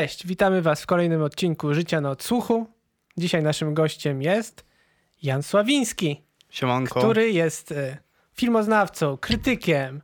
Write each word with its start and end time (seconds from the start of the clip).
Cześć, 0.00 0.26
witamy 0.26 0.62
Was 0.62 0.82
w 0.82 0.86
kolejnym 0.86 1.22
odcinku 1.22 1.74
Życia 1.74 2.00
na 2.00 2.10
odsłuchu. 2.10 2.66
Dzisiaj 3.16 3.42
naszym 3.42 3.74
gościem 3.74 4.22
jest 4.22 4.64
Jan 5.22 5.42
Sławiński, 5.42 6.22
Siemanko. 6.50 7.00
który 7.00 7.32
jest 7.32 7.72
e, 7.72 7.96
filmoznawcą, 8.34 9.16
krytykiem, 9.16 10.02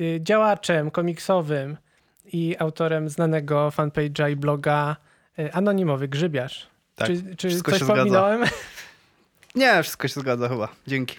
e, 0.00 0.04
działaczem 0.20 0.90
komiksowym 0.90 1.76
i 2.24 2.56
autorem 2.58 3.08
znanego 3.08 3.68
fanpage'a 3.68 4.30
i 4.32 4.36
bloga 4.36 4.96
e, 5.38 5.54
Anonimowy 5.54 6.08
Grzybiarz. 6.08 6.66
Tak, 6.94 7.08
czy 7.08 7.36
czy 7.36 7.62
coś 7.62 7.84
pominąłem? 7.84 8.44
Nie, 9.54 9.82
wszystko 9.82 10.08
się 10.08 10.20
zgadza 10.20 10.48
chyba. 10.48 10.68
Dzięki. 10.86 11.16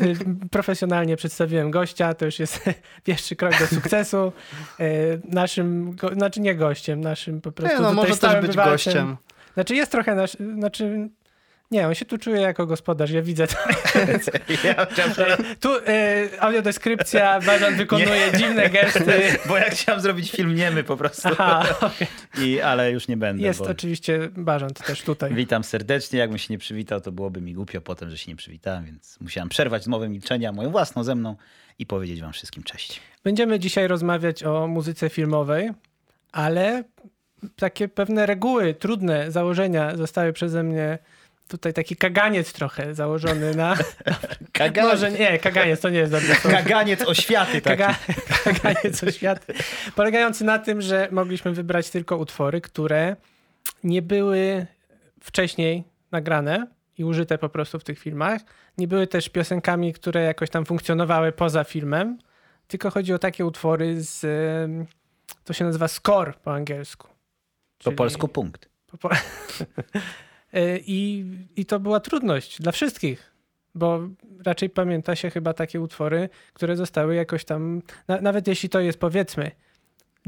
Profesjonalnie 0.50 1.16
przedstawiłem 1.16 1.70
gościa, 1.70 2.14
to 2.14 2.24
już 2.24 2.38
jest 2.38 2.60
pierwszy 3.04 3.36
krok 3.36 3.58
do 3.58 3.66
sukcesu. 3.66 4.32
E, 4.80 4.84
Naszym, 5.24 5.96
go, 5.96 6.08
znaczy 6.08 6.40
nie 6.40 6.54
gościem, 6.54 7.00
naszym 7.00 7.40
po 7.40 7.52
prostu 7.52 7.76
Nie, 7.76 7.82
no 7.82 7.92
może 7.92 8.16
też 8.16 8.34
być 8.40 8.50
bywalcem. 8.50 8.72
gościem. 8.72 9.16
Znaczy 9.54 9.74
jest 9.74 9.92
trochę 9.92 10.14
nasz, 10.14 10.36
znaczy 10.58 11.08
nie, 11.70 11.86
on 11.86 11.94
się 11.94 12.04
tu 12.04 12.18
czuje 12.18 12.40
jako 12.40 12.66
gospodarz, 12.66 13.10
ja 13.10 13.22
widzę 13.22 13.46
to. 13.46 13.54
Ja 14.64 14.86
chciałem, 14.86 15.12
Tu 15.60 15.68
e, 15.86 16.28
audiodeskrypcja, 16.40 17.40
Bażan 17.40 17.76
wykonuje 17.76 18.32
dziwne 18.36 18.70
gesty. 18.70 19.22
bo 19.48 19.56
ja 19.56 19.70
chciałem 19.70 20.00
zrobić 20.00 20.30
film 20.30 20.54
niemy 20.54 20.84
po 20.84 20.96
prostu, 20.96 21.28
Aha, 21.28 21.66
okej. 21.80 22.06
I, 22.38 22.60
ale 22.60 22.92
już 22.92 23.08
nie 23.08 23.16
będę. 23.16 23.42
Jest 23.42 23.60
bo... 23.60 23.66
oczywiście 23.66 24.28
Bażant 24.36 24.86
też 24.86 25.02
tutaj. 25.02 25.34
Witam 25.34 25.64
serdecznie. 25.64 26.18
Jakbym 26.18 26.38
się 26.38 26.54
nie 26.54 26.58
przywitał, 26.58 27.00
to 27.00 27.12
byłoby 27.12 27.40
mi 27.40 27.54
głupio 27.54 27.80
potem, 27.80 28.10
że 28.10 28.18
się 28.18 28.32
nie 28.32 28.36
przywitałem, 28.36 28.84
więc 28.84 29.20
musiałem 29.20 29.48
przerwać 29.48 29.84
zmowę 29.84 30.08
milczenia, 30.08 30.52
moją 30.52 30.70
własną 30.70 31.04
ze 31.04 31.14
mną 31.14 31.36
i 31.78 31.86
powiedzieć 31.86 32.20
wam 32.20 32.32
wszystkim 32.32 32.62
cześć. 32.62 33.00
Będziemy 33.24 33.58
dzisiaj 33.58 33.88
rozmawiać 33.88 34.44
o 34.44 34.66
muzyce 34.66 35.10
filmowej, 35.10 35.70
ale 36.32 36.84
takie 37.56 37.88
pewne 37.88 38.26
reguły, 38.26 38.74
trudne 38.74 39.30
założenia 39.30 39.96
zostały 39.96 40.32
przeze 40.32 40.62
mnie 40.62 40.98
tutaj 41.48 41.72
taki 41.72 41.96
kaganiec 41.96 42.52
trochę 42.52 42.94
założony 42.94 43.54
na... 43.54 43.76
Kaganiec, 44.52 44.92
Może 44.92 45.10
nie, 45.10 45.38
kaganiec 45.38 45.80
to 45.80 45.90
nie 45.90 45.98
jest 45.98 46.12
dobre 46.12 46.34
słowo. 46.34 46.56
kaganiec 46.56 47.02
oświaty 47.02 47.60
taki. 47.60 47.82
Kaga, 47.82 47.94
kaganiec 48.44 49.04
oświaty. 49.04 49.54
Polegający 49.94 50.44
na 50.44 50.58
tym, 50.58 50.80
że 50.80 51.08
mogliśmy 51.10 51.52
wybrać 51.52 51.90
tylko 51.90 52.16
utwory, 52.16 52.60
które 52.60 53.16
nie 53.84 54.02
były 54.02 54.66
wcześniej 55.20 55.84
nagrane 56.12 56.66
i 56.98 57.04
użyte 57.04 57.38
po 57.38 57.48
prostu 57.48 57.78
w 57.78 57.84
tych 57.84 57.98
filmach. 57.98 58.40
Nie 58.78 58.88
były 58.88 59.06
też 59.06 59.28
piosenkami, 59.28 59.92
które 59.92 60.22
jakoś 60.22 60.50
tam 60.50 60.64
funkcjonowały 60.66 61.32
poza 61.32 61.64
filmem, 61.64 62.18
tylko 62.68 62.90
chodzi 62.90 63.12
o 63.12 63.18
takie 63.18 63.46
utwory 63.46 64.02
z... 64.02 64.20
To 65.44 65.52
się 65.52 65.64
nazywa 65.64 65.88
score 65.88 66.34
po 66.34 66.54
angielsku. 66.54 67.08
Po 67.84 67.92
polsku 67.92 68.28
punkt. 68.28 68.68
po, 68.86 68.98
po... 68.98 69.08
E, 70.54 70.78
I, 70.78 71.24
I 71.56 71.66
to 71.66 71.80
była 71.80 72.00
trudność 72.00 72.62
dla 72.62 72.72
wszystkich, 72.72 73.32
bo 73.74 74.00
raczej 74.44 74.70
pamięta 74.70 75.16
się 75.16 75.30
chyba 75.30 75.54
takie 75.54 75.80
utwory, 75.80 76.28
które 76.52 76.76
zostały 76.76 77.14
jakoś 77.14 77.44
tam, 77.44 77.82
na, 78.08 78.20
nawet 78.20 78.48
jeśli 78.48 78.68
to 78.68 78.80
jest 78.80 79.00
powiedzmy 79.00 79.50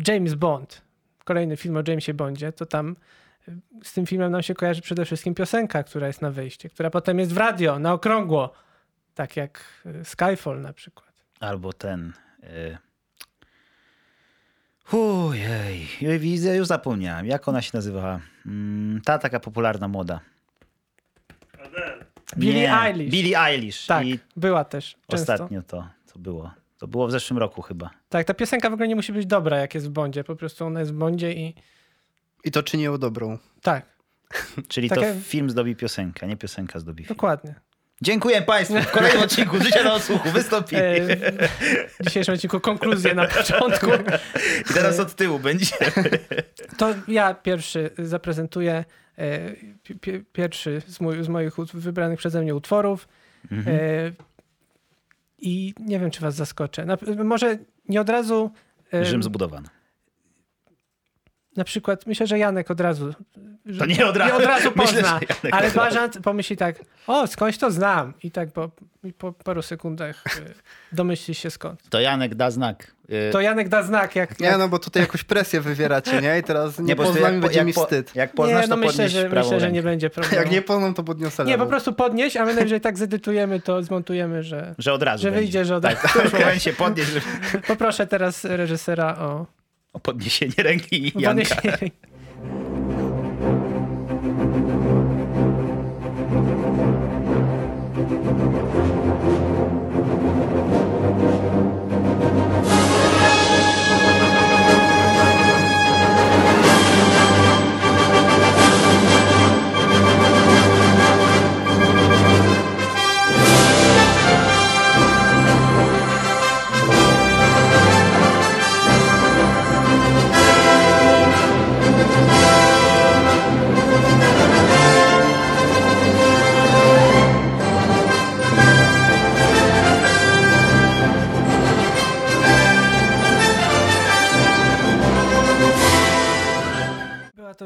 James 0.08 0.34
Bond, 0.34 0.82
kolejny 1.24 1.56
film 1.56 1.76
o 1.76 1.82
Jamesie 1.88 2.14
Bondzie, 2.14 2.52
to 2.52 2.66
tam 2.66 2.96
e, 3.48 3.52
z 3.82 3.92
tym 3.92 4.06
filmem 4.06 4.32
nam 4.32 4.42
się 4.42 4.54
kojarzy 4.54 4.82
przede 4.82 5.04
wszystkim 5.04 5.34
piosenka, 5.34 5.82
która 5.82 6.06
jest 6.06 6.22
na 6.22 6.30
wyjście, 6.30 6.68
która 6.68 6.90
potem 6.90 7.18
jest 7.18 7.32
w 7.32 7.36
radio, 7.36 7.78
na 7.78 7.92
okrągło, 7.92 8.52
tak 9.14 9.36
jak 9.36 9.64
e, 9.86 10.04
Skyfall 10.04 10.60
na 10.60 10.72
przykład. 10.72 11.24
Albo 11.40 11.72
ten... 11.72 12.12
Y... 12.44 12.85
Ujej, 14.92 15.88
widzę, 16.18 16.56
już 16.56 16.66
zapomniałem. 16.66 17.26
Jak 17.26 17.48
ona 17.48 17.62
się 17.62 17.70
nazywała? 17.74 18.20
Mm, 18.46 19.00
ta 19.04 19.18
taka 19.18 19.40
popularna 19.40 19.88
młoda. 19.88 20.20
Billie 22.38 22.54
Nie, 22.54 22.80
Eilish. 22.82 23.10
Billie 23.10 23.38
Eilish. 23.40 23.86
Tak, 23.86 24.06
I 24.06 24.18
była 24.36 24.64
też 24.64 24.96
często. 25.06 25.32
ostatnio 25.32 25.62
to, 25.62 25.88
to 26.12 26.18
było. 26.18 26.50
To 26.78 26.88
było 26.88 27.06
w 27.06 27.10
zeszłym 27.10 27.38
roku 27.38 27.62
chyba. 27.62 27.90
Tak, 28.08 28.26
ta 28.26 28.34
piosenka 28.34 28.70
w 28.70 28.72
ogóle 28.72 28.88
nie 28.88 28.96
musi 28.96 29.12
być 29.12 29.26
dobra, 29.26 29.56
jak 29.58 29.74
jest 29.74 29.86
w 29.86 29.90
Bondzie, 29.90 30.24
po 30.24 30.36
prostu 30.36 30.64
ona 30.66 30.80
jest 30.80 30.92
w 30.92 30.96
Bondzie 30.96 31.32
i 31.32 31.54
I 32.44 32.50
to 32.50 32.62
czyni 32.62 32.82
ją 32.82 32.98
dobrą. 32.98 33.38
tak, 33.62 33.86
Czyli 34.68 34.88
Takie- 34.88 35.14
to 35.14 35.20
film 35.20 35.50
zdobi 35.50 35.76
piosenkę, 35.76 36.26
nie 36.26 36.36
piosenka 36.36 36.78
zdobi 36.78 37.04
film. 37.04 37.14
dokładnie. 37.16 37.54
Dziękuję 38.02 38.42
Państwu. 38.42 38.80
W 38.82 38.90
kolejnym 38.90 39.22
odcinku 39.28 39.60
Życia 39.60 39.82
na 39.84 39.94
odsłuchu 39.94 40.30
wystąpili. 40.30 40.82
E, 40.82 41.16
w 42.00 42.04
dzisiejszym 42.04 42.34
odcinku 42.34 42.60
konkluzję 42.60 43.14
na 43.14 43.26
początku. 43.26 43.86
I 44.70 44.74
teraz 44.74 45.00
od 45.00 45.14
tyłu 45.14 45.38
będzie. 45.38 45.76
To 46.76 46.94
ja 47.08 47.34
pierwszy 47.34 47.90
zaprezentuję 47.98 48.84
e, 49.18 49.38
pi- 49.82 49.94
pi- 49.98 50.24
pierwszy 50.32 50.82
z, 50.86 51.00
mój, 51.00 51.24
z 51.24 51.28
moich 51.28 51.56
wybranych 51.74 52.18
przeze 52.18 52.42
mnie 52.42 52.54
utworów. 52.54 53.08
Mhm. 53.52 53.76
E, 53.76 53.80
I 55.38 55.74
nie 55.80 55.98
wiem, 56.00 56.10
czy 56.10 56.20
was 56.20 56.34
zaskoczę. 56.34 56.86
Może 57.24 57.58
nie 57.88 58.00
od 58.00 58.08
razu. 58.08 58.50
Rzym 59.02 59.22
zbudowany. 59.22 59.68
Na 61.56 61.64
przykład, 61.64 62.06
myślę, 62.06 62.26
że 62.26 62.38
Janek 62.38 62.70
od 62.70 62.80
razu. 62.80 63.14
To 63.78 63.86
nie 63.86 64.06
od 64.06 64.16
razu. 64.16 64.30
Nie 64.32 64.36
od 64.38 64.44
razu 64.44 64.72
Myślę, 64.76 65.02
pozna. 65.02 65.20
Janek 65.28 65.52
ale 65.54 65.62
razu. 65.62 65.76
Bażant 65.76 66.18
pomyśli 66.24 66.56
tak, 66.56 66.76
o, 67.06 67.26
skądś 67.26 67.58
to 67.58 67.70
znam. 67.70 68.12
I 68.22 68.30
tak 68.30 68.52
po, 68.52 68.70
po 69.18 69.32
paru 69.32 69.62
sekundach 69.62 70.24
e, 70.26 70.30
domyśli 70.92 71.34
się 71.34 71.50
skąd. 71.50 71.82
To 71.90 72.00
Janek 72.00 72.34
da 72.34 72.50
znak. 72.50 72.92
Y, 73.28 73.30
To 73.32 73.40
Janek 73.40 73.68
da 73.68 73.82
znak, 73.82 74.16
jak, 74.16 74.40
Nie, 74.40 74.46
jak 74.46 74.58
no 74.58 74.68
bo 74.68 74.78
tutaj 74.78 75.02
jakąś 75.02 75.24
presję 75.24 75.60
wywieracie, 75.60 76.20
nie? 76.22 76.38
I 76.38 76.42
teraz 76.42 76.78
nie, 76.78 76.96
prostu 76.96 77.14
poznam 77.14 77.40
będzie 77.40 77.58
jak, 77.58 77.66
mi 77.66 77.72
po- 77.72 77.82
wstyd. 77.84 78.14
Jak 78.16 78.32
poznasz, 78.32 78.62
nie, 78.62 78.68
no 78.68 78.74
to 78.74 78.80
myślę, 78.80 78.92
podnieś 78.92 79.12
że, 79.12 79.28
myślę, 79.28 79.60
że 79.60 79.72
nie 79.72 79.82
będzie 79.82 80.10
problemu. 80.10 80.36
Jak 80.36 80.50
nie 80.50 80.62
poznam, 80.62 80.94
to 80.94 81.02
podniosę 81.04 81.44
Nie, 81.44 81.50
lewą. 81.52 81.64
po 81.64 81.70
prostu 81.70 81.92
podnieść, 81.92 82.36
a 82.36 82.44
my 82.44 82.54
najwyżej 82.54 82.80
tak 82.80 82.98
zedytujemy, 82.98 83.60
to 83.60 83.82
zmontujemy, 83.82 84.42
że, 84.42 84.74
Że 84.78 84.92
od 84.92 85.02
razu 85.02 85.22
że 85.22 85.28
będzie. 85.30 85.40
wyjdzie, 85.40 85.64
że 85.64 85.76
od 85.76 85.82
Tak, 85.82 85.98
w 86.08 86.10
którymś 86.10 86.32
momencie 86.32 86.72
podnieś, 86.72 87.06
że... 87.06 87.20
Poproszę 87.66 88.06
teraz 88.06 88.44
reżysera 88.44 89.18
o 89.18 89.46
o 89.96 90.00
podniesienie 90.00 90.54
ręki 90.58 91.12
Janka. 91.16 91.26
podniesienie. 91.54 91.90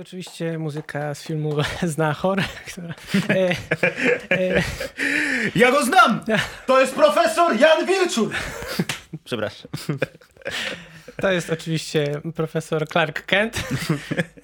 To 0.00 0.02
oczywiście 0.02 0.58
muzyka 0.58 1.14
z 1.14 1.22
filmu 1.22 1.56
Znachor, 1.82 2.42
która... 2.66 2.94
E, 3.30 3.50
e, 4.30 4.62
Ja 5.54 5.70
go 5.70 5.84
znam! 5.84 6.20
To 6.66 6.80
jest 6.80 6.94
profesor 6.94 7.60
Jan 7.60 7.86
Wilczur! 7.86 8.34
Przepraszam. 9.24 9.70
to 11.20 11.32
jest 11.32 11.50
oczywiście 11.50 12.20
profesor 12.34 12.88
Clark 12.88 13.26
Kent. 13.26 13.68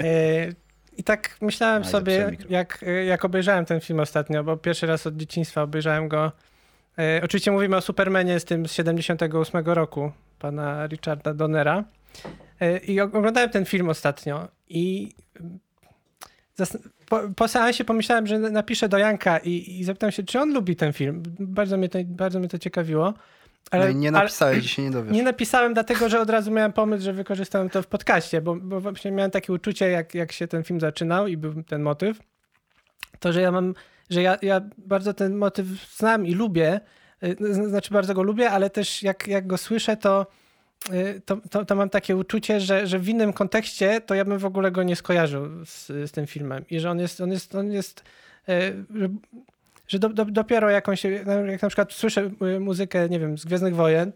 E, 0.00 0.48
I 0.96 1.04
tak 1.04 1.36
myślałem 1.40 1.82
Aj, 1.82 1.88
sobie, 1.90 2.12
zepsułem 2.12 2.30
mikrofon. 2.30 2.52
jak, 2.52 2.84
jak 3.06 3.24
obejrzałem 3.24 3.64
ten 3.64 3.80
film 3.80 4.00
ostatnio, 4.00 4.44
bo 4.44 4.56
pierwszy 4.56 4.86
raz 4.86 5.06
od 5.06 5.16
dzieciństwa 5.16 5.62
obejrzałem 5.62 6.08
go. 6.08 6.32
E, 6.98 7.20
oczywiście 7.24 7.50
mówimy 7.50 7.76
o 7.76 7.80
Supermanie 7.80 8.40
z 8.40 8.44
tym 8.44 8.68
z 8.68 8.72
78 8.72 9.64
roku, 9.66 10.12
pana 10.38 10.86
Richarda 10.86 11.34
Donnera. 11.34 11.84
E, 12.60 12.78
I 12.78 13.00
og- 13.00 13.16
oglądałem 13.18 13.50
ten 13.50 13.64
film 13.64 13.88
ostatnio 13.88 14.48
i 14.68 15.12
po, 17.08 17.20
po 17.36 17.48
seansie 17.48 17.84
pomyślałem, 17.84 18.26
że 18.26 18.38
napiszę 18.38 18.88
do 18.88 18.98
Janka 18.98 19.38
i, 19.38 19.80
i 19.80 19.84
zapytam 19.84 20.12
się, 20.12 20.22
czy 20.22 20.40
on 20.40 20.52
lubi 20.52 20.76
ten 20.76 20.92
film. 20.92 21.22
Bardzo 21.40 21.76
mnie 21.76 21.88
to, 21.88 21.98
bardzo 22.04 22.38
mnie 22.38 22.48
to 22.48 22.58
ciekawiło. 22.58 23.14
Ale, 23.70 23.92
no 23.92 23.98
nie 23.98 24.10
napisałeś, 24.10 24.62
dzisiaj 24.62 24.84
nie 24.84 24.90
dowiesz. 24.90 25.14
nie 25.14 25.22
napisałem 25.22 25.74
dlatego, 25.74 26.08
że 26.08 26.20
od 26.20 26.30
razu 26.30 26.50
miałem 26.50 26.72
pomysł, 26.72 27.04
że 27.04 27.12
wykorzystałem 27.12 27.70
to 27.70 27.82
w 27.82 27.86
podcaście, 27.86 28.40
bo, 28.40 28.54
bo 28.54 28.80
właśnie 28.80 29.10
miałem 29.10 29.30
takie 29.30 29.52
uczucie, 29.52 29.90
jak, 29.90 30.14
jak 30.14 30.32
się 30.32 30.48
ten 30.48 30.64
film 30.64 30.80
zaczynał 30.80 31.26
i 31.26 31.36
był 31.36 31.62
ten 31.62 31.82
motyw, 31.82 32.18
to, 33.18 33.32
że 33.32 33.40
ja 33.40 33.52
mam, 33.52 33.74
że 34.10 34.22
ja, 34.22 34.38
ja 34.42 34.60
bardzo 34.78 35.14
ten 35.14 35.36
motyw 35.36 35.66
znam 35.96 36.26
i 36.26 36.34
lubię, 36.34 36.80
y, 37.24 37.36
znaczy 37.68 37.94
bardzo 37.94 38.14
go 38.14 38.22
lubię, 38.22 38.50
ale 38.50 38.70
też 38.70 39.02
jak, 39.02 39.28
jak 39.28 39.46
go 39.46 39.58
słyszę, 39.58 39.96
to 39.96 40.26
to, 41.24 41.36
to, 41.50 41.64
to 41.64 41.74
mam 41.74 41.90
takie 41.90 42.16
uczucie, 42.16 42.60
że, 42.60 42.86
że 42.86 42.98
w 42.98 43.08
innym 43.08 43.32
kontekście 43.32 44.00
to 44.00 44.14
ja 44.14 44.24
bym 44.24 44.38
w 44.38 44.44
ogóle 44.44 44.70
go 44.70 44.82
nie 44.82 44.96
skojarzył 44.96 45.64
z, 45.64 45.86
z 45.86 46.12
tym 46.12 46.26
filmem 46.26 46.64
i 46.70 46.80
że 46.80 46.90
on 46.90 46.98
jest, 46.98 47.20
on 47.20 47.32
jest, 47.32 47.54
on 47.54 47.72
jest 47.72 48.04
y, 48.48 48.52
że, 48.94 49.08
że 49.88 49.98
do, 49.98 50.08
do, 50.08 50.24
dopiero 50.24 50.70
jakąś, 50.70 51.04
jak 51.46 51.62
na 51.62 51.68
przykład 51.68 51.92
słyszę 51.92 52.30
y, 52.56 52.60
muzykę, 52.60 53.08
nie 53.08 53.20
wiem, 53.20 53.38
z 53.38 53.44
Gwiezdnych 53.44 53.74
Wojen 53.74 54.12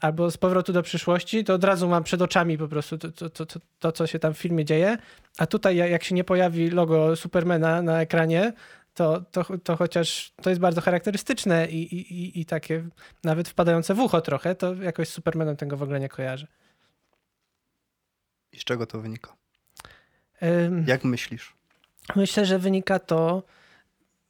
albo 0.00 0.30
z 0.30 0.36
Powrotu 0.36 0.72
do 0.72 0.82
przyszłości, 0.82 1.44
to 1.44 1.54
od 1.54 1.64
razu 1.64 1.88
mam 1.88 2.04
przed 2.04 2.22
oczami 2.22 2.58
po 2.58 2.68
prostu 2.68 2.98
to, 2.98 3.12
to, 3.12 3.46
to, 3.46 3.60
to 3.78 3.92
co 3.92 4.06
się 4.06 4.18
tam 4.18 4.34
w 4.34 4.38
filmie 4.38 4.64
dzieje, 4.64 4.98
a 5.38 5.46
tutaj 5.46 5.76
jak 5.76 6.04
się 6.04 6.14
nie 6.14 6.24
pojawi 6.24 6.70
logo 6.70 7.16
Supermana 7.16 7.82
na 7.82 8.00
ekranie, 8.00 8.52
to, 8.98 9.20
to, 9.32 9.44
to 9.64 9.76
chociaż 9.76 10.32
to 10.42 10.50
jest 10.50 10.60
bardzo 10.60 10.80
charakterystyczne 10.80 11.66
i, 11.66 11.94
i, 11.96 12.40
i 12.40 12.44
takie 12.44 12.84
nawet 13.24 13.48
wpadające 13.48 13.94
w 13.94 13.98
ucho 14.00 14.20
trochę, 14.20 14.54
to 14.54 14.74
jakoś 14.74 15.08
z 15.08 15.12
Supermanem 15.12 15.56
tego 15.56 15.76
w 15.76 15.82
ogóle 15.82 16.00
nie 16.00 16.08
kojarzę. 16.08 16.46
I 18.52 18.58
z 18.60 18.64
czego 18.64 18.86
to 18.86 19.00
wynika? 19.00 19.32
Ym, 20.42 20.84
Jak 20.88 21.04
myślisz? 21.04 21.54
Myślę, 22.16 22.46
że 22.46 22.58
wynika 22.58 22.98
to 22.98 23.42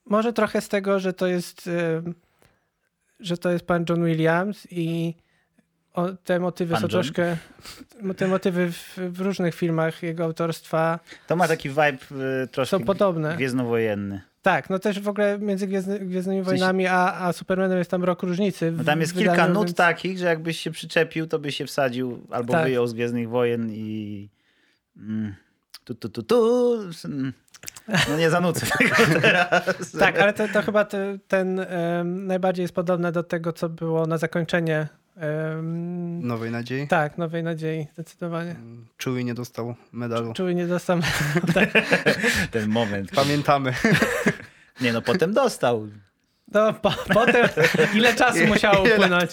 może 0.04 0.32
trochę 0.32 0.60
z 0.60 0.68
tego, 0.68 1.00
że 1.00 1.12
to 1.12 1.26
jest 1.26 1.66
ym, 1.66 2.14
że 3.20 3.38
to 3.38 3.50
jest 3.50 3.66
pan 3.66 3.84
John 3.88 4.04
Williams 4.04 4.66
i 4.70 5.14
o, 5.94 6.08
te 6.12 6.40
motywy 6.40 6.72
Pan 6.74 6.80
są 6.80 6.84
John? 6.84 6.90
troszkę 6.90 7.36
te 8.16 8.28
motywy 8.28 8.72
w, 8.72 8.98
w 8.98 9.20
różnych 9.20 9.54
filmach 9.54 10.02
jego 10.02 10.24
autorstwa 10.24 10.98
To 11.26 11.36
ma 11.36 11.48
taki 11.48 11.68
vibe 11.68 11.98
y, 12.42 12.48
troszkę 12.48 12.78
są 12.78 12.84
podobne. 12.84 13.36
gwiezdnowojenny. 13.36 14.20
Tak, 14.42 14.70
no 14.70 14.78
też 14.78 15.00
w 15.00 15.08
ogóle 15.08 15.38
między 15.38 15.66
Gwiezdny, 15.66 15.98
Gwiezdnymi 15.98 16.42
Wojnami 16.42 16.86
a, 16.86 17.14
a 17.20 17.32
Supermanem 17.32 17.78
jest 17.78 17.90
tam 17.90 18.04
rok 18.04 18.22
różnicy. 18.22 18.72
No 18.72 18.84
tam 18.84 19.00
jest 19.00 19.14
wydaniu, 19.14 19.30
kilka 19.36 19.48
nut 19.48 19.66
więc- 19.66 19.76
takich, 19.76 20.18
że 20.18 20.26
jakbyś 20.26 20.60
się 20.60 20.70
przyczepił, 20.70 21.26
to 21.26 21.38
by 21.38 21.52
się 21.52 21.66
wsadził 21.66 22.26
albo 22.30 22.52
Tak. 22.52 22.64
wyjął 22.64 22.86
z 22.86 22.92
Gwiezdnych 22.92 23.28
Wojen 23.28 23.70
i... 23.72 24.28
Mm, 24.96 25.34
tu, 25.84 25.94
tu, 25.94 26.08
tu, 26.08 26.22
tu. 26.22 26.74
mm. 27.04 27.32
No 28.08 28.16
nie 28.18 28.30
zanucę 28.30 28.66
tego 28.78 29.20
teraz. 29.20 29.92
Tak, 29.98 30.18
ale 30.18 30.32
to, 30.32 30.48
to 30.48 30.62
chyba 30.62 30.84
te, 30.84 31.18
ten 31.28 31.60
em, 31.60 32.26
najbardziej 32.26 32.62
jest 32.62 32.74
podobne 32.74 33.12
do 33.12 33.22
tego, 33.22 33.52
co 33.52 33.68
było 33.68 34.06
na 34.06 34.18
zakończenie. 34.18 34.88
Em, 35.20 36.26
Nowej 36.26 36.50
nadziei? 36.50 36.88
Tak, 36.88 37.18
Nowej 37.18 37.42
Nadziei, 37.42 37.86
zdecydowanie. 37.92 38.56
Chewie 39.04 39.24
nie 39.24 39.34
dostał 39.34 39.74
medalu. 39.92 40.32
Czuły 40.32 40.54
nie 40.54 40.66
do 40.66 40.78
sam. 40.78 41.02
Ten 42.50 42.68
moment. 42.68 43.10
Pamiętamy. 43.10 43.74
Nie 44.80 44.92
no, 44.92 45.02
potem 45.02 45.32
dostał. 45.32 45.88
No, 46.52 46.72
po, 46.72 46.90
potem 47.14 47.48
ile 47.94 48.14
czasu 48.14 48.46
musiało 48.48 48.82
upłynąć, 48.82 49.30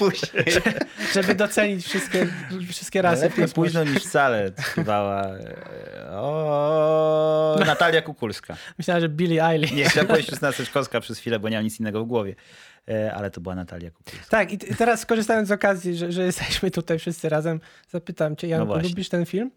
żeby 1.16 1.36
docenić 1.36 1.86
wszystkie, 1.86 2.28
wszystkie 2.70 3.02
rasy 3.02 3.22
Lepiej 3.22 3.48
późno 3.48 3.84
niż 3.84 4.04
wcale 4.04 4.52
śpiewała 4.72 5.22
e, 5.22 6.12
o, 6.12 7.56
Natalia 7.66 8.02
Kukulska. 8.02 8.58
Myślałem, 8.78 9.02
że 9.02 9.10
Billie 9.10 9.46
Eilish. 9.46 9.72
Nie, 9.72 9.90
chciałem 9.90 10.08
powiedzieć 10.08 10.32
Justyna 10.32 10.52
Seczkowska 10.52 11.00
przez 11.00 11.20
chwilę, 11.20 11.40
bo 11.40 11.50
nie 11.50 11.58
mam 11.58 11.64
nic 11.64 11.80
innego 11.80 12.04
w 12.04 12.08
głowie. 12.08 12.36
E, 12.90 13.14
Ale 13.14 13.32
to 13.32 13.42
była 13.42 13.56
Natalia 13.56 13.92
Kukulska. 13.92 14.26
Tak, 14.30 14.52
i 14.52 14.58
teraz 14.58 15.00
skorzystając 15.00 15.48
z 15.48 15.52
okazji, 15.52 15.96
że, 15.96 16.12
że 16.12 16.24
jesteśmy 16.24 16.72
tutaj 16.72 17.00
wszyscy 17.00 17.30
razem, 17.30 17.60
zapytam 17.90 18.36
cię, 18.36 18.48
Janku, 18.48 18.68
właśnie. 18.68 18.90
lubisz 18.90 19.10
ten 19.10 19.26
film? 19.26 19.52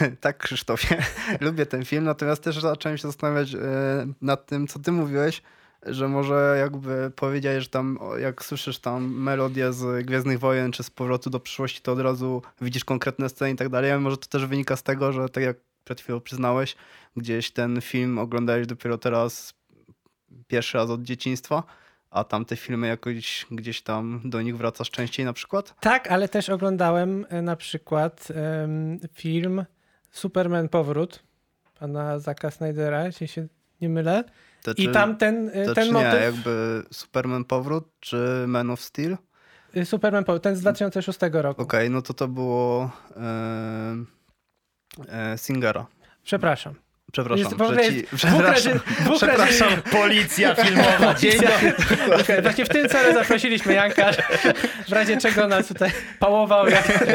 Tak, 0.20 0.38
Krzysztofie. 0.38 0.96
Lubię 1.40 1.66
ten 1.66 1.84
film, 1.84 2.04
natomiast 2.04 2.42
też 2.42 2.60
zacząłem 2.60 2.98
się 2.98 3.02
zastanawiać 3.08 3.54
e, 3.54 3.58
nad 4.22 4.46
tym, 4.46 4.66
co 4.66 4.78
ty 4.78 4.92
mówiłeś, 4.92 5.42
że 5.86 6.08
może 6.08 6.56
jakby 6.58 7.12
powiedziałeś, 7.16 7.62
że 7.62 7.70
tam 7.70 7.98
jak 8.18 8.44
słyszysz 8.44 8.78
tam 8.78 9.14
melodię 9.14 9.72
z 9.72 10.06
Gwiezdnych 10.06 10.38
Wojen 10.38 10.72
czy 10.72 10.82
z 10.82 10.90
Powrotu 10.90 11.30
do 11.30 11.40
przyszłości, 11.40 11.80
to 11.82 11.92
od 11.92 12.00
razu 12.00 12.42
widzisz 12.60 12.84
konkretne 12.84 13.28
sceny 13.28 13.50
i 13.50 13.56
tak 13.56 13.68
dalej. 13.68 13.90
Ale 13.90 14.00
może 14.00 14.16
to 14.16 14.26
też 14.26 14.46
wynika 14.46 14.76
z 14.76 14.82
tego, 14.82 15.12
że 15.12 15.28
tak 15.28 15.44
jak 15.44 15.56
przed 15.84 16.00
chwilą 16.00 16.20
przyznałeś, 16.20 16.76
gdzieś 17.16 17.50
ten 17.50 17.80
film 17.80 18.18
oglądałeś 18.18 18.66
dopiero 18.66 18.98
teraz 18.98 19.54
pierwszy 20.46 20.78
raz 20.78 20.90
od 20.90 21.02
dzieciństwa, 21.02 21.62
a 22.10 22.24
tamte 22.24 22.56
filmy 22.56 22.86
jakoś 22.86 23.46
gdzieś 23.50 23.82
tam 23.82 24.20
do 24.24 24.42
nich 24.42 24.56
wracasz 24.56 24.90
częściej 24.90 25.26
na 25.26 25.32
przykład? 25.32 25.74
Tak, 25.80 26.10
ale 26.10 26.28
też 26.28 26.48
oglądałem 26.48 27.26
e, 27.28 27.42
na 27.42 27.56
przykład 27.56 28.28
em, 28.30 29.00
film 29.12 29.64
Superman 30.10 30.68
Powrót 30.68 31.22
pana 31.78 32.18
Zaka 32.18 32.50
Snydera, 32.50 33.06
jeśli 33.06 33.28
się 33.28 33.46
nie 33.80 33.88
mylę. 33.88 34.24
To 34.64 34.72
I 34.76 34.84
czy- 34.86 34.92
tam 34.92 35.16
ten, 35.16 35.50
To 35.66 35.74
ten 35.74 35.86
czy 35.86 35.92
motyw... 35.92 36.12
nie, 36.12 36.18
jakby 36.20 36.82
Superman 36.92 37.44
Powrót 37.44 37.88
czy 38.00 38.44
Man 38.46 38.70
of 38.70 38.80
Steel? 38.80 39.16
y, 39.76 39.84
Superman 39.84 40.24
Powrót, 40.24 40.42
ten 40.42 40.56
z 40.56 40.60
2006 40.60 41.18
roku. 41.32 41.62
Okej, 41.62 41.90
no 41.90 42.02
to 42.02 42.14
to 42.14 42.28
było 42.28 42.90
e, 43.16 43.96
e, 45.08 45.38
Singera. 45.38 45.86
Przepraszam. 46.24 46.74
Przepraszam. 47.12 47.38
Jest, 47.58 47.74
że 47.74 47.88
ci- 47.90 47.96
jest 47.96 48.14
przepraszam. 48.16 48.80
dwóch 49.00 49.16
Przepraszam. 49.16 49.82
Policja 49.92 50.54
filmowa, 50.54 51.14
dzień 51.20 51.32
dobry. 51.32 51.72
Okej, 52.22 52.42
Właśnie 52.42 52.64
w 52.64 52.68
tym 52.68 52.88
celu 52.88 53.14
zaprosiliśmy 53.14 53.72
Janka, 53.74 54.10
w 54.88 54.92
razie 54.92 55.16
czego 55.16 55.48
nas 55.48 55.66
tutaj 55.68 55.90
pałował, 56.18 56.68
jak, 56.68 57.06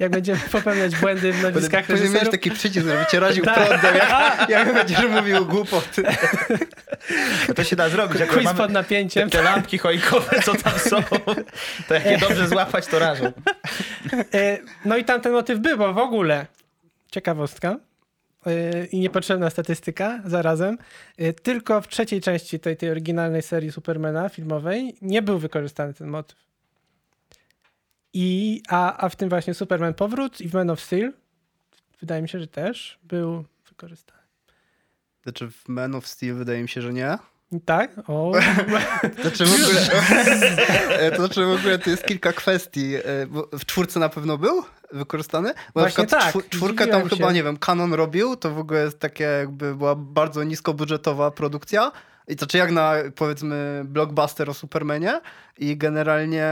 jak 0.00 0.10
będziemy 0.10 0.38
popełniać 0.52 0.96
błędy 0.96 1.32
w 1.32 1.42
mieć 1.54 1.88
reżyserów. 1.88 2.28
taki 2.30 2.50
przycisk, 2.50 2.86
żeby 2.86 3.06
cię 3.10 3.20
raził 3.20 3.44
Tak. 3.44 3.54
prądem, 3.68 3.94
jak, 3.96 4.48
jak 4.58 4.74
będziesz 4.74 5.04
mówił 5.08 5.46
głupoty. 5.46 6.02
To 7.56 7.64
się 7.64 7.76
da 7.76 7.88
zrobić. 7.88 8.20
Jak 8.20 8.28
Quiz 8.30 8.52
pod 8.52 8.70
napięciem. 8.72 9.30
te 9.30 9.42
lampki 9.42 9.78
choinkowe, 9.78 10.42
co 10.44 10.54
tam 10.54 10.78
są, 10.78 10.96
to 11.88 11.94
jak 11.94 12.06
je 12.06 12.18
dobrze 12.18 12.48
złapać, 12.48 12.86
to 12.86 12.98
rażą. 12.98 13.32
E, 14.34 14.58
No 14.84 14.96
i 14.96 15.04
tam 15.04 15.20
ten 15.20 15.32
motyw 15.32 15.58
był, 15.58 15.78
bo 15.78 15.92
w 15.94 15.98
ogóle 15.98 16.46
ciekawostka 17.10 17.76
e, 18.46 18.84
i 18.86 19.00
niepotrzebna 19.00 19.50
statystyka 19.50 20.20
zarazem. 20.24 20.78
e, 21.18 21.32
Tylko 21.32 21.80
w 21.80 21.88
trzeciej 21.88 22.20
części 22.20 22.60
tej, 22.60 22.76
tej 22.76 22.90
oryginalnej 22.90 23.42
serii 23.42 23.72
Supermana 23.72 24.28
filmowej 24.28 24.96
nie 25.02 25.22
był 25.22 25.38
wykorzystany 25.38 25.94
ten 25.94 26.06
motyw. 26.08 26.36
I, 28.18 28.62
a, 28.68 28.96
a 28.96 29.08
w 29.08 29.16
tym 29.16 29.28
właśnie 29.28 29.54
Superman 29.54 29.94
Powrót 29.94 30.40
i 30.40 30.48
w 30.48 30.54
Man 30.54 30.70
of 30.70 30.80
Steel 30.80 31.12
wydaje 32.00 32.22
mi 32.22 32.28
się, 32.28 32.40
że 32.40 32.46
też 32.46 32.98
był 33.02 33.44
wykorzystany. 33.68 34.18
Znaczy 35.22 35.50
w 35.50 35.68
Man 35.68 35.94
of 35.94 36.06
Steel 36.06 36.34
wydaje 36.34 36.62
mi 36.62 36.68
się, 36.68 36.82
że 36.82 36.92
nie. 36.92 37.18
Tak? 37.64 37.90
O, 38.08 38.32
Znaczy 39.22 39.44
w 39.44 39.54
ogóle, 39.54 39.80
to 41.10 41.16
znaczy 41.16 41.44
w 41.44 41.50
ogóle 41.58 41.78
to 41.78 41.90
jest 41.90 42.04
kilka 42.04 42.32
kwestii. 42.32 42.94
e, 42.94 43.26
bo 43.26 43.48
W 43.58 43.64
czwórce 43.64 44.00
na 44.00 44.08
pewno 44.08 44.38
był 44.38 44.64
wykorzystany? 44.92 45.54
Bo 45.74 45.80
Właśnie 45.80 46.02
na 46.02 46.06
przykład 46.06 46.22
tak, 46.22 46.34
czwór- 46.34 46.48
czwórkę 46.48 46.86
tam 46.86 47.00
zdziwiłem 47.00 47.08
chyba, 47.08 47.28
się. 47.28 47.34
nie 47.34 47.42
wiem, 47.42 47.56
Canon 47.56 47.94
robił, 47.94 48.36
to 48.36 48.50
w 48.50 48.58
ogóle 48.58 48.84
jest 48.84 48.98
takie 48.98 49.24
jakby 49.24 49.74
była 49.74 49.94
bardzo 49.94 50.44
niskobudżetowa 50.44 51.30
produkcja. 51.30 51.92
I 52.28 52.36
to 52.36 52.38
znaczy 52.38 52.58
jak 52.58 52.70
na 52.70 52.94
powiedzmy 53.16 53.82
blockbuster 53.84 54.50
o 54.50 54.54
Supermanie 54.54 55.20
i 55.58 55.76
generalnie 55.76 56.48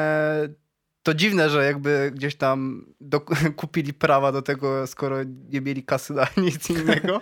to 1.05 1.15
dziwne, 1.15 1.51
że 1.51 1.65
jakby 1.65 2.13
gdzieś 2.15 2.35
tam 2.37 2.87
do, 3.01 3.21
kupili 3.57 3.93
prawa 3.93 4.33
do 4.33 4.43
tego, 4.43 4.87
skoro 4.87 5.17
nie 5.53 5.61
mieli 5.61 5.83
kasy 5.83 6.13
na 6.15 6.27
nic 6.45 6.71
innego, 6.71 7.21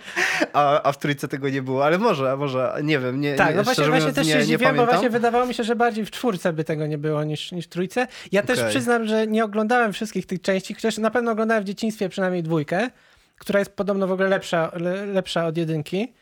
a, 0.53 0.81
a 0.83 0.91
w 0.91 0.97
trójce 0.97 1.27
tego 1.27 1.49
nie 1.49 1.61
było. 1.61 1.85
Ale 1.85 1.97
może, 1.97 2.37
może, 2.37 2.79
nie 2.83 2.99
wiem, 2.99 3.21
nie, 3.21 3.35
tak, 3.35 3.49
nie, 3.49 3.55
no 3.55 3.63
właśnie, 3.63 3.87
właśnie 3.87 4.13
też 4.13 4.27
się 4.27 4.35
nie 4.35 4.43
zdziwiłem, 4.43 4.75
bo 4.75 4.85
właśnie 4.85 5.09
wydawało 5.09 5.45
mi 5.45 5.53
się, 5.53 5.63
że 5.63 5.75
bardziej 5.75 6.05
w 6.05 6.11
czwórce 6.11 6.53
by 6.53 6.63
tego 6.63 6.87
nie 6.87 6.97
było 6.97 7.23
niż, 7.23 7.51
niż 7.51 7.65
w 7.65 7.69
trójce. 7.69 8.07
Ja 8.31 8.43
też 8.43 8.59
Okej. 8.59 8.71
przyznam, 8.71 9.07
że 9.07 9.27
nie 9.27 9.43
oglądałem 9.45 9.93
wszystkich 9.93 10.25
tych 10.25 10.41
części, 10.41 10.73
chociaż 10.73 10.97
na 10.97 11.11
pewno 11.11 11.31
oglądałem 11.31 11.63
w 11.63 11.67
dzieciństwie 11.67 12.09
przynajmniej 12.09 12.43
dwójkę, 12.43 12.89
która 13.37 13.59
jest 13.59 13.71
podobno 13.75 14.07
w 14.07 14.11
ogóle 14.11 14.29
lepsza, 14.29 14.71
le, 14.73 15.05
lepsza 15.05 15.45
od 15.45 15.57
jedynki. 15.57 16.13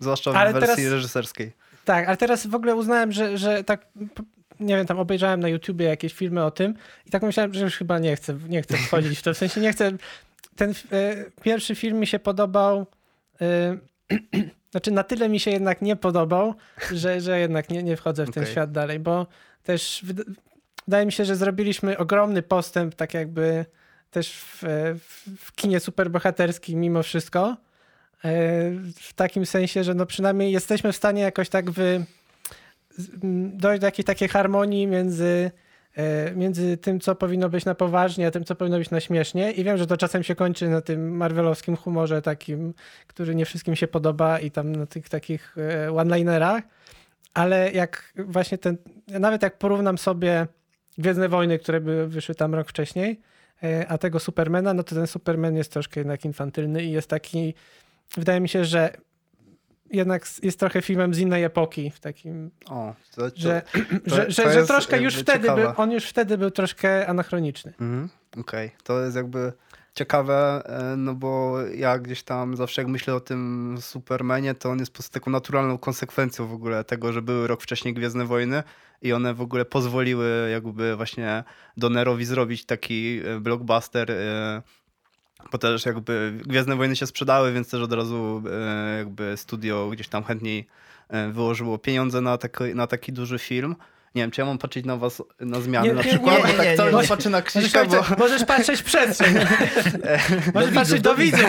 Zwłaszcza 0.00 0.32
w 0.32 0.36
Ale 0.36 0.52
wersji 0.52 0.76
teraz- 0.76 0.92
reżyserskiej. 0.92 1.52
tak, 1.84 2.08
ale 2.08 2.16
teraz 2.16 2.46
w 2.46 2.54
ogóle 2.54 2.74
uznałem, 2.76 3.12
że, 3.12 3.38
że 3.38 3.64
tak, 3.64 3.86
nie 4.60 4.76
wiem, 4.76 4.86
tam 4.86 4.98
obejrzałem 4.98 5.40
na 5.40 5.48
YouTubie 5.48 5.86
jakieś 5.86 6.14
filmy 6.14 6.44
o 6.44 6.50
tym 6.50 6.74
i 7.06 7.10
tak 7.10 7.22
myślałem, 7.22 7.54
że 7.54 7.64
już 7.64 7.76
chyba 7.76 7.98
nie 7.98 8.16
chcę, 8.16 8.38
nie 8.48 8.62
chcę 8.62 8.76
wchodzić 8.76 9.18
w 9.18 9.22
to. 9.22 9.34
W 9.34 9.38
sensie 9.38 9.60
nie 9.60 9.72
chcę. 9.72 9.92
Ten 10.56 10.70
e, 10.92 11.24
pierwszy 11.42 11.74
film 11.74 11.98
mi 11.98 12.06
się 12.06 12.18
podobał. 12.18 12.86
E, 13.40 13.76
znaczy, 14.70 14.90
na 14.90 15.02
tyle 15.02 15.28
mi 15.28 15.40
się 15.40 15.50
jednak 15.50 15.82
nie 15.82 15.96
podobał, 15.96 16.54
że, 16.92 17.20
że 17.20 17.40
jednak 17.40 17.70
nie, 17.70 17.82
nie 17.82 17.96
wchodzę 17.96 18.26
w 18.26 18.30
ten 18.30 18.42
Okej. 18.42 18.52
świat 18.52 18.72
dalej, 18.72 18.98
bo 18.98 19.26
też 19.62 20.02
wyda- 20.04 20.32
wydaje 20.86 21.06
mi 21.06 21.12
się, 21.12 21.24
że 21.24 21.36
zrobiliśmy 21.36 21.98
ogromny 21.98 22.42
postęp, 22.42 22.94
tak 22.94 23.14
jakby 23.14 23.64
też 24.10 24.32
w, 24.32 24.64
e, 24.64 24.94
w, 25.36 25.52
kinie 25.52 25.80
superbohaterskim 25.80 26.80
mimo 26.80 27.02
wszystko. 27.02 27.56
W 28.96 29.12
takim 29.14 29.46
sensie, 29.46 29.84
że 29.84 29.94
no 29.94 30.06
przynajmniej 30.06 30.52
jesteśmy 30.52 30.92
w 30.92 30.96
stanie 30.96 31.22
jakoś 31.22 31.48
tak 31.48 31.70
wy, 31.70 32.04
dojść 33.52 33.80
do 33.80 33.86
jakiejś 33.86 34.06
takiej 34.06 34.28
harmonii 34.28 34.86
między, 34.86 35.50
e, 35.96 36.34
między 36.34 36.76
tym, 36.76 37.00
co 37.00 37.14
powinno 37.14 37.48
być 37.48 37.64
na 37.64 37.74
poważnie, 37.74 38.26
a 38.26 38.30
tym, 38.30 38.44
co 38.44 38.54
powinno 38.54 38.78
być 38.78 38.90
na 38.90 39.00
śmiesznie. 39.00 39.52
I 39.52 39.64
wiem, 39.64 39.78
że 39.78 39.86
to 39.86 39.96
czasem 39.96 40.22
się 40.22 40.34
kończy 40.34 40.68
na 40.68 40.80
tym 40.80 41.16
marvelowskim 41.16 41.76
humorze 41.76 42.22
takim, 42.22 42.74
który 43.06 43.34
nie 43.34 43.44
wszystkim 43.44 43.76
się 43.76 43.88
podoba 43.88 44.38
i 44.38 44.50
tam 44.50 44.72
na 44.72 44.86
tych 44.86 45.08
takich 45.08 45.56
e, 45.58 45.92
one-linerach, 45.92 46.62
ale 47.34 47.72
jak 47.72 48.12
właśnie 48.16 48.58
ten, 48.58 48.76
nawet 49.08 49.42
jak 49.42 49.58
porównam 49.58 49.98
sobie 49.98 50.46
Gwiezdne 50.98 51.28
Wojny, 51.28 51.58
które 51.58 51.80
by 51.80 52.08
wyszły 52.08 52.34
tam 52.34 52.54
rok 52.54 52.68
wcześniej, 52.68 53.20
e, 53.62 53.86
a 53.88 53.98
tego 53.98 54.20
Supermana, 54.20 54.74
no 54.74 54.82
to 54.82 54.94
ten 54.94 55.06
Superman 55.06 55.56
jest 55.56 55.72
troszkę 55.72 56.00
jednak 56.00 56.24
infantylny 56.24 56.84
i 56.84 56.92
jest 56.92 57.08
taki, 57.08 57.54
wydaje 58.16 58.40
mi 58.40 58.48
się, 58.48 58.64
że 58.64 58.90
jednak 59.94 60.26
jest 60.42 60.60
trochę 60.60 60.82
filmem 60.82 61.14
z 61.14 61.18
innej 61.18 61.44
epoki, 61.44 61.90
w 61.90 62.00
takim, 62.00 62.50
O, 62.68 62.94
to, 63.14 63.30
to, 63.30 63.36
że, 63.36 63.62
to- 63.72 63.78
że, 64.16 64.30
że, 64.30 64.52
że 64.52 64.66
troszkę 64.66 65.02
już 65.02 65.14
wtedy, 65.14 65.40
ciekawe. 65.40 65.62
był, 65.62 65.72
on 65.76 65.92
już 65.92 66.04
wtedy 66.04 66.38
był 66.38 66.50
troszkę 66.50 67.06
anachroniczny. 67.06 67.72
Mhm, 67.80 68.08
Okej, 68.40 68.70
to 68.82 69.00
jest 69.00 69.16
jakby 69.16 69.52
ciekawe, 69.94 70.62
e, 70.66 70.96
no 70.96 71.14
bo 71.14 71.60
ja 71.74 71.98
gdzieś 71.98 72.22
tam 72.22 72.56
zawsze 72.56 72.82
jak 72.82 72.88
myślę 72.88 73.14
o 73.14 73.20
tym 73.20 73.76
Supermanie, 73.80 74.54
to 74.54 74.70
on 74.70 74.78
jest 74.78 74.92
po 74.92 74.96
prostu 74.96 75.12
taką 75.12 75.30
naturalną 75.30 75.78
konsekwencją 75.78 76.46
w 76.46 76.52
ogóle 76.52 76.84
tego, 76.84 77.12
że 77.12 77.22
były 77.22 77.46
rok 77.46 77.62
wcześniej 77.62 77.94
Gwiezdne 77.94 78.24
Wojny 78.24 78.62
i 79.02 79.12
one 79.12 79.34
w 79.34 79.40
ogóle 79.40 79.64
pozwoliły 79.64 80.48
jakby 80.52 80.96
właśnie 80.96 81.44
Donnerowi 81.76 82.24
zrobić 82.24 82.64
taki 82.64 83.20
e, 83.24 83.40
blockbuster, 83.40 84.10
e, 84.10 84.62
bo 85.52 85.58
też 85.58 85.86
jakby 85.86 86.32
Gwiezdne 86.46 86.76
Wojny 86.76 86.96
się 86.96 87.06
sprzedały, 87.06 87.52
więc 87.52 87.70
też 87.70 87.80
od 87.82 87.92
razu 87.92 88.42
e, 88.52 88.98
jakby 88.98 89.36
studio 89.36 89.88
gdzieś 89.92 90.08
tam 90.08 90.24
chętniej 90.24 90.66
e, 91.08 91.28
wyłożyło 91.28 91.78
pieniądze 91.78 92.20
na 92.20 92.38
taki, 92.38 92.64
na 92.74 92.86
taki 92.86 93.12
duży 93.12 93.38
film. 93.38 93.76
Nie 94.14 94.22
wiem, 94.22 94.30
czy 94.30 94.40
ja 94.40 94.44
mam 94.46 94.58
patrzeć 94.58 94.84
na 94.84 94.96
was 94.96 95.22
na 95.40 95.60
zmiany 95.60 95.88
Nie, 95.88 95.94
na 95.94 96.02
przykład, 96.02 96.36
nie, 96.36 96.42
bo 96.42 96.48
nie, 96.48 96.54
tak 96.54 96.66
nie, 96.66 96.76
cały 96.76 96.92
nie. 96.92 96.98
czas 96.98 97.08
patrzę 97.08 97.30
na 97.30 97.38
Możesz, 97.38 97.52
Krzyśka, 97.52 97.84
bo... 97.84 97.96
patrzeć- 97.96 98.18
możesz 98.18 98.44
patrzeć 98.44 98.82
przestrzeń. 98.82 99.34
możesz 100.54 100.70
widzów, 100.70 100.74
patrzeć 100.74 101.00
do 101.00 101.10
do 101.10 101.16
widzów. 101.16 101.40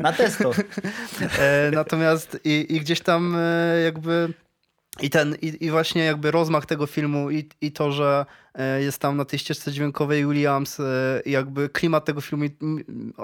Na 0.00 0.12
testo. 0.12 0.50
E, 1.38 1.70
natomiast 1.74 2.40
i, 2.44 2.66
i 2.68 2.80
gdzieś 2.80 3.00
tam 3.00 3.36
jakby 3.84 4.32
i 5.02 5.10
ten, 5.10 5.36
i, 5.42 5.64
i 5.64 5.70
właśnie 5.70 6.04
jakby 6.04 6.30
rozmach 6.30 6.66
tego 6.66 6.86
filmu 6.86 7.30
i, 7.30 7.48
i 7.60 7.72
to, 7.72 7.92
że 7.92 8.26
e, 8.54 8.82
jest 8.82 8.98
tam 8.98 9.16
na 9.16 9.24
tej 9.24 9.38
ścieżce 9.38 9.72
dźwiękowej 9.72 10.26
Williams 10.26 10.80
e, 10.80 10.84
jakby 11.26 11.68
klimat 11.68 12.04
tego 12.04 12.20
filmu, 12.20 12.44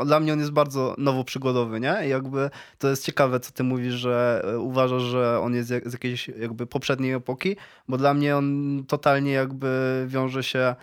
dla 0.07 0.21
mnie 0.21 0.33
on 0.33 0.38
jest 0.38 0.52
bardzo 0.52 0.95
nowo 0.99 1.25
przygodowy, 1.25 1.81
nie? 1.81 1.97
I 2.07 2.09
jakby 2.09 2.50
to 2.78 2.88
jest 2.88 3.04
ciekawe, 3.04 3.40
co 3.40 3.52
ty 3.52 3.62
mówisz, 3.62 3.95
że 3.95 4.43
e, 4.45 4.59
uważasz, 4.59 5.02
że 5.02 5.40
on 5.40 5.54
jest 5.54 5.69
z 5.69 5.93
jakiejś 5.93 6.28
jakby 6.28 6.66
poprzedniej 6.66 7.12
epoki, 7.12 7.57
bo 7.88 7.97
dla 7.97 8.14
mnie 8.14 8.37
on 8.37 8.85
totalnie 8.88 9.33
jakby 9.33 10.04
wiąże 10.09 10.43
się 10.43 10.75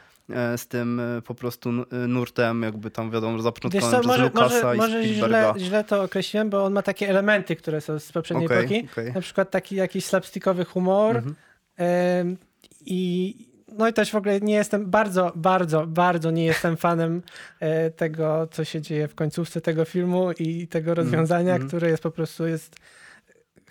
z 0.58 0.68
tym 0.68 1.00
e, 1.00 1.22
po 1.22 1.36
prostu 1.36 1.70
n- 1.70 1.86
nurtem, 2.08 2.64
jakby 2.64 2.92
tam 2.92 3.12
wiadomo, 3.12 3.32
że 3.32 3.38
Wiesz 3.38 3.44
zapoczątkowany 3.44 3.92
co, 3.92 4.00
przez 4.00 4.08
może, 4.08 4.24
Lucasa 4.24 4.74
może, 4.74 4.76
i 4.76 4.78
może 4.78 5.04
źle, 5.04 5.54
źle 5.58 5.84
to 5.84 6.04
określiłem, 6.04 6.50
bo 6.50 6.64
on 6.66 6.74
ma 6.74 6.82
takie 6.82 7.10
elementy, 7.10 7.56
które 7.56 7.82
są 7.82 8.00
z 8.00 8.12
poprzedniej 8.12 8.46
Okej, 8.46 8.60
epoki. 8.60 8.88
okej. 8.92 9.14
Na 9.14 9.22
przykład 9.22 9.52
taki 9.52 9.76
jakiś 9.76 10.06
slapstickowy 10.06 10.66
humor. 10.66 11.16
Mhm. 11.18 11.36
Em, 11.78 12.38
I 12.86 13.36
no 13.78 13.88
i 13.88 13.94
też 13.94 14.12
w 14.12 14.16
ogóle 14.16 14.40
nie 14.40 14.54
jestem 14.54 14.90
bardzo, 14.90 15.32
bardzo, 15.36 15.88
bardzo 15.88 16.32
nie 16.32 16.46
jestem 16.46 16.78
fanem 16.78 17.22
e, 17.60 17.92
tego, 17.92 18.48
co 18.52 18.64
się 18.64 18.82
dzieje 18.82 19.08
w 19.08 19.16
końcówce 19.16 19.62
tego 19.62 19.86
filmu 19.86 20.32
i 20.32 20.68
tego 20.68 20.96
rozwiązania, 20.96 21.54
mhm. 21.54 21.68
które 21.68 21.90
jest 21.90 22.04
po 22.04 22.12
prostu 22.12 22.48
jest 22.48 22.76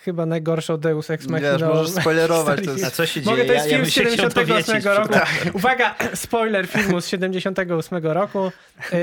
chyba 0.05 0.27
najgorszą 0.27 0.77
Deus 0.77 1.11
Ex 1.11 1.27
Machina. 1.27 1.53
Wiesz, 1.53 1.63
możesz 1.63 1.91
spoilerować, 2.03 2.57
to 2.57 2.61
historii. 2.61 2.83
A 2.83 2.87
jest 2.87 2.97
co 2.97 3.07
się 3.07 3.21
Mogę, 3.21 3.37
dzieje? 3.37 3.47
to 3.49 3.53
jest 3.53 3.67
ja, 3.67 3.77
film 3.77 3.87
z 3.87 3.91
się 3.93 4.01
chciał 4.05 4.15
78 4.31 4.47
dowiedzieć. 4.83 4.85
roku. 4.85 5.15
Uwaga, 5.59 5.95
spoiler 6.15 6.67
filmu 6.69 7.01
z 7.01 7.07
78 7.09 7.99
roku. 8.07 8.53
E, 8.93 8.99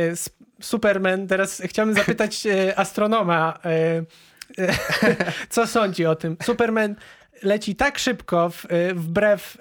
Superman. 0.62 1.28
Teraz 1.28 1.62
chciałbym 1.66 1.96
zapytać 1.96 2.46
e, 2.46 2.80
astronoma, 2.80 3.60
e, 3.66 4.04
co 5.50 5.68
sądzi 5.68 6.06
o 6.06 6.16
tym. 6.16 6.38
Superman 6.44 6.96
leci 7.44 7.76
tak 7.76 8.00
szybko 8.00 8.52
wbrew 8.96 9.58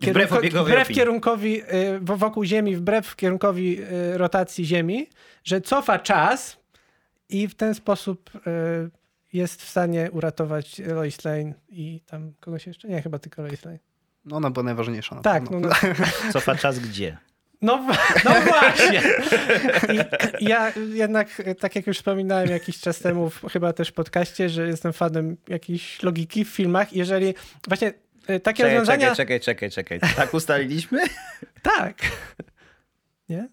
kierunko, 0.00 0.36
wbrew 0.36 0.72
opinii. 0.82 0.84
kierunkowi 0.94 1.62
wo- 2.00 2.16
wokół 2.16 2.44
Ziemi, 2.44 2.76
wbrew 2.76 3.16
kierunkowi 3.16 3.80
rotacji 4.12 4.64
Ziemi, 4.64 5.08
że 5.44 5.60
cofa 5.60 5.98
czas 5.98 6.56
i 7.28 7.48
w 7.48 7.54
ten 7.54 7.74
sposób 7.74 8.30
jest 9.34 9.62
w 9.62 9.68
stanie 9.68 10.10
uratować 10.10 10.78
Lois 10.78 11.24
Lane 11.24 11.52
i 11.68 12.00
tam 12.06 12.32
kogoś 12.40 12.66
jeszcze? 12.66 12.88
Nie, 12.88 13.02
chyba 13.02 13.18
tylko 13.18 13.42
Lois 13.42 13.64
Lane. 13.64 13.78
No 14.24 14.36
ona 14.36 14.50
była 14.50 14.64
najważniejsza. 14.64 15.14
Na 15.14 15.22
Tak, 15.22 15.42
pewno. 15.42 15.60
no, 15.60 15.68
no, 15.98 16.32
Cofa 16.32 16.56
czas 16.56 16.78
gdzie? 16.78 17.16
no, 17.62 17.86
no 18.24 18.30
właśnie. 18.48 19.02
I 20.40 20.44
ja 20.44 20.72
jednak, 20.92 21.42
tak 21.60 21.76
jak 21.76 21.86
już 21.86 21.96
wspominałem 21.96 22.50
jakiś 22.50 22.80
czas 22.80 22.98
temu, 22.98 23.30
chyba 23.52 23.72
też 23.72 23.88
w 23.88 23.92
podcaście, 23.92 24.48
że 24.48 24.66
jestem 24.66 24.92
fanem 24.92 25.36
jakiejś 25.48 26.02
logiki 26.02 26.44
w 26.44 26.48
filmach. 26.48 26.92
Jeżeli 26.92 27.34
właśnie 27.68 27.92
e, 28.26 28.40
takie 28.40 28.56
Czekaj, 28.62 28.74
rozwiązania... 28.78 29.14
czekaj, 29.14 29.40
czekaj, 29.40 29.70
czekaj, 29.70 30.00
czekaj. 30.00 30.14
Tak 30.16 30.34
ustaliliśmy? 30.34 31.00
Tak. 31.62 31.96
Nie? 33.28 33.48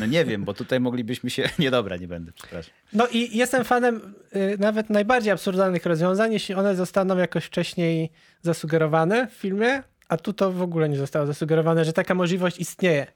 No 0.00 0.06
nie 0.06 0.24
wiem, 0.24 0.44
bo 0.44 0.54
tutaj 0.54 0.80
moglibyśmy 0.80 1.30
się... 1.30 1.48
Nie, 1.58 1.70
dobra, 1.70 1.96
nie 1.96 2.08
będę, 2.08 2.32
przepraszam. 2.32 2.74
No 2.92 3.06
i 3.06 3.36
jestem 3.36 3.64
fanem 3.64 4.14
y, 4.36 4.56
nawet 4.58 4.90
najbardziej 4.90 5.32
absurdalnych 5.32 5.86
rozwiązań, 5.86 6.32
jeśli 6.32 6.54
one 6.54 6.76
zostaną 6.76 7.16
jakoś 7.16 7.44
wcześniej 7.44 8.10
zasugerowane 8.42 9.26
w 9.28 9.32
filmie, 9.32 9.82
a 10.08 10.16
tu 10.16 10.32
to 10.32 10.52
w 10.52 10.62
ogóle 10.62 10.88
nie 10.88 10.96
zostało 10.96 11.26
zasugerowane, 11.26 11.84
że 11.84 11.92
taka 11.92 12.14
możliwość 12.14 12.58
istnieje. 12.58 13.06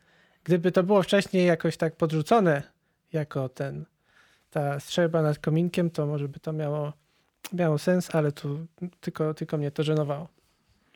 Gdyby 0.44 0.72
to 0.72 0.82
było 0.82 1.02
wcześniej 1.02 1.46
jakoś 1.46 1.76
tak 1.76 1.96
podrzucone 1.96 2.62
jako 3.12 3.48
ten, 3.48 3.84
ta 4.50 4.80
strzelba 4.80 5.22
nad 5.22 5.38
kominkiem, 5.38 5.90
to 5.90 6.06
może 6.06 6.28
by 6.28 6.40
to 6.40 6.52
miało, 6.52 6.92
miało 7.52 7.78
sens, 7.78 8.14
ale 8.14 8.32
tu 8.32 8.66
tylko, 9.00 9.34
tylko 9.34 9.58
mnie 9.58 9.70
to 9.70 9.82
żenowało. 9.82 10.28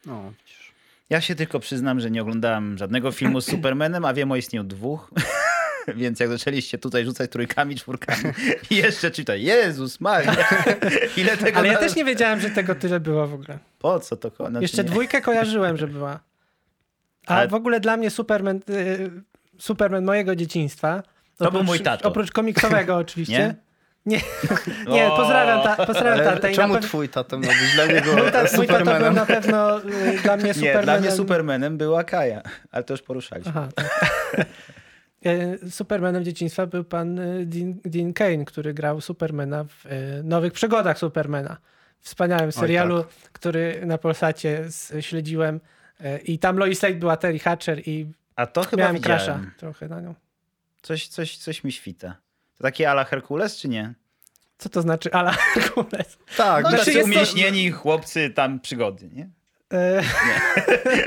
No, 0.07 0.33
widzisz. 0.41 0.73
Ja 1.11 1.21
się 1.21 1.35
tylko 1.35 1.61
przyznam, 1.61 2.01
że 2.01 2.11
nie 2.11 2.23
oglądałem 2.23 2.79
żadnego 2.79 3.13
filmu 3.13 3.41
z 3.41 3.47
Supermanem, 3.47 4.05
a 4.05 4.15
wiem 4.15 4.33
o 4.33 4.37
istnieniu 4.37 4.65
dwóch. 4.65 5.11
Więc 5.97 6.21
jak 6.21 6.29
zaczęliście 6.29 6.79
tutaj 6.79 7.05
rzucać 7.05 7.31
trójkami, 7.31 7.77
czwórkami 7.77 8.23
i 8.71 8.77
jeszcze 8.77 9.11
czytaj, 9.11 9.43
Jezus 9.43 10.01
Maria, 10.01 10.37
ile 11.17 11.37
tego... 11.37 11.59
Ale 11.59 11.69
ja 11.69 11.75
na- 11.75 11.81
też 11.81 11.97
nie 11.97 12.05
wiedziałem, 12.05 12.41
że 12.41 12.51
tego 12.51 12.75
tyle 12.75 13.01
było 13.01 13.27
w 13.27 13.35
ogóle. 13.35 13.59
Po 13.79 14.01
co 14.01 14.17
to? 14.17 14.31
Znaczy 14.37 14.63
Jeszcze 14.65 14.85
nie. 14.85 14.91
dwójkę 14.91 15.21
kojarzyłem, 15.21 15.77
że 15.77 15.87
była. 15.87 16.21
A 17.27 17.35
Ale- 17.35 17.49
w 17.49 17.55
ogóle 17.55 17.81
dla 17.81 17.97
mnie 17.97 18.11
Superman, 18.11 18.61
y, 18.71 19.11
Superman 19.59 20.05
mojego 20.05 20.37
dzieciństwa. 20.37 21.03
To 21.39 21.51
był 21.53 21.65
mój 21.65 21.81
tato. 21.81 22.09
Oprócz 22.09 22.31
komiksowego 22.33 22.97
oczywiście. 22.97 23.39
Nie? 23.39 23.55
Nie, 24.07 24.21
nie 24.89 25.07
O! 25.07 25.17
pozdrawiam, 25.17 25.63
ta, 25.63 25.87
pozdrawiam 25.87 26.25
tatę. 26.25 26.53
czemu 26.53 26.75
pew- 26.75 26.83
twój 26.83 27.09
tato 27.09 27.39
miał 27.39 27.51
być 27.53 27.75
dla 27.75 27.87
niego 27.87 28.13
mój, 28.17 28.17
ta, 28.17 28.23
mój 28.23 28.33
tato 28.33 28.57
był 28.57 28.63
Supermanem? 28.67 29.15
na 29.15 29.27
pewno 29.27 29.79
y, 29.81 29.83
dla 30.23 30.37
mnie 30.37 30.45
Nie, 30.47 30.55
Supermanem. 30.55 30.85
dla 30.85 30.99
mnie 31.01 31.11
Supermanem 31.11 31.79
była 31.79 32.05
Kaja, 32.05 32.43
ale 32.73 32.85
to 32.85 32.95
już 32.95 33.03
poruszaliśmy. 33.03 33.53
Aha, 33.57 33.69
tak. 33.75 33.87
Y, 35.27 35.71
Supermanem 35.71 36.25
dzieciństwa 36.25 36.67
był 36.67 36.85
pan 36.85 37.19
y, 37.19 37.47
Dean, 37.47 37.75
Dean 37.85 38.13
Kane, 38.13 38.45
który 38.45 38.75
grał 38.75 39.01
Supermana 39.01 39.65
w 39.65 39.87
y, 39.87 40.23
Nowych 40.25 40.53
Przygodach 40.53 40.99
Supermana. 40.99 41.57
Wspaniałym 42.01 42.53
serialu, 42.53 43.05
który 43.33 43.83
na 43.87 43.99
Polsacie 43.99 44.65
śledziłem. 45.01 45.61
I 46.25 46.39
tam 46.39 46.57
Lois 46.59 46.83
Lane 46.83 46.95
była 46.95 47.17
Terry 47.17 47.39
Hatcher 47.39 47.89
i 47.89 48.07
A 48.37 48.47
to 48.47 48.63
chyba 48.65 48.83
miałem 48.83 49.01
crasha 49.01 49.41
trochę 49.57 49.89
na 49.89 50.01
nią. 50.01 50.15
Coś, 50.83 51.09
coś, 51.09 51.37
coś 51.37 51.65
mi 51.65 51.73
świta. 51.73 52.17
To 52.59 52.63
takie 52.63 52.91
ala 52.91 53.05
Herkules, 53.05 53.57
czy 53.57 53.69
nie? 53.69 53.95
Co 54.59 54.69
to 54.69 54.83
znaczy 54.83 55.13
Ala 55.13 55.33
Herkules? 55.55 56.19
Tak, 56.37 56.65
No, 56.65 56.71
Znaczy 56.71 56.93
jest 56.93 57.01
to- 57.01 57.05
umieśnieni 57.15 57.71
chłopcy 57.71 58.31
tam 58.31 58.61
przygody, 58.61 59.09
nie? 59.13 59.29
E, 59.73 60.03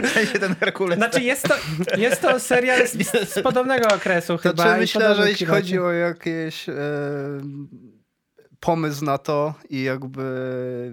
W 0.04 0.10
sensie 0.10 0.40
ten 0.46 0.56
Herkules. 0.56 0.98
znaczy 0.98 1.24
jest 1.24 1.48
to, 1.48 1.56
jest 1.98 2.22
to 2.22 2.40
serial 2.40 2.88
z, 2.88 3.30
z 3.30 3.44
podobnego 3.44 3.88
okresu 3.96 4.38
to 4.38 4.44
chyba. 4.44 4.74
czy 4.74 4.80
myślę, 4.80 5.16
że 5.16 5.30
jeśli 5.30 5.46
chodzi 5.46 5.80
o 5.80 5.92
jakiś 5.92 6.70
e, 6.70 6.74
pomysł 8.60 9.06
na 9.06 9.18
to 9.18 9.54
i 9.70 9.84
jakby 9.84 10.24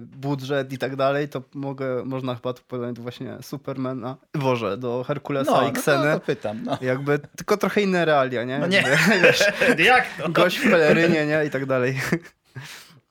budżet 0.05 0.73
i 0.73 0.77
tak 0.77 0.95
dalej, 0.95 1.29
to 1.29 1.43
mogę, 1.53 2.03
można 2.05 2.35
chyba 2.35 2.53
tu 2.53 2.63
podać 2.67 2.99
właśnie 2.99 3.37
Supermana, 3.41 4.17
Boże, 4.33 4.77
do 4.77 5.03
Herkulesa 5.07 5.51
no, 5.51 5.61
i 5.61 5.65
no 5.65 5.71
to, 5.71 5.79
Kseny. 5.81 6.13
to 6.13 6.19
pytam. 6.19 6.63
No, 6.63 6.77
Jakby 6.81 7.19
tylko 7.19 7.57
trochę 7.57 7.81
inne 7.81 8.05
realia, 8.05 8.43
nie? 8.43 8.59
no 8.59 8.67
nie, 8.67 8.77
Jakby, 8.77 9.19
wiesz, 9.27 9.43
jak 9.85 10.05
to? 10.17 10.29
gość 10.29 10.57
w 10.59 10.69
pelerynie, 10.71 11.25
nie? 11.25 11.45
I 11.45 11.49
tak 11.49 11.65
dalej. 11.65 12.01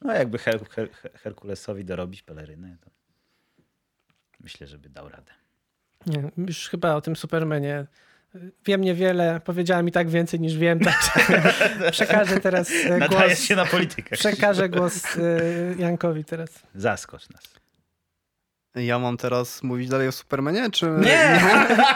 No 0.02 0.12
jakby 0.14 0.38
Her 0.38 0.60
Her 0.70 0.88
Herkulesowi 1.22 1.84
dorobić 1.84 2.22
pelerynę, 2.22 2.76
to 2.84 2.90
myślę, 4.46 4.66
żeby 4.66 4.88
dał 4.88 5.08
radę. 5.08 5.32
Nie, 6.06 6.30
już 6.38 6.68
chyba 6.68 6.94
o 6.94 7.00
tym 7.00 7.16
Supermanie 7.16 7.86
wiem 8.66 8.80
niewiele, 8.80 9.40
powiedziałem 9.44 9.88
i 9.88 9.92
tak 9.92 10.08
więcej 10.10 10.40
niż 10.40 10.56
wiem, 10.56 10.80
także 10.80 11.52
przekażę 11.92 12.40
teraz 12.40 12.70
Nadajesz 12.98 13.10
głos, 13.28 13.40
się 13.40 13.56
na 13.56 13.66
politykę. 13.66 14.16
przekażę 14.16 14.68
głos 14.68 15.04
e, 15.16 15.20
Jankowi 15.78 16.24
teraz. 16.24 16.50
Zaskocz 16.74 17.28
nas. 17.30 17.42
Ja 18.76 18.98
mam 18.98 19.16
teraz 19.16 19.62
mówić 19.62 19.88
dalej 19.88 20.08
o 20.08 20.12
Supermanie, 20.12 20.70
czy... 20.70 20.86
Nie! 20.86 21.40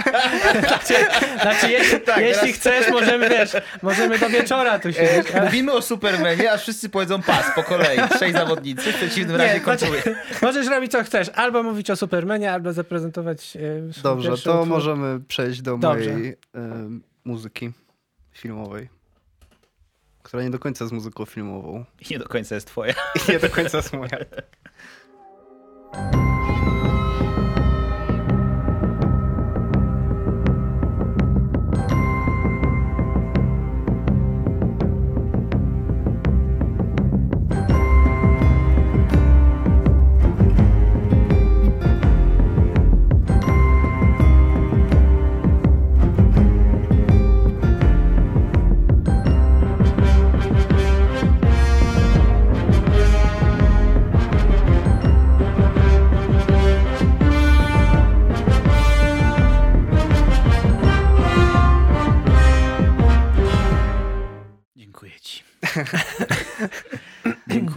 znaczy, 0.68 0.94
znaczy 1.42 1.70
jeśli, 1.70 2.00
Tak, 2.06 2.18
jeśli 2.20 2.52
chcesz, 2.52 2.88
możemy, 2.90 3.28
wiesz, 3.28 3.50
możemy 3.82 4.18
do 4.18 4.28
wieczora 4.28 4.78
tu 4.78 4.92
siedzieć. 4.92 5.30
ale- 5.34 5.44
Mówimy 5.44 5.72
o 5.72 5.82
Supermanie, 5.82 6.52
a 6.52 6.56
wszyscy 6.56 6.88
powiedzą 6.88 7.22
pas 7.22 7.46
po 7.54 7.62
kolei. 7.62 7.98
Trzej 8.14 8.32
zawodnicy, 8.32 8.92
w 8.92 8.96
przeciwnym 8.96 9.36
razie 9.36 9.54
Nie, 9.54 9.60
znaczy, 9.60 9.86
kończymy. 9.86 10.16
możesz 10.42 10.66
robić 10.66 10.92
co 10.92 11.04
chcesz. 11.04 11.28
Albo 11.34 11.62
mówić 11.62 11.90
o 11.90 11.96
Supermanie, 11.96 12.52
albo 12.52 12.72
zaprezentować 12.72 13.56
e, 13.56 13.60
Dobrze, 14.02 14.28
to 14.28 14.34
utwór. 14.52 14.66
możemy 14.66 15.20
przejść 15.28 15.62
do 15.62 15.78
Dobrze. 15.78 16.10
mojej 16.12 16.28
e, 16.30 16.36
muzyki 17.24 17.70
filmowej, 18.32 18.88
która 20.22 20.42
nie 20.42 20.50
do 20.50 20.58
końca 20.58 20.84
jest 20.84 20.94
muzyką 20.94 21.24
filmową. 21.24 21.84
I 22.00 22.12
nie 22.12 22.18
do 22.18 22.28
końca 22.28 22.54
jest 22.54 22.66
twoja. 22.66 22.94
I 23.28 23.32
nie 23.32 23.38
do 23.38 23.50
końca 23.50 23.76
jest 23.76 23.92
moja. 23.92 24.18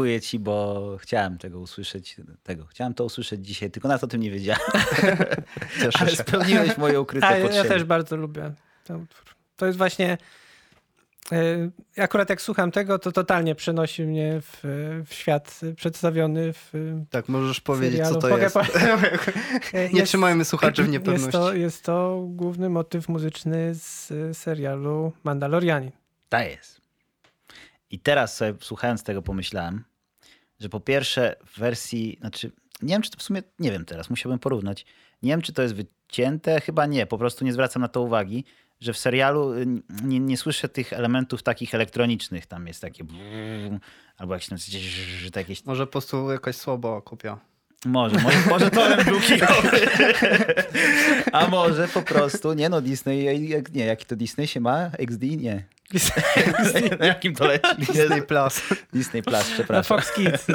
Dziękuję 0.03 0.21
ci, 0.21 0.39
bo 0.39 0.97
chciałem 1.01 1.37
tego 1.37 1.59
usłyszeć. 1.59 2.15
Tego. 2.43 2.65
Chciałem 2.65 2.93
to 2.93 3.05
usłyszeć 3.05 3.45
dzisiaj, 3.47 3.71
tylko 3.71 3.87
nawet 3.87 4.03
o 4.03 4.07
tym 4.07 4.21
nie 4.21 4.31
wiedziałem. 4.31 4.61
Cieszę 5.81 5.99
Ale 5.99 6.09
się. 6.09 6.15
spełniłeś 6.15 6.77
moje 6.77 7.01
ukryte 7.01 7.27
A, 7.27 7.31
ja, 7.31 7.37
ja 7.37 7.43
potrzeby. 7.45 7.69
też 7.69 7.83
bardzo 7.83 8.15
lubię 8.15 8.51
ten 8.83 9.01
utwór. 9.01 9.25
To 9.55 9.65
jest 9.65 9.77
właśnie. 9.77 10.17
e, 11.31 12.01
Akurat 12.03 12.29
jak 12.29 12.41
słucham 12.41 12.71
tego, 12.71 12.99
to 12.99 13.11
totalnie 13.11 13.55
przenosi 13.55 14.03
mnie 14.03 14.41
w, 14.41 14.59
w 15.07 15.13
świat 15.13 15.59
przedstawiony 15.75 16.53
w 16.53 16.73
Tak, 17.09 17.29
możesz 17.29 17.61
powiedzieć, 17.61 17.91
serialu. 17.97 18.15
co 18.15 18.21
to 18.21 18.29
Mogę 18.29 18.43
jest. 18.43 18.53
po- 18.55 18.61
E, 19.77 19.89
Nie 19.89 19.99
jest- 19.99 20.07
trzymajmy 20.09 20.45
słuchaczy 20.45 20.83
w 20.83 20.89
niepewności. 20.89 21.25
Jest 21.37 21.47
to, 21.47 21.53
jest 21.53 21.83
to 21.83 22.23
główny 22.29 22.69
motyw 22.69 23.09
muzyczny 23.09 23.75
z 23.75 24.11
e, 24.11 24.33
serialu 24.33 25.13
Mandalorianin. 25.23 25.91
Tak 26.29 26.47
jest. 26.49 26.81
I 27.89 27.99
teraz 27.99 28.37
sobie 28.37 28.53
słuchając 28.61 29.03
tego 29.03 29.21
pomyślałem, 29.21 29.83
że 30.63 30.69
po 30.69 30.79
pierwsze 30.79 31.35
w 31.45 31.59
wersji, 31.59 32.17
znaczy 32.19 32.51
nie 32.81 32.95
wiem 32.95 33.01
czy 33.01 33.11
to 33.11 33.17
w 33.17 33.23
sumie, 33.23 33.43
nie 33.59 33.71
wiem 33.71 33.85
teraz, 33.85 34.09
musiałbym 34.09 34.39
porównać. 34.39 34.85
Nie 35.23 35.29
wiem 35.29 35.41
czy 35.41 35.53
to 35.53 35.61
jest 35.61 35.75
wycięte, 35.75 36.61
chyba 36.61 36.85
nie, 36.85 37.05
po 37.05 37.17
prostu 37.17 37.45
nie 37.45 37.53
zwracam 37.53 37.81
na 37.81 37.87
to 37.87 38.01
uwagi, 38.01 38.45
że 38.81 38.93
w 38.93 38.97
serialu 38.97 39.53
y, 39.53 39.65
nie, 40.03 40.19
nie 40.19 40.37
słyszę 40.37 40.69
tych 40.69 40.93
elementów 40.93 41.43
takich 41.43 41.75
elektronicznych, 41.75 42.45
tam 42.45 42.67
jest 42.67 42.81
takie 42.81 43.03
brrr, 43.03 43.79
albo 44.17 44.33
jakieś 44.33 44.49
tam 44.49 44.57
jakieś 45.35 45.65
Może 45.65 45.85
po 45.85 45.91
prostu 45.91 46.31
jakaś 46.31 46.55
słaba 46.55 47.01
kopia. 47.01 47.39
Może, 47.85 48.17
może, 48.19 48.37
może 48.49 48.71
torem 48.71 49.05
był 49.05 49.19
kijowy. 49.27 49.87
A 51.31 51.47
może 51.47 51.87
po 51.87 52.01
prostu, 52.01 52.53
nie 52.53 52.69
no, 52.69 52.81
Disney, 52.81 53.49
nie, 53.73 53.85
jaki 53.85 54.05
to 54.05 54.15
Disney 54.15 54.47
się 54.47 54.59
ma? 54.59 54.91
XD? 54.97 55.23
Nie. 55.23 55.63
Na 56.99 57.05
jakim 57.13 57.35
to 57.35 57.47
leci? 57.47 57.75
Disney 57.77 58.21
Plus. 58.21 58.61
Disney 58.93 59.23
Plus, 59.23 59.49
Na 59.49 59.55
przepraszam. 59.55 59.97
Fox 59.97 60.11
Kids. 60.11 60.47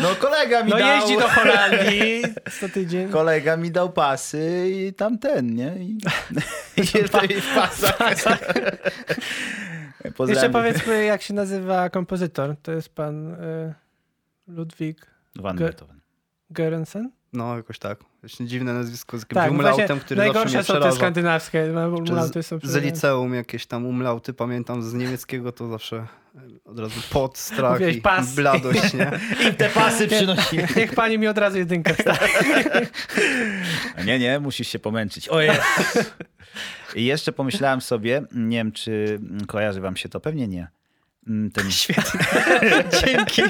No 0.00 0.14
kolega 0.14 0.64
mi 0.64 0.70
No 0.70 0.78
dał... 0.78 0.88
jeździ 0.88 1.16
do 1.16 1.28
Holandii 1.28 2.22
co 2.60 2.68
tydzień. 2.68 3.08
Kolega 3.08 3.56
mi 3.56 3.70
dał 3.70 3.92
pasy 3.92 4.70
i 4.72 4.92
tamten, 4.94 5.54
nie? 5.54 5.76
I, 5.76 5.98
i 6.76 7.40
w 7.40 7.54
pasach. 7.54 7.96
Pozdrawiam. 10.02 10.28
Jeszcze 10.28 10.50
powiedzmy, 10.50 11.04
jak 11.04 11.22
się 11.22 11.34
nazywa 11.34 11.90
kompozytor. 11.90 12.56
To 12.62 12.72
jest 12.72 12.88
pan 12.94 13.34
e, 13.34 13.74
Ludwik 14.48 15.06
Van 15.36 15.56
Beethoven. 15.56 16.00
Görensen? 16.50 17.08
No, 17.32 17.56
jakoś 17.56 17.78
tak. 17.78 17.98
Właśnie 18.24 18.46
dziwne 18.46 18.72
nazwisko 18.74 19.18
z 19.18 19.20
jakimś 19.20 19.34
Tak, 19.34 19.50
umlautem, 19.50 19.86
który 19.86 19.98
zawsze 19.98 20.14
mnie 20.14 20.24
najgorsze 20.24 20.52
są 20.52 20.58
te 20.74 20.78
przeraża. 20.80 20.96
skandynawskie. 20.96 21.64
Umlauty 21.98 22.42
są 22.42 22.56
Z 22.56 22.60
przerażające. 22.60 22.80
liceum 22.94 23.34
jakieś 23.34 23.66
tam 23.66 23.86
umlauty, 23.86 24.32
pamiętam 24.34 24.82
z 24.82 24.94
niemieckiego 24.94 25.52
to 25.52 25.68
zawsze 25.68 25.96
e, 25.96 26.40
od 26.64 26.78
razu 26.78 27.00
pot, 27.10 27.38
strach 27.38 27.72
Mówiłeś 27.72 27.96
i 27.96 28.00
pas. 28.00 28.34
bladość, 28.34 28.94
nie? 28.94 29.10
I 29.50 29.54
te 29.54 29.68
pasy 29.68 30.08
przynosimy. 30.08 30.68
Niech 30.76 30.94
pani 30.94 31.18
mi 31.18 31.26
od 31.28 31.38
razu 31.38 31.58
jedynkę. 31.58 31.94
Nie, 34.04 34.18
nie, 34.18 34.40
musisz 34.40 34.68
się 34.68 34.78
pomęczyć. 34.78 35.28
Ojej. 35.28 35.50
I 36.94 37.04
jeszcze 37.04 37.32
pomyślałem 37.32 37.80
sobie, 37.80 38.22
nie 38.32 38.56
wiem, 38.56 38.72
czy 38.72 39.20
kojarzy 39.46 39.80
wam 39.80 39.96
się 39.96 40.08
to, 40.08 40.20
pewnie 40.20 40.48
nie. 40.48 40.68
Mm, 41.28 41.50
Ten, 41.50 41.70
Świetnie. 41.80 42.20
Dzięki. 43.06 43.42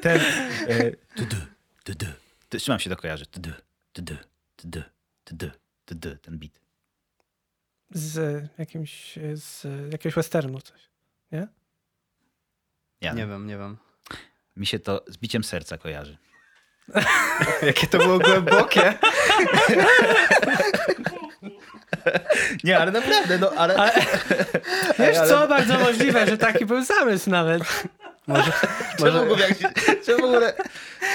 Ten. 0.00 0.20
E, 0.68 2.58
Trzymam 2.58 2.80
się 2.80 2.90
to 2.90 2.96
kojarzy. 2.96 3.24
Tudu, 3.96 4.16
tudu, 4.56 4.82
tudu, 5.84 6.16
ten 6.22 6.38
beat. 6.38 6.52
Z 7.90 8.44
jakimś, 8.58 9.18
z 9.34 9.64
jakiegoś 9.92 10.14
westernu 10.14 10.60
coś. 10.60 10.90
Ja, 13.00 13.12
Nie 13.12 13.26
wiem, 13.26 13.46
nie 13.46 13.58
wiem. 13.58 13.76
Mi 14.56 14.66
się 14.66 14.78
to 14.78 15.04
z 15.08 15.16
biciem 15.16 15.44
serca 15.44 15.78
kojarzy. 15.78 16.16
Jakie 17.62 17.86
to 17.86 17.98
było 17.98 18.18
głębokie. 18.18 18.98
Nie, 22.64 22.78
ale 22.78 22.92
naprawdę, 22.92 23.38
no 23.38 23.50
ale... 23.50 23.76
Ale- 23.76 23.92
Wiesz 24.98 25.16
ale- 25.18 25.28
co, 25.28 25.48
bardzo 25.48 25.78
możliwe, 25.78 26.26
że 26.26 26.38
taki 26.38 26.66
był 26.66 26.84
zamysł 26.84 27.30
nawet. 27.30 27.62
Może, 28.26 28.52
Czemu, 28.98 29.12
może, 29.12 29.18
w 29.18 29.22
ogóle, 29.22 29.48
jak 29.48 29.58
się, 29.58 29.68
czemu 30.06 30.20
w 30.22 30.24
ogóle... 30.24 30.52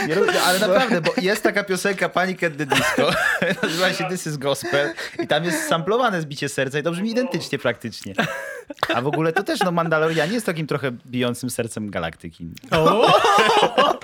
Nie, 0.08 0.16
robię- 0.16 0.42
ale 0.46 0.60
naprawdę, 0.60 1.02
bo 1.02 1.14
jest 1.22 1.44
taka 1.44 1.64
piosenka 1.64 2.10
Panic 2.10 2.44
at 2.44 2.58
the 2.58 2.66
Disco, 2.66 3.12
nazywa 3.64 3.94
się 3.94 4.04
This 4.10 4.28
is 4.28 4.38
Gospel 4.38 4.94
i 5.20 5.28
tam 5.28 5.44
jest 5.44 5.68
samplowane 5.68 6.22
zbicie 6.22 6.50
serca 6.50 6.80
i 6.80 6.84
to 6.84 6.92
brzmi 6.92 7.12
identycznie 7.12 7.60
praktycznie. 7.60 8.14
A 8.96 9.02
w 9.02 9.08
ogóle 9.08 9.34
to 9.34 9.44
też, 9.44 9.60
no 9.60 9.72
Mandalorian 9.72 10.34
jest 10.34 10.46
takim 10.46 10.68
trochę 10.68 10.92
bijącym 11.06 11.50
sercem 11.50 11.90
galaktyki. 11.90 12.48
O, 12.72 13.06
o, 13.72 14.00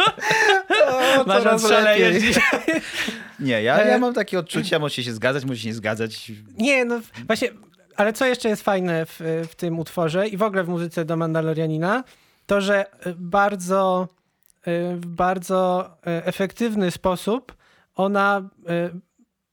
masz 1.26 1.62
dzisiaj. 1.62 2.42
Nie, 3.40 3.62
ja, 3.64 3.86
ja 3.86 3.98
mam 3.98 4.14
takie 4.14 4.40
odczucia, 4.40 4.80
możecie 4.80 5.04
się 5.04 5.14
zgadzać, 5.14 5.46
możecie 5.46 5.68
nie 5.68 5.74
zgadzać. 5.74 6.32
Nie, 6.58 6.86
no 6.86 7.02
właśnie, 7.28 7.50
ale 7.96 8.14
co 8.14 8.26
jeszcze 8.26 8.50
jest 8.50 8.64
fajne 8.64 9.06
w, 9.06 9.46
w 9.52 9.56
tym 9.56 9.80
utworze 9.80 10.28
i 10.28 10.38
w 10.38 10.44
ogóle 10.44 10.64
w 10.64 10.68
muzyce 10.68 11.06
do 11.06 11.18
Mandalorianina, 11.18 12.04
to 12.48 12.62
że 12.62 12.86
bardzo, 13.16 14.08
y, 14.68 14.96
w 14.96 15.06
bardzo 15.06 15.90
y, 15.98 16.26
efektywny 16.26 16.92
sposób 16.92 17.56
ona, 17.96 18.50
y, 18.70 19.00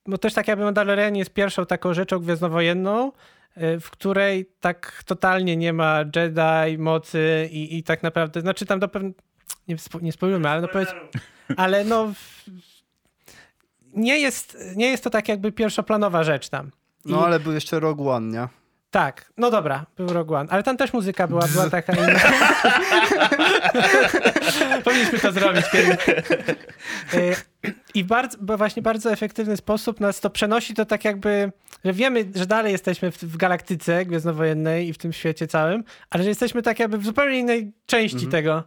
bo 0.06 0.18
też 0.18 0.34
tak 0.34 0.48
jakby 0.48 0.64
Mandalorian 0.64 1.16
jest 1.16 1.30
pierwszą 1.30 1.66
taką 1.66 1.94
rzeczą 1.94 2.18
gwiezdnowojenną, 2.18 3.12
y, 3.56 3.80
w 3.80 3.90
której 3.90 4.50
tak 4.60 5.02
totalnie 5.06 5.56
nie 5.56 5.72
ma 5.72 5.98
Jedi, 6.16 6.78
mocy 6.78 7.48
i, 7.52 7.76
i 7.78 7.82
tak 7.82 8.02
naprawdę, 8.02 8.40
znaczy 8.40 8.66
tam 8.66 8.80
do 8.80 8.88
pewnego, 8.88 9.18
nie, 10.02 10.12
spoilujmy, 10.12 10.48
ale 10.48 10.60
no 10.60 10.68
powiedz, 10.68 10.88
ale 11.56 11.84
no 11.84 12.06
w, 12.14 12.44
nie 13.94 14.18
jest, 14.18 14.58
nie 14.76 14.86
jest 14.90 15.04
to 15.04 15.10
tak 15.10 15.28
jakby 15.28 15.52
pierwszoplanowa 15.52 16.24
rzecz 16.24 16.48
tam. 16.48 16.70
I- 17.04 17.10
No 17.12 17.26
ale 17.26 17.40
był 17.40 17.52
jeszcze 17.52 17.80
Rogue 17.80 18.10
One, 18.10 18.32
nie? 18.38 18.48
Tak, 18.94 19.32
no 19.36 19.50
dobra, 19.50 19.86
był 19.96 20.08
Rogue 20.08 20.34
One, 20.34 20.50
ale 20.50 20.62
tam 20.62 20.76
też 20.76 20.92
muzyka 20.92 21.28
była, 21.28 21.46
była 21.52 21.70
taka 21.70 21.92
inna. 21.92 22.20
Powinniśmy 24.84 25.18
to 25.18 25.32
zrobić 25.32 25.70
kiedyś. 25.70 26.08
Y, 27.14 27.34
I 27.94 28.04
bardzo, 28.04 28.38
bo 28.40 28.56
właśnie 28.56 28.82
bardzo 28.82 29.12
efektywny 29.12 29.56
sposób 29.56 30.00
nas 30.00 30.20
to 30.20 30.30
przenosi 30.30 30.74
to 30.74 30.84
tak 30.84 31.04
jakby, 31.04 31.52
że 31.84 31.92
wiemy, 31.92 32.24
że 32.34 32.46
dalej 32.46 32.72
jesteśmy 32.72 33.10
w, 33.10 33.18
w 33.18 33.36
galaktyce 33.36 34.04
gwiezdnowojennej 34.04 34.88
i 34.88 34.92
w 34.92 34.98
tym 34.98 35.12
świecie 35.12 35.46
całym, 35.46 35.84
ale 36.10 36.22
że 36.22 36.28
jesteśmy 36.28 36.62
tak 36.62 36.78
jakby 36.78 36.98
w 36.98 37.04
zupełnie 37.04 37.38
innej 37.38 37.72
części 37.86 38.26
tego. 38.26 38.64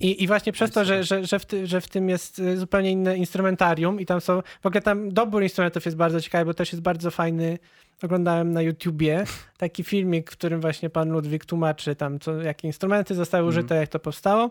I, 0.00 0.22
I 0.22 0.26
właśnie 0.26 0.52
przez 0.52 0.70
to, 0.70 0.84
że, 0.84 1.04
że, 1.04 1.26
że, 1.26 1.38
w 1.38 1.46
ty, 1.46 1.66
że 1.66 1.80
w 1.80 1.88
tym 1.88 2.08
jest 2.08 2.38
y, 2.38 2.56
zupełnie 2.56 2.90
inne 2.90 3.16
instrumentarium 3.16 4.00
i 4.00 4.06
tam 4.06 4.20
są, 4.20 4.42
w 4.62 4.66
ogóle 4.66 4.82
tam 4.82 5.10
dobór 5.10 5.42
instrumentów 5.42 5.84
jest 5.84 5.96
bardzo 5.96 6.20
ciekawy, 6.20 6.44
bo 6.44 6.54
też 6.54 6.72
jest 6.72 6.82
bardzo 6.82 7.10
fajny, 7.10 7.58
oglądałem 8.02 8.52
na 8.52 8.62
YouTubie 8.62 9.24
taki 9.58 9.84
filmik, 9.84 10.30
w 10.30 10.36
którym 10.36 10.60
właśnie 10.60 10.90
pan 10.90 11.10
Ludwik 11.10 11.44
tłumaczy 11.44 11.96
tam, 11.96 12.18
co, 12.18 12.42
jakie 12.42 12.66
instrumenty 12.68 13.14
zostały 13.14 13.48
użyte, 13.48 13.74
jak 13.76 13.88
to 13.88 13.98
powstało 13.98 14.50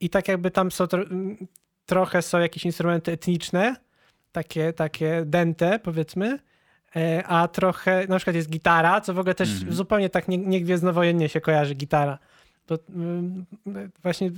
i 0.00 0.10
tak 0.10 0.28
jakby 0.28 0.50
tam 0.50 0.70
są, 0.70 0.84
tro- 0.84 1.36
trochę 1.86 2.22
są 2.22 2.38
jakieś 2.38 2.64
instrumenty 2.64 3.12
etniczne, 3.12 3.76
takie, 4.32 4.72
takie 4.72 5.22
dente 5.26 5.78
powiedzmy, 5.78 6.38
e, 6.96 7.24
a 7.26 7.48
trochę, 7.48 8.06
na 8.08 8.16
przykład 8.16 8.36
jest 8.36 8.50
gitara, 8.50 9.00
co 9.00 9.14
w 9.14 9.18
ogóle 9.18 9.34
też 9.34 9.50
Mhm. 9.52 9.72
zupełnie 9.72 10.10
tak 10.10 10.28
nie, 10.28 10.38
nie 10.38 10.60
gwiezdnowojennie 10.60 11.28
się 11.28 11.40
kojarzy 11.40 11.74
gitara. 11.74 12.18
To 12.66 12.78
mm, 12.94 13.46
właśnie 14.02 14.30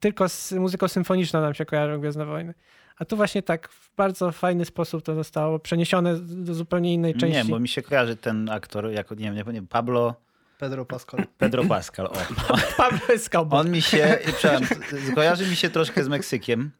tylko 0.00 0.28
z 0.28 0.52
muzyką 0.52 0.88
symfoniczną 0.88 1.40
nam 1.40 1.54
się 1.54 1.64
kojarzą 1.64 2.00
Gwiezdne 2.00 2.24
Wojny. 2.26 2.54
A 2.98 3.04
tu 3.04 3.16
właśnie 3.16 3.42
tak 3.42 3.68
w 3.68 3.96
bardzo 3.96 4.32
fajny 4.32 4.64
sposób 4.64 5.04
to 5.04 5.14
zostało 5.14 5.58
przeniesione 5.58 6.18
do 6.18 6.54
zupełnie 6.54 6.94
innej 6.94 7.14
części. 7.14 7.36
Nie, 7.36 7.44
bo 7.44 7.60
mi 7.60 7.68
się 7.68 7.82
kojarzy 7.82 8.16
ten 8.16 8.48
aktor 8.48 8.90
jako, 8.90 9.14
nie 9.14 9.32
wiem, 9.32 9.52
nie 9.52 9.62
Pablo, 9.62 10.14
Pedro 10.58 10.84
Pascal. 10.84 11.26
Pedro 11.38 11.64
Pascal, 11.64 12.06
o. 12.06 12.12
Pablo 12.76 13.14
Escobar. 13.14 13.60
On 13.60 13.70
mi 13.70 13.82
się, 13.82 14.18
przepraszam, 14.36 14.78
kojarzy 15.14 15.46
mi 15.46 15.56
się 15.56 15.70
troszkę 15.70 16.04
z 16.04 16.08
Meksykiem, 16.08 16.70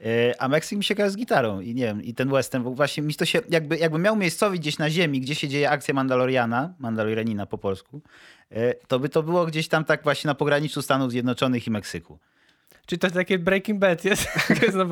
e, 0.00 0.42
a 0.42 0.48
Meksyk 0.48 0.78
mi 0.78 0.84
się 0.84 0.94
kojarzy 0.94 1.12
z 1.12 1.16
gitarą 1.16 1.60
i 1.60 1.74
nie 1.74 1.84
wiem, 1.84 2.02
i 2.02 2.14
ten 2.14 2.30
western, 2.30 2.64
bo 2.64 2.70
właśnie 2.70 3.02
mi 3.02 3.14
to 3.14 3.24
się, 3.24 3.40
jakby, 3.48 3.78
jakby 3.78 3.98
miał 3.98 4.16
miejscowi 4.16 4.60
gdzieś 4.60 4.78
na 4.78 4.90
ziemi, 4.90 5.20
gdzie 5.20 5.34
się 5.34 5.48
dzieje 5.48 5.70
akcja 5.70 5.94
Mandaloriana, 5.94 6.74
Mandalorianina 6.78 7.46
po 7.46 7.58
polsku, 7.58 8.00
e, 8.50 8.74
to 8.74 8.98
by 8.98 9.08
to 9.08 9.22
było 9.22 9.46
gdzieś 9.46 9.68
tam 9.68 9.84
tak 9.84 10.02
właśnie 10.02 10.28
na 10.28 10.34
pograniczu 10.34 10.82
Stanów 10.82 11.10
Zjednoczonych 11.10 11.66
i 11.66 11.70
Meksyku. 11.70 12.18
Czy 12.86 12.98
to 12.98 13.10
takie 13.10 13.38
Breaking 13.38 13.78
Bad 13.78 14.04
jest? 14.10 14.28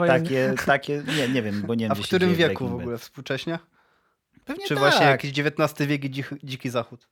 Takie, 0.07 0.55
takie, 0.67 1.03
nie, 1.17 1.29
nie 1.29 1.43
wiem, 1.43 1.63
bo 1.67 1.75
nie 1.75 1.85
wiem, 1.85 1.93
A 1.93 1.95
w 1.95 2.01
którym 2.01 2.35
wieku 2.35 2.69
w 2.69 2.75
ogóle? 2.75 2.99
Współcześnie? 2.99 3.53
Bad. 3.53 4.45
Pewnie 4.45 4.65
Czy 4.67 4.75
tak. 4.75 4.79
właśnie 4.79 5.07
jakiś 5.07 5.39
XIX 5.39 5.89
wiek 5.89 6.05
i 6.05 6.11
dzich, 6.11 6.33
dziki 6.45 6.71
zachód? 6.71 7.09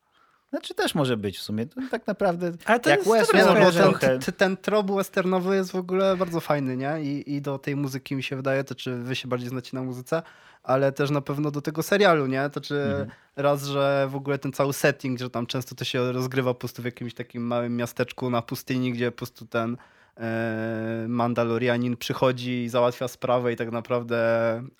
Znaczy 0.50 0.74
też 0.74 0.94
może 0.94 1.16
być 1.16 1.38
w 1.38 1.42
sumie, 1.42 1.66
to 1.66 1.80
tak 1.90 2.06
naprawdę, 2.06 2.52
Ale 2.64 2.80
to 2.80 2.90
jak 2.90 2.98
jest 2.98 3.12
West 3.12 3.32
dobre 3.32 3.60
no, 3.60 3.66
bo 3.66 3.72
ten, 3.72 3.82
trochę... 3.82 4.18
t- 4.18 4.32
ten 4.32 4.56
trop 4.56 4.90
westernowy 4.90 5.56
jest 5.56 5.72
w 5.72 5.76
ogóle 5.76 6.16
bardzo 6.16 6.40
fajny, 6.40 6.76
nie? 6.76 7.02
I, 7.02 7.34
I 7.34 7.40
do 7.42 7.58
tej 7.58 7.76
muzyki 7.76 8.14
mi 8.16 8.22
się 8.22 8.36
wydaje, 8.36 8.64
to 8.64 8.74
czy 8.74 8.96
wy 8.96 9.16
się 9.16 9.28
bardziej 9.28 9.48
znacie 9.48 9.70
na 9.76 9.82
muzyce, 9.82 10.22
ale 10.62 10.92
też 10.92 11.10
na 11.10 11.20
pewno 11.20 11.50
do 11.50 11.60
tego 11.62 11.82
serialu, 11.82 12.26
nie? 12.26 12.50
To 12.50 12.60
czy 12.60 12.74
Mhm. 12.82 13.10
raz, 13.36 13.64
że 13.64 14.06
w 14.10 14.16
ogóle 14.16 14.38
ten 14.38 14.52
cały 14.52 14.72
setting, 14.72 15.18
że 15.18 15.30
tam 15.30 15.46
często 15.46 15.74
to 15.74 15.84
się 15.84 16.12
rozgrywa 16.12 16.54
po 16.54 16.60
prostu 16.60 16.82
w 16.82 16.84
jakimś 16.84 17.14
takim 17.14 17.42
małym 17.46 17.76
miasteczku 17.76 18.30
na 18.30 18.42
pustyni, 18.42 18.92
gdzie 18.92 19.10
po 19.10 19.16
prostu 19.16 19.46
ten 19.46 19.76
Mandalorianin 21.08 21.96
przychodzi 21.96 22.62
i 22.62 22.68
załatwia 22.68 23.08
sprawę 23.08 23.52
i 23.52 23.56
tak 23.56 23.72
naprawdę 23.72 24.18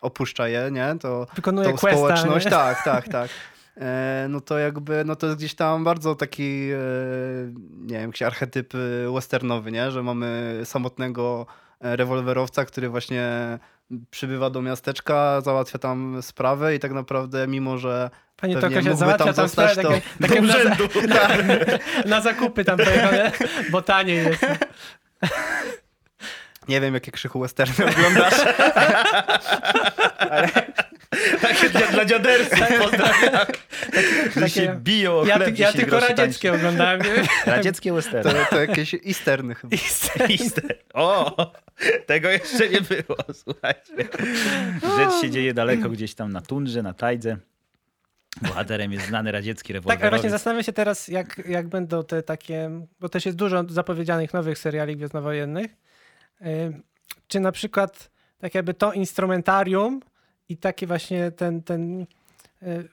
opuszcza 0.01 0.49
je, 0.49 0.71
nie? 0.73 0.95
To 1.01 1.27
Wykonuje 1.35 1.69
tą 1.69 1.77
questa, 1.77 1.99
społeczność. 1.99 2.45
nie? 2.45 2.51
Tak, 2.51 2.85
tak, 2.85 3.09
tak. 3.09 3.31
E, 3.81 4.27
no 4.31 4.41
to 4.41 4.59
jakby, 4.59 5.05
no 5.05 5.17
to 5.17 5.27
jest 5.27 5.39
gdzieś 5.39 5.55
tam 5.55 5.85
bardzo 5.85 6.15
taki, 6.15 6.71
e, 6.73 6.79
nie 7.81 7.99
wiem, 7.99 8.07
jakiś 8.07 8.23
archetyp 8.23 8.75
e, 8.75 9.13
westernowy, 9.13 9.73
nie? 9.73 9.91
Że 9.91 10.03
mamy 10.03 10.61
samotnego 10.65 11.47
e, 11.81 11.97
rewolwerowca, 11.97 12.65
który 12.65 12.89
właśnie 12.89 13.59
przybywa 14.11 14.51
do 14.51 14.63
miasteczka, 14.63 15.41
załatwia 15.41 15.79
tam 15.79 16.23
sprawę 16.23 16.75
i 16.75 16.79
tak 16.79 16.93
naprawdę 16.93 17.47
mimo, 17.47 17.79
że 17.79 18.11
Pani 18.37 18.57
pewnie 18.57 18.77
mógłby 18.77 18.97
załatwia 18.97 19.25
tam 19.25 19.35
tam 19.35 19.49
zostać, 19.49 19.73
sprawę, 19.73 20.01
to 20.19 20.27
takie, 20.29 20.43
takie 20.43 20.77
do 20.77 21.09
na, 21.09 21.17
na, 21.17 21.35
na 22.17 22.21
zakupy 22.21 22.65
tam 22.65 22.77
pojechał, 22.77 23.13
bo 23.71 23.83
taniej 23.83 24.17
jest. 24.17 24.47
nie 26.69 26.81
wiem, 26.81 26.95
jakie 26.95 27.13
krzychu 27.13 27.41
westerny 27.41 27.87
oglądasz. 27.87 28.35
Takie 31.41 31.71
dla, 31.71 31.81
dla 31.87 32.05
dziadersów 32.05 32.59
pozdrawiam. 32.83 33.47
Że 34.37 34.51
się 34.51 34.61
takie- 34.67 34.81
biją 34.81 35.19
o 35.19 35.25
Ja, 35.25 35.37
chleb 35.37 35.57
ty, 35.57 35.63
ja 35.63 35.73
10 35.73 35.77
tylko 35.77 36.01
radzieckie 36.01 36.53
oglądałem. 36.53 37.01
Nie? 37.03 37.15
tańsze. 37.15 37.31
Radzieckie 37.57 37.93
westerny. 37.93 38.33
To, 38.33 38.47
to 38.51 38.61
jakieś 38.61 38.95
easterny 38.95 39.55
chyba. 39.55 39.77
Easter. 40.31 40.79
O, 40.95 41.37
tego 42.07 42.29
jeszcze 42.31 42.69
nie 42.69 42.81
było, 42.81 43.17
słuchajcie. 43.35 44.09
Rzecz 44.97 45.21
się 45.21 45.31
dzieje 45.31 45.55
daleko 45.55 45.89
gdzieś 45.89 46.15
tam 46.15 46.33
na 46.33 46.41
tundrze, 46.41 46.83
na 46.83 46.95
tajdze. 46.95 47.37
Bohaterem 48.41 48.93
jest 48.93 49.07
znany 49.07 49.33
radziecki 49.33 49.69
Tak, 49.69 49.75
rewolwerowiec. 49.75 50.11
właśnie 50.11 50.31
zastanawiam 50.31 50.65
się 50.65 50.73
teraz, 50.73 51.09
jak, 51.09 51.43
jak 51.49 51.69
będą 51.69 52.05
te 52.05 52.23
takie, 52.23 52.71
bo 53.01 53.09
też 53.09 53.27
jest 53.27 53.39
dużo 53.39 53.65
zapowiedzianych 53.69 54.35
nowych 54.35 54.59
seriali 54.59 54.97
gwiezdnowojennych. 54.97 55.77
Czy 57.29 57.41
na 57.41 57.53
przykład 57.53 58.11
tak 58.39 58.55
jakby 58.55 58.75
to 58.75 58.93
instrumentarium 58.93 60.01
i 60.49 60.57
taki 60.57 60.87
właśnie 60.87 61.31
ten, 61.31 61.63
ten, 61.63 62.07
y, 62.63 62.89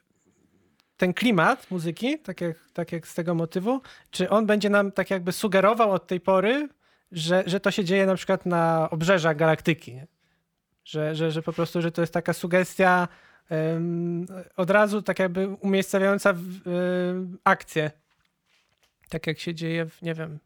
ten 0.97 1.13
klimat 1.13 1.71
muzyki, 1.71 2.19
tak 2.19 2.41
jak, 2.41 2.58
tak 2.73 2.91
jak 2.91 3.08
z 3.08 3.15
tego 3.15 3.36
motywu, 3.36 3.82
czy 4.12 4.30
on 4.30 4.45
będzie 4.45 4.69
nam 4.69 4.91
tak 4.91 5.10
jakby 5.10 5.32
sugerował 5.32 5.91
od 5.91 6.08
tej 6.08 6.19
pory, 6.19 6.69
że, 7.12 7.43
że 7.45 7.60
to 7.60 7.71
się 7.71 7.84
dzieje 7.86 8.06
na 8.06 8.15
przykład 8.15 8.45
na 8.45 8.89
obrzeżach 8.89 9.38
galaktyki. 9.38 9.93
Nie? 9.93 10.08
Że, 10.86 11.15
że, 11.15 11.32
że 11.32 11.41
po 11.41 11.54
prostu, 11.54 11.82
że 11.82 11.91
to 11.91 12.02
jest 12.02 12.13
taka 12.13 12.34
sugestia 12.34 13.08
od 14.55 14.69
razu 14.69 15.01
tak 15.01 15.19
jakby 15.19 15.57
em, 16.65 17.38
akcję. 17.43 17.91
Tak 19.09 19.27
jak 19.27 19.39
się 19.39 19.55
dzieje 19.55 19.85
w, 19.85 20.01
nie 20.01 20.13
wiem, 20.13 20.39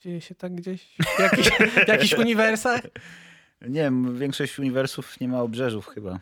dzieje 0.00 0.20
się 0.20 0.34
tak 0.34 0.54
gdzieś 0.54 0.96
w 1.16 1.20
jakichś, 1.20 1.48
w 1.84 1.88
jakichś 1.88 2.12
uniwersach. 2.12 2.80
Nie 3.60 3.80
wiem, 3.80 4.18
większość 4.18 4.58
uniwersów 4.58 5.20
nie 5.20 5.28
ma 5.28 5.40
obrzeżów 5.40 5.86
chyba. 5.86 6.20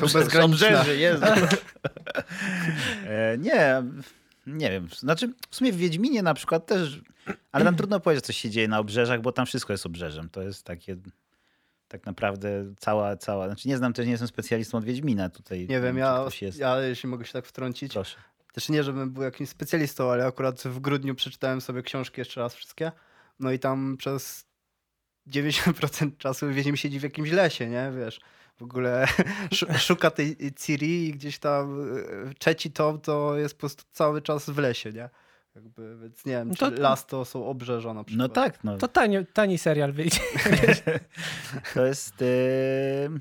Są 0.00 0.18
bezgraniczne. 0.18 0.68
Obrzeży, 0.68 0.96
Jezu. 0.96 1.24
E, 3.06 3.38
nie, 3.38 3.82
nie 4.46 4.70
wiem. 4.70 4.88
Znaczy, 4.98 5.32
w 5.50 5.56
sumie 5.56 5.72
w 5.72 5.76
Wiedźminie 5.76 6.22
na 6.22 6.34
przykład 6.34 6.66
też, 6.66 7.00
ale 7.52 7.64
tam 7.64 7.76
trudno 7.76 8.00
powiedzieć, 8.00 8.24
co 8.24 8.32
się 8.32 8.50
dzieje 8.50 8.68
na 8.68 8.78
obrzeżach, 8.78 9.20
bo 9.20 9.32
tam 9.32 9.46
wszystko 9.46 9.72
jest 9.72 9.86
obrzeżem. 9.86 10.28
To 10.28 10.42
jest 10.42 10.64
takie, 10.64 10.96
tak 11.88 12.06
naprawdę 12.06 12.74
cała, 12.80 13.16
cała, 13.16 13.46
znaczy 13.46 13.68
nie 13.68 13.76
znam 13.76 13.92
też, 13.92 14.04
nie 14.04 14.10
jestem 14.10 14.28
specjalistą 14.28 14.78
od 14.78 14.84
Wiedźmina 14.84 15.28
tutaj. 15.28 15.66
Nie 15.68 15.80
wiem, 15.80 15.98
ja, 15.98 16.24
ja 16.58 16.80
jeśli 16.80 17.08
mogę 17.08 17.24
się 17.24 17.32
tak 17.32 17.46
wtrącić, 17.46 17.92
Proszę. 17.92 18.16
Też 18.52 18.68
nie, 18.68 18.84
żebym 18.84 19.10
był 19.10 19.22
jakimś 19.22 19.48
specjalistą, 19.48 20.10
ale 20.10 20.26
akurat 20.26 20.62
w 20.62 20.80
grudniu 20.80 21.14
przeczytałem 21.14 21.60
sobie 21.60 21.82
książki 21.82 22.20
jeszcze 22.20 22.40
raz 22.40 22.54
wszystkie. 22.54 22.92
No 23.40 23.52
i 23.52 23.58
tam 23.58 23.96
przez 23.96 24.46
90% 25.28 26.16
czasu 26.18 26.48
Wiedźmin 26.52 26.76
siedzi 26.76 27.00
w 27.00 27.02
jakimś 27.02 27.30
lesie, 27.30 27.66
nie? 27.68 27.92
Wiesz, 27.98 28.20
w 28.56 28.62
ogóle 28.62 29.06
szu- 29.56 29.78
szuka 29.78 30.10
tej 30.10 30.36
Ciri 30.56 31.08
i 31.08 31.12
gdzieś 31.12 31.38
tam 31.38 31.80
e, 32.30 32.34
trzeci 32.38 32.72
tom 32.72 33.00
to 33.00 33.36
jest 33.36 33.54
po 33.54 33.60
prostu 33.60 33.84
cały 33.92 34.22
czas 34.22 34.50
w 34.50 34.58
lesie, 34.58 34.92
nie? 34.92 35.10
Jakby, 35.56 35.96
więc 36.02 36.24
nie 36.24 36.32
wiem, 36.32 36.48
No 36.48 36.54
czy 36.54 36.60
to- 36.72 36.82
las 36.82 37.06
to 37.06 37.24
są 37.24 37.46
obrzeża 37.46 37.94
na 37.94 38.04
przykład. 38.04 38.28
No 38.28 38.34
tak, 38.34 38.64
no. 38.64 38.78
To 38.78 38.88
tani, 38.88 39.26
tani 39.32 39.58
serial 39.58 39.92
wyjdzie. 39.92 40.20
To 41.74 41.86
jest. 41.86 42.20
Yy... 42.20 43.20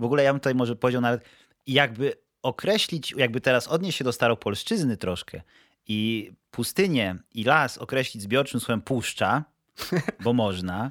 W 0.00 0.04
ogóle 0.04 0.22
ja 0.22 0.32
bym 0.32 0.40
tutaj 0.40 0.54
może 0.54 0.76
powiedział 0.76 1.02
nawet, 1.02 1.24
jakby 1.66 2.12
określić, 2.42 3.12
jakby 3.16 3.40
teraz 3.40 3.68
odnieść 3.68 3.98
się 3.98 4.04
do 4.04 4.12
staropolszczyzny 4.12 4.96
troszkę 4.96 5.40
i 5.86 6.30
pustynię 6.50 7.16
i 7.34 7.44
las 7.44 7.78
określić 7.78 8.22
zbiorczym 8.22 8.60
słowem 8.60 8.82
puszcza, 8.82 9.44
bo 10.24 10.32
można, 10.32 10.90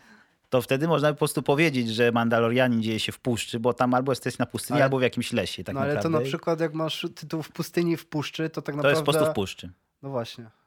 to 0.49 0.61
wtedy 0.61 0.87
można 0.87 1.07
by 1.07 1.13
po 1.13 1.19
prostu 1.19 1.43
powiedzieć, 1.43 1.89
że 1.89 2.11
Mandalorianin 2.11 2.81
dzieje 2.81 2.99
się 2.99 3.11
w 3.11 3.19
puszczy, 3.19 3.59
bo 3.59 3.73
tam 3.73 3.93
albo 3.93 4.11
jesteś 4.11 4.37
na 4.37 4.45
pustyni, 4.45 4.75
Ale- 4.75 4.83
albo 4.83 4.99
w 4.99 5.01
jakimś 5.01 5.33
lesie. 5.33 5.63
Tak 5.63 5.75
no 5.75 5.81
ale 5.81 5.93
naprawdę. 5.93 6.17
to 6.17 6.23
na 6.23 6.29
przykład 6.29 6.59
jak 6.59 6.73
masz 6.73 7.07
tytuł 7.15 7.43
w 7.43 7.51
pustyni 7.51 7.97
w 7.97 8.05
puszczy, 8.05 8.49
to 8.49 8.61
tak 8.61 8.73
To 8.73 8.77
naprawdę... 8.77 8.89
jest 8.97 9.05
po 9.05 9.11
prostu 9.11 9.31
w 9.31 9.35
puszczy. 9.35 9.71
No 10.01 10.09
właśnie. 10.09 10.58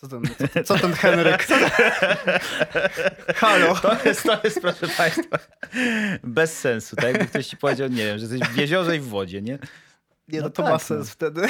Co 0.00 0.08
ten, 0.08 0.22
co, 0.54 0.64
co 0.64 0.78
ten 0.78 0.92
Henryk? 0.92 1.46
Halo. 3.36 3.74
To 3.76 4.04
jest, 4.04 4.22
to 4.22 4.40
jest, 4.44 4.60
proszę 4.60 4.88
Państwa, 4.88 5.38
bez 6.24 6.58
sensu. 6.58 6.96
Tak 6.96 7.04
jakby 7.04 7.26
ktoś 7.26 7.46
ci 7.46 7.56
powiedział, 7.56 7.88
nie 7.88 7.96
wiem, 8.04 8.18
że 8.18 8.24
jesteś 8.26 8.40
w 8.40 8.56
jeziorze 8.56 8.96
i 8.96 9.00
w 9.00 9.08
wodzie, 9.08 9.42
nie? 9.42 9.58
Nie, 10.28 10.38
no, 10.40 10.44
No 10.44 10.50
to 10.50 10.62
tak, 10.62 10.64
ma 10.66 10.72
no. 10.72 10.78
sens 10.78 11.10
wtedy. 11.10 11.42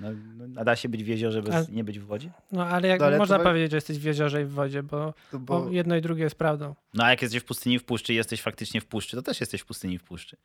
No, 0.00 0.08
no, 0.36 0.60
a 0.60 0.64
da 0.64 0.76
się 0.76 0.88
być 0.88 1.04
w 1.04 1.06
jeziorze 1.06 1.42
bez 1.42 1.54
Ale- 1.54 1.66
nie 1.70 1.84
być 1.84 1.98
w 1.98 2.04
wodzie? 2.06 2.30
No 2.52 2.66
ale 2.66 2.88
jak 2.88 3.00
No, 3.00 3.06
ale 3.06 3.16
to 3.16 3.22
można 3.22 3.38
we- 3.38 3.44
powiedzieć, 3.44 3.70
że 3.70 3.76
jesteś 3.76 3.98
w 3.98 4.04
jeziorze 4.04 4.42
i 4.42 4.44
w 4.44 4.50
wodzie, 4.52 4.82
bo, 4.82 5.14
No 5.32 5.38
bo 5.38 5.60
bo 5.60 5.70
jedno 5.70 5.96
i 5.96 6.00
drugie 6.00 6.22
jest 6.24 6.36
prawdą. 6.36 6.74
No 6.94 7.04
a 7.04 7.10
jak 7.10 7.22
jesteś 7.22 7.40
w 7.42 7.44
pustyni 7.44 7.78
w 7.78 7.84
puszczy 7.84 8.12
i 8.12 8.16
jesteś 8.16 8.42
faktycznie 8.42 8.80
w 8.80 8.86
puszczy, 8.86 9.16
to 9.16 9.22
też 9.22 9.40
jesteś 9.40 9.60
w 9.60 9.66
pustyni 9.66 9.98
w 9.98 10.02
puszczy. 10.04 10.36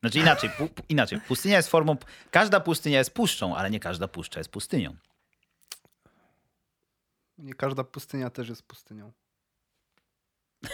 Znaczy 0.00 0.18
inaczej, 0.18 0.50
pu, 0.50 0.68
inaczej. 0.88 1.20
Pustynia 1.28 1.56
jest 1.56 1.68
formą. 1.70 1.96
Każda 2.30 2.60
pustynia 2.60 2.98
jest 2.98 3.10
puszczą, 3.10 3.56
ale 3.56 3.70
nie 3.70 3.80
każda 3.80 4.08
puszcza 4.08 4.40
jest 4.40 4.50
pustynią. 4.50 4.96
Nie 7.38 7.54
każda 7.54 7.84
pustynia 7.84 8.30
też 8.30 8.48
jest 8.48 8.62
pustynią. 8.62 9.12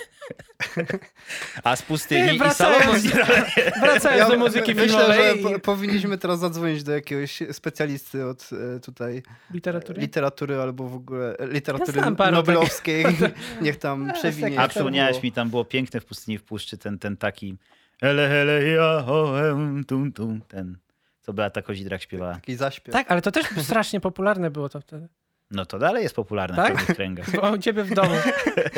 A 1.64 1.76
z 1.76 1.82
pustyni 1.82 2.22
Nie, 2.22 2.34
i 2.34 2.38
wracając- 2.38 3.02
Salomon 3.02 3.30
Wracając 3.80 4.30
do 4.30 4.38
muzyki 4.38 4.74
myślę, 4.74 4.88
filmowej 4.88 5.36
że 5.36 5.42
po, 5.42 5.56
i 5.56 5.60
powinniśmy 5.60 6.18
teraz 6.18 6.38
zadzwonić 6.40 6.82
do 6.82 6.92
jakiegoś 6.92 7.42
specjalisty 7.52 8.26
od 8.26 8.50
e, 8.76 8.80
tutaj 8.80 9.22
literatury. 9.50 10.00
literatury 10.00 10.60
albo 10.60 10.88
w 10.88 10.94
ogóle 10.94 11.36
e, 11.38 11.46
literatury 11.46 12.16
paru 12.16 12.32
noblowskiej. 12.36 13.04
Niech 13.62 13.76
tam 13.76 14.06
Ja, 14.06 14.12
przewinie. 14.12 14.56
tak, 14.56 14.64
A 14.64 14.68
przypomniałeś 14.68 15.22
mi, 15.22 15.32
tam 15.32 15.50
było 15.50 15.64
piękne 15.64 16.00
w 16.00 16.04
pustyni 16.04 16.38
w 16.38 16.44
puszczy, 16.44 16.78
ten, 16.78 16.98
ten 16.98 17.16
taki 17.16 17.56
hele 18.00 18.28
hele 18.28 18.62
ja 18.68 19.02
ho, 19.06 19.48
em, 19.50 19.84
tum 19.84 20.12
tum, 20.12 20.40
ten, 20.48 20.78
co 21.20 21.32
Beata 21.32 21.62
Kozidrak 21.62 22.02
śpiewała. 22.02 22.34
Taki 22.34 22.54
zaśpiew. 22.56 22.92
Tak, 22.92 23.10
ale 23.10 23.22
to 23.22 23.30
też 23.32 23.46
strasznie 23.62 24.00
popularne 24.00 24.50
było 24.50 24.68
to 24.68 24.80
wtedy. 24.80 25.08
No 25.52 25.66
to 25.66 25.78
dalej 25.78 26.02
jest 26.02 26.14
popularne 26.16 26.56
Tak? 26.56 26.72
w 26.74 26.76
pewnych 26.78 26.96
kręgach. 26.96 27.30
Bo 27.40 27.50
u 27.50 27.58
ciebie 27.58 27.84
w 27.84 27.94
domu. 27.94 28.14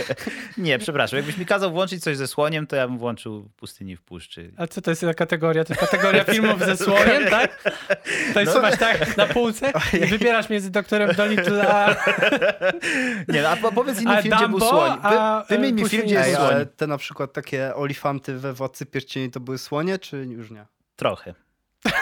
Nie, 0.58 0.78
przepraszam. 0.78 1.16
Jakbyś 1.16 1.36
mi 1.36 1.46
kazał 1.46 1.70
włączyć 1.70 2.02
coś 2.02 2.16
ze 2.16 2.26
słoniem, 2.26 2.66
to 2.66 2.76
ja 2.76 2.88
bym 2.88 2.98
włączył 2.98 3.48
pustyni 3.56 3.96
w 3.96 4.02
puszczy. 4.02 4.52
A 4.56 4.66
co 4.66 4.80
to 4.82 4.90
jest 4.90 5.02
za 5.02 5.14
kategoria? 5.14 5.64
To 5.64 5.72
jest 5.74 5.80
kategoria 5.90 6.24
filmów 6.24 6.58
ze 6.64 6.76
słoniem, 6.76 7.24
tak? 7.30 7.72
To 8.34 8.40
jest 8.40 8.54
No. 8.54 8.62
masz 8.62 8.78
tak 8.78 9.16
na 9.16 9.26
półce 9.26 9.72
i 10.02 10.06
wybierasz 10.06 10.48
między 10.50 10.70
doktorem 10.70 11.14
Dolittle 11.16 11.68
a... 11.74 11.90
Nie, 13.28 13.42
no, 13.42 13.48
a 13.48 13.56
po- 13.56 13.72
powiedz 13.72 14.00
inny 14.00 14.18
A 14.18 14.22
film, 14.22 14.34
gdzie 14.36 14.48
był 14.48 14.58
Dumbo, 14.58 14.68
słoń. 14.74 14.98
a, 15.02 15.44
Wy, 15.48 15.56
wymień 15.56 15.74
mi 15.74 15.82
e, 15.82 15.88
film, 15.88 16.02
gdzie 16.06 16.14
jest 16.14 16.36
ale 16.36 16.54
słoń. 16.54 16.66
te 16.76 16.86
na 16.86 16.98
przykład 16.98 17.32
takie 17.32 17.74
olifanty 17.74 18.34
we 18.38 18.52
Władcy 18.52 18.86
Pierścieni 18.86 19.30
to 19.30 19.40
były 19.40 19.58
słonie, 19.58 19.98
czy 19.98 20.16
już 20.16 20.50
nie? 20.50 20.66
Trochę. 20.96 21.34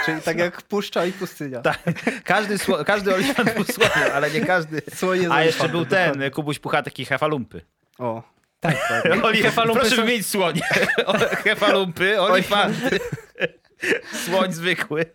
Czyli 0.06 0.22
tak 0.22 0.38
jak 0.38 0.62
puszcza 0.62 1.06
i 1.06 1.12
pustynia. 1.12 1.60
Tak. 1.60 1.78
Każdy, 2.24 2.58
sło, 2.58 2.84
każdy 2.84 3.14
olifant 3.14 3.54
był 3.54 3.64
słoniem, 3.64 4.10
ale 4.14 4.30
nie 4.30 4.40
każdy. 4.40 4.82
Słonie 4.94 5.28
z 5.28 5.30
A 5.30 5.42
jeszcze 5.44 5.68
był 5.68 5.86
ten, 5.86 6.06
dokładnie. 6.06 6.30
Kubuś 6.30 6.58
Puchatek 6.58 6.98
i 6.98 7.04
Hefalumpy. 7.04 7.60
O, 7.98 8.22
Tak. 8.60 8.76
Oli, 9.22 9.42
Hefalumpy 9.42 9.80
proszę 9.80 9.96
są- 9.96 10.02
wymienić 10.02 10.26
słonie. 10.26 10.60
Hefalumpy, 11.44 12.20
olifanty. 12.20 12.98
Słoń 14.12 14.52
zwykły. 14.52 15.06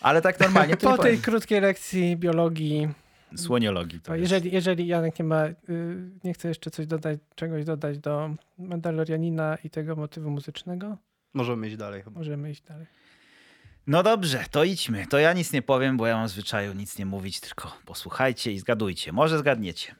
Ale 0.00 0.22
tak 0.22 0.40
normalnie 0.40 0.76
Po 0.76 0.88
tej 0.88 0.96
powiem. 0.96 1.20
krótkiej 1.20 1.60
lekcji 1.60 2.16
biologii, 2.16 2.88
Słoniologii 3.36 4.00
to 4.00 4.06
to 4.06 4.14
jest. 4.16 4.32
jeżeli, 4.32 4.52
jeżeli 4.54 4.86
Janek 4.86 5.18
nie 5.18 5.24
ma, 5.24 5.46
y, 5.46 5.54
nie 6.24 6.34
chce 6.34 6.48
jeszcze 6.48 6.70
coś 6.70 6.86
dodać, 6.86 7.18
czegoś 7.34 7.64
dodać 7.64 7.98
do 7.98 8.30
Mandalorianina 8.58 9.58
i 9.64 9.70
tego 9.70 9.96
motywu 9.96 10.30
muzycznego, 10.30 10.96
możemy 11.34 11.66
iść 11.68 11.76
dalej 11.76 12.02
chyba. 12.02 12.18
możemy 12.18 12.50
iść 12.50 12.62
dalej. 12.62 12.86
No 13.86 14.02
dobrze, 14.02 14.44
to 14.50 14.64
idźmy. 14.64 15.06
To 15.06 15.18
ja 15.18 15.32
nic 15.32 15.52
nie 15.52 15.62
powiem, 15.62 15.96
bo 15.96 16.06
ja 16.06 16.16
mam 16.16 16.28
zwyczaju 16.28 16.72
nic 16.72 16.98
nie 16.98 17.06
mówić, 17.06 17.40
tylko 17.40 17.76
posłuchajcie 17.84 18.52
i 18.52 18.58
zgadujcie. 18.58 19.12
Może 19.12 19.38
zgadniecie. 19.38 19.94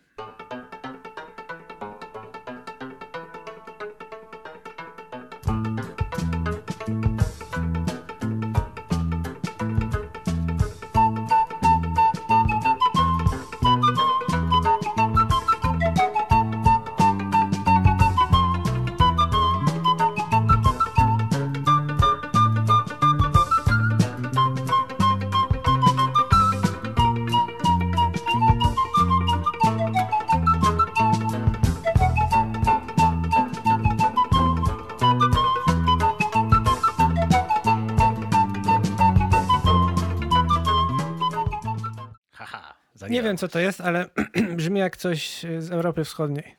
Wiem, 43.31 43.37
co 43.37 43.49
to 43.49 43.59
jest, 43.59 43.81
ale 43.81 44.09
brzmi 44.57 44.81
jak 44.81 44.97
coś 44.97 45.47
z 45.59 45.71
Europy 45.71 46.05
Wschodniej. 46.05 46.57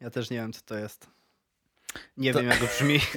Ja 0.00 0.10
też 0.10 0.30
nie 0.30 0.36
wiem, 0.36 0.52
co 0.52 0.60
to 0.60 0.74
jest. 0.78 1.06
Nie 2.16 2.32
To- 2.32 2.38
wiem, 2.40 2.48
jak 2.48 2.58
to 2.58 2.66
brzmi. 2.66 3.00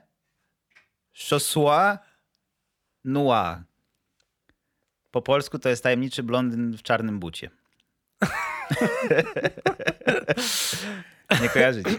chaussure 1.29 1.99
noire. 3.05 3.63
Po 5.11 5.23
polsku 5.23 5.59
to 5.59 5.69
jest 5.69 5.83
tajemniczy 5.83 6.23
blondyn 6.23 6.77
w 6.77 6.83
czarnym 6.83 7.19
bucie. 7.19 7.51
Nie 11.43 11.49
kojarzycie. 11.49 11.91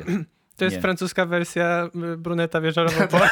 To 0.60 0.65
jest 0.65 0.76
Nie. 0.76 0.82
francuska 0.82 1.26
wersja 1.26 1.89
y, 2.13 2.17
bruneta 2.17 2.62
wieczorowo 2.62 3.08
po. 3.08 3.19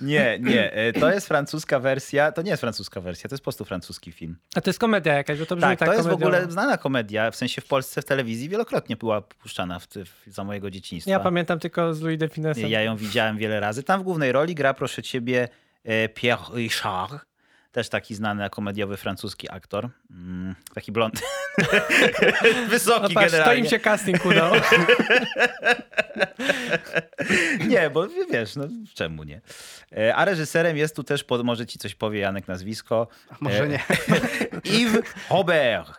Nie, 0.00 0.38
nie. 0.40 0.72
e, 0.72 0.92
To 0.92 1.12
jest 1.12 1.28
francuska 1.28 1.80
wersja. 1.80 2.32
To 2.32 2.42
nie 2.42 2.50
jest 2.50 2.60
francuska 2.60 3.00
wersja, 3.00 3.28
to 3.28 3.34
jest 3.34 3.42
po 3.42 3.44
prostu 3.44 3.64
francuski 3.64 4.12
film. 4.12 4.36
A 4.54 4.60
to 4.60 4.70
jest 4.70 4.78
komedia 4.80 5.14
jakaś, 5.14 5.38
bo 5.38 5.46
to 5.46 5.56
brzmi 5.56 5.68
Tak, 5.70 5.78
tak 5.78 5.88
to 5.88 5.94
jest 5.94 6.06
w 6.06 6.10
komediowo. 6.10 6.36
ogóle 6.36 6.52
znana 6.52 6.78
komedia. 6.78 7.30
W 7.30 7.36
sensie 7.36 7.60
w 7.60 7.64
Polsce 7.66 8.02
w 8.02 8.04
telewizji 8.04 8.48
wielokrotnie 8.48 8.96
była 8.96 9.20
puszczana 9.20 9.78
w, 9.78 9.86
w, 9.86 10.32
za 10.32 10.44
mojego 10.44 10.70
dzieciństwa. 10.70 11.10
Ja 11.10 11.20
pamiętam 11.20 11.58
tylko 11.58 11.94
z 11.94 12.00
Louis 12.02 12.18
de 12.18 12.28
Finesem. 12.28 12.68
Ja 12.70 12.82
ją 12.82 12.96
widziałem 12.96 13.36
wiele 13.38 13.60
razy. 13.60 13.82
Tam 13.82 14.00
w 14.00 14.02
głównej 14.02 14.32
roli 14.32 14.54
gra, 14.54 14.74
proszę 14.74 15.02
ciebie, 15.02 15.48
e, 15.84 16.08
Pierre 16.08 16.42
Richard. 16.54 17.12
Też 17.72 17.88
taki 17.88 18.14
znany 18.14 18.50
komediowy 18.50 18.96
francuski 18.96 19.50
aktor. 19.50 19.88
Mm, 20.10 20.54
taki 20.74 20.92
blond. 20.92 21.22
Wysoki 22.68 23.02
No 23.02 23.08
patrz, 23.08 23.14
to 23.14 23.20
generalnie. 23.38 23.60
im 23.60 23.66
się 23.70 23.78
casting 23.78 24.24
udał. 24.26 24.52
Nie, 27.68 27.90
bo 27.90 28.06
wiesz, 28.30 28.56
no 28.56 28.64
czemu 28.94 29.22
nie. 29.24 29.40
E, 29.96 30.14
A 30.16 30.24
reżyserem 30.24 30.76
jest 30.76 30.96
tu 30.96 31.04
też, 31.04 31.24
może 31.44 31.66
ci 31.66 31.78
coś 31.78 31.94
powie 31.94 32.20
Janek 32.20 32.48
nazwisko, 32.48 33.06
A 33.30 33.34
może 33.40 33.62
E, 33.64 33.68
nie. 33.68 33.80
Yves 34.78 35.02
Robert. 35.30 35.92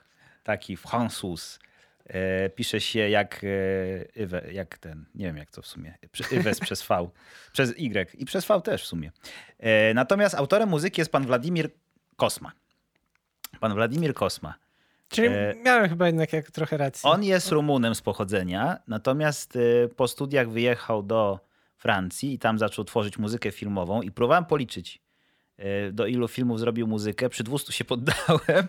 Taki 0.43 0.77
Francuz. 0.77 1.59
E, 2.05 2.49
pisze 2.49 2.81
się 2.81 2.99
jak 2.99 3.41
e, 3.43 4.23
Yves, 4.23 4.53
jak 4.53 4.77
ten, 4.77 5.05
nie 5.15 5.25
wiem 5.25 5.37
jak 5.37 5.51
to 5.51 5.61
w 5.61 5.67
sumie, 5.67 5.97
Yves 6.31 6.59
przez 6.59 6.83
V, 6.87 7.09
przez 7.53 7.69
Y 7.69 8.13
i 8.13 8.25
przez 8.25 8.45
V 8.45 8.61
też 8.61 8.83
w 8.83 8.87
sumie. 8.87 9.11
E, 9.59 9.93
natomiast 9.93 10.35
autorem 10.35 10.69
muzyki 10.69 11.01
jest 11.01 11.11
pan 11.11 11.25
Władimir 11.25 11.69
Kosma. 12.15 12.51
Pan 13.59 13.73
Władimir 13.73 14.13
Kosma. 14.13 14.53
Czyli 15.09 15.27
E, 15.27 15.55
miałem 15.65 15.89
chyba 15.89 16.07
jednak 16.07 16.33
jak 16.33 16.51
trochę 16.51 16.77
racji. 16.77 17.09
On 17.09 17.23
jest 17.23 17.51
Rumunem 17.51 17.95
z 17.95 18.01
pochodzenia, 18.01 18.79
natomiast 18.87 19.55
y, 19.55 19.89
po 19.95 20.07
studiach 20.07 20.49
wyjechał 20.49 21.03
do 21.03 21.39
Francji 21.77 22.33
i 22.33 22.39
tam 22.39 22.59
zaczął 22.59 22.85
tworzyć 22.85 23.17
muzykę 23.17 23.51
filmową 23.51 24.01
i 24.01 24.11
próbowałem 24.11 24.45
policzyć, 24.45 25.01
y, 25.59 25.91
do 25.91 26.05
ilu 26.05 26.27
filmów 26.27 26.59
zrobił 26.59 26.87
muzykę. 26.87 27.29
Przy 27.29 27.43
200 27.43 27.73
się 27.73 27.85
poddałem, 27.85 28.67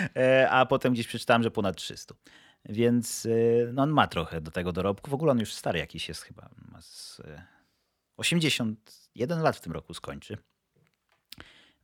a 0.50 0.66
potem 0.66 0.92
gdzieś 0.92 1.06
przeczytałem, 1.06 1.42
że 1.42 1.50
ponad 1.50 1.76
300. 1.76 2.14
Więc 2.68 3.26
y, 3.26 3.70
no 3.72 3.82
on 3.82 3.90
ma 3.90 4.06
trochę 4.06 4.40
do 4.40 4.50
tego 4.50 4.72
dorobku. 4.72 5.10
W 5.10 5.14
ogóle 5.14 5.32
on 5.32 5.38
już 5.38 5.52
stary 5.52 5.78
jakiś 5.78 6.08
jest 6.08 6.22
chyba. 6.22 6.48
Ma 6.72 6.80
z, 6.80 7.20
y, 7.20 7.42
81 8.16 9.42
lat 9.42 9.56
w 9.56 9.60
tym 9.60 9.72
roku 9.72 9.94
skończy. 9.94 10.36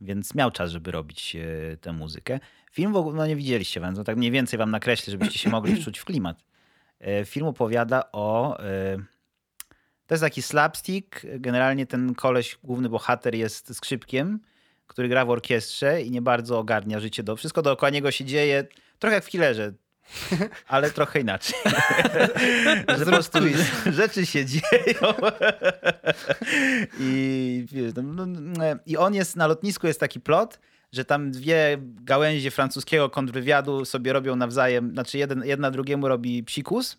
Więc 0.01 0.35
miał 0.35 0.51
czas, 0.51 0.71
żeby 0.71 0.91
robić 0.91 1.37
e, 1.37 1.77
tę 1.77 1.93
muzykę. 1.93 2.41
Film 2.73 2.93
w 2.93 2.97
ogóle 2.97 3.17
no 3.17 3.27
nie 3.27 3.37
widzieliście, 3.37 3.81
więc 3.81 3.99
no 3.99 4.05
tak 4.05 4.17
mniej 4.17 4.31
więcej 4.31 4.59
wam 4.59 4.71
nakreślę, 4.71 5.11
żebyście 5.11 5.39
się 5.39 5.51
mogli 5.51 5.77
wczuć 5.77 5.99
w 5.99 6.05
klimat. 6.05 6.45
Film 7.25 7.47
opowiada 7.47 8.13
o... 8.13 8.59
To 10.07 10.15
jest 10.15 10.23
taki 10.23 10.43
slapstick. 10.43 11.27
Generalnie 11.39 11.87
ten 11.87 12.15
koleś, 12.15 12.59
główny 12.65 12.89
bohater 12.89 13.35
jest 13.35 13.77
skrzypkiem, 13.77 14.41
który 14.87 15.09
gra 15.09 15.25
w 15.25 15.31
orkiestrze 15.31 16.03
i 16.03 16.11
nie 16.11 16.23
bardzo 16.23 16.59
ogarnia 16.59 17.01
życie. 17.01 17.23
Do, 17.23 17.37
wszystko 17.37 17.63
dookoła 17.63 17.91
niego 17.91 18.11
się 18.11 18.25
dzieje, 18.25 18.65
trochę 18.99 19.15
jak 19.15 19.25
w 19.25 19.29
killerze, 19.29 19.73
ale 20.69 20.91
trochę 20.91 21.21
inaczej. 21.21 21.59
Że 22.99 23.05
po 23.05 23.11
prostu 23.11 23.39
rzeczy 23.93 24.27
się 24.27 24.47
dzieją. 24.47 25.15
I, 27.01 27.67
wiesz, 27.73 27.93
no, 28.03 28.27
no, 28.27 28.65
I 28.87 28.97
on 28.97 29.15
jest, 29.15 29.37
na 29.37 29.47
lotnisku 29.47 29.87
jest 29.87 30.01
taki 30.01 30.21
plot, 30.21 30.61
że 30.93 31.05
tam 31.05 31.31
dwie 31.31 31.79
gałęzie 31.81 32.51
francuskiego 32.51 33.11
kontrwywiadu 33.11 33.85
sobie 33.85 34.13
robią 34.13 34.37
nawzajem, 34.37 34.91
znaczy 34.91 35.19
jeden, 35.19 35.45
jedna 35.45 35.71
drugiemu 35.71 36.09
robi 36.09 36.45
psikus 36.45 36.97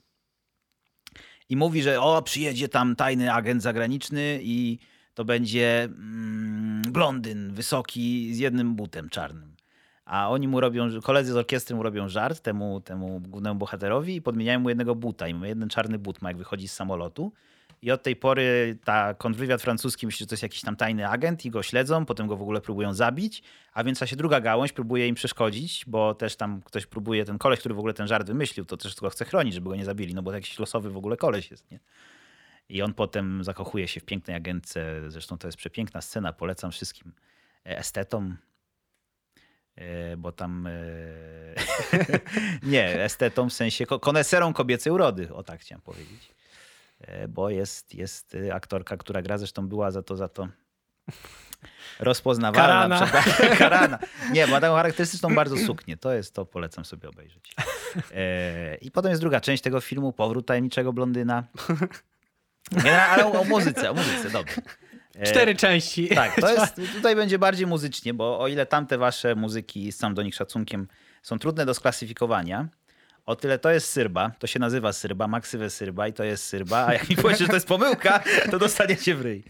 i 1.50 1.56
mówi, 1.56 1.82
że 1.82 2.02
o, 2.02 2.22
przyjedzie 2.22 2.70
tam 2.70 2.96
tajny 2.96 3.34
agent 3.34 3.62
zagraniczny 3.62 4.40
i 4.42 4.80
to 5.14 5.26
będzie 5.26 5.84
mm, 5.84 6.82
blondyn 6.82 7.54
wysoki 7.54 8.34
z 8.34 8.38
jednym 8.38 8.76
butem 8.76 9.10
czarnym. 9.10 9.57
A 10.08 10.30
oni 10.30 10.48
mu 10.48 10.60
robią, 10.60 11.02
koledzy 11.02 11.34
z 11.34 11.36
orkiestry 11.36 11.76
mu 11.76 11.84
robią 11.84 12.10
żart 12.10 12.40
temu, 12.40 12.82
temu 12.82 13.20
głównemu 13.20 13.56
bohaterowi 13.56 14.16
i 14.16 14.22
podmieniają 14.22 14.60
mu 14.60 14.70
jednego 14.70 14.96
buta. 14.96 15.28
I 15.28 15.34
ma 15.34 15.48
jeden 15.48 15.70
czarny 15.70 16.00
but 16.00 16.22
ma, 16.22 16.30
jak 16.30 16.38
wychodzi 16.38 16.68
z 16.68 16.74
samolotu. 16.74 17.32
I 17.82 17.92
od 17.92 18.04
tej 18.04 18.16
pory 18.16 18.78
ta 18.84 19.14
kontrwywiad 19.14 19.62
francuski 19.62 20.06
myśli, 20.06 20.24
że 20.24 20.28
to 20.28 20.34
jest 20.34 20.44
jakiś 20.44 20.62
tam 20.62 20.76
tajny 20.76 21.08
agent 21.08 21.46
i 21.46 21.50
go 21.50 21.64
śledzą, 21.64 22.06
potem 22.06 22.28
go 22.28 22.38
w 22.38 22.42
ogóle 22.42 22.62
próbują 22.62 22.94
zabić, 22.94 23.44
a 23.74 23.84
więc 23.84 24.00
się 24.06 24.16
druga 24.16 24.42
gałąź 24.42 24.74
próbuje 24.74 25.08
im 25.08 25.16
przeszkodzić, 25.16 25.86
bo 25.88 26.14
też 26.14 26.36
tam 26.36 26.62
ktoś 26.62 26.86
próbuje, 26.86 27.26
ten 27.26 27.38
koleś, 27.38 27.60
który 27.60 27.76
w 27.76 27.80
ogóle 27.80 27.94
ten 27.94 28.08
żart 28.08 28.28
wymyślił, 28.28 28.66
to 28.66 28.78
też 28.78 28.96
go 28.96 29.10
chce 29.10 29.26
chronić, 29.26 29.54
żeby 29.54 29.70
go 29.70 29.76
nie 29.76 29.86
zabili, 29.86 30.14
no 30.14 30.22
bo 30.22 30.32
to 30.32 30.36
jakiś 30.36 30.60
losowy 30.60 30.90
w 30.90 30.98
ogóle 30.98 31.18
koleś 31.18 31.52
jest, 31.52 31.72
nie? 31.72 31.80
I 32.70 32.82
on 32.82 32.94
potem 32.94 33.44
zakochuje 33.44 33.88
się 33.88 34.00
w 34.00 34.06
pięknej 34.06 34.38
agentce, 34.38 35.12
zresztą 35.12 35.38
to 35.38 35.48
jest 35.48 35.58
przepiękna 35.58 36.02
scena, 36.02 36.34
polecam 36.34 36.72
wszystkim 36.72 37.12
e, 37.66 37.78
estetom, 37.78 38.38
bo 40.18 40.32
tam... 40.32 40.68
E, 40.68 40.72
nie, 42.72 43.04
estetom 43.04 43.50
w 43.50 43.54
sensie 43.54 43.86
koneserom 43.86 44.54
kobiecej 44.54 44.94
urody, 44.94 45.34
o 45.34 45.44
tak 45.44 45.62
chciałem 45.62 45.82
powiedzieć. 45.82 46.34
Bo 47.30 47.50
jest, 47.50 47.94
jest 47.94 48.38
aktorka, 48.54 48.98
która 48.98 49.22
gra, 49.22 49.38
zresztą 49.38 49.68
była 49.68 49.92
za 49.92 50.04
to, 50.04 50.16
za 50.16 50.28
to 50.28 50.48
rozpoznawalna. 52.00 53.00
Karana. 53.00 53.30
Karana. 53.60 54.00
Nie, 54.32 54.48
ma 54.48 54.62
taką 54.62 54.76
charakterystyczną 54.76 55.36
bardzo 55.36 55.58
suknię. 55.58 55.98
To 55.98 56.14
jest 56.14 56.34
to, 56.34 56.46
polecam 56.46 56.86
sobie 56.86 57.10
obejrzeć. 57.10 57.56
I 58.82 58.92
potem 58.92 59.10
jest 59.10 59.22
druga 59.22 59.42
część 59.42 59.64
tego 59.64 59.82
filmu, 59.82 60.14
Powrót 60.14 60.48
tajemniczego 60.48 60.94
blondyna. 60.94 61.44
Nie, 62.84 63.02
ale 63.02 63.26
o, 63.26 63.42
o 63.42 63.44
muzyce, 63.44 63.92
o 63.92 63.94
muzyce, 63.94 64.30
dobrze. 64.30 64.62
E, 65.20 65.24
Cztery 65.24 65.56
części. 65.56 66.08
Tak, 66.08 66.36
to 66.42 66.52
jest, 66.54 66.76
tutaj 66.96 67.16
będzie 67.16 67.40
bardziej 67.40 67.68
muzycznie, 67.68 68.14
bo 68.14 68.40
o 68.40 68.48
ile 68.48 68.66
tamte 68.66 68.98
wasze 68.98 69.36
muzyki, 69.36 69.92
sam 69.92 70.14
do 70.14 70.24
nich 70.24 70.36
szacunkiem, 70.36 70.88
są 71.22 71.40
trudne 71.40 71.66
do 71.66 71.74
sklasyfikowania, 71.74 72.68
o 73.26 73.36
tyle 73.36 73.60
to 73.60 73.72
jest 73.72 73.90
syrba, 73.90 74.32
to 74.40 74.48
się 74.48 74.60
nazywa 74.60 74.94
syrba, 74.94 75.28
maksywę 75.28 75.70
syrba 75.70 76.08
i 76.08 76.14
to 76.14 76.24
jest 76.24 76.44
syrba, 76.44 76.86
a 76.86 76.94
jak 76.94 77.10
mi 77.10 77.16
powiecie, 77.16 77.44
że 77.44 77.48
to 77.48 77.56
jest 77.56 77.68
pomyłka, 77.68 78.24
to 78.52 78.60
dostaniecie 78.60 79.16
w 79.16 79.22
ryj. 79.22 79.44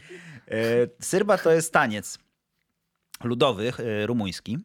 E, 0.48 0.56
syrba 1.00 1.38
to 1.38 1.52
jest 1.52 1.74
taniec 1.74 2.20
ludowy, 3.24 3.74
e, 3.80 4.06
rumuński, 4.06 4.58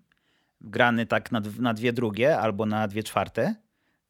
grany 0.61 1.07
tak 1.07 1.33
na, 1.33 1.43
na 1.59 1.75
dwie 1.75 1.93
drugie 1.93 2.39
albo 2.39 2.67
na 2.67 2.89
dwie 2.89 3.03
czwarte, 3.03 3.55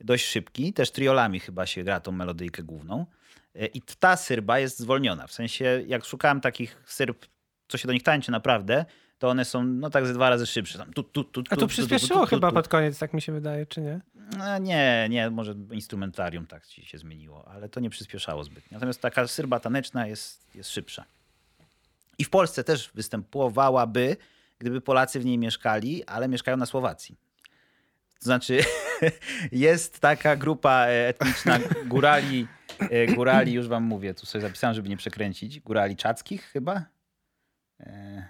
dość 0.01 0.27
szybki, 0.27 0.73
też 0.73 0.91
triolami 0.91 1.41
chyba 1.41 1.67
się 1.67 1.85
gra 1.85 2.01
tą 2.01 2.13
melodyjkę 2.13 2.63
główną. 2.63 3.07
E, 3.55 3.67
I 3.67 3.83
ta 3.83 4.17
syrba 4.17 4.59
jest 4.59 4.79
zwolniona. 4.79 5.27
W 5.27 5.33
sensie, 5.33 5.83
jak 5.87 6.05
szukałem 6.05 6.41
takich 6.41 6.83
syrb, 6.87 7.27
co 7.69 7.79
się 7.79 7.87
do 7.87 7.93
nich 7.93 8.03
tańczy 8.03 8.31
naprawdę, 8.31 8.85
to 9.19 9.29
one 9.29 9.45
są 9.45 9.65
no 9.65 9.91
tak 9.91 10.07
ze 10.07 10.15
dwa 10.15 10.31
razy 10.31 10.47
szybsze. 10.47 10.79
Tam, 10.79 10.93
tu, 10.93 11.03
tu, 11.03 11.25
tu, 11.25 11.43
A 11.51 11.57
tu 11.57 11.67
przyspieszyło 11.67 12.27
chyba 12.27 12.53
pod 12.53 12.69
koniec, 12.69 12.99
tak 12.99 13.15
mi 13.15 13.23
się 13.23 13.33
wydaje, 13.33 13.67
czy 13.67 13.81
nie? 13.81 14.01
No, 14.39 14.59
nie, 14.59 15.07
nie, 15.11 15.31
może 15.31 15.55
instrumentarium 15.71 16.47
tak 16.47 16.67
ci 16.67 16.87
się 16.87 16.99
zmieniło, 16.99 17.49
ale 17.49 17.69
to 17.69 17.81
nie 17.81 17.91
przyspieszało 17.91 18.45
zbytnio. 18.45 18.69
Natomiast 18.73 19.01
taka 19.01 19.27
syrba 19.27 19.61
taneczna 19.61 20.07
jest, 20.07 20.55
jest 20.55 20.71
szybsza. 20.71 21.05
I 22.19 22.25
w 22.25 22.31
Polsce 22.31 22.65
też 22.65 22.91
występowałaby, 22.95 24.17
gdyby 24.59 24.81
Polacy 24.81 25.21
w 25.21 25.25
niej 25.25 25.39
mieszkali, 25.39 26.05
ale 26.05 26.29
mieszkają 26.29 26.57
na 26.57 26.67
Słowacji. 26.67 27.17
To 28.19 28.25
znaczy, 28.25 28.61
jest 29.53 30.01
taka 30.01 30.37
grupa 30.37 30.87
etniczna 30.87 31.59
górali, 31.87 32.43
e, 32.43 32.62
górali, 33.15 33.53
już 33.53 33.69
wam 33.69 33.83
mówię, 33.83 34.15
tu 34.15 34.27
sobie 34.27 34.43
zapisałem, 34.43 34.75
żeby 34.75 34.89
nie 34.89 34.97
przekręcić, 34.97 35.61
górali 35.61 35.97
czackich 35.97 36.45
chyba? 36.45 36.85
E, 37.81 38.29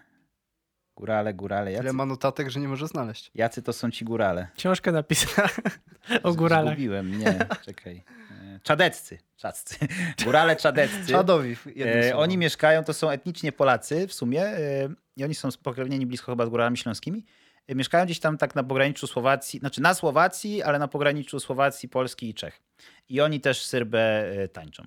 górale, 0.97 1.35
górale. 1.35 1.73
Jacy? 1.73 1.83
Tyle 1.83 1.93
ma 1.93 2.07
notatek, 2.07 2.51
że 2.51 2.61
nie 2.61 2.69
może 2.69 2.89
znaleźć. 2.89 3.31
Jacy 3.35 3.63
to 3.63 3.73
są 3.73 3.91
ci 3.91 4.05
górale? 4.05 4.49
Książkę 4.57 4.93
napisałem 4.93 5.51
o 6.23 6.35
góralach. 6.35 6.75
Zgubiłem, 6.75 7.19
nie, 7.19 7.39
czekaj. 7.65 8.03
E, 8.31 8.61
czadeccy, 8.63 9.19
czaccy. 9.37 9.77
Górale 10.25 10.57
czadeccy. 10.57 11.13
Czadowi. 11.13 11.57
E, 11.87 12.17
oni 12.17 12.39
mieszkają, 12.39 12.85
to 12.85 12.95
są 12.95 13.11
etnicznie 13.11 13.53
Polacy 13.53 14.07
w 14.07 14.15
sumie 14.15 14.43
e, 14.43 14.89
i 15.17 15.25
oni 15.25 15.35
są 15.35 15.51
spokrewnieni 15.51 16.07
blisko 16.07 16.33
chyba 16.33 16.47
z 16.47 16.49
góralami 16.49 16.77
śląskimi. 16.77 17.25
Y, 17.71 17.75
mieszkają 17.75 18.05
gdzieś 18.05 18.21
tam 18.21 18.39
tak 18.39 18.55
na 18.55 18.63
pograniczu 18.63 19.07
Słowacji, 19.07 19.59
znaczy 19.59 19.81
na 19.81 19.95
Słowacji, 19.95 20.63
ale 20.63 20.79
na 20.79 20.89
pograniczu 20.89 21.41
Słowacji, 21.41 21.89
Polski 21.89 22.29
i 22.29 22.35
Czech. 22.35 22.61
I 23.09 23.21
oni 23.21 23.41
też 23.41 23.65
Syrbę 23.65 24.33
y, 24.45 24.49
tańczą. 24.49 24.85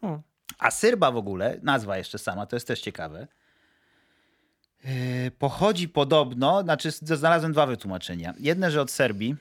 Hmm. 0.00 0.22
A 0.58 0.70
Syrba 0.70 1.10
w 1.10 1.16
ogóle, 1.16 1.58
nazwa 1.62 1.98
jeszcze 1.98 2.18
sama, 2.18 2.46
to 2.46 2.56
jest 2.56 2.66
też 2.66 2.80
ciekawe, 2.80 3.26
y, 4.84 5.30
pochodzi 5.38 5.88
podobno, 5.88 6.62
znaczy 6.62 6.90
znalazłem 6.90 7.52
dwa 7.52 7.66
wytłumaczenia. 7.66 8.34
Jedne, 8.38 8.70
że 8.70 8.80
od 8.80 8.90
Serbii, 8.90 9.36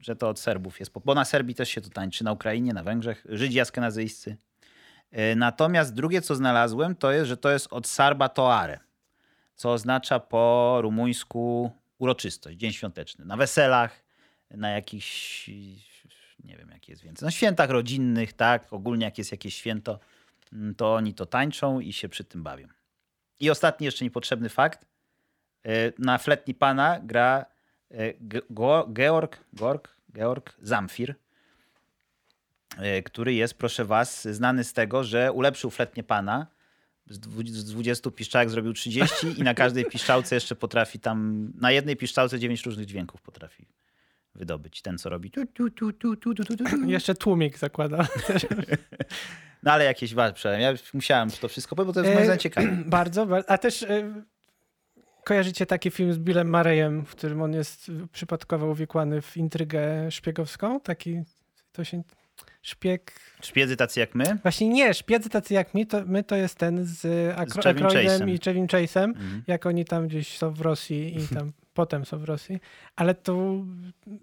że 0.00 0.16
to 0.16 0.28
od 0.28 0.38
Serbów 0.38 0.80
jest, 0.80 0.92
bo 1.04 1.14
na 1.14 1.24
Serbii 1.24 1.54
też 1.54 1.68
się 1.68 1.80
to 1.80 1.90
tańczy, 1.90 2.24
na 2.24 2.32
Ukrainie, 2.32 2.72
na 2.72 2.82
Węgrzech, 2.82 3.26
Żydzi 3.28 3.60
askenazyjscy. 3.60 4.36
Natomiast 5.36 5.94
drugie, 5.94 6.22
co 6.22 6.34
znalazłem, 6.34 6.96
to 6.96 7.12
jest, 7.12 7.28
że 7.28 7.36
to 7.36 7.50
jest 7.50 7.72
od 7.72 7.86
Sarba 7.86 8.28
Toare 8.28 8.87
co 9.58 9.72
oznacza 9.72 10.20
po 10.20 10.78
rumuńsku 10.82 11.70
uroczystość, 11.98 12.58
dzień 12.58 12.72
świąteczny. 12.72 13.24
Na 13.24 13.36
weselach, 13.36 14.04
na 14.50 14.70
jakichś, 14.70 15.48
nie 16.44 16.56
wiem 16.56 16.70
jakie 16.70 16.92
jest 16.92 17.02
więcej, 17.02 17.26
na 17.26 17.30
świętach 17.30 17.70
rodzinnych, 17.70 18.32
tak, 18.32 18.72
ogólnie 18.72 19.04
jak 19.04 19.18
jest 19.18 19.32
jakieś 19.32 19.54
święto, 19.54 19.98
mm, 20.52 20.74
to 20.74 20.94
oni 20.94 21.14
to 21.14 21.26
tańczą 21.26 21.80
i 21.80 21.92
się 21.92 22.08
przy 22.08 22.24
tym 22.24 22.42
bawią. 22.42 22.68
I 23.40 23.50
ostatni 23.50 23.84
jeszcze 23.84 24.04
niepotrzebny 24.04 24.48
fakt. 24.48 24.86
E, 25.64 25.92
na 25.98 26.18
fletni 26.18 26.54
pana 26.54 27.00
gra 27.02 27.44
e, 27.90 28.14
Georg, 28.92 29.38
Georg, 29.54 29.88
Georg 30.12 30.56
Zamfir, 30.62 31.14
e, 32.76 33.02
który 33.02 33.34
jest, 33.34 33.54
proszę 33.54 33.84
was, 33.84 34.28
znany 34.28 34.64
z 34.64 34.72
tego, 34.72 35.04
że 35.04 35.32
ulepszył 35.32 35.70
fletnie 35.70 36.02
pana 36.02 36.57
z 37.10 37.64
20 37.64 38.10
piszczałek 38.10 38.50
zrobił 38.50 38.72
30 38.72 39.14
i 39.36 39.42
na 39.42 39.54
każdej 39.54 39.84
piszczałce 39.84 40.34
jeszcze 40.34 40.56
potrafi 40.56 40.98
tam, 40.98 41.48
na 41.54 41.70
jednej 41.70 41.96
piszczałce 41.96 42.38
9 42.38 42.66
różnych 42.66 42.86
dźwięków 42.86 43.22
potrafi 43.22 43.66
wydobyć. 44.34 44.82
Ten, 44.82 44.98
co 44.98 45.08
robi 45.08 45.30
tu, 45.30 45.46
tu, 45.46 45.70
tu, 45.70 45.92
tu, 45.92 46.16
tu, 46.16 46.34
tu, 46.34 46.44
tu. 46.44 46.64
Jeszcze 46.86 47.14
tłumik 47.14 47.58
zakłada. 47.58 48.06
No 49.62 49.72
ale 49.72 49.84
jakieś 49.84 50.14
ważne. 50.14 50.60
Ja 50.60 50.74
musiałem 50.94 51.30
to 51.30 51.48
wszystko 51.48 51.76
powiedzieć, 51.76 51.94
bo 51.94 52.00
to 52.00 52.06
jest 52.06 52.14
moim 52.14 52.24
zdaniem 52.24 52.40
ciekawe. 52.40 52.68
Bardzo. 52.86 53.26
A 53.46 53.58
też 53.58 53.82
y, 53.82 54.24
kojarzycie 55.24 55.66
taki 55.66 55.90
film 55.90 56.12
z 56.12 56.18
Billem 56.18 56.48
Marejem, 56.48 57.06
w 57.06 57.10
którym 57.10 57.42
on 57.42 57.52
jest 57.52 57.90
przypadkowo 58.12 58.66
uwikłany 58.66 59.22
w 59.22 59.36
intrygę 59.36 60.10
szpiegowską? 60.10 60.80
Taki, 60.80 61.22
to 61.72 61.84
się 61.84 62.02
szpieg. 62.62 63.12
Szpiedzy 63.42 63.76
tacy 63.76 64.00
jak 64.00 64.14
my? 64.14 64.38
Właśnie 64.42 64.68
nie, 64.68 64.94
szpiedzy 64.94 65.28
tacy 65.28 65.54
jak 65.54 65.74
my 65.74 65.86
to, 65.86 66.02
my 66.06 66.24
to 66.24 66.36
jest 66.36 66.58
ten 66.58 66.84
z, 66.84 67.02
Akro- 67.36 67.62
z 67.62 67.66
Ackroydem 67.66 68.30
i 68.30 68.38
Chevim 68.38 68.66
Chase'em, 68.66 69.04
mhm. 69.04 69.42
jak 69.46 69.66
oni 69.66 69.84
tam 69.84 70.08
gdzieś 70.08 70.38
są 70.38 70.50
w 70.50 70.60
Rosji 70.60 71.16
i 71.18 71.28
tam 71.28 71.52
potem 71.80 72.04
są 72.04 72.18
w 72.18 72.24
Rosji. 72.24 72.60
Ale 72.96 73.14
to, 73.14 73.64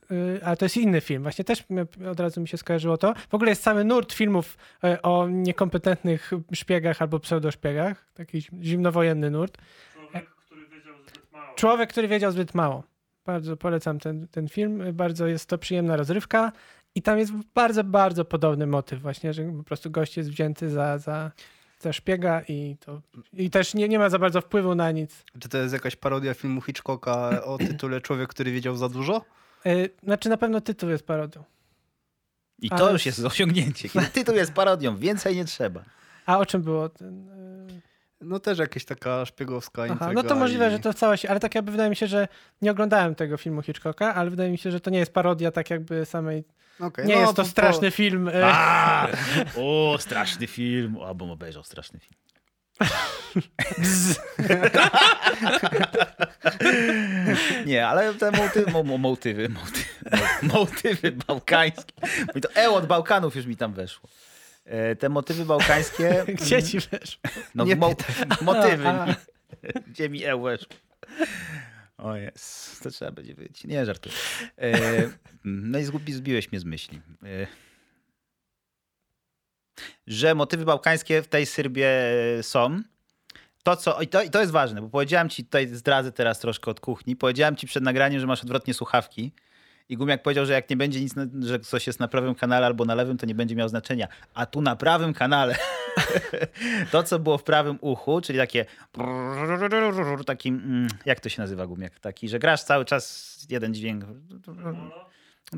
yy, 0.09 0.39
ale 0.43 0.57
to 0.57 0.65
jest 0.65 0.77
inny 0.77 1.01
film. 1.01 1.23
Właśnie 1.23 1.45
też 1.45 1.63
od 2.11 2.19
razu 2.19 2.41
mi 2.41 2.47
się 2.47 2.57
skojarzyło 2.57 2.97
to. 2.97 3.13
W 3.29 3.33
ogóle 3.33 3.51
jest 3.51 3.63
cały 3.63 3.83
nurt 3.83 4.13
filmów 4.13 4.57
yy, 4.83 5.01
o 5.01 5.27
niekompetentnych 5.27 6.31
szpiegach 6.53 7.01
albo 7.01 7.19
pseudoszpiegach. 7.19 8.05
Taki 8.13 8.41
zimnowojenny 8.61 9.29
nurt. 9.31 9.57
Człowiek, 10.05 10.29
który 10.37 10.67
wiedział 10.67 10.95
zbyt 10.97 11.31
mało. 11.31 11.55
Człowiek, 11.55 11.89
który 11.89 12.07
wiedział 12.07 12.31
zbyt 12.31 12.55
mało. 12.55 12.83
Bardzo 13.25 13.57
polecam 13.57 13.99
ten, 13.99 14.27
ten 14.27 14.47
film. 14.47 14.83
Bardzo 14.93 15.27
jest 15.27 15.49
to 15.49 15.57
przyjemna 15.57 15.95
rozrywka. 15.95 16.51
I 16.95 17.01
tam 17.01 17.19
jest 17.19 17.31
bardzo, 17.55 17.83
bardzo 17.83 18.25
podobny 18.25 18.67
motyw 18.67 19.01
właśnie, 19.01 19.33
że 19.33 19.43
po 19.43 19.63
prostu 19.63 19.91
gość 19.91 20.17
jest 20.17 20.29
wzięty 20.29 20.69
za, 20.69 20.97
za, 20.97 21.31
za 21.79 21.93
szpiega 21.93 22.41
i, 22.47 22.77
to, 22.79 23.01
i 23.33 23.49
też 23.49 23.73
nie, 23.73 23.89
nie 23.89 23.99
ma 23.99 24.09
za 24.09 24.19
bardzo 24.19 24.41
wpływu 24.41 24.75
na 24.75 24.91
nic. 24.91 25.23
Czy 25.39 25.49
to 25.49 25.57
jest 25.57 25.73
jakaś 25.73 25.95
parodia 25.95 26.33
filmu 26.33 26.61
Hitchcocka 26.61 27.43
o 27.43 27.57
tytule 27.57 28.01
Człowiek, 28.01 28.29
który 28.29 28.51
wiedział 28.51 28.75
za 28.75 28.89
dużo? 28.89 29.25
Yy, 29.65 29.89
znaczy 30.03 30.29
na 30.29 30.37
pewno 30.37 30.61
tytuł 30.61 30.89
jest 30.89 31.07
parodią. 31.07 31.43
I 32.59 32.69
to 32.69 32.75
Ale... 32.75 32.91
już 32.91 33.05
jest 33.05 33.19
osiągnięcie. 33.19 33.89
Kiedy 33.89 34.07
tytuł 34.19 34.35
jest 34.35 34.53
parodią, 34.53 34.97
więcej 34.97 35.35
nie 35.35 35.45
trzeba. 35.45 35.83
A 36.25 36.37
o 36.37 36.45
czym 36.45 36.61
było 36.61 36.89
ten... 36.89 37.25
Yy... 37.69 37.94
No 38.25 38.39
też 38.39 38.59
jakaś 38.59 38.85
taka 38.85 39.25
szpiegowska 39.25 39.83
Aha, 39.91 40.11
No 40.13 40.23
to 40.23 40.35
możliwe, 40.35 40.67
i... 40.67 40.71
że 40.71 40.79
to 40.79 40.93
w 40.93 40.95
całości, 40.95 41.27
ale 41.27 41.39
tak 41.39 41.55
jakby 41.55 41.71
wydaje 41.71 41.89
mi 41.89 41.95
się, 41.95 42.07
że 42.07 42.27
nie 42.61 42.71
oglądałem 42.71 43.15
tego 43.15 43.37
filmu 43.37 43.61
Hitchcocka, 43.61 44.15
ale 44.15 44.29
wydaje 44.29 44.51
mi 44.51 44.57
się, 44.57 44.71
że 44.71 44.79
to 44.79 44.89
nie 44.89 44.99
jest 44.99 45.13
parodia 45.13 45.51
tak 45.51 45.69
jakby 45.69 46.05
samej 46.05 46.43
Okay, 46.79 47.05
nie 47.05 47.15
no, 47.15 47.21
jest 47.21 47.35
to, 47.35 47.43
to 47.43 47.49
straszny 47.49 47.91
po... 47.91 47.95
film. 47.95 48.27
E. 48.27 48.45
A, 48.45 49.07
o, 49.61 49.97
straszny 49.99 50.47
film. 50.47 50.97
Albo 51.05 51.31
obejrzał 51.31 51.63
straszny 51.63 51.99
film. 51.99 52.15
nie, 57.65 57.87
ale 57.87 58.13
te 58.13 58.31
motywy, 58.31 58.71
mo, 58.71 58.97
motywy, 58.97 59.49
motywy, 59.49 59.85
motywy 60.53 61.11
bałkańskie. 61.11 61.93
To 62.41 62.55
E 62.55 62.69
od 62.69 62.85
Bałkanów 62.85 63.35
już 63.35 63.45
mi 63.45 63.57
tam 63.57 63.73
weszło. 63.73 64.09
E, 64.65 64.95
te 64.95 65.09
motywy 65.09 65.45
bałkańskie. 65.45 66.25
Gdzie 66.41 66.63
ci 66.63 66.79
weszło? 66.79 67.21
No, 67.55 67.65
mo, 67.65 67.95
motywy. 68.41 68.83
Gdzie 69.87 70.09
mi 70.09 70.23
E 70.23 70.37
weszło? 70.37 70.75
O 71.97 72.15
jest, 72.15 72.83
to 72.83 72.91
trzeba 72.91 73.11
będzie 73.11 73.35
wyjść. 73.35 73.63
Nie, 73.63 73.85
żartuję. 73.85 74.15
E, 74.57 74.77
no 75.43 75.79
i 75.79 75.83
zgubi, 75.83 76.13
zbiłeś 76.13 76.51
mnie 76.51 76.59
z 76.59 76.65
myśli. 76.65 77.01
E, 77.23 77.47
że 80.07 80.35
motywy 80.35 80.65
bałkańskie 80.65 81.21
w 81.21 81.27
tej 81.27 81.45
Syrbie 81.45 81.89
są. 82.41 82.81
To, 83.63 83.75
co, 83.75 84.01
i 84.01 84.07
to, 84.07 84.23
I 84.23 84.29
to 84.29 84.39
jest 84.39 84.51
ważne, 84.51 84.81
bo 84.81 84.89
powiedziałem 84.89 85.29
ci, 85.29 85.45
tutaj 85.45 85.67
zdradzę 85.67 86.11
teraz 86.11 86.39
troszkę 86.39 86.71
od 86.71 86.79
kuchni, 86.79 87.15
powiedziałem 87.15 87.55
ci 87.55 87.67
przed 87.67 87.83
nagraniem, 87.83 88.19
że 88.19 88.27
masz 88.27 88.41
odwrotnie 88.41 88.73
słuchawki 88.73 89.31
i 89.89 89.97
Gumiak 89.97 90.23
powiedział, 90.23 90.45
że 90.45 90.53
jak 90.53 90.69
nie 90.69 90.77
będzie 90.77 91.01
nic, 91.01 91.13
że 91.41 91.59
coś 91.59 91.87
jest 91.87 91.99
na 91.99 92.07
prawym 92.07 92.35
kanale 92.35 92.65
albo 92.65 92.85
na 92.85 92.95
lewym, 92.95 93.17
to 93.17 93.25
nie 93.25 93.35
będzie 93.35 93.55
miał 93.55 93.69
znaczenia. 93.69 94.07
A 94.33 94.45
tu 94.45 94.61
na 94.61 94.75
prawym 94.75 95.13
kanale 95.13 95.55
to, 96.91 97.03
co 97.03 97.19
było 97.19 97.37
w 97.37 97.43
prawym 97.43 97.77
uchu, 97.81 98.21
czyli 98.21 98.39
takie 98.39 98.65
taki, 100.25 100.49
mm, 100.49 100.87
jak 101.05 101.19
to 101.19 101.29
się 101.29 101.41
nazywa 101.41 101.67
Gumiak? 101.67 101.99
Taki, 101.99 102.29
że 102.29 102.39
grasz 102.39 102.63
cały 102.63 102.85
czas 102.85 103.35
jeden 103.49 103.73
dźwięk. 103.73 104.03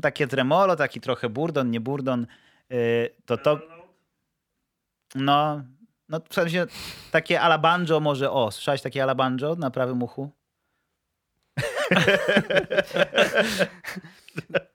Takie 0.02 0.26
tremolo, 0.26 0.76
taki 0.76 1.00
trochę 1.00 1.28
burdon, 1.28 1.70
nie 1.70 1.80
burdon. 1.80 2.26
yy, 2.70 3.10
To 3.26 3.36
to, 3.36 3.58
no, 5.14 5.62
no 6.08 6.20
w 6.30 6.34
sensie 6.34 6.66
takie 7.10 7.40
alabanjo 7.40 8.00
może, 8.00 8.30
o, 8.30 8.50
słyszałeś 8.50 8.82
takie 8.82 9.02
alabanjo 9.02 9.54
na 9.54 9.70
prawym 9.70 10.02
uchu? 10.02 10.30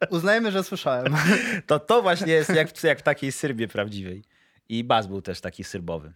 Uznajmy, 0.10 0.52
że 0.52 0.64
słyszałem. 0.64 1.16
To 1.68 1.80
to 1.80 2.02
właśnie 2.02 2.34
jest 2.34 2.50
jak, 2.56 2.72
w- 2.72 2.84
jak 2.84 3.00
w 3.00 3.04
takiej 3.04 3.32
Syrbie 3.32 3.68
prawdziwej. 3.68 4.24
I 4.70 4.84
bas 4.84 5.08
był 5.08 5.22
też 5.22 5.42
taki 5.42 5.64
syrbowy. 5.64 6.14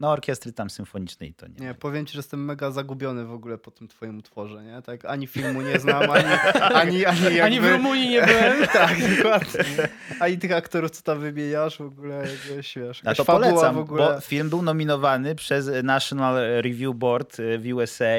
No 0.00 0.10
orkiestry 0.10 0.52
tam 0.52 0.70
symfonicznej 0.70 1.34
to 1.34 1.46
nie. 1.46 1.54
Nie, 1.66 1.74
powiem 1.74 2.06
ci, 2.06 2.12
że 2.12 2.18
jestem 2.18 2.44
mega 2.44 2.70
zagubiony 2.70 3.24
w 3.24 3.32
ogóle 3.32 3.58
po 3.58 3.70
tym 3.70 3.88
twoim 3.88 4.18
utworze, 4.18 4.62
nie? 4.64 4.82
Tak, 4.82 5.04
ani 5.04 5.26
filmu 5.26 5.62
nie 5.62 5.78
znam, 5.80 6.10
ani, 6.10 6.24
ani, 6.60 7.04
ani 7.06 7.22
jakby... 7.22 7.42
Ani 7.42 7.60
w 7.60 7.64
Rumunii 7.66 8.08
nie 8.08 8.22
byłem. 8.22 8.66
Tak, 8.72 9.16
dokładnie. 9.16 9.88
Ani 10.20 10.38
tych 10.38 10.52
aktorów, 10.52 10.90
co 10.90 11.02
tam 11.02 11.20
wymieniasz, 11.20 11.78
w 11.78 11.80
ogóle 11.80 12.24
wiesz, 12.48 12.78
A 13.04 13.14
to 13.14 13.24
polecam, 13.24 13.74
w 13.74 13.78
ogóle. 13.78 14.14
bo 14.14 14.20
film 14.20 14.50
był 14.50 14.62
nominowany 14.62 15.34
przez 15.34 15.70
National 15.84 16.36
Review 16.62 16.94
Board 16.96 17.36
w 17.58 17.72
USA 17.74 18.16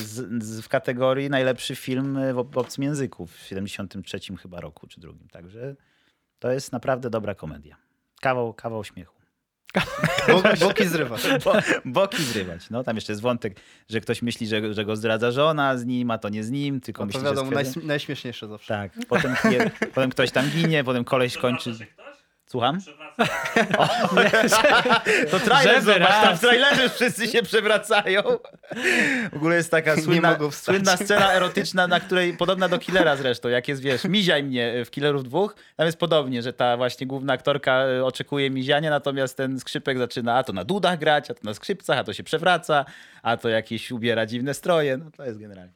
z, 0.00 0.44
z, 0.44 0.60
w 0.60 0.68
kategorii 0.68 1.30
najlepszy 1.30 1.76
film 1.76 2.16
e, 2.16 2.34
w 2.34 2.38
ob- 2.38 2.56
obcym 2.56 2.84
języku 2.84 3.26
w 3.26 3.36
73 3.38 4.20
chyba 4.42 4.60
roku 4.60 4.86
czy 4.86 5.00
drugim. 5.00 5.28
Także 5.28 5.76
to 6.38 6.52
jest 6.52 6.72
naprawdę 6.72 7.10
dobra 7.10 7.34
komedia. 7.34 7.76
Kawał, 8.20 8.54
kawał 8.54 8.84
śmiechu. 8.84 9.16
Bo, 10.28 10.42
boki 10.66 10.86
zrywasz. 10.88 11.22
Bo, 11.44 11.52
boki 11.84 12.22
zrywać. 12.22 12.70
No, 12.70 12.84
tam 12.84 12.96
jeszcze 12.96 13.12
jest 13.12 13.22
wątek, 13.22 13.60
że 13.88 14.00
ktoś 14.00 14.22
myśli, 14.22 14.46
że, 14.46 14.74
że 14.74 14.84
go 14.84 14.96
zdradza 14.96 15.30
żona 15.30 15.76
z 15.78 15.84
nim, 15.84 16.10
a 16.10 16.18
to 16.18 16.28
nie 16.28 16.44
z 16.44 16.50
nim, 16.50 16.80
tylko 16.80 17.02
No 17.06 17.12
to 17.12 17.18
myśli, 17.18 17.30
wiadomo, 17.30 17.50
że... 17.50 17.56
stwierdza- 17.64 17.84
najśmieszniejsze 17.86 18.48
zawsze. 18.48 18.74
Tak, 18.74 18.92
potem, 19.08 19.34
potem 19.94 20.10
ktoś 20.10 20.30
tam 20.30 20.50
ginie, 20.50 20.84
potem 20.84 21.04
koleś 21.04 21.36
kończy... 21.36 21.74
Ktoś? 21.74 22.15
Słucham? 22.46 22.80
Przewraca. 22.80 23.16
To 25.30 25.40
trailer, 25.40 25.82
zobacz, 25.82 26.08
tam 26.08 26.36
w 26.36 26.40
trailerze 26.40 26.88
wszyscy 26.88 27.26
się 27.26 27.42
przewracają. 27.42 28.22
W 29.32 29.36
ogóle 29.36 29.56
jest 29.56 29.70
taka 29.70 29.96
słynna, 29.96 30.38
słynna 30.50 30.96
scena 30.96 31.32
erotyczna, 31.32 31.86
na 31.86 32.00
której, 32.00 32.36
podobna 32.36 32.68
do 32.68 32.78
Killera 32.78 33.16
zresztą, 33.16 33.48
jak 33.48 33.68
jest, 33.68 33.82
wiesz, 33.82 34.04
miziaj 34.04 34.42
mnie 34.42 34.84
w 34.84 34.90
Killerów 34.90 35.24
dwóch, 35.24 35.56
tam 35.76 35.86
jest 35.86 35.98
podobnie, 35.98 36.42
że 36.42 36.52
ta 36.52 36.76
właśnie 36.76 37.06
główna 37.06 37.32
aktorka 37.32 37.72
e, 37.72 38.04
oczekuje 38.04 38.50
miziania, 38.50 38.90
natomiast 38.90 39.36
ten 39.36 39.60
skrzypek 39.60 39.98
zaczyna 39.98 40.34
a 40.34 40.42
to 40.42 40.52
na 40.52 40.64
dudach 40.64 40.98
grać, 40.98 41.30
a 41.30 41.34
to 41.34 41.40
na 41.44 41.54
skrzypcach, 41.54 41.98
a 41.98 42.04
to 42.04 42.12
się 42.12 42.22
przewraca, 42.22 42.84
a 43.22 43.36
to 43.36 43.48
jakieś 43.48 43.92
ubiera 43.92 44.26
dziwne 44.26 44.54
stroje, 44.54 44.96
no 44.96 45.10
to 45.16 45.24
jest 45.24 45.38
generalnie. 45.38 45.72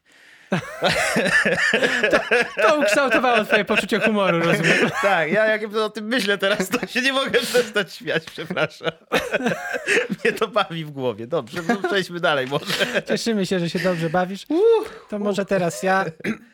To 2.63 2.81
ukształtowało 2.81 3.45
twoje 3.45 3.65
poczucie 3.65 4.01
humoru, 4.01 4.41
rozumiem. 4.41 4.91
Tak, 5.03 5.33
ja 5.33 5.47
jak 5.47 5.75
o 5.75 5.91
tym 5.91 6.05
myślę 6.05 6.39
teraz, 6.39 6.69
to 6.69 6.87
się 6.87 7.03
nie 7.03 7.13
mogę 7.13 7.41
przestać 7.41 7.95
śmiać, 7.95 8.25
przepraszam. 8.25 8.91
Mnie 10.25 10.33
to 10.33 10.49
bawi 10.49 10.85
w 10.85 10.91
głowie. 10.91 11.27
Dobrze, 11.27 11.63
no 11.69 11.89
przejdźmy 11.89 12.21
dalej 12.21 12.47
może. 12.47 13.03
Cieszymy 13.09 13.47
się, 13.47 13.61
że 13.61 13.71
się 13.71 13.79
dobrze 13.79 14.11
bawisz. 14.11 14.47
To 15.11 15.19
może 15.19 15.45
teraz 15.47 15.83
ja 15.83 16.05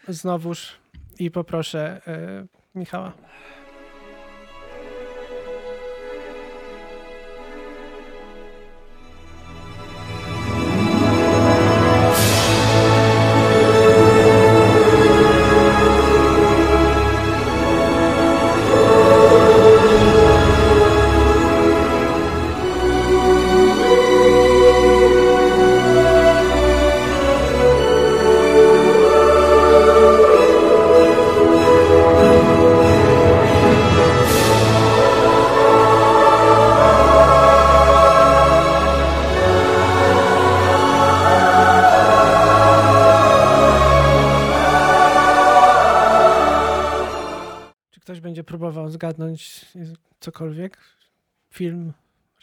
znowuż 0.09 0.73
i 1.19 1.31
poproszę 1.31 2.01
e, 2.07 2.47
Michała. 2.75 3.13
Zgadnąć 48.97 49.67
cokolwiek? 50.21 50.79
Film 51.51 51.93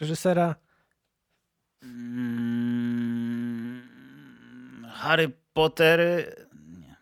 reżysera? 0.00 0.54
Mm, 2.34 3.82
Harry 4.92 5.30
Potter. 5.54 6.00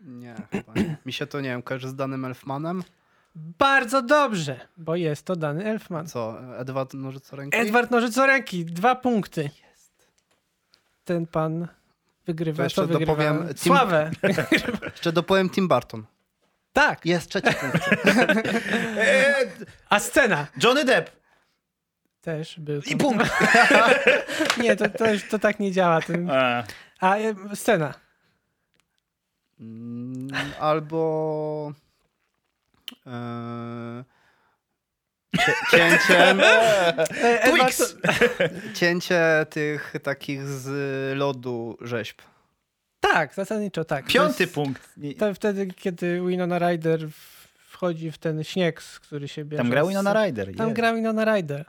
Nie, 0.01 0.35
chyba 0.53 0.73
nie. 0.75 0.97
Mi 1.07 1.13
się 1.13 1.27
to, 1.27 1.41
nie 1.41 1.49
wiem, 1.49 1.63
kojarzy 1.63 1.89
z 1.89 1.95
Danym 1.95 2.25
Elfmanem. 2.25 2.83
Bardzo 3.35 4.03
dobrze, 4.03 4.61
bo 4.77 4.97
jest 4.97 5.27
to 5.27 5.37
dany 5.37 5.65
Elfman. 5.65 6.07
Co, 6.07 6.39
Edward 6.59 6.95
Nożycoręki? 6.95 7.59
Edward 7.59 7.91
Nożycoręki, 7.91 8.65
dwa 8.65 8.95
punkty. 8.95 9.51
Ten 11.05 11.27
pan 11.27 11.69
wygrywa. 12.27 12.57
To 12.57 12.63
jeszcze 12.63 12.83
Co 12.83 12.87
wygrywa? 12.87 13.13
dopowiem, 13.13 13.49
Tim- 13.49 13.57
Sławę. 13.59 14.11
Jeszcze 14.93 15.13
dopowiem 15.13 15.51
Tim 15.51 15.69
Burton. 15.69 16.05
Tak, 16.73 17.07
Jest 17.07 17.29
trzeci 17.31 17.49
punkt. 17.55 17.91
a 19.91 19.99
scena 20.01 20.47
Johnny 20.63 20.85
Depp. 20.85 21.11
też 22.21 22.61
był. 22.61 22.81
I 22.87 22.97
punkt. 22.97 23.31
Nie, 24.63 24.77
to, 24.77 24.89
to, 24.89 25.11
już- 25.13 25.29
to 25.29 25.39
tak 25.39 25.61
nie 25.61 25.73
działa. 25.73 26.01
Ten... 26.01 26.31
A, 26.31 26.65
A 27.01 27.17
e, 27.17 27.35
scena. 27.55 27.95
Mm, 29.61 30.29
Albo... 30.61 31.73
E, 33.07 34.05
cie- 35.45 35.55
cięcie, 35.71 36.19
E, 36.31 37.43
Edward, 37.43 37.77
Twix. 37.77 37.97
cięcie 38.75 39.47
tych 39.51 39.95
takich 40.03 40.49
z 40.49 40.69
lodu 41.19 41.77
rzeźb. 41.81 42.23
Tak, 43.03 43.35
zasadniczo 43.35 43.85
tak. 43.85 44.07
To 44.07 44.13
Piąty 44.13 44.43
jest- 44.43 44.55
punkt. 44.55 44.95
To 45.19 45.35
wtedy, 45.35 45.67
kiedy 45.67 46.21
Winona 46.29 46.59
Ryder 46.59 47.09
wchodzi 47.69 48.11
w 48.11 48.19
ten 48.19 48.45
śnieg, 48.45 48.83
z 48.83 49.01
który 49.01 49.29
się 49.29 49.45
bierze. 49.45 49.63
Tam 49.63 49.71
grał 49.71 49.89
Winona 49.89 50.25
Ryder. 50.25 50.57
Tam 50.57 50.67
jest. 50.69 50.77
gra 50.77 50.95
Winona 50.95 51.25
Ryder. 51.25 51.65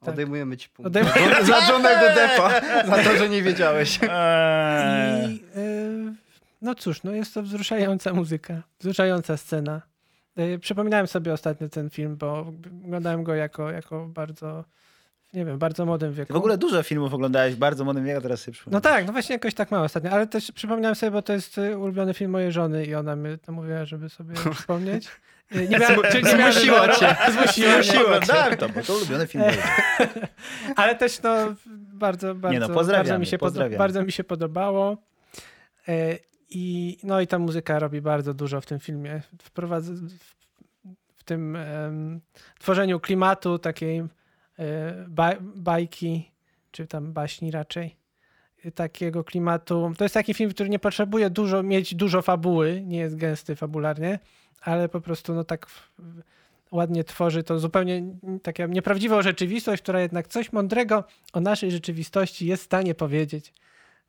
Tak. 0.00 0.08
Odejmujemy 0.08 0.56
ci 0.56 0.68
punkt. 0.68 0.90
Odejmujemy- 0.96 1.44
Za 1.46 1.72
Johnego 1.72 2.14
Deppa, 2.14 2.60
za 2.86 3.02
to, 3.10 3.16
że 3.16 3.28
nie 3.28 3.42
wiedziałeś. 3.42 3.98
Eee. 4.02 5.30
I 5.32 5.44
e, 5.56 6.14
no 6.62 6.74
cóż, 6.74 7.02
no 7.02 7.12
jest 7.12 7.34
to 7.34 7.42
wzruszająca 7.42 8.12
muzyka, 8.12 8.62
wzruszająca 8.78 9.36
scena. 9.36 9.82
E, 10.36 10.58
Przypominałem 10.58 11.06
sobie 11.06 11.32
ostatnio 11.32 11.68
ten 11.68 11.90
film, 11.90 12.16
bo 12.16 12.52
oglądałem 12.84 13.24
go 13.24 13.34
jako, 13.34 13.70
jako 13.70 14.06
bardzo, 14.06 14.64
nie 15.32 15.44
wiem, 15.44 15.58
bardzo 15.58 15.86
młodym 15.86 16.12
wieku. 16.12 16.26
Ty 16.26 16.32
w 16.34 16.36
ogóle 16.36 16.58
dużo 16.58 16.82
filmów 16.82 17.14
oglądałeś 17.14 17.54
w 17.54 17.58
bardzo 17.58 17.84
młodym 17.84 18.04
wieku, 18.04 18.20
teraz 18.20 18.40
sobie 18.40 18.52
No 18.52 18.54
przypomnę. 18.56 18.80
tak, 18.80 19.06
no 19.06 19.12
właśnie 19.12 19.32
jakoś 19.32 19.54
tak 19.54 19.70
mało 19.70 19.84
ostatnio, 19.84 20.10
ale 20.10 20.26
też 20.26 20.52
przypomniałem 20.52 20.94
sobie, 20.94 21.10
bo 21.10 21.22
to 21.22 21.32
jest 21.32 21.58
e, 21.58 21.78
ulubiony 21.78 22.14
film 22.14 22.30
mojej 22.30 22.52
żony 22.52 22.86
i 22.86 22.94
ona 22.94 23.16
mi 23.16 23.38
to 23.38 23.52
mówiła, 23.52 23.84
żeby 23.84 24.08
sobie 24.08 24.34
przypomnieć. 24.54 25.08
E, 25.52 25.66
Nie 25.68 25.78
miałem, 25.78 26.00
czyli 26.10 26.24
nie 26.24 26.34
miałem 26.34 26.52
Zmusiła 26.52 26.80
wyboru. 26.82 26.98
cię. 27.00 27.16
Zmusiła 27.32 27.72
mnie. 27.74 27.84
Siła, 27.84 28.02
oglądałem 28.04 28.56
to, 28.56 28.68
bo 28.68 28.82
to 28.82 28.94
ulubiony 28.94 29.26
film. 29.26 29.44
Ale 30.76 30.94
też 30.96 31.22
no 31.22 31.36
bardzo, 31.94 32.34
bardzo, 32.34 32.58
no, 32.60 32.68
pozdrawiamy, 32.74 33.08
bardzo, 33.08 33.18
mi 33.18 33.26
się 33.26 33.38
pozdrawiamy. 33.38 33.78
bardzo 33.78 34.02
mi 34.04 34.12
się 34.12 34.24
podobało. 34.24 34.96
E, 35.88 36.18
I, 36.50 36.98
no 37.02 37.20
i 37.20 37.26
ta 37.26 37.38
muzyka 37.38 37.78
robi 37.78 38.00
bardzo 38.00 38.34
dużo 38.34 38.60
w 38.60 38.66
tym 38.66 38.78
filmie. 38.80 39.22
Wprowadza 39.42 39.92
w, 39.92 40.08
w 41.18 41.24
tym 41.24 41.56
em, 41.56 42.20
tworzeniu 42.58 43.00
klimatu 43.00 43.58
takiej 43.58 44.02
ba, 45.08 45.32
bajki, 45.40 46.30
czy 46.70 46.86
tam 46.86 47.12
baśni 47.12 47.50
raczej. 47.50 47.96
e, 48.64 48.70
Takiego 48.70 49.24
klimatu. 49.24 49.92
To 49.98 50.04
jest 50.04 50.14
taki 50.14 50.34
film, 50.34 50.50
który 50.50 50.68
nie 50.68 50.78
potrzebuje 50.78 51.30
dużo, 51.30 51.62
mieć 51.62 51.94
dużo 51.94 52.22
fabuły, 52.22 52.82
nie 52.86 52.98
jest 52.98 53.16
gęsty 53.16 53.56
fabularnie, 53.56 54.18
ale 54.60 54.88
po 54.88 55.00
prostu 55.00 55.34
no 55.34 55.44
tak 55.44 55.66
ładnie 56.70 57.04
tworzy 57.04 57.42
to 57.42 57.58
zupełnie 57.58 58.02
taka 58.42 58.66
nieprawdziwą 58.66 59.22
rzeczywistość, 59.22 59.82
która 59.82 60.00
jednak 60.00 60.28
coś 60.28 60.52
mądrego 60.52 61.04
o 61.32 61.40
naszej 61.40 61.70
rzeczywistości 61.70 62.46
jest 62.46 62.62
w 62.62 62.66
stanie 62.66 62.94
powiedzieć. 62.94 63.52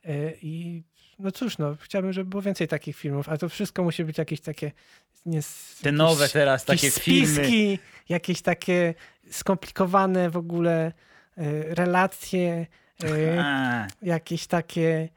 Y, 0.05 0.37
I 0.41 0.83
no 1.19 1.31
cóż, 1.31 1.57
no, 1.57 1.75
chciałbym, 1.81 2.13
żeby 2.13 2.29
było 2.29 2.41
więcej 2.41 2.67
takich 2.67 2.97
filmów, 2.97 3.29
a 3.29 3.37
to 3.37 3.49
wszystko 3.49 3.83
musi 3.83 4.03
być 4.03 4.17
jakieś 4.17 4.41
takie... 4.41 4.71
Nie, 5.25 5.39
Te 5.81 5.91
nowe 5.91 6.29
teraz 6.29 6.65
takie 6.65 6.87
jakieś 6.87 7.03
filmy. 7.03 7.27
spiski, 7.27 7.79
jakieś 8.09 8.41
takie 8.41 8.93
skomplikowane 9.31 10.29
w 10.29 10.37
ogóle 10.37 10.91
y, 11.37 11.75
relacje, 11.75 12.67
y, 13.03 13.07
jakieś 14.01 14.47
takie... 14.47 15.09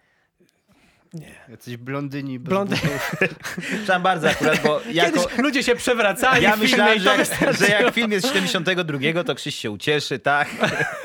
Jacyś 1.48 1.76
blondyni 1.76 2.40
Blondy-. 2.40 2.76
Przepraszam 3.60 4.02
bardzo 4.02 4.30
akurat, 4.30 4.62
bo 4.62 4.80
jako... 4.92 5.10
Kiedyś 5.10 5.38
ludzie 5.38 5.62
się 5.62 5.74
przewracali 5.74 6.44
Ja 6.44 6.56
myślałem, 6.56 6.98
że 6.98 7.16
jak, 7.16 7.56
że 7.58 7.66
jak 7.68 7.94
film 7.94 8.12
jest 8.12 8.26
z 8.26 8.32
72, 8.32 9.24
to 9.24 9.34
Krzyś 9.34 9.54
się 9.54 9.70
ucieszy, 9.70 10.18
tak? 10.18 10.48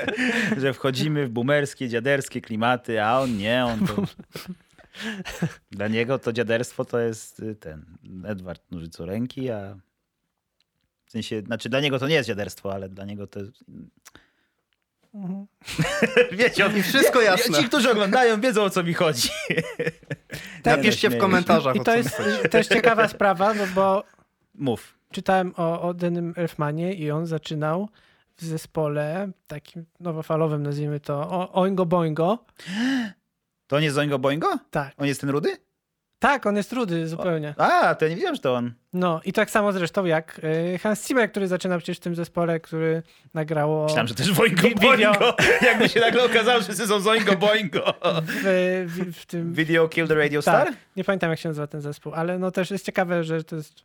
że 0.61 0.73
wchodzimy 0.73 1.25
w 1.25 1.29
boomerskie, 1.29 1.89
dziaderskie 1.89 2.41
klimaty, 2.41 3.03
a 3.03 3.19
on 3.19 3.37
nie, 3.37 3.65
on 3.65 3.87
to... 3.87 3.93
Dla 5.71 5.87
niego 5.87 6.19
to 6.19 6.33
dziaderstwo 6.33 6.85
to 6.85 6.99
jest 6.99 7.39
y, 7.39 7.55
ten 7.55 7.97
Edward 8.25 8.71
Nożycoręki, 8.71 9.49
a 9.49 9.75
w 11.05 11.11
sensie, 11.11 11.41
znaczy 11.41 11.69
dla 11.69 11.79
niego 11.79 11.99
to 11.99 12.07
nie 12.07 12.15
jest 12.15 12.27
dziaderstwo, 12.27 12.73
ale 12.73 12.89
dla 12.89 13.05
niego 13.05 13.27
to 13.27 13.39
jest... 13.39 13.63
Mhm. 15.13 15.47
Wiecie, 16.39 16.65
on, 16.65 16.77
I 16.77 16.83
wszystko 16.83 17.21
jasne. 17.21 17.57
Ci, 17.57 17.67
którzy 17.67 17.91
oglądają, 17.91 18.41
wiedzą 18.41 18.63
o 18.63 18.69
co 18.69 18.83
mi 18.83 18.93
chodzi. 18.93 19.29
Napiszcie 20.65 21.09
w 21.09 21.17
komentarzach 21.17 21.75
I 21.75 21.79
o 21.79 21.83
to 21.83 21.91
co 21.91 21.97
jest 21.97 22.21
też 22.51 22.67
ciekawa 22.67 23.07
sprawa, 23.07 23.53
no 23.53 23.63
bo 23.75 24.03
Mów. 24.55 24.99
czytałem 25.11 25.53
o, 25.57 25.81
o 25.81 25.93
Denym 25.93 26.33
Elfmanie 26.37 26.93
i 26.93 27.11
on 27.11 27.25
zaczynał 27.25 27.89
w 28.37 28.45
zespole 28.45 29.31
takim 29.47 29.85
nowofalowym, 29.99 30.63
nazwijmy 30.63 30.99
to 30.99 31.13
o, 31.13 31.61
Oingo 31.61 31.85
Boingo. 31.85 32.37
To 33.69 33.79
nie 33.79 33.85
jest 33.85 33.95
Zoingo 33.95 34.19
Boingo? 34.19 34.57
Tak. 34.71 34.93
On 34.97 35.07
jest 35.07 35.21
ten 35.21 35.29
rudy? 35.29 35.57
Tak, 36.19 36.45
on 36.45 36.55
jest 36.55 36.73
rudy 36.73 37.07
zupełnie. 37.07 37.53
A, 37.57 37.95
to 37.95 38.05
ja 38.05 38.09
nie 38.09 38.15
wiedziałem, 38.15 38.35
że 38.35 38.41
to 38.41 38.53
on. 38.55 38.73
No 38.93 39.21
i 39.25 39.33
tak 39.33 39.49
samo 39.49 39.73
zresztą 39.73 40.05
jak 40.05 40.41
y, 40.73 40.77
Hans 40.77 41.07
Zimmer, 41.07 41.31
który 41.31 41.47
zaczynał 41.47 41.79
przecież 41.79 41.97
w 41.97 41.99
tym 41.99 42.15
zespole, 42.15 42.59
który 42.59 43.03
nagrało 43.33 43.83
Myślałem, 43.83 44.07
że 44.07 44.15
też 44.15 44.31
Boingo 44.33 44.61
Wi- 44.61 44.69
video. 44.69 44.89
Boingo. 44.91 45.35
Jakby 45.67 45.89
się 45.89 45.99
nagle 45.99 46.23
okazało, 46.23 46.57
że 46.57 46.63
wszyscy 46.63 46.87
są 46.87 46.99
Zoingo 46.99 47.35
Boingo. 47.35 47.93
w, 48.23 48.85
w, 48.87 49.21
w 49.21 49.25
tym... 49.25 49.53
Video 49.53 49.87
Kill 49.87 50.07
the 50.07 50.15
Radio 50.15 50.41
Star? 50.41 50.67
Tak, 50.67 50.75
nie 50.95 51.03
pamiętam 51.03 51.29
jak 51.29 51.39
się 51.39 51.49
nazywa 51.49 51.67
ten 51.67 51.81
zespół, 51.81 52.13
ale 52.13 52.39
no 52.39 52.51
też 52.51 52.71
jest 52.71 52.85
ciekawe, 52.85 53.23
że 53.23 53.43
to 53.43 53.55
jest 53.55 53.83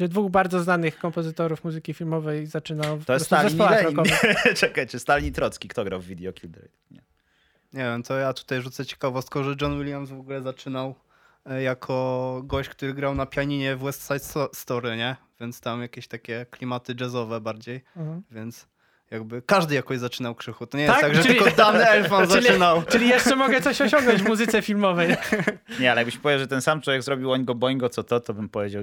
że 0.00 0.08
dwóch 0.08 0.30
bardzo 0.30 0.60
znanych 0.60 0.98
kompozytorów 0.98 1.64
muzyki 1.64 1.94
filmowej 1.94 2.46
zaczynał 2.46 2.96
w 2.96 3.04
To 3.04 3.12
jest 3.12 3.26
Stalin 3.26 3.56
i 3.56 3.58
Lenin. 3.58 3.96
Czekaj, 4.56 4.86
czy 4.86 4.98
Stalin 4.98 5.28
i 5.28 5.32
Trocki? 5.32 5.68
Kto 5.68 5.84
grał 5.84 6.00
w 6.00 6.06
Video 6.06 6.32
Kill 6.32 6.50
the 6.50 6.60
Radio? 6.60 6.76
Nie. 6.90 7.15
Nie 7.72 7.82
wiem, 7.82 8.02
to 8.02 8.16
ja 8.16 8.32
tutaj 8.32 8.62
rzucę 8.62 8.86
ciekawostkę, 8.86 9.44
że 9.44 9.54
John 9.60 9.78
Williams 9.78 10.10
w 10.10 10.20
ogóle 10.20 10.42
zaczynał 10.42 10.94
e, 11.46 11.62
jako 11.62 12.40
gość, 12.44 12.68
który 12.68 12.94
grał 12.94 13.14
na 13.14 13.26
pianinie 13.26 13.76
w 13.76 13.82
West 13.82 14.02
Side 14.02 14.18
Sto- 14.18 14.50
Story, 14.54 14.96
nie? 14.96 15.16
Więc 15.40 15.60
tam 15.60 15.82
jakieś 15.82 16.08
takie 16.08 16.46
klimaty 16.50 16.94
jazzowe 17.00 17.40
bardziej, 17.40 17.84
Mhm. 17.96 18.22
więc 18.30 18.66
jakby 19.10 19.42
każdy 19.42 19.74
jakoś 19.74 19.98
zaczynał 19.98 20.34
krzychu. 20.34 20.66
To 20.66 20.78
nie 20.78 20.86
Tak? 20.86 20.96
jest 20.96 21.06
tak, 21.06 21.14
że 21.14 21.22
Czyli- 21.22 21.38
tylko 21.40 21.56
dany 21.56 21.88
Elfman 21.90 22.28
Czyli- 22.28 22.42
zaczynał. 22.42 22.82
Czyli 22.82 23.08
jeszcze 23.08 23.36
mogę 23.36 23.60
coś 23.60 23.80
osiągnąć 23.80 24.22
w 24.22 24.28
muzyce 24.28 24.62
filmowej. 24.62 25.16
nie, 25.80 25.90
ale 25.90 26.00
jakbyś 26.00 26.18
powiedział, 26.18 26.38
że 26.40 26.46
ten 26.46 26.62
sam 26.62 26.80
człowiek 26.80 27.02
zrobił 27.02 27.32
Oingo 27.32 27.54
Boingo, 27.54 27.88
co 27.88 28.02
to, 28.04 28.20
to 28.20 28.34
bym 28.34 28.48
powiedział... 28.48 28.82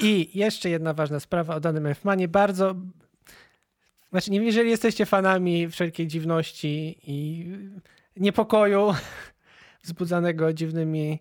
I 0.00 0.38
jeszcze 0.38 0.70
jedna 0.70 0.94
ważna 0.94 1.20
sprawa 1.20 1.54
o 1.54 1.60
danym 1.60 1.86
Elfmanie. 1.86 2.28
Bardzo. 2.28 2.74
Znaczy, 4.14 4.30
nie 4.30 4.44
jeżeli 4.44 4.70
jesteście 4.70 5.06
fanami 5.06 5.68
wszelkiej 5.68 6.06
dziwności 6.06 6.98
i 7.06 7.46
niepokoju 8.16 8.94
wzbudzanego 9.84 10.52
dziwnymi 10.52 11.20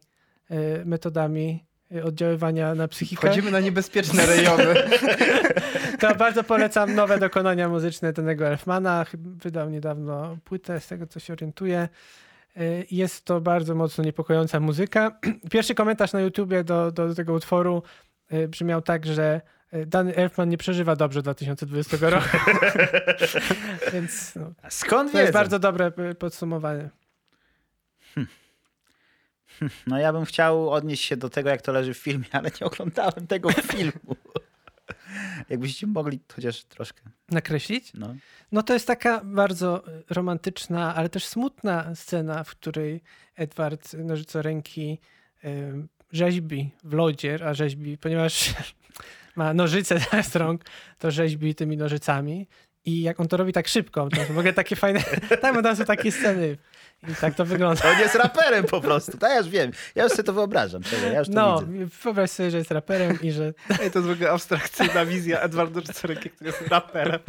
e, 0.49 0.85
metodami 0.85 1.65
e, 1.95 2.03
oddziaływania 2.03 2.75
na 2.75 2.87
psychikę, 2.87 3.27
Chodzimy 3.27 3.51
na 3.51 3.59
niebezpieczne 3.59 4.25
rejony. 4.25 4.65
to 5.99 6.15
bardzo 6.15 6.43
polecam 6.43 6.95
nowe 6.95 7.19
dokonania 7.19 7.69
muzyczne 7.69 8.13
danego 8.13 8.47
Elfmana. 8.47 9.05
Wydał 9.13 9.69
niedawno 9.69 10.37
płytę, 10.43 10.79
z 10.79 10.87
tego 10.87 11.07
co 11.07 11.19
się 11.19 11.33
orientuję. 11.33 11.89
E, 12.55 12.61
Jest 12.91 13.25
to 13.25 13.41
bardzo 13.41 13.75
mocno 13.75 14.03
niepokojąca 14.03 14.59
muzyka. 14.59 15.19
Pierwszy 15.51 15.75
komentarz 15.75 16.13
na 16.13 16.21
YouTubie 16.21 16.63
do, 16.63 16.91
do 16.91 17.15
tego 17.15 17.33
utworu 17.33 17.83
brzmiał 18.49 18.81
tak, 18.81 19.05
że 19.05 19.41
e, 19.73 19.85
dany 19.85 20.15
Elfman 20.15 20.49
nie 20.49 20.57
przeżywa 20.57 20.95
dobrze 20.95 21.21
2020 21.21 21.97
roku. 22.01 22.37
Więc 23.93 24.35
no, 24.35 24.51
skąd 24.69 25.11
to 25.11 25.21
jest 25.21 25.33
bardzo 25.33 25.59
dobre 25.59 25.91
e, 25.97 26.15
podsumowanie. 26.15 26.89
No 29.87 29.99
ja 29.99 30.13
bym 30.13 30.25
chciał 30.25 30.69
odnieść 30.69 31.03
się 31.03 31.17
do 31.17 31.29
tego, 31.29 31.49
jak 31.49 31.61
to 31.61 31.71
leży 31.71 31.93
w 31.93 31.97
filmie, 31.97 32.25
ale 32.31 32.51
nie 32.61 32.67
oglądałem 32.67 33.27
tego 33.27 33.51
filmu. 33.71 34.15
Jakbyście 35.49 35.87
mogli 35.87 36.19
chociaż 36.35 36.63
troszkę, 36.63 37.01
Nakreślić? 37.31 37.93
no. 37.93 38.15
No 38.51 38.63
to 38.63 38.73
jest 38.73 38.87
taka 38.87 39.21
bardzo 39.23 39.87
e, 39.87 40.01
romantyczna, 40.09 40.95
ale 40.95 41.09
też 41.09 41.25
smutna 41.25 41.95
scena, 41.95 42.43
w 42.43 42.49
której 42.49 43.01
Edward 43.35 43.93
Nożycoręki 43.93 44.99
e, 45.43 45.49
rzeźbi 46.11 46.71
w 46.83 46.93
lodzie, 46.93 47.39
a 47.45 47.53
rzeźbi, 47.53 47.97
ponieważ 47.97 48.53
ma 49.35 49.53
nożyce 49.53 49.99
zamiast 50.09 50.35
rąk, 50.35 50.65
to 50.99 51.11
rzeźbi 51.11 51.55
tymi 51.55 51.77
nożycami. 51.77 52.47
I 52.85 53.01
jak 53.01 53.19
on 53.19 53.27
to 53.27 53.37
robi 53.37 53.53
tak 53.53 53.67
szybko, 53.67 54.09
to 54.09 54.21
ogóle 54.37 54.53
takie 54.53 54.75
fajne, 54.75 55.03
tam 55.41 55.75
są 55.75 55.85
takie 55.85 56.11
sceny 56.11 56.57
i 57.11 57.15
tak 57.15 57.35
to 57.35 57.45
wygląda. 57.45 57.81
On 57.93 57.99
jest 57.99 58.15
raperem 58.15 58.65
po 58.65 58.81
prostu, 58.81 59.17
to 59.17 59.27
ja 59.27 59.37
już 59.37 59.49
wiem. 59.49 59.71
Ja 59.95 60.03
już 60.03 60.11
sobie 60.11 60.23
to 60.23 60.33
wyobrażam, 60.33 60.83
czekaj, 60.83 61.13
ja 61.13 61.19
już 61.19 61.27
to 61.27 61.33
No, 61.33 61.61
widzę. 61.61 61.85
wyobraź 62.03 62.31
sobie, 62.31 62.51
że 62.51 62.57
jest 62.57 62.71
raperem 62.71 63.17
i 63.21 63.31
że 63.31 63.45
Ej, 63.81 63.91
to 63.91 63.99
jest 63.99 64.09
w 64.09 64.11
ogóle 64.11 64.31
abstrakcyjna 64.31 65.05
wizja 65.05 65.39
Edwarda 65.39 65.79
Noczcorenki, 65.79 66.29
który 66.29 66.49
jest 66.49 66.67
raperem. 66.67 67.19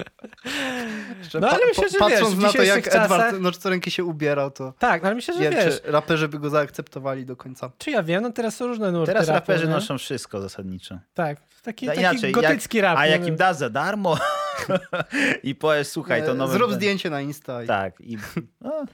Jeszcze 1.19 1.41
No, 1.41 1.49
ale 1.49 1.59
pa- 1.59 1.67
myślę, 1.67 1.89
że 1.89 1.99
Patrząc 1.99 2.35
wiesz, 2.35 2.43
na 2.43 2.53
to, 2.53 2.63
jak 2.63 2.85
czasach- 2.85 3.03
Edward 3.05 3.41
Noczcorenki 3.41 3.91
się 3.91 4.05
ubierał, 4.05 4.51
to 4.51 4.73
tak, 4.79 5.03
no 5.03 5.07
ale 5.07 5.15
myślę, 5.15 5.35
że 5.35 5.41
nie 5.41 5.51
wiem, 5.51 5.65
wiesz, 5.67 5.83
czy 5.83 5.93
raperzy 5.93 6.29
by 6.29 6.39
go 6.39 6.51
zaakceptowali 6.51 7.27
do 7.27 7.37
końca. 7.37 7.71
czy 7.79 7.91
ja 7.91 8.03
wiem, 8.03 8.23
no 8.23 8.33
teraz 8.33 8.57
są 8.57 8.67
różne 8.67 8.93
nurty 8.93 9.13
Teraz 9.13 9.29
raperzy 9.29 9.69
noszą 9.69 9.99
wszystko 9.99 10.41
zasadniczo. 10.41 10.99
Tak, 11.15 11.39
taki, 11.63 11.87
No 11.87 11.93
taki 11.93 12.01
inaczej, 12.01 12.33
gotycki 12.33 12.81
rap. 12.81 12.99
A 12.99 13.07
jak 13.07 13.27
im 13.27 13.37
da 13.37 13.55
za 13.55 13.71
darmo 13.71 14.19
i 15.43 15.55
powiesz, 15.55 15.87
słuchaj, 15.89 16.25
to 16.27 16.35
nowe... 16.35 16.53
Zrób 16.53 16.73
zdjęcie 16.73 17.11
na 17.11 17.21
Insta. 17.21 17.63
I... 17.63 17.67
Tak, 17.67 18.01
i... 18.01 18.19
O, 18.65 18.85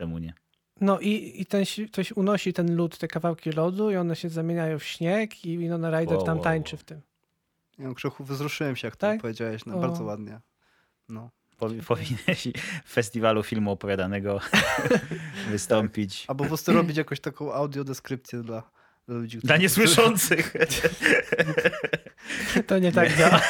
czemu 0.00 0.18
nie? 0.18 0.34
No 0.80 1.00
i, 1.00 1.40
i 1.40 1.46
ten, 1.46 1.64
ktoś 1.92 2.12
unosi 2.12 2.52
ten 2.52 2.76
lód, 2.76 2.98
te 2.98 3.08
kawałki 3.08 3.50
lodu 3.52 3.90
i 3.90 3.96
one 3.96 4.16
się 4.16 4.28
zamieniają 4.28 4.78
w 4.78 4.84
śnieg 4.84 5.44
i 5.44 5.58
Winona 5.58 5.90
Ryder 5.90 6.16
Wow, 6.16 6.26
tam 6.26 6.36
wow, 6.36 6.44
tańczy 6.44 6.76
wow. 6.76 6.80
w 6.80 6.84
tym. 6.84 7.00
Wiem, 7.78 7.94
Krzychu, 7.94 8.24
wzruszyłem 8.24 8.76
się, 8.76 8.86
jak 8.88 8.96
to 8.96 9.00
Tak? 9.06 9.20
powiedziałeś. 9.20 9.66
No, 9.66 9.74
O. 9.76 9.80
bardzo 9.80 10.04
ładnie. 10.04 10.40
No. 11.08 11.30
Powi- 11.60 11.82
Powinieneś 11.82 12.48
w 12.84 12.92
festiwalu 12.94 13.42
filmu 13.42 13.70
opowiadanego 13.70 14.40
wystąpić. 15.50 16.24
Albo 16.28 16.44
po 16.44 16.48
prostu 16.48 16.72
robić 16.72 16.96
jakąś 16.96 17.20
taką 17.20 17.52
audiodeskrypcję 17.52 18.42
dla, 18.42 18.70
dla 19.06 19.16
ludzi, 19.16 19.38
Dla 19.38 19.56
niesłyszących. 19.56 20.54
To 22.66 22.78
nie 22.78 22.92
tak 22.92 23.16
działa. 23.16 23.40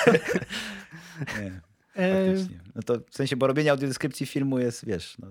Nie, 1.40 1.60
faktycznie. 1.94 2.60
no 2.74 2.82
to 2.82 2.94
w 3.10 3.14
sensie, 3.16 3.36
bo 3.36 3.46
robienie 3.46 3.70
audiodeskrypcji 3.70 4.26
filmu 4.26 4.58
jest, 4.58 4.86
wiesz, 4.86 5.16
no, 5.18 5.26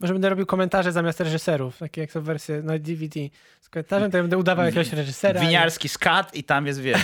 może 0.00 0.12
będę 0.12 0.28
robił 0.28 0.46
komentarze 0.46 0.92
zamiast 0.92 1.20
reżyserów, 1.20 1.78
takie 1.78 2.00
jak 2.00 2.12
są 2.12 2.20
wersje 2.22 2.62
na 2.62 2.78
DVD 2.78 3.20
z 3.60 3.68
komentarzem, 3.68 4.10
to 4.10 4.16
ja 4.16 4.22
będę 4.22 4.38
udawał 4.38 4.64
jakiegoś 4.66 4.92
reżysera. 4.92 5.42
i- 5.42 5.46
winiarski 5.46 5.88
skat 5.88 6.34
i 6.34 6.44
tam 6.44 6.66
jest, 6.66 6.80
wiesz, 6.80 7.02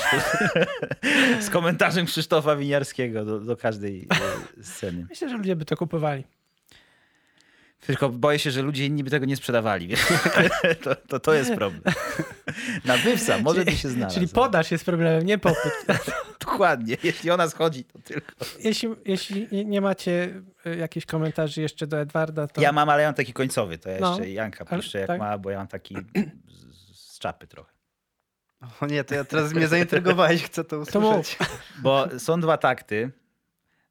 z 1.46 1.50
komentarzem 1.50 2.06
Krzysztofa 2.06 2.56
Winiarskiego 2.56 3.24
do, 3.24 3.40
do 3.40 3.56
każdej 3.56 4.08
e, 4.60 4.64
sceny. 4.64 5.06
Myślę, 5.10 5.28
że 5.28 5.36
ludzie 5.36 5.56
by 5.56 5.64
to 5.64 5.76
kupowali. 5.76 6.24
Tylko 7.86 8.08
boję 8.08 8.38
się, 8.38 8.50
że 8.50 8.62
ludzie 8.62 8.86
inni 8.86 9.04
by 9.04 9.10
tego 9.10 9.26
nie 9.26 9.36
sprzedawali. 9.36 9.88
To, 10.84 10.94
to, 10.96 11.20
to 11.20 11.34
jest 11.34 11.54
problem. 11.54 11.82
Nabywca 12.84 13.38
może 13.38 13.64
by 13.64 13.72
się 13.72 13.88
znalazł. 13.88 14.14
Czyli 14.14 14.28
podaż 14.28 14.70
jest 14.70 14.84
problemem, 14.84 15.26
nie 15.26 15.38
popyt. 15.38 15.86
Dokładnie. 16.40 16.96
Jeśli 17.02 17.30
ona 17.30 17.48
schodzi, 17.48 17.84
to 17.84 17.98
tylko. 17.98 18.32
jeśli, 18.58 18.88
jeśli 19.04 19.66
nie- 19.66 19.80
macie 19.80 20.42
e, 20.66 20.76
jakichś 20.76 21.06
komentarzy 21.06 21.60
jeszcze 21.62 21.86
do 21.86 22.00
Edwarda, 22.00 22.46
to 22.46 22.60
Ja 22.60 22.72
mam, 22.72 22.88
ale 22.88 23.02
ja 23.02 23.08
mam 23.08 23.14
taki 23.14 23.32
końcowy. 23.32 23.78
To 23.78 23.90
ja 23.90 23.98
No, 24.00 24.08
jeszcze 24.10 24.30
Janka 24.30 24.64
ale- 24.68 24.80
puszczę 24.82 24.98
jak 24.98 25.06
tak. 25.06 25.20
ma, 25.20 25.38
bo 25.38 25.50
ja 25.50 25.58
mam 25.58 25.66
taki 25.68 25.96
z, 26.48 26.96
z 26.98 27.18
czapy 27.18 27.46
trochę. 27.46 27.72
O 28.80 28.86
nie, 28.86 29.04
to 29.04 29.14
ja 29.14 29.24
teraz 29.24 29.52
mnie 29.52 29.68
zaintrygowałeś, 29.68 30.42
chcę 30.42 30.64
to 30.64 30.84
To 30.86 30.98
usłyszeć. 31.00 31.38
Bo 31.82 32.08
są 32.18 32.40
dwa 32.40 32.56
takty. 32.56 33.10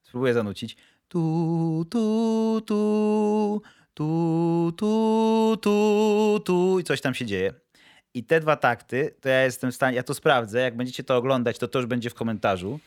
Spróbuję 0.04 0.34
zanucić. 0.34 0.78
Tu, 1.08 1.86
tu, 1.90 2.62
tu, 2.66 3.62
tu, 4.02 4.74
tu, 4.78 5.58
tu, 5.62 6.40
tu 6.46 6.80
i 6.80 6.84
coś 6.84 7.02
tam 7.02 7.14
się 7.14 7.26
dzieje. 7.26 7.54
I 8.14 8.24
te 8.24 8.40
dwa 8.40 8.56
takty, 8.56 9.16
to 9.22 9.30
ja 9.30 9.44
jestem 9.44 9.72
w 9.72 9.76
stanie, 9.76 9.96
ja 9.96 10.04
to 10.04 10.14
sprawdzę, 10.14 10.62
jak 10.62 10.76
będziecie 10.76 11.04
to 11.04 11.18
oglądać, 11.18 11.58
to 11.58 11.68
to 11.68 11.80
już 11.80 11.86
będzie 11.86 12.10
w 12.10 12.14
komentarzu. 12.14 12.80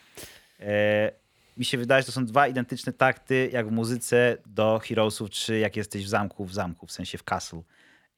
E, 0.61 1.13
mi 1.57 1.65
się 1.65 1.79
wydaje, 1.79 2.03
że 2.03 2.07
to 2.07 2.13
są 2.13 2.27
dwa 2.27 2.49
identyczne 2.49 2.93
takty, 2.93 3.51
jak 3.53 3.69
w 3.69 3.71
muzyce 3.71 4.37
do 4.47 4.81
Heroesów 4.85 5.31
3, 5.31 5.59
jak 5.59 5.77
jesteś 5.77 6.05
w 6.05 6.09
zamku, 6.09 6.45
w 6.45 6.55
zamku, 6.55 6.87
w 6.87 6.93
sensie 6.93 7.19
w 7.19 7.23
castle. 7.23 7.63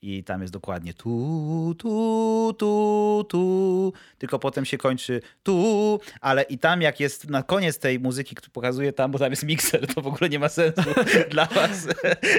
I 0.02 0.24
tam 0.24 0.40
jest 0.40 0.52
dokładnie 0.52 0.94
tu, 0.94 1.74
tu, 1.78 2.54
tu, 2.58 3.26
tu, 3.28 3.92
tylko 4.18 4.38
potem 4.38 4.64
się 4.64 4.78
kończy 4.78 5.20
tu, 5.42 6.00
ale 6.20 6.42
i 6.42 6.58
tam 6.58 6.82
jak 6.82 7.00
jest 7.00 7.30
na 7.30 7.42
koniec 7.42 7.78
tej 7.78 8.00
muzyki, 8.00 8.34
który 8.34 8.52
pokazuje 8.52 8.92
tam, 8.92 9.10
bo 9.10 9.18
tam 9.18 9.30
jest 9.30 9.42
mikser, 9.42 9.86
to 9.94 10.02
w 10.02 10.06
ogóle 10.06 10.30
nie 10.30 10.38
ma 10.38 10.48
sensu 10.48 10.90
dla 11.30 11.46
was. 11.46 11.86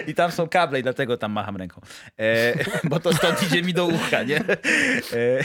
I 0.07 0.13
tam 0.13 0.31
są 0.31 0.49
kable 0.49 0.79
i 0.79 0.83
dlatego 0.83 1.17
tam 1.17 1.31
macham 1.31 1.57
ręką. 1.57 1.81
E, 2.19 2.53
bo 2.89 2.99
to 2.99 3.13
stąd 3.13 3.43
idzie 3.43 3.61
mi 3.61 3.73
do 3.73 3.85
ucha, 3.85 4.23
nie? 4.23 4.37
E, 5.13 5.43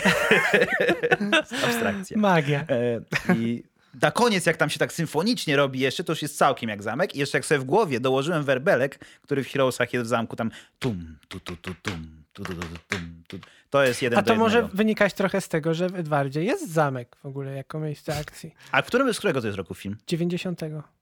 abstrakcja. 1.64 2.18
Magia. 2.18 2.64
E, 2.68 3.00
I 3.34 3.71
na 4.02 4.10
koniec, 4.10 4.46
jak 4.46 4.56
tam 4.56 4.70
się 4.70 4.78
tak 4.78 4.92
symfonicznie 4.92 5.56
robi 5.56 5.80
jeszcze, 5.80 6.04
to 6.04 6.12
już 6.12 6.22
jest 6.22 6.38
całkiem 6.38 6.70
jak 6.70 6.82
zamek. 6.82 7.14
I 7.14 7.18
jeszcze 7.18 7.38
jak 7.38 7.44
sobie 7.44 7.58
w 7.58 7.64
głowie 7.64 8.00
dołożyłem 8.00 8.44
werbelek, 8.44 8.98
który 9.22 9.44
w 9.44 9.48
Heroesach 9.48 9.92
jest 9.92 10.06
w 10.06 10.08
zamku, 10.08 10.36
tam 10.36 10.50
tum, 10.78 11.18
tu, 11.28 11.40
tu, 11.40 11.56
tu, 11.56 11.74
tum, 11.82 12.24
tu, 12.32 12.44
tu, 12.44 12.54
tu, 12.54 12.60
tu, 12.60 12.78
tum, 12.88 13.22
tu. 13.28 13.38
To 13.70 13.84
jest 13.84 14.02
jeden 14.02 14.18
A 14.18 14.22
to 14.22 14.34
może 14.34 14.68
wynikać 14.72 15.14
trochę 15.14 15.40
z 15.40 15.48
tego, 15.48 15.74
że 15.74 15.88
w 15.88 15.94
Edwardzie 15.94 16.44
jest 16.44 16.72
zamek 16.72 17.16
w 17.22 17.26
ogóle 17.26 17.52
jako 17.52 17.80
miejsce 17.80 18.18
akcji. 18.18 18.54
A 18.72 18.82
którym, 18.82 19.14
z 19.14 19.18
którego 19.18 19.40
to 19.40 19.46
jest 19.46 19.56
roku 19.56 19.74
film? 19.74 19.96
90. 20.06 20.60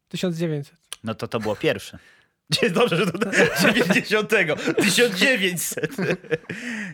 1900. 0.09 0.75
No 1.05 1.15
to 1.15 1.29
to 1.29 1.41
było 1.41 1.57
pierwsze. 1.57 1.99
Dobrze, 2.75 2.97
że 2.97 3.07
to 3.07 3.19
90. 3.63 4.31
1900. 4.77 5.97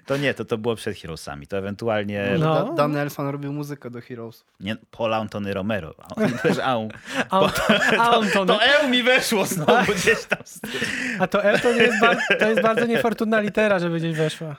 To 0.07 0.17
nie, 0.17 0.35
to 0.35 0.45
to 0.45 0.59
było 0.59 0.77
przed 0.77 0.97
Heroesami. 0.99 1.47
To 1.47 1.59
ewentualnie 1.59 2.29
No. 2.39 2.65
Da- 2.65 2.73
Dan 2.73 2.97
Elfman 2.97 3.29
robił 3.29 3.53
muzykę 3.53 3.91
do 3.91 4.01
Heroesów. 4.01 4.47
nie, 4.61 4.77
Paul 4.91 5.15
Antony 5.15 5.55
Romero. 5.55 5.95
Też 6.43 6.59
Au. 6.59 6.89
A, 7.31 7.41
on, 7.41 7.51
a, 7.99 8.11
on 8.17 8.29
to, 8.35 8.47
To 8.47 8.61
EU 8.65 8.89
mi 8.89 9.03
weszło 9.03 9.47
znowu 9.47 9.93
gdzieś 9.93 10.25
tam. 10.25 10.39
a 11.19 11.27
to 11.27 11.45
L 11.45 11.61
to, 11.61 11.73
nie 11.73 11.83
jest 11.83 11.97
to 12.39 12.49
jest 12.49 12.63
bardzo 12.63 12.87
niefortunna 12.87 13.41
litera, 13.41 13.79
żeby 13.79 13.99
gdzieś 13.99 14.17
weszła. 14.17 14.57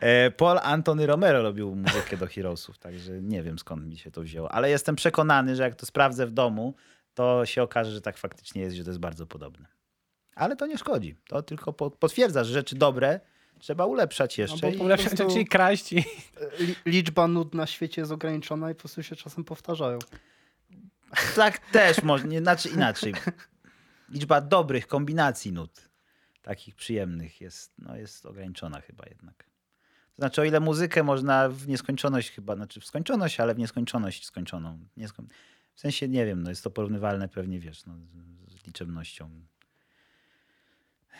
E, 0.00 0.30
Paul 0.30 0.58
Antony 0.62 1.06
Romero 1.06 1.42
robił 1.42 1.74
muzykę 1.74 2.16
do 2.16 2.26
Heroesów, 2.26 2.78
także 2.78 3.12
nie 3.22 3.42
wiem 3.42 3.58
skąd 3.58 3.86
mi 3.86 3.96
się 3.98 4.10
to 4.10 4.22
wzięło. 4.22 4.52
Ale 4.52 4.70
jestem 4.70 4.96
przekonany, 4.96 5.56
że 5.56 5.62
jak 5.62 5.74
to 5.74 5.86
sprawdzę 5.86 6.26
w 6.26 6.30
domu, 6.30 6.74
to 7.14 7.46
się 7.46 7.62
okaże, 7.62 7.90
że 7.90 8.00
tak 8.00 8.16
faktycznie 8.18 8.62
jest, 8.62 8.76
że 8.76 8.84
to 8.84 8.90
jest 8.90 9.00
bardzo 9.00 9.26
podobne. 9.26 9.66
Ale 10.34 10.56
to 10.56 10.66
nie 10.66 10.78
szkodzi. 10.78 11.16
To 11.28 11.42
tylko 11.42 11.72
po- 11.72 11.90
potwierdza, 11.90 12.44
że 12.44 12.52
rzeczy 12.52 12.76
dobre 12.76 13.20
trzeba 13.58 13.86
ulepszać 13.86 14.38
jeszcze. 14.38 14.66
No 14.66 14.72
i- 14.74 14.78
po 14.78 14.84
Ulepszać, 14.84 15.14
prostu- 15.14 15.32
czyli 15.32 15.46
kraść 15.46 15.92
i... 15.92 16.04
Li- 16.60 16.74
Liczba 16.86 17.28
nud 17.28 17.54
na 17.54 17.66
świecie 17.66 18.02
jest 18.02 18.12
ograniczona 18.12 18.70
i 18.70 18.74
po 18.74 18.78
prostu 18.80 19.02
się 19.02 19.16
czasem 19.16 19.44
powtarzają. 19.44 19.98
Tak 21.36 21.58
też 21.58 22.02
można, 22.02 22.28
nie, 22.28 22.38
znaczy 22.40 22.68
inaczej. 22.68 23.14
Liczba 24.08 24.40
dobrych 24.40 24.86
kombinacji 24.86 25.52
nut, 25.52 25.87
takich 26.48 26.74
przyjemnych, 26.74 27.40
jest, 27.40 27.78
no, 27.78 27.96
jest 27.96 28.26
ograniczona 28.26 28.80
chyba 28.80 29.04
jednak. 29.08 29.44
To 30.14 30.22
znaczy, 30.22 30.40
o 30.40 30.44
ile 30.44 30.60
muzykę 30.60 31.02
można 31.02 31.48
w 31.48 31.68
nieskończoność 31.68 32.30
chyba, 32.30 32.56
znaczy 32.56 32.80
w 32.80 32.84
skończoność, 32.86 33.40
ale 33.40 33.54
w 33.54 33.58
nieskończoność 33.58 34.26
skończoną. 34.26 34.78
W 35.74 35.80
sensie, 35.80 36.08
nie 36.08 36.26
wiem, 36.26 36.42
no 36.42 36.50
jest 36.50 36.64
to 36.64 36.70
porównywalne 36.70 37.28
pewnie, 37.28 37.60
wiesz, 37.60 37.86
no, 37.86 37.94
z 38.46 38.66
liczebnością. 38.66 39.30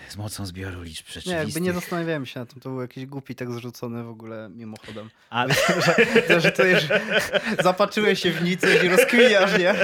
Z 0.08 0.16
mocą 0.16 0.46
zbioru 0.46 0.82
liczb 0.82 1.06
Nie, 1.06 1.14
jakby 1.14 1.30
rzeczywistych. 1.30 1.62
nie 1.62 1.72
zastanawiałem 1.72 2.26
się 2.26 2.40
na 2.40 2.46
tym, 2.46 2.60
to 2.60 2.70
był 2.70 2.80
jakiś 2.80 3.06
głupi 3.06 3.34
tekst 3.34 3.54
zrzucony 3.54 4.04
w 4.04 4.08
ogóle 4.08 4.48
mimochodem. 4.48 5.10
Ale, 5.30 5.54
że, 6.28 6.40
że 6.40 6.52
to 6.52 6.64
już 6.64 6.80
zapatrzyłeś 7.62 8.22
się 8.22 8.30
w 8.32 8.42
nic 8.42 8.62
i 8.84 8.88
rozkminiasz, 8.88 9.58
nie? 9.58 9.74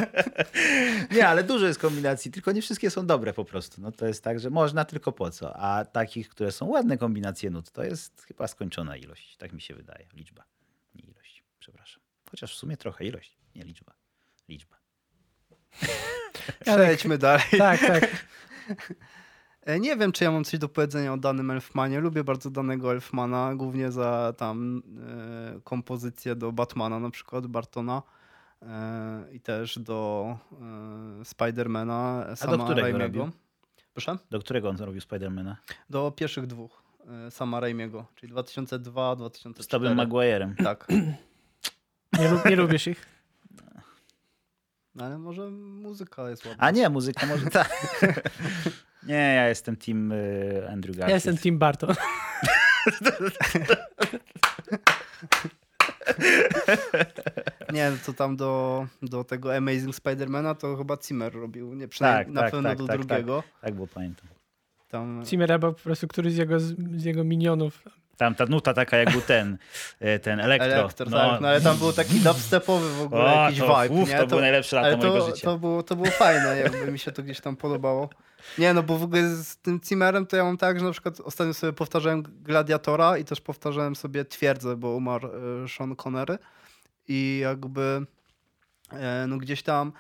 Nie, 1.17 1.29
ale 1.29 1.45
dużo 1.45 1.67
jest 1.67 1.81
kombinacji, 1.81 2.31
tylko 2.31 2.53
nie 2.53 2.63
wszystkie 2.63 2.91
są 2.91 3.07
dobre 3.07 3.33
po 3.33 3.45
prostu. 3.45 3.81
No 3.81 3.93
to 3.93 4.07
jest 4.07 4.25
tak, 4.25 4.41
że 4.41 4.51
można 4.51 4.85
tylko 4.85 5.13
po 5.13 5.31
co. 5.31 5.57
A 5.57 5.85
takich, 5.85 6.29
które 6.29 6.53
są 6.53 6.67
ładne 6.67 6.99
kombinacje 6.99 7.51
nut, 7.51 7.71
to 7.71 7.85
jest 7.85 8.23
chyba 8.29 8.49
skończona 8.49 8.97
ilość. 8.97 9.37
Tak 9.37 9.53
mi 9.53 9.61
się 9.61 9.75
wydaje. 9.75 10.07
Liczba. 10.15 10.45
Nie 10.95 11.05
ilość. 11.05 11.43
Przepraszam. 11.59 12.03
Chociaż 12.31 12.55
w 12.55 12.59
sumie 12.59 12.77
trochę 12.77 13.05
ilość. 13.05 13.37
Nie 13.55 13.63
liczba. 13.65 13.95
Liczba. 14.49 14.77
Przejdźmy 16.61 17.19
dalej. 17.29 17.45
Tak, 17.59 17.81
tak. 17.81 18.27
E, 19.65 19.81
Nie 19.81 19.97
wiem, 19.97 20.13
czy 20.13 20.25
ja 20.25 20.31
mam 20.31 20.45
coś 20.45 20.61
do 20.61 20.69
powiedzenia 20.69 21.13
o 21.13 21.17
danym 21.17 21.51
Elfmanie. 21.51 22.01
Lubię 22.01 22.25
bardzo 22.25 22.51
danego 22.51 22.93
Elfmana, 22.93 23.55
głównie 23.55 23.93
za 23.93 24.35
tam 24.37 24.83
e, 25.57 25.61
kompozycję 25.65 26.35
do 26.37 26.53
Batmana, 26.53 27.01
na 27.01 27.11
przykład 27.11 27.47
Bartona. 27.47 28.03
E, 28.63 29.25
I 29.33 29.41
też 29.41 29.79
do 29.79 30.27
e, 31.21 31.25
Spidermana 31.25 32.27
sama 32.37 32.65
którego 32.65 32.81
Raimiego. 32.99 33.19
robił? 33.19 33.31
Proszę? 33.93 34.19
Do 34.31 34.41
którego 34.41 34.69
on 34.69 34.77
zrobił 34.77 35.01
Spidermana? 35.01 35.57
Do 35.91 36.11
pierwszych 36.11 36.47
dwóch 36.47 36.83
e, 37.27 37.31
sama 37.31 37.61
Raimiego, 37.61 38.07
czyli 38.15 38.33
2002, 38.33 39.15
Z 39.15 39.19
2004. 39.19 39.69
Tobym 39.69 39.99
Maguire'em. 39.99 40.65
Tak. 40.65 40.87
Nie, 42.19 42.29
lub, 42.31 42.45
nie 42.45 42.57
lubisz 42.57 42.87
ich. 42.87 43.07
No, 44.95 45.05
ale 45.05 45.19
może 45.19 45.51
muzyka 45.51 46.31
jest 46.31 46.47
ładna. 46.47 46.65
A 46.65 46.71
nie, 46.71 46.89
muzyka 46.89 47.27
może 47.27 47.47
tak. 47.47 47.71
Nie, 49.07 49.35
ja 49.35 49.49
jestem 49.49 49.77
team 49.77 50.13
y, 50.13 50.69
Andrew 50.71 50.97
Garfield. 50.97 51.09
Ja 51.09 51.15
jestem 51.15 51.39
Tim 51.39 51.59
Burton. 51.59 51.95
Nie, 57.73 57.93
to 58.07 58.13
tam 58.13 58.37
do, 58.37 58.87
do 59.03 59.25
tego 59.25 59.57
Amazing 59.57 59.95
Spidermana 59.95 60.55
to 60.55 60.77
chyba 60.77 60.97
Zimmer 61.07 61.35
robił. 61.35 61.75
Nie, 61.75 61.89
przynajmniej 61.89 62.25
Tak, 62.25 62.35
na 62.35 62.41
tak, 62.41 62.51
pewno 62.51 62.69
tak, 62.69 62.79
do 62.79 62.87
tak, 62.87 62.99
drugiego. 62.99 63.43
Tak, 63.61 63.75
bo 63.75 63.87
pamiętam. 63.87 64.27
Tam, 64.89 65.23
Zimmer 65.27 65.53
albo 65.53 65.73
po 65.73 65.81
prostu 65.81 66.09
któryś 66.09 66.33
z 66.33 66.37
jego, 66.37 66.61
z 66.61 67.05
jego 67.05 67.25
minionów. 67.25 67.83
Tam 68.17 68.35
ta 68.35 68.47
nuta 68.47 68.75
taka 68.75 68.97
jak 68.97 69.11
był 69.11 69.21
ten, 69.21 69.59
y, 70.03 70.19
ten 70.19 70.41
elektro. 70.41 70.73
Elektro, 70.73 71.11
tak. 71.11 71.41
No 71.41 71.49
ale 71.49 71.61
tam 71.61 71.77
był 71.77 71.93
taki 71.93 72.21
dubstepowy 72.21 72.91
w 72.91 73.03
ogóle 73.03 73.23
O, 73.25 73.45
jakiś 73.45 73.59
to, 73.59 73.83
vibe, 73.83 73.95
uf, 73.95 74.09
nie? 74.09 74.19
to 74.19 74.27
były 74.27 74.41
najlepsze 74.41 74.77
lata 74.77 74.89
ale 74.89 74.97
mojego 74.97 75.19
to, 75.19 75.27
życia. 75.27 75.45
to, 75.45 75.59
było, 75.59 75.83
to 75.83 75.97
było 75.97 76.11
fajne, 76.11 76.57
jakby 76.59 76.93
mi 76.93 76.99
się 76.99 77.13
to 77.13 77.23
gdzieś 77.23 77.41
tam 77.41 77.57
podobało. 77.57 78.09
Nie, 78.59 78.75
no 78.75 78.83
bo 78.83 78.99
w 78.99 79.03
ogóle 79.03 79.29
z 79.29 79.57
tym 79.57 79.81
Zimmerem 79.85 80.27
to 80.27 80.37
ja 80.37 80.45
mam 80.45 80.57
tak, 80.57 80.79
że 80.79 80.85
na 80.85 80.93
przykład 80.93 81.21
ostatnio 81.21 81.55
sobie 81.55 81.73
powtarzałem 81.73 82.23
Gladiatora 82.23 83.19
i 83.19 83.25
też 83.25 83.41
powtarzałem 83.41 83.97
sobie 83.97 84.25
Twierdzę, 84.25 84.77
bo 84.77 84.91
umarł 84.91 85.29
e, 85.29 85.69
Sean 85.69 85.97
Connery. 85.97 86.39
I 87.09 87.39
jakby 87.43 88.07
e, 88.91 89.27
no 89.29 89.39
gdzieś 89.39 89.63
tam 89.63 89.93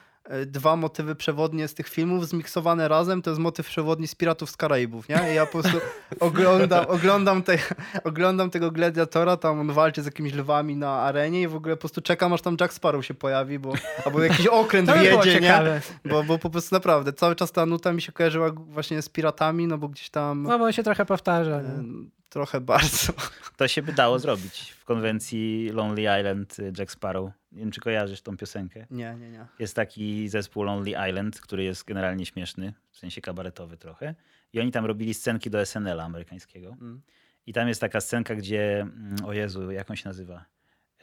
dwa 0.46 0.76
motywy 0.76 1.14
przewodnie 1.14 1.68
z 1.68 1.74
tych 1.74 1.88
filmów 1.88 2.28
zmiksowane 2.28 2.88
razem, 2.88 3.22
to 3.22 3.30
jest 3.30 3.40
motyw 3.40 3.66
przewodni 3.66 4.08
z 4.08 4.14
Piratów 4.14 4.50
z 4.50 4.56
Karaibów, 4.56 5.08
nie? 5.08 5.32
I 5.32 5.34
ja 5.34 5.46
po 5.46 5.52
prostu 5.52 5.78
oglądam, 6.20 6.84
oglądam, 6.88 7.42
te, 7.42 7.58
oglądam 8.04 8.50
tego 8.50 8.70
gladiatora, 8.70 9.36
tam 9.36 9.60
on 9.60 9.72
walczy 9.72 10.02
z 10.02 10.04
jakimiś 10.04 10.34
lwami 10.34 10.76
na 10.76 10.90
arenie 10.90 11.42
i 11.42 11.48
w 11.48 11.54
ogóle 11.56 11.76
po 11.76 11.80
prostu 11.80 12.00
czekam, 12.00 12.32
aż 12.32 12.42
tam 12.42 12.56
Jack 12.60 12.72
Sparrow 12.74 13.06
się 13.06 13.14
pojawi, 13.14 13.58
bo 13.58 13.72
albo 14.04 14.22
jakiś 14.22 14.46
okręt 14.46 14.88
To 14.92 14.94
wjedzie, 14.98 15.40
nie? 15.40 15.80
Bo, 16.04 16.22
bo 16.24 16.38
po 16.38 16.50
prostu 16.50 16.74
naprawdę, 16.74 17.12
cały 17.12 17.36
czas 17.36 17.52
ta 17.52 17.66
nuta 17.66 17.92
mi 17.92 18.02
się 18.02 18.12
kojarzyła 18.12 18.50
właśnie 18.52 19.02
z 19.02 19.08
piratami, 19.08 19.66
no 19.66 19.78
bo 19.78 19.88
gdzieś 19.88 20.10
tam 20.10 20.42
No 20.42 20.58
bo 20.58 20.64
on 20.64 20.72
się 20.72 20.82
trochę 20.82 21.04
powtarza. 21.04 21.60
e, 21.60 21.62
nie? 21.62 22.04
trochę 22.28 22.60
bardzo. 22.60 23.12
To 23.56 23.68
się 23.68 23.82
by 23.82 23.92
dało 23.92 24.18
zrobić 24.18 24.74
w 24.80 24.84
konwencji 24.84 25.70
Lonely 25.72 26.20
Island 26.20 26.58
y, 26.58 26.72
Jack 26.78 26.90
Sparrow. 26.90 27.30
Nie 27.54 27.60
wiem, 27.60 27.70
czy 27.70 27.80
kojarzysz 27.80 28.22
tą 28.22 28.36
piosenkę. 28.36 28.86
Nie, 28.90 29.16
nie, 29.20 29.30
nie. 29.30 29.46
Jest 29.58 29.76
taki 29.76 30.28
zespół 30.28 30.62
Lonely 30.62 30.90
Island, 31.10 31.40
który 31.40 31.64
jest 31.64 31.84
generalnie 31.84 32.26
śmieszny, 32.26 32.72
w 32.90 32.98
sensie 32.98 33.20
kabaretowy 33.20 33.76
trochę. 33.76 34.14
I 34.52 34.60
oni 34.60 34.72
tam 34.72 34.86
robili 34.86 35.14
scenki 35.14 35.50
do 35.50 35.66
SNL-a 35.66 36.04
amerykańskiego. 36.04 36.68
Mm. 36.80 37.02
I 37.46 37.52
tam 37.52 37.68
jest 37.68 37.80
taka 37.80 38.00
scenka, 38.00 38.34
gdzie, 38.34 38.80
mm, 38.80 39.16
o 39.24 39.32
Jezu, 39.32 39.70
jak 39.70 39.90
on 39.90 39.96
się 39.96 40.08
nazywa? 40.08 40.44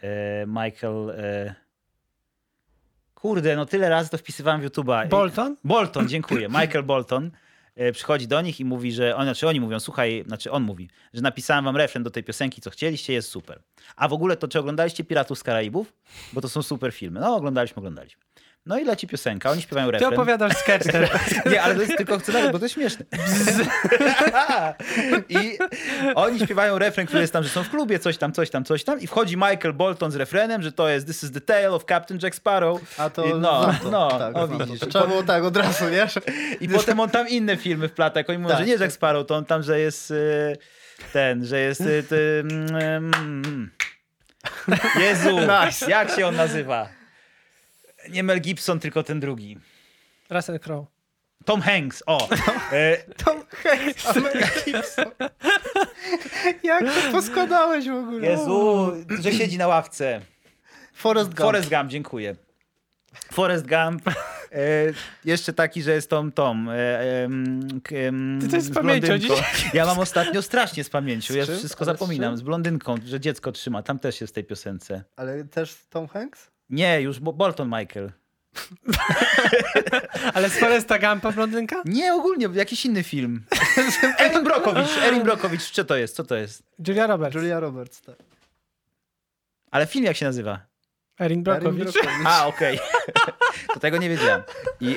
E, 0.01 0.45
Michael... 0.47 1.09
E... 1.09 1.55
Kurde, 3.15 3.55
no 3.55 3.65
tyle 3.65 3.89
razy 3.89 4.09
to 4.09 4.17
wpisywałem 4.17 4.61
w 4.61 4.65
YouTube'a. 4.65 5.07
Bolton? 5.07 5.57
Bolton, 5.63 6.07
dziękuję. 6.07 6.49
Michael 6.59 6.83
Bolton 6.83 7.31
przychodzi 7.93 8.27
do 8.27 8.41
nich 8.41 8.59
i 8.59 8.65
mówi, 8.65 8.91
że 8.91 9.15
on, 9.15 9.23
znaczy 9.23 9.47
oni 9.47 9.59
mówią, 9.59 9.79
słuchaj, 9.79 10.23
znaczy 10.27 10.51
on 10.51 10.63
mówi, 10.63 10.89
że 11.13 11.21
napisałem 11.21 11.65
wam 11.65 11.77
refren 11.77 12.03
do 12.03 12.11
tej 12.11 12.23
piosenki, 12.23 12.61
co 12.61 12.69
chcieliście, 12.69 13.13
jest 13.13 13.29
super. 13.29 13.61
A 13.95 14.07
w 14.07 14.13
ogóle 14.13 14.37
to 14.37 14.47
czy 14.47 14.59
oglądaliście 14.59 15.03
Piratów 15.03 15.39
z 15.39 15.43
Karaibów? 15.43 15.93
Bo 16.33 16.41
to 16.41 16.49
są 16.49 16.63
super 16.63 16.93
filmy. 16.93 17.19
No, 17.19 17.35
oglądaliśmy, 17.35 17.77
oglądaliśmy. 17.77 18.21
No 18.65 18.79
i 18.79 18.85
leci 18.85 19.07
piosenka, 19.07 19.51
oni 19.51 19.61
śpiewają 19.61 19.87
Ty 19.87 19.91
refren. 19.91 20.13
opowiadasz 20.13 20.57
sketch 20.57 20.91
teraz. 20.91 21.11
Nie, 21.51 21.61
ale 21.61 21.75
to 21.75 21.81
jest 21.81 21.97
tylko 21.97 22.19
chcę 22.19 22.51
bo 22.51 22.59
to 22.59 22.65
jest 22.65 22.75
śmieszne. 22.75 23.05
I 25.29 25.57
oni 26.15 26.39
śpiewają 26.39 26.79
refren, 26.79 27.07
który 27.07 27.21
jest 27.21 27.33
tam, 27.33 27.43
że 27.43 27.49
są 27.49 27.63
w 27.63 27.69
klubie, 27.69 27.99
coś 27.99 28.17
tam, 28.17 28.33
coś 28.33 28.49
tam, 28.49 28.63
coś 28.63 28.83
tam 28.83 28.99
i 28.99 29.07
wchodzi 29.07 29.37
Michael 29.37 29.73
Bolton 29.73 30.11
z 30.11 30.15
refrenem, 30.15 30.61
że 30.61 30.71
to 30.71 30.89
jest 30.89 31.07
This 31.07 31.23
is 31.23 31.31
the 31.31 31.41
tale 31.41 31.71
of 31.71 31.85
Captain 31.85 32.19
Jack 32.23 32.35
Sparrow. 32.35 32.99
A 32.99 33.09
to 33.09 33.25
I 33.25 33.33
no, 33.33 33.63
znam 33.63 33.75
to. 33.75 33.91
no, 33.91 34.09
tak, 34.09 34.37
o, 34.37 34.47
widzisz. 34.47 34.79
To 34.79 34.85
trzeba 34.85 35.07
było 35.07 35.23
tak 35.23 35.43
od 35.43 35.57
razu, 35.57 35.85
wiesz? 35.91 36.13
I 36.61 36.69
potem 36.69 36.99
on 36.99 37.09
tam 37.09 37.27
inne 37.27 37.57
filmy 37.57 37.87
wplata, 37.87 38.19
jak 38.19 38.29
oni 38.29 38.37
mówią, 38.39 38.55
Tak. 38.55 38.59
że 38.59 38.65
nie 38.71 38.77
Jack 38.77 38.91
Sparrow, 38.91 39.27
to 39.27 39.35
on 39.35 39.45
tam, 39.45 39.63
że 39.63 39.79
jest 39.79 40.11
y, 40.11 40.57
ten, 41.13 41.45
że 41.45 41.59
jest 41.59 41.81
y, 41.81 42.03
ty, 42.03 42.43
mm, 42.43 43.11
mm. 43.15 43.71
Jezu, 45.01 45.39
Nice. 45.39 45.91
jak 45.91 46.11
się 46.11 46.27
on 46.27 46.35
nazywa? 46.35 47.00
Nie 48.09 48.23
Mel 48.23 48.41
Gibson, 48.41 48.79
tylko 48.79 49.03
ten 49.03 49.19
drugi. 49.19 49.57
Russell 50.29 50.59
Crowe. 50.59 50.85
Tom 51.45 51.61
Hanks, 51.61 52.03
o. 52.05 52.29
E, 52.71 52.97
Tom 52.97 53.43
Hanks, 53.63 54.15
Mel 54.15 54.43
Gibson. 54.65 55.05
Jak 56.63 56.83
to 56.85 57.11
poskładałeś 57.11 57.87
w 57.89 57.93
ogóle? 57.93 58.27
Jezu, 58.27 58.91
że 59.21 59.31
siedzi 59.31 59.57
na 59.57 59.67
ławce. 59.67 60.21
Forrest 60.93 61.29
Gump. 61.29 61.39
Forrest 61.41 61.69
Gump, 61.69 61.89
dziękuję. 61.89 62.35
Forrest 63.31 63.67
Gump. 63.67 64.07
E, 64.07 64.13
jeszcze 65.25 65.53
taki, 65.53 65.81
że 65.81 65.91
jest 65.93 66.09
Tom 66.09 66.31
Tom. 66.31 66.69
E, 66.69 67.23
em, 67.23 67.69
Ty 68.41 68.47
to 68.47 68.55
jest 68.55 68.67
z 68.67 68.71
z 68.71 68.73
pamięcią 68.73 69.17
dzisiaj. 69.17 69.43
Ja 69.73 69.85
mam 69.85 69.99
ostatnio 69.99 70.41
strasznie 70.41 70.83
z 70.83 70.89
pamięcią. 70.89 71.33
Ja 71.33 71.45
Z 71.45 71.47
czym? 71.47 71.57
wszystko 71.57 71.85
Ale 71.85 71.95
z 71.95 71.99
zapominam. 71.99 72.31
czym? 72.33 72.37
Z 72.37 72.41
blondynką, 72.41 72.95
że 73.05 73.19
dziecko 73.19 73.51
trzyma. 73.51 73.83
Tam 73.83 73.99
też 73.99 74.21
jest 74.21 74.33
w 74.33 74.35
tej 74.35 74.43
piosence. 74.43 75.03
Ale 75.15 75.43
też 75.43 75.75
Tom 75.89 76.07
Hanks? 76.07 76.51
Nie, 76.71 77.01
już 77.01 77.19
Bo- 77.19 77.33
Bolton 77.33 77.67
Michael. 77.79 78.11
Ale 80.33 80.49
z 80.49 80.53
Foresta 80.59 80.99
Gampa 80.99 81.31
blondynka? 81.31 81.75
Nie, 81.85 82.13
ogólnie, 82.13 82.49
jakiś 82.53 82.85
inny 82.85 83.03
film. 83.03 83.43
Erin 84.19 84.43
Brokowicz, 84.43 84.97
Erin 84.97 85.23
Brokowicz, 85.23 85.71
co 85.71 85.83
to 85.85 85.95
jest? 85.95 86.15
Co 86.15 86.23
to 86.23 86.35
jest? 86.35 86.63
Julia 86.87 87.07
Roberts. 87.07 87.35
Julia 87.35 87.59
Roberts, 87.59 88.01
tak. 88.01 88.15
Ale 89.71 89.85
film 89.87 90.05
jak 90.05 90.17
się 90.17 90.25
nazywa? 90.25 90.59
Erin 91.19 91.43
Brockovich. 91.43 91.81
Erin 91.81 91.91
Brockovich. 91.93 92.27
A, 92.27 92.47
okej. 92.47 92.79
To 93.73 93.79
tego 93.79 93.97
nie 93.97 94.09
wiedziałem. 94.09 94.41
I, 94.81 94.95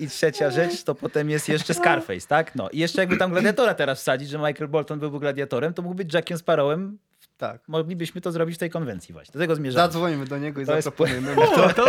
I 0.00 0.08
trzecia 0.08 0.50
rzecz, 0.50 0.82
to 0.82 0.94
potem 0.94 1.30
jest 1.30 1.48
jeszcze 1.48 1.74
Scarface, 1.74 2.26
tak? 2.26 2.54
No 2.54 2.70
i 2.70 2.78
jeszcze 2.78 3.00
jakby 3.02 3.16
tam 3.16 3.30
gladiatora 3.30 3.74
teraz 3.74 4.00
wsadzić, 4.00 4.28
że 4.28 4.38
Michael 4.38 4.68
Bolton 4.68 4.98
byłby 4.98 5.20
gladiatorem, 5.20 5.74
to 5.74 5.82
mógł 5.82 5.94
być 5.94 6.14
Jackiem 6.14 6.38
Sparrowem. 6.38 6.98
Tak. 7.36 7.68
Moglibyśmy 7.68 8.20
to 8.20 8.32
zrobić 8.32 8.56
w 8.56 8.58
tej 8.58 8.70
konwencji 8.70 9.12
właśnie. 9.12 9.32
Do 9.32 9.38
tego 9.38 9.56
zmierzamy. 9.56 9.86
Zadzwonimy 9.86 10.24
do 10.26 10.38
niego 10.38 10.60
i 10.60 10.66
To 10.66 10.74
jest 10.74 10.84
zaproponujemy 10.84 11.34
mu 11.34 11.42
to. 11.74 11.84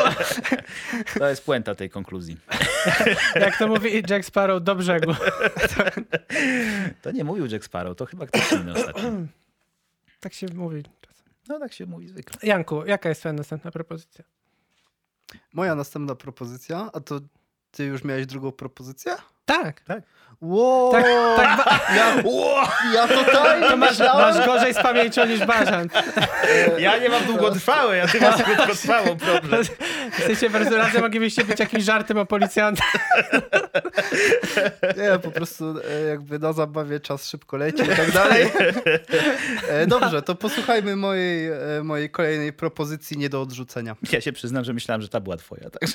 To 1.19 1.29
jest 1.29 1.45
puenta 1.45 1.75
tej 1.75 1.89
konkluzji. 1.89 2.37
Jak 3.35 3.57
to 3.57 3.67
mówi 3.67 4.03
Jack 4.09 4.25
Sparrow, 4.25 4.63
do 4.63 4.75
brzegu. 4.75 5.13
To 7.01 7.11
nie 7.11 7.23
mówił 7.23 7.45
Jack 7.45 7.65
Sparrow, 7.65 7.97
to 7.97 8.05
chyba 8.05 8.25
ktoś 8.25 8.51
inny 8.51 8.73
ostatnio. 8.73 9.11
Tak 10.19 10.33
się 10.33 10.47
mówi 10.53 10.83
czasem. 11.01 11.25
No 11.47 11.59
tak 11.59 11.73
się 11.73 11.85
mówi 11.85 12.07
zwykle. 12.07 12.39
Janku, 12.43 12.85
jaka 12.85 13.09
jest 13.09 13.21
twoja 13.21 13.33
następna 13.33 13.71
propozycja? 13.71 14.25
Moja 15.53 15.75
następna 15.75 16.15
propozycja, 16.15 16.89
a 16.93 16.99
to 16.99 17.19
ty 17.71 17.85
już 17.85 18.03
miałeś 18.03 18.25
drugą 18.25 18.51
propozycję? 18.51 19.15
Tak. 19.45 19.81
Wow, 20.41 20.91
Tak, 20.91 21.05
tak 21.37 21.57
ba- 21.57 21.79
ja, 21.95 22.15
ja 22.93 23.07
totalnie 23.07 23.67
to 23.67 23.77
masz, 23.77 23.89
myślałem, 23.89 24.35
masz 24.35 24.45
gorzej 24.45 24.73
z 24.73 24.77
pamięcią 24.77 25.25
niż 25.25 25.45
Bażant. 25.45 25.93
Ja 26.77 26.97
nie 26.97 27.09
mam 27.09 27.23
długotrwałe, 27.25 27.97
ja 27.97 28.07
ty 28.07 28.21
masz 28.21 28.43
krótkotrwałą 28.43 29.17
problem. 29.17 29.63
Jesteście 30.17 30.49
po 30.49 30.57
prostu 30.57 30.75
razem, 30.77 31.01
moglibyście 31.01 31.43
być 31.43 31.59
jakimś 31.59 31.83
żartem 31.83 32.17
o 32.17 32.25
policjantach. 32.25 32.93
Nie, 34.97 35.19
po 35.19 35.31
prostu 35.31 35.75
e, 35.79 36.01
jakby 36.09 36.39
na 36.39 36.53
zabawie 36.53 36.99
czas 36.99 37.29
szybko 37.29 37.57
leci 37.57 37.83
i 37.83 37.87
tak 37.95 38.11
dalej. 38.11 38.51
E, 39.69 39.87
Dobrze, 39.87 40.21
to 40.21 40.35
posłuchajmy 40.35 40.95
mojej, 40.95 41.47
e, 41.47 41.83
mojej 41.83 42.09
kolejnej 42.09 42.53
propozycji 42.53 43.17
nie 43.17 43.29
do 43.29 43.41
odrzucenia. 43.41 43.95
Ja 44.11 44.21
się 44.21 44.31
przyznam, 44.31 44.63
że 44.63 44.73
myślałem, 44.73 45.01
że 45.01 45.09
ta 45.09 45.19
była 45.19 45.37
twoja. 45.37 45.69
Także. 45.69 45.93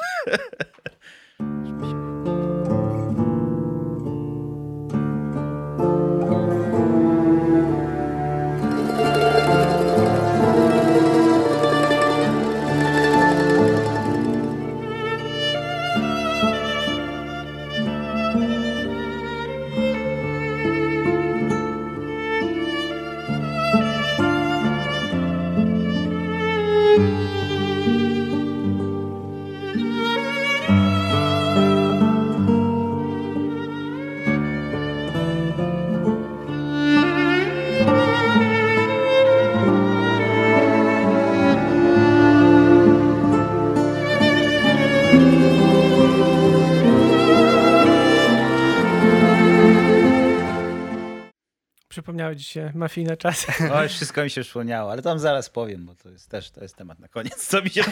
Przypomniały 52.31 52.37
ci 52.37 52.45
się 52.45 52.73
mafijne 52.75 53.17
czasy. 53.17 53.53
Wszystko 53.89 54.25
mi 54.25 54.31
się 54.31 54.43
przypomniało, 54.43 54.93
ale 54.93 55.03
tam 55.03 55.19
zaraz 55.19 55.51
powiem, 55.51 55.87
bo 55.87 55.95
to 55.95 56.11
jest 56.11 56.29
też 56.29 56.51
to 56.51 56.63
jest 56.63 56.77
temat 56.77 56.99
na 56.99 57.09
koniec. 57.09 57.47
Co 57.47 57.63
mi 57.63 57.71
się, 57.71 57.83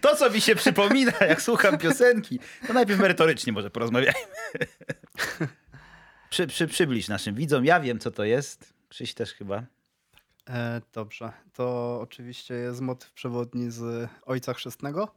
to, 0.00 0.16
co 0.16 0.30
mi 0.30 0.40
się 0.40 0.54
przypomina, 0.54 1.12
jak 1.20 1.42
słucham 1.42 1.78
piosenki, 1.78 2.38
to 2.66 2.72
najpierw 2.72 3.00
merytorycznie 3.00 3.52
może 3.52 3.70
porozmawiajmy. 3.70 4.20
Przy, 6.30 6.46
przy, 6.46 6.66
przybliż 6.66 7.08
naszym 7.08 7.34
widzom. 7.34 7.64
Ja 7.64 7.80
wiem, 7.80 7.98
co 7.98 8.10
to 8.10 8.24
jest. 8.24 8.74
Krzyś 8.88 9.14
też 9.14 9.34
chyba. 9.34 9.62
E, 10.48 10.80
dobrze, 10.92 11.32
to 11.52 11.98
oczywiście 12.02 12.54
jest 12.54 12.80
motyw 12.80 13.12
przewodni 13.12 13.70
z 13.70 14.10
Ojca 14.22 14.54
Chrzestnego, 14.54 15.14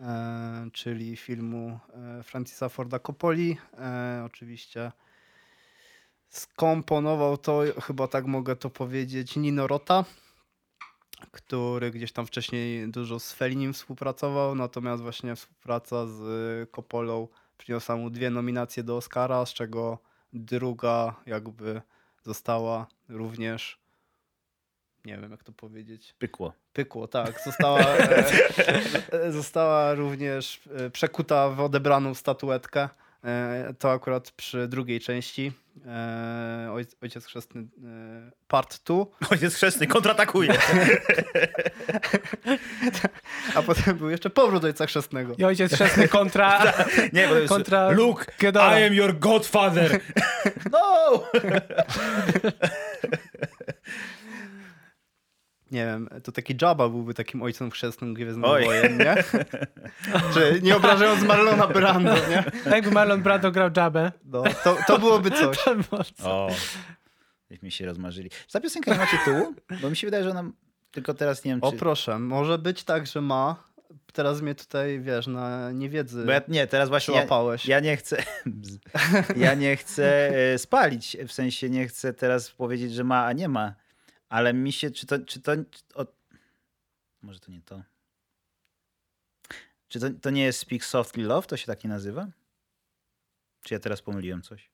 e, 0.00 0.68
czyli 0.72 1.16
filmu 1.16 1.78
e, 2.18 2.22
Francisa 2.22 2.68
Forda 2.68 2.98
Coppoli. 2.98 3.56
E, 3.78 4.22
oczywiście 4.26 4.92
skomponował 6.30 7.36
to, 7.36 7.62
chyba 7.82 8.08
tak 8.08 8.26
mogę 8.26 8.56
to 8.56 8.70
powiedzieć, 8.70 9.36
Nino 9.36 9.66
Rota, 9.66 10.04
który 11.30 11.90
gdzieś 11.90 12.12
tam 12.12 12.26
wcześniej 12.26 12.88
dużo 12.88 13.20
z 13.20 13.32
Fellinim 13.32 13.72
współpracował, 13.72 14.54
natomiast 14.54 15.02
właśnie 15.02 15.36
współpraca 15.36 16.06
z 16.06 16.70
Coppolą 16.70 17.28
przyniosła 17.58 17.96
mu 17.96 18.10
dwie 18.10 18.30
nominacje 18.30 18.82
do 18.82 18.96
Oscara, 18.96 19.46
z 19.46 19.52
czego 19.52 19.98
druga 20.32 21.14
jakby 21.26 21.82
została 22.22 22.86
również 23.08 23.80
nie 25.04 25.18
wiem 25.18 25.30
jak 25.30 25.42
to 25.42 25.52
powiedzieć. 25.52 26.14
Pykło. 26.18 26.52
Pykło, 26.72 27.08
tak. 27.08 27.40
Została, 27.44 27.80
e, 27.80 28.24
e, 29.12 29.32
została 29.32 29.94
również 29.94 30.60
e, 30.76 30.90
przekuta 30.90 31.50
w 31.50 31.60
odebraną 31.60 32.14
statuetkę. 32.14 32.88
E, 33.24 33.74
to 33.78 33.90
akurat 33.90 34.30
przy 34.30 34.68
drugiej 34.68 35.00
części. 35.00 35.52
E, 35.86 36.68
oj- 36.70 36.96
Ojciec 37.02 37.24
Chrzestny 37.26 37.60
e, 37.60 37.66
Part 38.48 38.80
2. 38.84 39.04
Ojciec 39.32 39.54
chrzestny 39.54 39.86
kontratakuje. 39.86 40.54
A 43.54 43.62
potem 43.62 43.96
był 43.96 44.10
jeszcze 44.10 44.30
powrót 44.30 44.64
Ojca 44.64 44.86
Chrzestnego. 44.86 45.34
I 45.38 45.44
ojciec 45.44 45.74
chrzestny 45.74 46.08
kontra... 46.08 46.62
Nie, 47.12 47.26
bo 47.28 47.34
to 47.34 47.38
jest 47.38 47.52
Kontra 47.52 47.90
Luke, 47.90 48.24
Gedora. 48.38 48.80
I 48.80 48.84
am 48.84 48.94
your 48.94 49.18
godfather. 49.18 50.00
No! 50.72 51.24
Nie 55.70 55.86
wiem, 55.86 56.08
to 56.24 56.32
taki 56.32 56.54
Jabba 56.62 56.88
byłby 56.88 57.14
takim 57.14 57.42
ojcem 57.42 57.70
chrzestnym 57.70 58.14
Gwiezdnych 58.14 58.50
Oj. 58.50 58.64
Wojen, 58.64 58.98
nie? 58.98 59.14
Czy 60.34 60.60
nie 60.62 60.76
obrażając 60.76 61.22
Marlona 61.22 61.66
Brando, 61.66 62.14
nie? 62.14 62.44
Jakby 62.70 62.90
Marlon 62.90 63.22
Brando 63.22 63.50
grał 63.50 63.70
Jabę. 63.76 64.12
No, 64.24 64.42
to, 64.64 64.76
to 64.86 64.98
byłoby 64.98 65.30
coś. 65.30 65.56
To 65.64 65.74
było 65.76 66.04
co? 66.04 66.30
O, 66.30 66.50
żeśmy 67.50 67.70
się 67.70 67.86
rozmarzyli. 67.86 68.30
Czy 68.30 68.52
ta 68.52 68.60
piosenka 68.60 68.92
nie 68.92 68.98
ma 68.98 69.06
tytułu? 69.06 69.54
Bo 69.82 69.90
mi 69.90 69.96
się 69.96 70.06
wydaje, 70.06 70.24
że 70.24 70.30
ona... 70.30 70.50
Tylko 70.90 71.14
teraz 71.14 71.44
nie 71.44 71.52
wiem, 71.52 71.64
O 71.64 71.72
czy... 71.72 71.78
proszę, 71.78 72.18
może 72.18 72.58
być 72.58 72.84
tak, 72.84 73.06
że 73.06 73.20
ma. 73.20 73.70
Teraz 74.12 74.42
mnie 74.42 74.54
tutaj, 74.54 75.00
wiesz, 75.00 75.26
na 75.26 75.72
niewiedzy 75.72 76.24
Bo 76.24 76.32
ja, 76.32 76.40
nie, 76.48 76.66
teraz 76.66 76.88
właśnie 76.88 77.14
ja, 77.14 77.20
przyłapałeś. 77.20 77.66
ja 77.66 77.80
nie 77.80 77.96
chcę... 77.96 78.22
Ja 79.36 79.54
nie 79.54 79.76
chcę 79.76 80.30
e, 80.52 80.58
spalić. 80.58 81.16
W 81.28 81.32
sensie 81.32 81.70
nie 81.70 81.88
chcę 81.88 82.12
teraz 82.12 82.50
powiedzieć, 82.50 82.92
że 82.94 83.04
ma, 83.04 83.24
a 83.26 83.32
nie 83.32 83.48
ma. 83.48 83.74
Ale 84.30 84.54
mi 84.54 84.72
się... 84.72 84.90
Czy 84.90 85.06
to... 85.06 85.18
Czy 85.18 85.40
to 85.40 85.52
czy, 85.56 85.82
o, 85.94 86.06
może 87.22 87.40
to 87.40 87.50
nie 87.50 87.62
to. 87.62 87.82
Czy 89.88 90.00
to, 90.00 90.06
to 90.22 90.30
nie 90.30 90.42
jest 90.42 90.58
Speak 90.58 90.84
Softly 90.84 91.24
Love? 91.24 91.46
To 91.46 91.56
się 91.56 91.66
tak 91.66 91.84
nie 91.84 91.90
nazywa? 91.90 92.26
Czy 93.62 93.74
ja 93.74 93.80
teraz 93.80 94.02
pomyliłem 94.02 94.42
coś? 94.42 94.70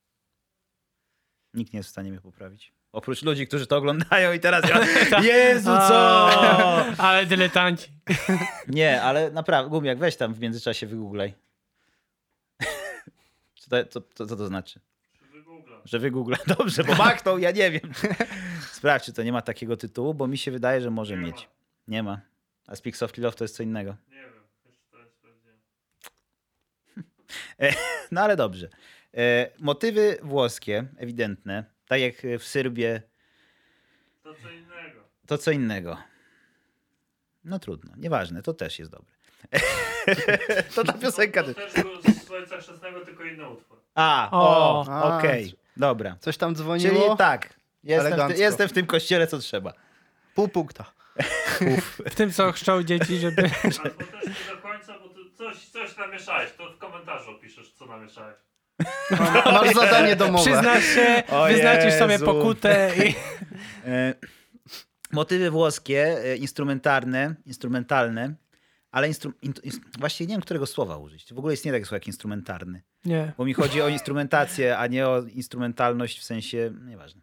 Nikt 1.54 1.72
nie 1.72 1.78
jest 1.78 1.88
w 1.88 1.92
stanie 1.92 2.10
mnie 2.10 2.20
poprawić. 2.20 2.72
Oprócz 2.92 3.22
ludzi, 3.22 3.46
którzy 3.46 3.66
to 3.66 3.76
oglądają 3.76 4.32
i 4.32 4.40
teraz 4.40 4.64
ja... 4.68 4.84
Jezu, 5.32 5.70
co? 5.70 6.28
Ale 6.98 7.26
dyletanci. 7.26 7.90
Nie, 8.68 9.02
ale 9.02 9.30
naprawdę, 9.30 9.70
Gumiak, 9.70 9.98
weź 9.98 10.16
tam 10.16 10.34
w 10.34 10.40
międzyczasie 10.40 10.86
wygooglaj. 10.86 11.34
Co 13.90 14.00
to, 14.00 14.26
to 14.26 14.46
znaczy? 14.46 14.80
Że 15.86 15.98
wygoogla. 15.98 16.36
Dobrze, 16.58 16.84
bo 16.84 16.94
machnął, 16.94 17.38
ja 17.38 17.50
nie 17.50 17.70
wiem. 17.70 17.92
Sprawdź, 18.72 19.04
czy 19.04 19.12
to 19.12 19.22
nie 19.22 19.32
ma 19.32 19.42
takiego 19.42 19.76
tytułu, 19.76 20.14
bo 20.14 20.26
mi 20.26 20.38
się 20.38 20.50
wydaje, 20.50 20.80
że 20.80 20.90
może 20.90 21.14
Nie 21.16 21.20
ma. 21.20 21.26
mieć. 21.26 21.48
Nie 21.88 22.02
ma. 22.02 22.20
A 22.66 22.76
Speak 22.76 22.96
Softly 22.96 23.22
Love 23.22 23.36
to 23.36 23.44
jest 23.44 23.56
co 23.56 23.62
innego. 23.62 23.96
Nie 24.10 24.16
wiem, 24.20 24.32
sprawdziłem. 24.88 25.36
No 28.10 28.20
ale 28.20 28.36
dobrze. 28.36 28.68
E, 29.16 29.50
motywy 29.58 30.18
włoskie, 30.22 30.84
ewidentne, 30.96 31.64
tak 31.88 32.00
jak 32.00 32.14
w 32.38 32.44
Syrbie, 32.44 33.02
To 34.22 34.34
co 34.34 34.50
innego. 34.50 35.00
to 35.26 35.38
co 35.38 35.50
innego. 35.50 35.96
No 37.44 37.58
trudno, 37.58 37.92
nieważne, 37.96 38.42
to 38.42 38.54
też 38.54 38.78
jest 38.78 38.90
dobre. 38.90 39.12
to 40.74 40.84
ta 40.84 40.92
piosenka... 40.92 41.42
To, 41.42 41.54
to 41.54 41.60
też- 41.60 41.74
był 41.74 42.02
z 42.12 42.30
Ojca 42.30 42.56
Chrzestnego, 42.60 43.00
tylko 43.00 43.24
inny 43.24 43.48
utwór. 43.48 43.80
A, 43.94 44.28
o, 44.32 44.80
O. 44.88 45.16
okej, 45.18 45.54
dobra. 45.76 46.16
Coś 46.20 46.36
tam 46.36 46.54
Czyli 46.54 46.64
dzwoniło? 46.64 47.16
tak, 47.16 47.54
jestem 47.84 48.30
w, 48.30 48.34
ty, 48.34 48.40
jestem 48.40 48.68
w 48.68 48.72
tym 48.72 48.86
kościele, 48.86 49.26
co 49.26 49.38
trzeba. 49.38 49.72
Pół 50.34 50.48
punkta. 50.48 50.84
W 52.10 52.14
tym, 52.14 52.32
co 52.32 52.52
chrzczą 52.52 52.82
dzieci, 52.82 53.18
żeby... 53.18 53.42
Albo 53.42 54.04
też 54.04 54.24
nie 54.26 54.54
do 54.54 54.62
końca, 54.62 54.98
bo 54.98 55.08
ty 55.08 55.20
coś, 55.34 55.68
coś 55.68 55.96
namieszałeś. 55.96 56.50
To 56.58 56.72
w 56.72 56.78
komentarzu 56.78 57.30
opiszesz, 57.30 57.72
co 57.72 57.86
namieszałeś. 57.86 58.36
Masz 59.44 59.74
zadanie 59.74 60.16
domowe. 60.16 60.50
Przyznasz 60.50 60.84
się, 60.84 61.22
O 61.30 61.46
wyznaczysz 61.46 61.94
sobie 61.94 62.18
pokutę 62.18 62.92
i... 63.04 63.14
E, 63.86 64.14
motywy 65.12 65.50
włoskie, 65.50 66.18
e, 66.24 66.36
instrumentarne, 66.36 67.34
instrumentalne, 67.46 68.34
ale 68.96 69.08
instru, 69.08 69.32
in, 69.42 69.52
ins- 69.52 69.80
właściwie 69.98 70.28
nie 70.28 70.34
wiem, 70.34 70.40
którego 70.40 70.66
słowa 70.66 70.96
użyć. 70.96 71.34
W 71.34 71.38
ogóle 71.38 71.54
istnieje 71.54 71.72
takie 71.74 71.84
słowo 71.84 71.96
jak 71.96 72.06
instrumentarny. 72.06 72.82
Nie. 73.04 73.32
Bo 73.38 73.44
mi 73.44 73.54
chodzi 73.54 73.82
o 73.82 73.88
instrumentację, 73.88 74.78
a 74.78 74.86
nie 74.86 75.08
o 75.08 75.22
instrumentalność 75.22 76.18
w 76.18 76.24
sensie, 76.24 76.72
nieważne. 76.84 77.20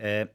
E, 0.00 0.26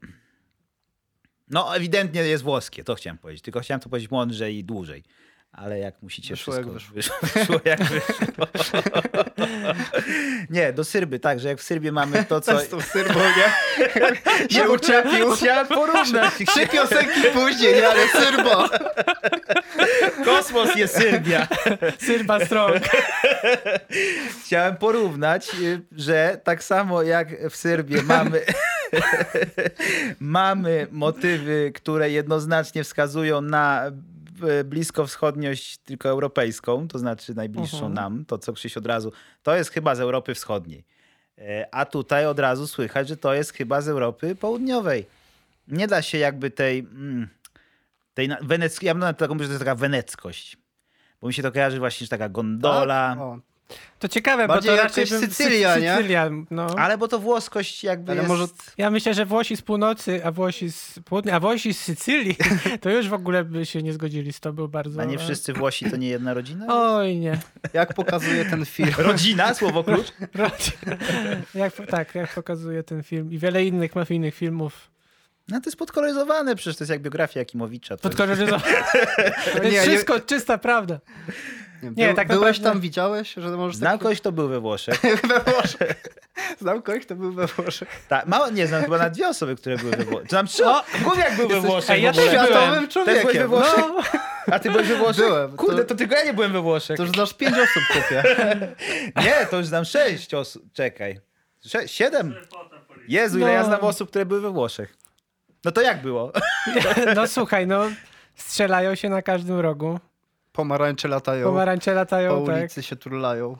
no, 1.48 1.76
ewidentnie 1.76 2.20
jest 2.22 2.44
włoskie, 2.44 2.84
to 2.84 2.94
chciałem 2.94 3.18
powiedzieć. 3.18 3.42
Tylko 3.42 3.60
chciałem 3.60 3.80
to 3.80 3.88
powiedzieć 3.88 4.10
mądrzej 4.10 4.56
i 4.56 4.64
dłużej. 4.64 5.04
Ale 5.52 5.78
jak 5.78 6.02
musicie 6.02 6.34
Wyszło 6.34 6.52
wszystko... 6.54 6.72
jak 6.72 6.82
wyszło. 6.92 7.16
wyszło 7.34 7.60
jak 7.64 7.82
wyszło. 7.82 8.46
nie, 10.50 10.72
do 10.72 10.84
Syrby, 10.84 11.20
tak, 11.20 11.40
że 11.40 11.48
jak 11.48 11.58
w 11.58 11.62
Syrbie 11.62 11.92
mamy 11.92 12.24
to, 12.24 12.40
co... 12.40 12.60
Z 12.60 12.68
tą 12.68 12.80
syrbą, 12.80 13.20
nie? 13.20 14.48
się 14.56 14.64
bo 14.64 14.72
uczepił. 14.72 15.32
Chciałem 15.32 15.66
porównać. 15.66 16.34
Trzy 16.46 16.66
piosenki 16.66 17.20
później, 17.34 17.74
nie? 17.74 17.88
Ale 17.88 18.08
syrbo. 18.08 18.68
Kosmos 20.24 20.76
jest 20.76 20.94
Syrbia. 20.96 21.48
Syrba 21.98 22.44
strong. 22.44 22.82
Chciałem 24.44 24.76
porównać, 24.76 25.50
y, 25.60 25.80
że 25.92 26.40
tak 26.44 26.64
samo 26.64 27.02
jak 27.02 27.50
w 27.50 27.56
Syrbii 27.56 28.02
mamy, 28.02 28.40
mamy 30.20 30.86
motywy, 30.90 31.72
które 31.74 32.10
jednoznacznie 32.10 32.84
wskazują 32.84 33.40
na 33.40 33.82
bliskowschodniość 34.64 35.78
tylko 35.78 36.08
europejską, 36.08 36.88
to 36.88 36.98
znaczy 36.98 37.34
najbliższą 37.34 37.76
Mhm. 37.76 37.94
nam, 37.94 38.24
to 38.24 38.38
co 38.38 38.52
Krzyś 38.52 38.76
od 38.76 38.86
razu, 38.86 39.12
to 39.42 39.56
jest 39.56 39.70
chyba 39.70 39.94
z 39.94 40.00
Europy 40.00 40.34
Wschodniej. 40.34 40.84
E, 41.38 41.68
A 41.74 41.84
tutaj 41.84 42.26
od 42.26 42.38
razu 42.38 42.66
słychać, 42.66 43.08
że 43.08 43.16
to 43.16 43.34
jest 43.34 43.52
chyba 43.52 43.80
z 43.80 43.88
Europy 43.88 44.36
Południowej. 44.36 45.06
Nie 45.68 45.86
da 45.88 46.02
się 46.02 46.18
jakby 46.18 46.50
tej, 46.50 46.78
mm, 46.78 47.28
tej 48.14 48.28
na- 48.28 48.38
weneckiej, 48.42 48.86
ja 48.86 48.94
bym 48.94 49.00
nawet 49.00 49.18
taką, 49.18 49.34
że 49.38 49.44
to 49.44 49.50
jest 49.50 49.58
taka 49.58 49.74
weneckość. 49.74 50.56
Bo 51.20 51.26
mi 51.28 51.34
się 51.34 51.42
to 51.42 51.52
kojarzy 51.52 51.78
właśnie, 51.78 52.04
że 52.04 52.08
taka 52.10 52.28
gondola. 52.28 53.08
Tak? 53.10 53.18
O, 53.18 53.38
To 53.98 54.08
ciekawe, 54.08 54.48
Bardziej 54.48 54.70
bo 54.70 54.76
to 54.76 54.82
raczej 54.82 55.06
bym- 55.06 55.20
Sycylia, 55.20 55.74
Sy- 55.76 55.82
nie? 55.82 55.96
Sycylia, 55.96 56.30
no. 56.50 56.66
Ale 56.78 56.98
bo 56.98 57.08
to 57.08 57.18
włoskość 57.18 57.84
jakby 57.84 58.12
Ale 58.12 58.20
jest... 58.20 58.28
może 58.28 58.46
Ja 58.78 58.90
myślę, 58.90 59.14
że 59.14 59.26
Włosi 59.26 59.56
z 59.56 59.62
północy, 59.62 60.24
a 60.24 60.32
Włosi 60.32 60.72
z 60.72 60.98
południa, 61.04 61.34
a 61.34 61.40
Włosi 61.40 61.74
z 61.74 61.80
Sycylii, 61.80 62.36
to 62.80 62.90
już 62.90 63.08
w 63.08 63.12
ogóle 63.12 63.44
by 63.44 63.66
się 63.66 63.82
nie 63.82 63.92
zgodzili 63.92 64.32
z 64.32 64.40
tobą 64.40 64.66
bardzo. 64.68 65.00
A 65.00 65.04
nie 65.04 65.18
wszyscy 65.18 65.52
Włosi 65.52 65.90
to 65.90 65.96
nie 65.96 66.08
jedna 66.08 66.34
rodzina? 66.34 66.66
Oj, 66.68 67.16
nie. 67.16 67.38
jak 67.72 67.94
pokazuje 67.94 68.44
ten 68.44 68.64
film. 68.66 68.92
Rodzina, 69.08 69.54
słowo 69.54 69.84
klucz. 69.84 70.12
jak, 71.54 71.74
tak, 71.90 72.14
jak 72.14 72.34
pokazuje 72.34 72.82
ten 72.82 73.02
film 73.02 73.32
i 73.32 73.38
wiele 73.38 73.64
innych 73.64 73.94
mafijnych 73.96 74.34
filmów. 74.34 74.90
No 75.48 75.60
to 75.60 75.68
jest 75.70 75.76
podkoloryzowane, 75.78 76.56
przecież 76.56 76.76
to 76.76 76.84
jest 76.84 76.90
jak 76.90 77.02
biografia 77.02 77.40
Jakimowicza. 77.40 77.96
To 77.96 78.02
Podkoloryzowane. 78.02 78.62
To 79.54 79.58
Nie, 79.62 79.68
jest 79.68 79.86
nie- 79.86 79.92
wszystko 79.92 80.20
czysta 80.20 80.58
prawda. 80.58 80.98
Nie, 81.82 81.90
Nie, 81.96 82.06
Był, 82.06 82.16
tak 82.16 82.28
byłeś 82.28 82.58
tam, 82.60 82.80
widziałeś, 82.80 83.34
że 83.36 83.48
możesz 83.56 83.76
Znam 83.76 83.92
taki... 83.92 84.02
kogoś, 84.02 84.20
kto 84.20 84.32
był 84.32 84.48
we 84.48 84.60
Włoszech. 84.60 85.00
we 85.30 85.40
Włoszech. 85.52 86.04
Znam 86.60 86.82
kogoś, 86.82 87.02
kto 87.06 87.14
był 87.14 87.32
we 87.32 87.46
Włoszech. 87.46 87.88
Tak, 88.08 88.26
mało, 88.26 88.50
nie, 88.50 88.66
znam 88.66 88.82
chyba 88.82 88.98
na 88.98 89.10
dwie 89.10 89.28
osoby, 89.28 89.56
które 89.56 89.76
były 89.76 89.90
we 89.92 90.04
Włoszech. 90.04 90.28
Znam 90.28 90.46
trzy. 90.46 90.66
O! 90.66 90.82
Gumiak 91.04 91.36
był 91.36 91.48
we 91.48 91.60
Włoszech 91.60 91.90
Ej, 91.90 92.02
ja 92.02 92.12
też 92.12 92.30
byłem. 92.30 92.46
Światowym 92.46 92.88
Też 92.88 92.94
byłeś 93.04 93.06
we 93.06 93.22
człowiekiem. 93.22 93.48
Włoszech? 93.48 93.76
No, 94.48 94.54
A 94.54 94.58
ty 94.58 94.70
byłeś 94.70 94.88
we 94.88 94.96
Włoszech? 94.96 95.24
Byłem, 95.26 95.50
to- 95.50 95.56
Kurde, 95.56 95.84
to 95.84 95.94
tylko 95.94 96.14
ja 96.14 96.24
nie 96.24 96.34
byłem 96.34 96.52
we 96.52 96.60
Włoszech. 96.60 96.96
to 96.96 97.02
już 97.02 97.12
znasz 97.12 97.34
pięć 97.34 97.54
osób, 97.58 97.82
chłopie. 97.92 98.22
Nie, 99.24 99.46
to 99.50 99.56
już 99.56 99.66
znam 99.66 99.84
sześć 99.84 100.34
osób. 100.34 100.62
Czekaj. 100.72 101.20
Sze 101.66 101.88
siedem? 101.88 102.34
Jezu, 103.08 103.38
ile 103.38 103.52
ja 103.52 103.60
No. 103.60 103.66
znam 103.66 103.80
osób, 103.80 104.10
które 104.10 104.26
były 104.26 104.40
we 104.40 104.50
Włoszech. 104.50 104.94
No 105.64 105.72
to 105.72 105.80
jak 105.80 106.02
było? 106.02 106.32
No 107.16 107.26
słuchaj, 107.26 107.66
no 107.66 107.84
strzelają 108.36 108.94
się 108.94 109.08
na 109.08 109.22
każdym 109.22 109.60
rogu. 109.60 110.00
Pomarańcze 110.58 111.08
latają, 111.08 111.46
Pomarańcze 111.46 111.90
po 111.90 111.94
latają, 111.94 112.46
tak. 112.46 112.56
ulicy 112.56 112.82
się 112.82 112.96
turlają. 112.96 113.56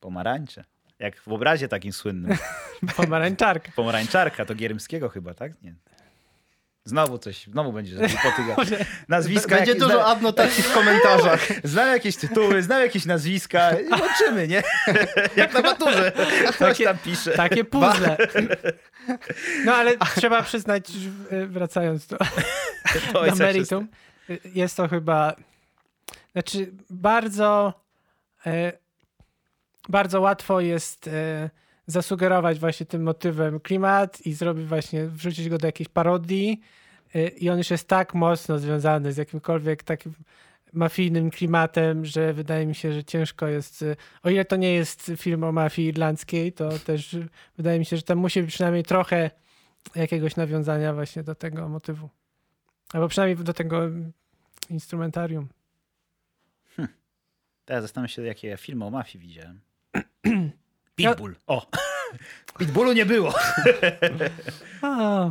Pomarańcze. 0.00 0.64
Jak 0.98 1.20
w 1.20 1.28
obrazie 1.28 1.68
takim 1.68 1.92
słynnym. 1.92 2.36
Pomarańczarka. 2.96 3.72
Pomarańczarka, 3.76 4.44
to 4.44 4.54
Gierymskiego 4.54 5.08
chyba, 5.08 5.34
tak? 5.34 5.52
Nie. 5.62 5.74
Znowu 6.84 7.18
coś, 7.18 7.46
znowu 7.46 7.72
będzie, 7.72 8.08
że 8.08 8.16
potyga. 8.30 8.56
Nazwiska 9.08 9.56
Będzie 9.56 9.70
jakieś, 9.70 9.82
dużo 9.82 9.94
zna, 9.94 10.06
adnotacji 10.06 10.62
w 10.62 10.72
komentarzach. 10.74 11.40
znam 11.64 11.88
jakieś 11.88 12.16
tytuły, 12.16 12.62
znam 12.62 12.80
jakieś 12.82 13.04
nazwiska 13.06 13.70
i 13.80 13.90
łączymy, 13.90 14.48
nie? 14.48 14.62
Jak 15.36 15.54
na 15.54 15.60
maturze. 15.60 16.12
Ktoś 16.42 16.56
Takie- 16.58 16.84
tam 16.84 16.98
pisze. 16.98 17.30
Takie 17.30 17.64
puzzle. 17.64 18.16
No 19.64 19.74
ale 19.74 19.96
trzeba 20.16 20.42
przyznać, 20.42 20.88
że, 20.88 21.46
wracając 21.46 22.06
do, 22.06 22.16
To 23.12 23.26
do 23.26 23.36
meritum, 23.36 23.88
jest 24.54 24.76
to 24.76 24.88
chyba, 24.88 25.34
znaczy 26.38 26.72
bardzo, 26.90 27.72
e, 28.46 28.72
bardzo 29.88 30.20
łatwo 30.20 30.60
jest 30.60 31.08
e, 31.08 31.50
zasugerować 31.86 32.58
właśnie 32.58 32.86
tym 32.86 33.02
motywem 33.02 33.60
klimat 33.60 34.26
i 34.26 34.32
zrobić 34.32 34.66
właśnie, 34.66 35.06
wrzucić 35.06 35.48
go 35.48 35.58
do 35.58 35.66
jakiejś 35.66 35.88
parodii 35.88 36.60
e, 37.14 37.28
i 37.28 37.50
on 37.50 37.58
już 37.58 37.70
jest 37.70 37.88
tak 37.88 38.14
mocno 38.14 38.58
związany 38.58 39.12
z 39.12 39.16
jakimkolwiek 39.16 39.82
takim 39.82 40.12
mafijnym 40.72 41.30
klimatem, 41.30 42.04
że 42.04 42.32
wydaje 42.32 42.66
mi 42.66 42.74
się, 42.74 42.92
że 42.92 43.04
ciężko 43.04 43.46
jest, 43.46 43.84
o 44.22 44.30
ile 44.30 44.44
to 44.44 44.56
nie 44.56 44.74
jest 44.74 45.12
film 45.16 45.44
o 45.44 45.52
mafii 45.52 45.88
irlandzkiej, 45.88 46.52
to 46.52 46.78
też 46.78 47.16
wydaje 47.56 47.78
mi 47.78 47.84
się, 47.84 47.96
że 47.96 48.02
tam 48.02 48.18
musi 48.18 48.42
być 48.42 48.50
przynajmniej 48.50 48.84
trochę 48.84 49.30
jakiegoś 49.94 50.36
nawiązania 50.36 50.94
właśnie 50.94 51.22
do 51.22 51.34
tego 51.34 51.68
motywu. 51.68 52.08
Albo 52.92 53.08
przynajmniej 53.08 53.44
do 53.44 53.54
tego 53.54 53.82
instrumentarium. 54.70 55.48
Teraz 57.68 57.84
zastanawiam 57.84 58.08
się, 58.08 58.22
jakie 58.22 58.48
ja 58.48 58.56
filmy 58.56 58.84
o 58.84 58.90
mafii 58.90 59.24
widziałem. 59.26 59.60
Pitbull. 60.96 61.34
O! 61.46 61.66
Pitbullu 62.58 62.92
nie 62.92 63.06
było. 63.06 63.34
A. 64.82 65.30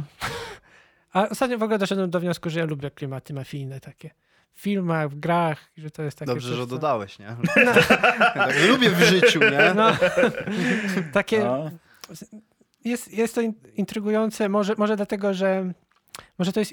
A 1.14 1.30
ostatnio 1.30 1.58
w 1.58 1.64
ogóle 1.64 1.78
doszedłem 1.80 2.10
do 2.10 2.20
wniosku, 2.20 2.50
że 2.50 2.60
ja 2.60 2.66
lubię 2.66 2.92
klimaty 2.92 3.34
mafijne 3.34 3.80
takie. 3.80 4.10
W 4.54 4.60
filmach, 4.60 5.10
w 5.10 5.20
grach, 5.20 5.72
że 5.78 5.92
to 5.92 6.04
jest 6.04 6.18
takie 6.20 6.32
Dobrze, 6.32 6.50
coś, 6.50 6.58
że 6.58 6.68
dodałeś, 6.68 7.20
nie? 7.20 7.28
tak 8.34 8.56
lubię 8.68 8.90
w 8.90 9.02
życiu, 9.04 9.40
nie? 9.40 9.74
No, 9.76 9.98
takie, 11.14 11.40
No. 11.44 11.72
jest, 12.86 13.14
jest 13.14 13.36
to 13.36 13.42
in- 13.42 13.54
intrygujące, 13.76 14.50
może, 14.50 14.76
może 14.78 14.96
dlatego, 14.96 15.34
że 15.34 15.74
może 16.40 16.54
to 16.54 16.60
jest 16.60 16.72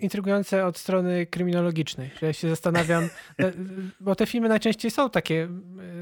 intrygujące 0.00 0.66
od 0.66 0.78
strony 0.78 1.26
kryminologicznej, 1.26 2.10
że 2.20 2.26
ja 2.26 2.32
się 2.32 2.48
zastanawiam, 2.48 3.04
e, 3.40 3.52
bo 4.00 4.14
te 4.14 4.26
filmy 4.26 4.48
najczęściej 4.48 4.90
są 4.90 5.10
takie 5.10 5.48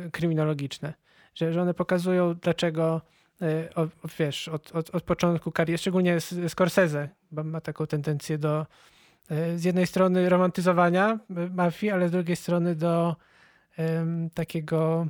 e, 0.06 0.10
kryminologiczne, 0.10 0.94
że, 1.34 1.52
że 1.52 1.62
one 1.62 1.74
pokazują 1.74 2.34
dlaczego 2.34 3.00
e, 3.42 3.74
od, 3.74 3.90
wiesz, 4.18 4.48
od, 4.48 4.72
od, 4.72 4.94
od 4.94 5.02
początku 5.02 5.52
kariery, 5.52 5.78
szczególnie 5.78 6.18
Scorsese 6.48 7.08
bo 7.34 7.44
ma 7.44 7.60
taką 7.60 7.86
tendencję 7.86 8.38
do 8.38 8.66
e, 9.30 9.58
z 9.58 9.64
jednej 9.64 9.86
strony 9.86 10.28
romantyzowania 10.28 11.18
e, 11.36 11.48
mafii, 11.50 11.92
ale 11.92 12.08
z 12.08 12.12
drugiej 12.12 12.36
strony 12.36 12.74
do 12.74 13.16
em, 13.76 14.30
takiego 14.30 15.06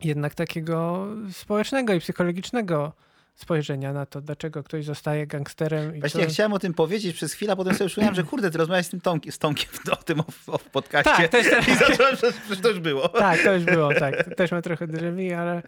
jednak 0.00 0.34
takiego 0.34 1.06
społecznego 1.32 1.94
i 1.94 2.00
psychologicznego 2.00 2.92
spojrzenia 3.36 3.92
na 3.92 4.06
to, 4.06 4.20
dlaczego 4.20 4.62
ktoś 4.62 4.84
zostaje 4.84 5.26
gangsterem 5.26 5.96
i 5.96 6.00
Właśnie 6.00 6.20
co... 6.20 6.24
ja 6.24 6.26
chciałem 6.26 6.52
o 6.52 6.58
tym 6.58 6.74
powiedzieć 6.74 7.16
przez 7.16 7.32
chwilę, 7.32 7.52
a 7.52 7.56
potem 7.56 7.74
sobie 7.74 7.88
przypomniałem, 7.88 8.14
że 8.14 8.22
kurde, 8.30 8.50
ty 8.50 8.58
rozmawiałeś 8.58 8.86
z 8.86 8.90
tym 8.90 9.00
Tomkiem, 9.00 9.32
z 9.32 9.38
Tomkiem 9.38 9.68
o 9.92 9.96
tym 9.96 10.20
o, 10.20 10.24
o 10.46 10.58
w 10.58 10.64
podcaście. 10.64 11.10
Tak, 11.10 11.28
to 11.30 11.36
jest 11.36 11.50
teraz- 11.50 11.68
I 11.74 11.74
zacząłem, 11.76 12.16
że 12.16 12.32
że 12.54 12.60
to 12.62 12.68
już 12.68 12.80
było. 12.80 13.08
Tak, 13.08 13.42
to 13.42 13.52
już 13.54 13.64
było, 13.64 13.94
tak. 13.94 14.24
Też 14.36 14.50
mam 14.52 14.62
trochę 14.62 14.86
vu, 14.86 15.34
ale 15.38 15.62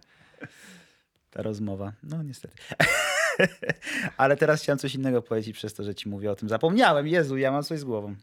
Ta 1.31 1.43
rozmowa. 1.43 1.93
No 2.03 2.23
niestety. 2.23 2.55
Ale 4.16 4.37
teraz 4.37 4.62
chciałem 4.62 4.79
coś 4.79 4.95
innego 4.95 5.23
powiedzieć 5.23 5.57
przez 5.57 5.75
to, 5.75 5.85
że 5.85 5.95
ci 5.95 6.09
mówię 6.09 6.31
o 6.31 6.35
tym. 6.35 6.49
Zapomniałem. 6.49 7.07
Jezu, 7.07 7.37
ja 7.37 7.53
mam 7.53 7.62
coś 7.62 7.79
z 7.79 7.85
głową. 7.85 8.14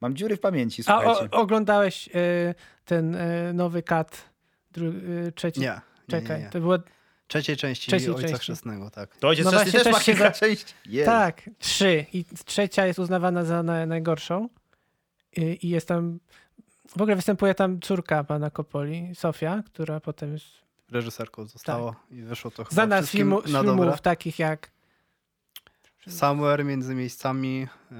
Mam 0.00 0.16
dziury 0.16 0.36
w 0.36 0.40
pamięci, 0.40 0.82
A 0.86 1.00
słuchajcie. 1.00 1.36
o, 1.36 1.40
oglądałeś 1.40 2.08
e, 2.14 2.54
ten 2.84 3.14
e, 3.14 3.52
nowy 3.52 3.82
kat 3.82 4.30
dru- 4.74 5.26
e, 5.28 5.32
trzeci? 5.32 5.60
Nie, 5.60 5.66
nie, 5.66 5.80
Czekaj, 6.20 6.38
nie, 6.38 6.44
nie. 6.44 6.50
to 6.50 6.60
było 6.60 6.78
Trzeciej 7.32 7.56
części 7.56 7.88
Trzeciej 7.88 8.10
Ojca 8.10 8.22
części. 8.22 8.38
Chrzestnego, 8.38 8.90
tak. 8.90 9.16
To 9.16 9.28
ojciec 9.28 9.44
No 9.44 9.50
właśnie 9.50 9.72
też 9.72 9.82
też 9.82 9.92
ma 9.92 10.00
się 10.00 10.12
kilka 10.12 10.24
za- 10.24 10.30
części. 10.32 10.74
Jest. 10.86 11.06
Tak, 11.06 11.50
trzy. 11.58 12.06
I 12.12 12.24
trzecia 12.44 12.86
jest 12.86 12.98
uznawana 12.98 13.44
za 13.44 13.62
na, 13.62 13.86
najgorszą. 13.86 14.48
I, 15.36 15.66
I 15.66 15.68
jest 15.68 15.88
tam. 15.88 16.18
W 16.96 17.00
ogóle 17.02 17.16
występuje 17.16 17.54
tam 17.54 17.80
córka 17.80 18.24
pana 18.24 18.50
Kopoli, 18.50 19.10
Sofia, 19.14 19.62
która 19.66 20.00
potem 20.00 20.32
jest 20.32 20.44
Reżyserką 20.90 21.46
została 21.46 21.96
i 22.10 22.22
wyszło 22.22 22.50
to 22.50 22.56
chyba 22.56 22.68
Tak. 22.68 22.74
znana 22.74 22.96
z, 22.96 23.04
wszystkim 23.04 23.18
filmu, 23.20 23.36
na 23.36 23.60
filmów 23.62 23.86
dobre. 23.86 23.98
takich 23.98 24.38
jak. 24.38 24.70
Somewhere 26.08 26.64
między 26.64 26.94
miejscami. 26.94 27.66
E... 27.92 27.96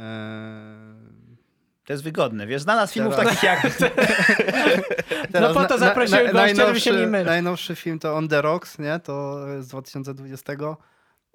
To 1.93 1.95
jest 1.95 2.05
wygodne. 2.05 2.47
Wiesz, 2.47 2.62
znana 2.62 2.86
z 2.86 2.93
filmów 2.93 3.16
Teraz- 3.16 3.28
takich 3.40 3.43
jak... 3.43 3.62
No 5.40 5.55
po 5.55 5.64
to 5.64 5.78
zaprosiłem 5.78 6.32
gościa, 6.32 6.66
żeby 6.66 6.80
się 6.80 6.93
nie 6.93 7.07
mylić. 7.07 7.26
Najnowszy 7.26 7.76
film 7.76 7.99
to 7.99 8.14
On 8.16 8.28
the 8.28 8.43
Rocks, 8.43 8.78
nie? 8.78 8.99
To 8.99 9.38
z 9.62 9.68
2020. 9.68 10.53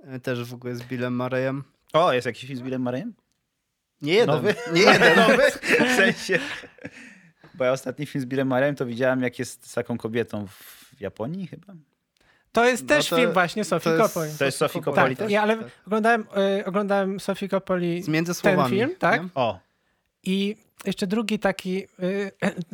E, 0.04 0.20
Też 0.20 0.44
w 0.44 0.54
ogóle 0.54 0.76
z 0.76 0.84
Billem 0.84 1.16
Murrayem. 1.18 1.64
O, 1.94 2.14
jest 2.14 2.26
jakiś 2.26 2.46
film 2.48 2.60
z 2.60 2.62
Billem 2.62 2.82
Murrayem? 2.82 3.14
Nie 4.02 4.14
jeden. 4.14 4.36
Nowy? 4.36 4.56
Nie 4.74 4.82
jeden. 4.82 5.16
Nowy? 5.16 5.44
W 5.62 5.96
sensie... 5.96 6.40
Bo 7.54 7.64
ja 7.66 7.72
ostatni 7.72 8.06
film 8.06 8.22
z 8.22 8.26
Billem 8.26 8.48
Murrayem 8.48 8.76
to 8.76 8.86
widziałem, 8.86 9.22
jak 9.22 9.40
jest 9.40 9.70
z 9.70 9.74
taką 9.74 9.98
kobietą 9.98 10.48
w 10.48 11.02
Japonii 11.02 11.48
chyba. 11.48 11.74
To 12.52 12.66
jest 12.66 12.84
No 12.84 12.88
też 12.90 13.10
to- 13.10 13.16
film 13.16 13.32
właśnie 13.34 13.64
Sofii 13.64 13.84
to 13.90 13.96
jest- 13.96 14.14
Coppoli. 14.14 14.32
To 14.40 14.46
jest 14.46 14.58
Sofii 14.58 14.82
Coppoli, 14.82 15.16
Tak, 15.16 15.18
też? 15.26 15.32
ja, 15.32 15.42
ale 15.42 15.58
tak. 15.58 15.68
oglądałem, 15.88 16.26
e, 16.60 16.66
oglądałem 16.66 17.20
Sofii 17.20 17.50
Coppoli 17.50 18.04
Z 18.04 18.08
między 18.08 18.42
ten 18.42 18.70
film, 18.70 18.90
tak? 19.00 19.22
nie? 19.24 19.30
O, 19.36 19.60
I 20.24 20.56
jeszcze 20.86 21.08
drugi 21.08 21.40
taki, 21.40 21.84
y, 21.84 22.32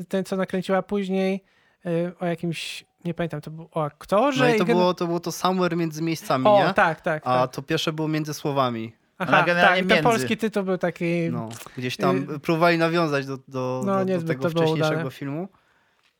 ten 0.10 0.24
co 0.24 0.36
nakręciła 0.36 0.82
później 0.82 1.44
y, 1.86 2.12
o 2.20 2.26
jakimś, 2.26 2.86
nie 3.06 3.14
pamiętam, 3.14 3.42
to 3.42 3.52
był 3.52 3.70
o 3.72 3.84
aktorze. 3.84 4.48
No 4.50 4.56
i 4.56 4.58
to 4.58 4.66
gen- 4.66 4.78
było, 4.78 4.94
to 4.94 5.08
było 5.08 5.20
to 5.20 5.32
Somewhere 5.32 5.76
między 5.76 6.02
miejscami, 6.02 6.46
O, 6.48 6.68
nie? 6.68 6.74
tak, 6.74 7.02
tak. 7.02 7.24
A 7.26 7.42
tak. 7.42 7.56
to 7.56 7.62
pierwsze 7.62 7.94
było 7.94 8.08
między 8.08 8.34
słowami. 8.34 8.94
Aha, 9.18 9.44
tak, 9.46 9.86
ten 9.88 10.04
polski 10.04 10.38
tytuł 10.38 10.64
był 10.64 10.78
taki... 10.78 11.30
No, 11.32 11.50
gdzieś 11.78 11.98
tam 11.98 12.18
Y- 12.36 12.40
próbowali 12.40 12.78
nawiązać 12.78 13.26
do, 13.26 13.38
do, 13.48 13.84
No, 13.86 14.06
do, 14.06 14.18
do 14.22 14.28
tego 14.28 14.50
wcześniejszego 14.50 14.96
udane. 14.96 15.12
filmu. 15.12 15.48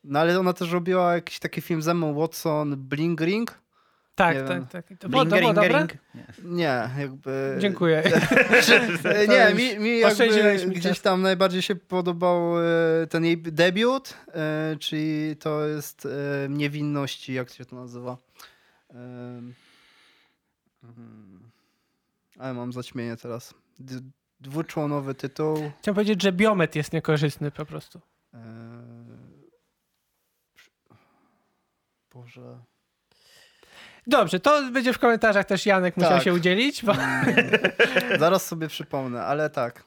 No 0.04 0.20
ale 0.20 0.40
ona 0.40 0.54
też 0.54 0.72
robiła 0.72 1.14
jakiś 1.16 1.40
taki 1.40 1.62
film 1.62 1.82
z 1.82 1.88
Emma 1.88 2.14
Watson, 2.14 2.76
Bling 2.78 3.22
Ring. 3.22 3.60
Tak, 4.16 4.36
nie 4.36 4.44
tak, 4.44 4.58
wiem. 4.58 4.68
tak. 4.68 4.86
To 5.00 5.10
było, 5.10 5.26
to 5.26 5.30
było 5.30 5.42
Blingeringering? 5.54 5.92
dobre? 5.92 6.24
Nie. 6.44 6.56
Nie, 6.56 6.90
jakby... 6.98 7.58
Dziękuję. 7.60 8.04
Nie, 9.30 9.54
mi, 9.56 9.80
mi 9.80 10.00
jakby 10.00 10.74
gdzieś 10.74 11.00
tam 11.00 11.22
najbardziej 11.22 11.62
się 11.62 11.76
podobał 11.76 12.60
e, 12.60 12.64
ten 13.10 13.26
jej 13.26 13.38
debiut, 13.38 14.18
e, 14.28 14.76
czyli 14.80 15.36
to 15.36 15.68
jest 15.68 16.06
e, 16.06 16.10
Niewinności, 16.50 17.34
jak 17.34 17.50
się 17.50 17.66
to 17.66 17.76
nazywa. 17.76 18.18
Mhm. 20.84 21.52
Ale 22.40 22.54
mam 22.54 22.74
zaćmienie 22.74 23.18
teraz. 23.18 23.54
Dwuczłonowy 24.40 25.16
tytuł. 25.16 25.56
Chciałem 25.82 25.96
powiedzieć, 25.96 26.22
że 26.22 26.32
biomet 26.32 26.76
jest 26.76 26.94
niekorzystny 26.94 27.52
po 27.52 27.66
prostu. 27.66 28.02
Boże. 32.14 32.73
Dobrze, 34.08 34.40
to 34.40 34.62
będzie 34.72 34.94
w 34.94 35.00
komentarzach 35.00 35.46
też 35.46 35.66
Janek 35.66 35.98
musiał 35.98 36.12
Tak. 36.14 36.24
się 36.24 36.34
udzielić, 36.34 36.86
bo 36.86 36.94
Zaraz 38.20 38.46
sobie 38.46 38.68
przypomnę, 38.68 39.24
ale 39.26 39.50
tak. 39.50 39.84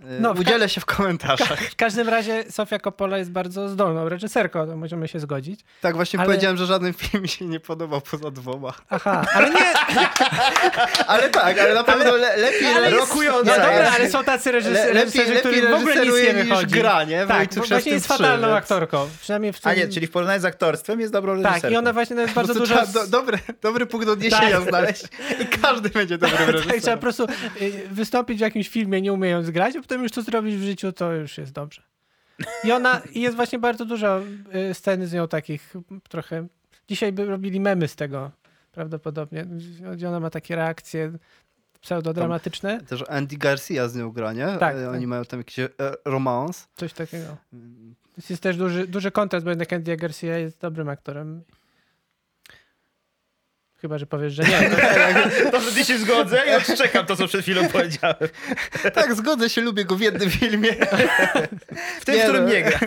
No, 0.00 0.32
Udzielę 0.32 0.68
się 0.68 0.80
w 0.80 0.84
komentarzach. 0.84 1.60
w 1.60 1.76
każdym 1.76 2.08
razie 2.08 2.44
Sofia 2.50 2.78
Coppola 2.78 3.18
jest 3.18 3.30
bardzo 3.30 3.68
zdolną 3.68 4.08
reżyserką, 4.08 4.66
to 4.66 4.76
możemy 4.76 5.08
się 5.08 5.20
zgodzić. 5.20 5.60
Tak, 5.80 5.94
właśnie 5.96 6.18
Ale- 6.18 6.26
powiedziałem, 6.28 6.56
że 6.56 6.66
żaden 6.66 6.92
film 6.92 7.22
mi 7.22 7.28
się 7.28 7.44
nie 7.46 7.60
podobał 7.60 8.00
poza 8.00 8.30
dwoma. 8.30 8.72
Aha, 8.90 9.24
ale 9.34 9.50
nie, 9.50 9.72
Ale 11.06 11.28
tak, 11.28 11.58
ale 11.58 11.74
na 11.74 11.84
pewno 11.84 12.16
le, 12.16 12.36
lepiej 12.36 12.66
ale 12.76 12.90
jest, 12.90 13.00
rokujące. 13.00 13.44
no 13.50 13.52
dobra, 13.56 13.90
ale 13.96 14.10
są 14.10 14.24
tacy 14.24 14.52
Le, 14.52 14.58
reżyserzy, 14.58 14.86
lepiej, 14.88 15.02
reżyserzy 15.04 15.34
lepiej 15.34 15.52
którym 15.52 15.70
w 15.72 15.74
ogóle 15.74 15.94
nic 15.94 16.04
nie 16.04 16.10
reżyseruje 16.10 16.34
niż 16.44 16.48
wychodzi. 16.48 16.74
gra, 16.80 17.04
nie? 17.04 17.26
Tak, 17.26 17.54
bo 17.54 17.62
właśnie 17.62 17.92
jest 17.92 18.06
fatalną 18.06 18.46
trzy, 18.48 18.56
aktorką. 18.56 19.08
Przynajmniej 19.20 19.52
w 19.52 19.60
tym... 19.60 19.70
A 19.72 19.74
nie, 19.74 19.88
czyli 19.88 20.06
w 20.06 20.10
porównaniu 20.10 20.40
z 20.40 20.44
aktorstwem 20.44 21.00
jest 21.00 21.12
dobrą 21.12 21.32
reżyserką. 21.32 21.60
Tak, 21.60 21.70
i 21.70 21.76
ona 21.76 21.92
właśnie 21.92 22.16
jest 22.16 22.34
bardzo 22.34 22.54
dużo... 22.54 22.86
do, 22.86 23.06
dobry, 23.06 23.38
dobry 23.62 23.86
punkt 23.86 24.08
odniesienia 24.08 24.50
Tak. 24.60 24.68
znaleźć 24.68 25.04
i 25.40 25.46
każdy 25.46 25.88
będzie 25.88 26.18
dobrym 26.18 26.38
Tak, 26.46 26.46
trzeba 26.56 26.68
reżyserem. 26.72 26.98
po 26.98 27.02
prostu 27.02 27.26
y, 27.60 27.72
wystąpić 27.90 28.38
w 28.38 28.40
jakimś 28.40 28.68
filmie, 28.68 29.00
nie 29.02 29.12
umiejąc 29.12 29.50
grać, 29.50 29.74
a 29.82 29.84
potem 29.84 30.02
już 30.02 30.12
to 30.12 30.22
zrobić 30.22 30.56
w 30.56 30.62
życiu, 30.62 30.92
to 30.92 31.12
już 31.12 31.38
jest 31.38 31.52
dobrze. 31.52 31.82
I 32.64 32.72
ona, 32.72 33.02
i 33.12 33.20
jest 33.20 33.36
właśnie 33.36 33.58
bardzo 33.58 33.84
dużo 33.84 34.20
y, 34.70 34.74
scen 34.74 35.06
z 35.06 35.12
nią 35.12 35.28
takich 35.28 35.74
trochę... 36.08 36.46
Dzisiaj 36.88 37.12
by 37.12 37.24
robili 37.24 37.60
memy 37.60 37.88
z 37.88 37.96
tego 37.96 38.30
prawdopodobnie, 38.72 39.46
gdzie 39.92 40.08
ona 40.08 40.20
ma 40.20 40.30
takie 40.30 40.56
reakcje 40.56 41.12
pseudodramatyczne, 41.80 42.80
Też 42.80 43.04
Andy 43.08 43.36
Garcia 43.36 43.88
z 43.88 43.96
nią 43.96 44.10
gra, 44.12 44.32
nie? 44.32 44.46
Tak, 44.46 44.76
E, 44.76 44.84
tak. 44.84 44.94
Oni 44.94 45.06
mają 45.06 45.24
tam 45.24 45.40
jakiś 45.40 45.58
e, 45.58 45.68
romans. 46.04 46.68
coś 46.76 46.92
takiego. 46.92 47.36
Jest 48.30 48.42
też 48.42 48.56
duży, 48.56 48.86
duży 48.86 49.10
kontrast, 49.10 49.44
bo 49.44 49.50
jednak 49.50 49.72
Andy 49.72 49.96
Garcia 49.96 50.38
jest 50.38 50.60
dobrym 50.60 50.88
aktorem. 50.88 51.42
Chyba, 53.82 53.98
że 53.98 54.06
powiesz, 54.06 54.32
że 54.32 54.42
nie. 54.42 54.70
To, 55.50 55.60
że 55.60 55.72
ty 55.72 55.84
się 55.84 55.98
zgodzę 55.98 56.42
i 56.50 56.54
odczekam 56.54 57.06
to, 57.06 57.16
co 57.16 57.28
przed 57.28 57.42
chwilą 57.42 57.68
powiedziałem. 57.68 58.28
Tak, 58.94 59.14
zgodzę 59.14 59.50
się, 59.50 59.60
lubię 59.60 59.84
go 59.84 59.96
w 59.96 60.00
jednym 60.00 60.30
filmie. 60.30 60.72
W 62.00 62.04
tym, 62.04 62.14
Nie, 62.14 62.20
w 62.20 62.24
którym 62.24 62.44
no. 62.44 62.50
nie 62.50 62.62
gra. 62.62 62.78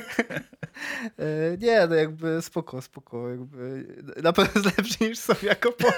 E, 1.20 1.58
Nie, 1.58 1.88
no 1.88 1.96
jakby 1.96 2.42
spoko, 2.42 2.82
spoko. 2.82 3.30
Jakby 3.30 3.86
na 4.24 4.34
pewno 4.34 4.52
jest 4.62 4.66
lepszy 4.78 5.10
niż 5.10 5.20
Sofia 5.20 5.56
Coppola. 5.56 5.94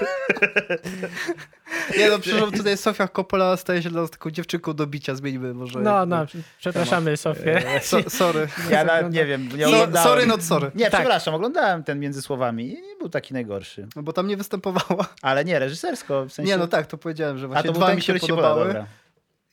Nie 1.98 2.10
no, 2.10 2.18
przepraszam, 2.18 2.52
tutaj 2.52 2.76
Sofia 2.76 3.08
Coppola 3.08 3.56
staje 3.56 3.82
się 3.82 3.90
dla 3.90 4.00
nas 4.02 4.10
taką 4.10 4.30
dziewczynką 4.30 4.74
do 4.74 4.86
bicia, 4.86 5.14
zmieńmy 5.14 5.54
może. 5.54 5.80
no, 5.80 5.98
jakby. 6.00 6.16
no, 6.16 6.26
przepraszamy 6.58 7.16
Sofię. 7.16 7.66
E, 7.74 7.80
So, 7.80 8.10
sorry. 8.10 8.48
Ja 8.70 8.84
nawet 8.84 9.12
nie 9.12 9.26
wiem, 9.26 9.48
nie 9.56 9.64
So, 9.64 10.02
sorry, 10.02 10.26
not 10.26 10.44
sorry. 10.44 10.70
Nie, 10.74 10.90
Tak. 10.90 11.00
przepraszam, 11.00 11.34
oglądałem 11.34 11.84
ten 11.84 12.00
między 12.00 12.22
słowami 12.22 12.64
i 12.78 12.82
nie 12.82 12.96
był 12.98 13.08
taki 13.08 13.34
najgorszy. 13.34 13.86
No 13.96 14.02
bo 14.02 14.12
tam 14.12 14.26
nie 14.26 14.36
występowała. 14.36 15.06
Ale 15.22 15.44
nie, 15.44 15.58
reżysersko, 15.58 16.24
w 16.24 16.32
sensie... 16.32 16.52
Nie, 16.52 16.58
no 16.58 16.66
tak, 16.66 16.86
to 16.86 16.98
powiedziałem, 16.98 17.38
że 17.38 17.44
A 17.44 17.48
właśnie 17.48 17.66
to 17.66 17.72
był 17.72 17.80
dwa 17.80 17.86
ten, 17.86 17.96
mi 17.96 18.02
się 18.02 18.14
podobały. 18.14 18.42
podobał, 18.42 18.66
dobra. 18.66 18.86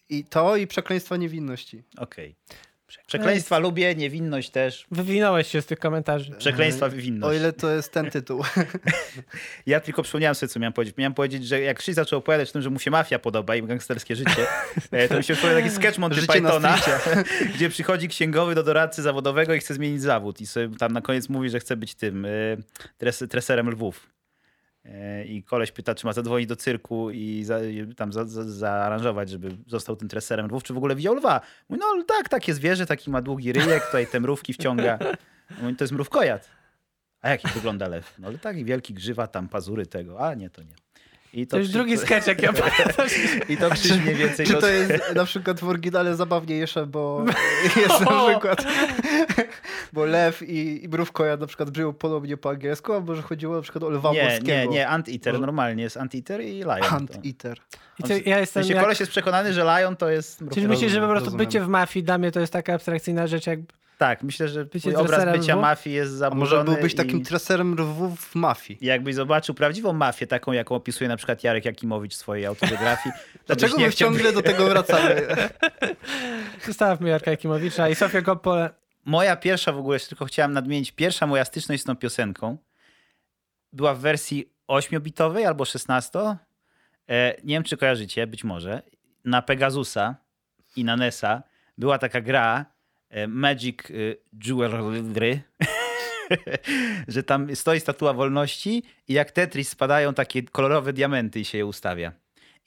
I 0.09 0.23
to 0.25 0.55
i 0.55 0.67
Przekleństwa 0.67 1.17
Niewinności. 1.17 1.83
Okej. 1.97 2.35
Przekleństwa 3.07 3.59
lubię, 3.59 3.95
niewinność 3.95 4.49
też. 4.49 4.85
Wywinąłeś 4.91 5.47
się 5.47 5.61
z 5.61 5.65
tych 5.65 5.79
komentarzy. 5.79 6.31
Przekleństwa, 6.31 6.85
O 6.85 6.89
winność. 6.89 7.39
ile 7.39 7.53
to 7.53 7.71
jest 7.71 7.91
ten 7.91 8.11
tytuł. 8.11 8.43
Ja 9.65 9.79
tylko 9.79 10.03
przypomniałem 10.03 10.35
sobie, 10.35 10.49
co 10.49 10.59
miałem 10.59 10.73
powiedzieć. 10.73 10.97
Miałem 10.97 11.13
powiedzieć, 11.13 11.47
że 11.47 11.61
jak 11.61 11.77
Krzyś 11.77 11.95
zaczął 11.95 12.19
opowiadać 12.19 12.49
o 12.49 12.53
tym, 12.53 12.61
że 12.61 12.69
mu 12.69 12.79
się 12.79 12.91
mafia 12.91 13.19
podoba 13.19 13.55
i 13.55 13.63
gangsterskie 13.63 14.15
życie, 14.15 14.47
e, 14.91 15.07
to 15.07 15.17
mi 15.17 15.23
się 15.23 15.33
przypomniał 15.33 15.61
taki 15.61 15.75
sketch 15.75 15.97
Monty 15.97 16.21
Życie 16.21 16.41
na 16.41 16.49
Pythona, 16.49 16.77
gdzie 17.55 17.69
przychodzi 17.69 18.07
księgowy 18.07 18.55
do 18.55 18.63
doradcy 18.63 19.01
zawodowego 19.01 19.53
i 19.53 19.59
chce 19.59 19.73
zmienić 19.73 20.01
zawód. 20.01 20.41
I 20.41 20.47
sobie 20.47 20.77
tam 20.77 20.91
na 20.93 21.01
koniec 21.01 21.29
mówi, 21.29 21.49
że 21.49 21.59
chce 21.59 21.75
być 21.77 21.95
tym, 21.95 22.27
tres, 22.97 23.23
treserem 23.29 23.69
lwów. 23.69 24.14
E, 24.85 25.25
I 25.25 25.43
koleś 25.43 25.71
pyta, 25.71 25.95
czy 25.95 26.05
ma 26.05 26.13
zadzwonić 26.13 26.47
do 26.47 26.55
cyrku 26.55 27.11
i 27.11 27.43
za, 27.43 27.63
i 27.63 27.95
tam 27.95 28.13
za, 28.13 28.25
za, 28.25 28.43
zaaranżować, 28.43 29.29
żeby 29.29 29.57
został 29.67 29.95
tym 29.95 30.07
treserem 30.07 30.45
lwów, 30.45 30.63
czy 30.63 30.73
w 30.73 30.77
ogóle 30.77 30.95
widział 30.95 31.15
lwa. 31.15 31.41
Mówi, 31.69 31.81
no 31.81 32.03
tak, 32.03 32.29
takie 32.29 32.53
zwierzę, 32.53 32.85
taki 32.85 33.09
ma 33.09 33.21
długi 33.21 33.53
ryjek, 33.53 33.85
tutaj 33.85 34.07
te 34.07 34.19
mrówki 34.19 34.53
wciąga. 34.53 34.99
Mówi, 35.61 35.75
to 35.75 35.83
jest 35.83 35.93
mrówkojad. 35.93 36.49
A 37.21 37.29
jaki 37.29 37.47
wygląda 37.47 37.87
lew? 37.87 38.13
No 38.19 38.27
ale 38.27 38.37
taki 38.37 38.65
wielki 38.65 38.93
grzywa, 38.93 39.27
tam 39.27 39.49
pazury 39.49 39.85
tego. 39.85 40.27
A 40.27 40.33
nie, 40.33 40.49
to 40.49 40.63
nie. 40.63 40.75
I 41.35 41.47
To 41.47 41.57
już 41.57 41.67
przy- 41.67 41.73
drugi 41.77 41.97
sketch, 42.05 42.27
jak 42.27 42.41
ja 42.41 42.49
opowiadasz. 42.49 43.11
I 43.49 43.57
to 43.57 43.69
Krzyś 43.69 43.91
mniej 43.91 44.15
więcej... 44.15 44.45
Czy 44.45 44.53
to 44.53 44.67
jest 44.67 45.15
na 45.15 45.25
przykład 45.25 45.59
w 45.59 45.69
oryginale 45.69 46.15
zabawniejsze, 46.15 46.85
bo 46.87 47.25
jest 47.81 48.01
na 48.01 48.27
przykład 48.29 48.65
bo 49.93 50.05
lew 50.05 50.41
i, 50.41 50.83
i 50.85 50.89
mrówkoja 50.89 51.37
na 51.37 51.47
przykład 51.47 51.69
brzmią 51.69 51.93
podobnie 51.93 52.37
po 52.37 52.49
angielsku, 52.49 52.93
albo 52.93 53.15
że 53.15 53.21
chodziło 53.21 53.55
na 53.55 53.61
przykład 53.61 53.83
o 53.83 53.89
lwa 53.89 54.11
Nie, 54.11 54.23
morskiego. 54.23 54.47
nie, 54.47 54.67
nie, 54.67 54.87
Anteater 54.87 55.33
Może- 55.33 55.45
normalnie 55.45 55.83
jest 55.83 55.97
Anteater 55.97 56.41
i 56.41 56.53
Lion. 56.59 56.81
Hunt 56.83 57.11
to. 57.37 57.53
Ja 58.25 58.37
W 58.37 58.39
jestem 58.39 58.45
sensie 58.63 58.73
jak... 58.73 58.83
koleś 58.83 58.99
jest 58.99 59.11
przekonany, 59.11 59.53
że 59.53 59.63
Lion 59.63 59.95
to 59.95 60.09
jest... 60.09 60.43
Czyli 60.53 60.67
myślisz, 60.67 60.91
że 60.91 61.01
po 61.01 61.07
prostu 61.07 61.25
rozumiem. 61.25 61.47
bycie 61.47 61.61
w 61.61 61.67
mafii 61.67 62.03
dla 62.03 62.17
mnie 62.17 62.31
to 62.31 62.39
jest 62.39 62.53
taka 62.53 62.73
abstrakcyjna 62.73 63.27
rzecz, 63.27 63.47
jak 63.47 63.59
Tak, 63.97 64.23
myślę, 64.23 64.47
że 64.47 64.65
Bycie 64.65 64.97
obraz 64.99 65.25
bycia 65.39 65.53
lwów? 65.53 65.61
mafii 65.61 65.95
jest 65.95 66.13
A 66.13 66.15
zaburzony. 66.17 66.63
może 66.63 66.63
byłbyś 66.75 66.93
i- 66.93 66.95
takim 66.95 67.23
treserem 67.23 67.73
lwów 67.75 68.19
w 68.21 68.35
mafii? 68.35 68.79
Jakbyś 68.81 69.15
zobaczył 69.15 69.55
prawdziwą 69.55 69.93
mafię, 69.93 70.27
taką 70.27 70.51
jaką 70.51 70.75
opisuje 70.75 71.07
na 71.07 71.17
przykład 71.17 71.43
Jarek 71.43 71.65
Jakimowicz 71.65 72.13
w 72.13 72.17
swojej 72.17 72.45
autobiografii, 72.45 73.15
to 73.33 73.55
Dlaczego 73.55 73.77
my 73.79 73.93
ciągle 73.93 74.33
do 74.33 74.41
tego 74.41 74.65
wracamy? 74.69 75.21
Zostawmy 76.65 77.09
Jarka 77.09 77.31
Jakimowicza 77.31 77.89
i 77.89 77.95
Sofię 77.95 78.21
Koppolę. 78.21 78.69
Moja 79.05 79.35
pierwsza 79.35 79.71
w 79.71 79.77
ogóle, 79.77 79.95
jeszcze 79.95 80.09
tylko 80.09 80.25
chciałem 80.25 80.53
nadmienić, 80.53 80.91
pierwsza 80.91 81.27
moja 81.27 81.45
styczność 81.45 81.81
z 81.83 81.85
tą 81.85 81.95
piosenką 81.95 82.57
była 83.73 83.93
w 83.93 83.99
wersji 83.99 84.49
8-bitowej 84.67 85.45
albo 85.45 85.65
16. 85.65 86.19
E, 86.19 87.35
nie 87.43 87.55
wiem, 87.55 87.63
czy 87.63 87.77
kojarzycie, 87.77 88.27
być 88.27 88.43
może. 88.43 88.81
Na 89.25 89.41
Pegasusa 89.41 90.15
i 90.75 90.83
na 90.83 90.95
NESa 90.97 91.43
była 91.77 91.97
taka 91.97 92.21
gra 92.21 92.65
Magic 93.27 93.79
e, 93.91 93.93
Jewelry, 94.45 95.41
że 97.07 97.23
tam 97.23 97.55
stoi 97.55 97.79
statua 97.79 98.13
wolności 98.13 98.83
i 99.07 99.13
jak 99.13 99.31
Tetris 99.31 99.69
spadają 99.69 100.13
takie 100.13 100.43
kolorowe 100.43 100.93
diamenty 100.93 101.39
i 101.39 101.45
się 101.45 101.57
je 101.57 101.65
ustawia. 101.65 102.11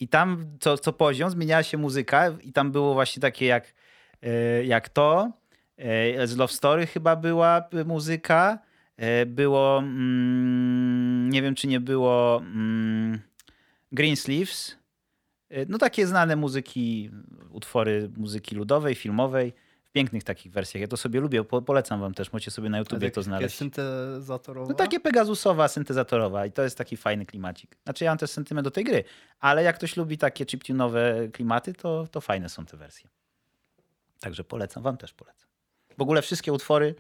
I 0.01 0.09
tam 0.09 0.44
co, 0.61 0.78
co 0.78 0.92
poziom 0.92 1.30
zmieniała 1.30 1.62
się 1.62 1.78
muzyka 1.78 2.30
i 2.42 2.53
tam 2.53 2.72
było 2.72 2.94
właśnie 2.94 3.20
takie 3.20 3.46
jak, 3.46 3.74
e, 4.22 4.64
jak 4.64 4.88
to. 4.88 5.32
E, 5.76 6.26
Z 6.26 6.36
Love 6.36 6.53
Story 6.53 6.86
chyba 6.86 7.16
była 7.16 7.68
e, 7.72 7.84
muzyka. 7.84 8.59
E, 8.96 9.26
Było, 9.26 9.78
mm, 9.78 11.30
nie 11.30 11.42
wiem 11.42 11.55
czy 11.55 11.66
nie 11.66 11.80
było 11.80 12.38
mm, 12.44 13.20
Green 13.92 14.16
Sleeves. 14.16 14.76
E, 15.51 15.66
No 15.66 15.78
takie 15.78 16.07
znane 16.07 16.36
muzyki, 16.36 17.11
utwory 17.51 18.11
muzyki 18.16 18.55
ludowej, 18.57 18.94
filmowej, 18.94 19.53
pięknych 19.99 20.24
takich 20.24 20.53
wersjach. 20.53 20.80
Ja 20.80 20.88
to 20.88 20.96
sobie 20.96 21.20
lubię, 21.20 21.44
po, 21.44 21.62
polecam 21.62 22.01
wam 22.01 22.14
też, 22.14 22.32
możecie 22.32 22.51
sobie 22.51 22.68
na 22.70 22.78
YouTubie 22.78 23.11
to 23.11 23.22
znaleźć. 23.22 23.57
syntezatorowa? 23.57 24.68
No 24.68 24.74
takie 24.74 25.01
pegasusowa, 25.01 25.68
syntezatorowa 25.68 26.46
i 26.46 26.53
to 26.53 26.62
jest 26.62 26.78
taki 26.78 26.96
fajny 26.96 27.26
klimacik. 27.26 27.76
Znaczy 27.84 28.05
ja 28.05 28.11
mam 28.11 28.18
też 28.18 28.30
sentyment 28.30 28.64
do 28.64 28.70
tej 28.70 28.84
gry, 28.84 29.05
ale 29.40 29.62
jak 29.62 29.76
ktoś 29.76 29.96
lubi 29.96 30.18
takie 30.18 30.46
chiptunowe 30.46 31.28
klimaty, 31.32 31.74
to, 31.74 32.07
to 32.11 32.20
fajne 32.20 32.49
są 32.49 32.66
te 32.66 32.76
wersje. 32.76 33.09
Także 34.20 34.44
polecam, 34.44 34.82
wam 34.82 34.96
też 34.96 35.12
polecam. 35.12 35.49
W 35.99 36.03
ogóle 36.03 36.22
wszystkie 36.22 36.53
utwory, 36.53 36.94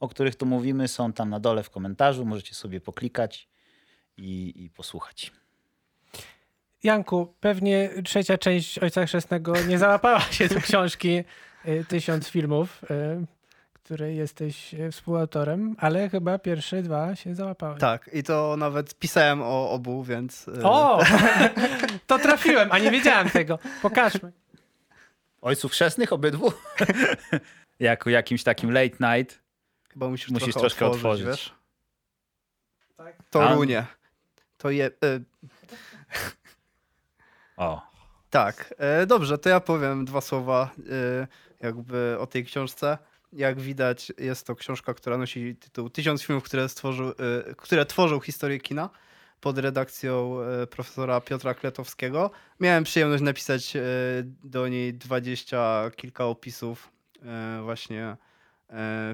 o 0.00 0.08
których 0.08 0.36
tu 0.36 0.46
mówimy 0.46 0.88
są 0.88 1.12
tam 1.12 1.30
na 1.30 1.40
dole 1.40 1.62
w 1.62 1.70
komentarzu, 1.70 2.24
możecie 2.24 2.54
sobie 2.54 2.80
poklikać 2.80 3.48
i, 4.16 4.64
i 4.64 4.70
posłuchać. 4.70 5.32
Janku, 6.82 7.34
pewnie 7.40 7.90
trzecia 8.04 8.38
część 8.38 8.78
Ojca 8.78 9.06
Chrzestnego 9.06 9.54
nie 9.68 9.78
załapała 9.78 10.20
się 10.20 10.48
do 10.48 10.60
książki 10.60 11.24
Tysiąc 11.88 12.28
filmów, 12.28 12.82
y, 12.90 13.26
której 13.72 14.16
jesteś 14.16 14.74
y, 14.74 14.92
współautorem, 14.92 15.76
ale 15.78 16.08
chyba 16.08 16.38
pierwsze 16.38 16.82
dwa 16.82 17.16
się 17.16 17.34
załapały. 17.34 17.78
Tak, 17.78 18.10
i 18.12 18.22
to 18.22 18.56
nawet 18.56 18.94
pisałem 18.98 19.42
o 19.42 19.70
obu, 19.70 20.04
więc... 20.04 20.48
e, 20.48 20.62
O! 20.62 21.00
To 22.06 22.18
trafiłem, 22.18 22.72
a 22.72 22.78
nie 22.78 22.90
wiedziałem 22.90 23.30
tego. 23.30 23.58
Pokażmy. 23.82 24.32
Ojców 25.42 25.72
chrzestnych 25.72 26.12
obydwu? 26.12 26.52
jako 27.80 28.10
jakimś 28.10 28.42
takim 28.42 28.70
late 28.72 28.96
night. 29.18 29.40
Chyba 29.92 30.08
musisz, 30.08 30.30
musisz 30.30 30.44
trochę 30.54 30.60
troszkę 30.60 30.86
otworzyć, 30.86 31.22
otworzyć. 31.26 31.52
Tak. 32.96 33.14
Torunie. 33.30 33.86
To 34.58 34.70
je... 34.70 34.86
E, 34.86 35.20
O, 37.56 37.82
tak, 38.30 38.74
e, 38.78 39.06
dobrze, 39.06 39.38
to 39.38 39.48
ja 39.48 39.60
powiem 39.60 40.04
dwa 40.04 40.20
słowa 40.20 40.70
e, 40.78 41.26
jakby 41.64 42.16
o 42.18 42.26
tej 42.26 42.44
książce. 42.44 42.98
Jak 43.32 43.60
widać, 43.60 44.12
jest 44.18 44.46
to 44.46 44.54
książka, 44.56 44.94
która 44.94 45.18
nosi 45.18 45.56
tytuł 45.56 45.90
Tysiąc 45.90 46.22
filmów, 46.22 46.44
które, 46.44 46.68
stworzył, 46.68 47.08
e, 47.08 47.12
które 47.56 47.86
tworzą 47.86 48.20
historię 48.20 48.60
kina 48.60 48.90
pod 49.40 49.58
redakcją 49.58 50.40
e, 50.40 50.66
profesora 50.66 51.20
Piotra 51.20 51.54
Kletowskiego. 51.54 52.30
Miałem 52.60 52.84
przyjemność 52.84 53.22
napisać 53.22 53.76
e, 53.76 53.80
do 54.44 54.68
niej 54.68 54.94
dwadzieścia 54.94 55.90
kilka 55.96 56.26
opisów 56.26 56.94
właśnie 57.62 58.16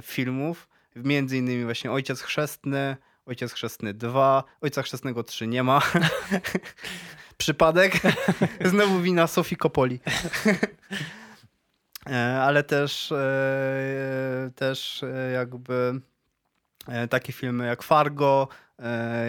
filmów. 0.02 0.68
Między 0.96 1.36
innymi 1.36 1.64
właśnie 1.64 1.92
Ojciec 1.92 2.20
Chrzestny, 2.20 2.96
Ojciec 3.26 3.52
Chrzestny 3.52 3.94
2, 3.94 4.44
Ojca 4.60 4.82
Chrzestnego 4.82 5.24
3 5.24 5.46
nie 5.46 5.62
ma. 5.62 5.82
Przypadek. 7.36 8.00
Znowu 8.64 9.00
wina 9.00 9.26
Sofii 9.26 9.56
Kopoli. 9.56 10.00
E, 12.10 12.42
Ale 12.42 12.62
też, 12.62 13.12
e, 13.12 14.50
też 14.54 15.02
e, 15.02 15.30
jakby 15.32 16.00
e, 16.88 17.08
takie 17.08 17.32
filmy 17.32 17.66
jak 17.66 17.82
Fargo, 17.82 18.48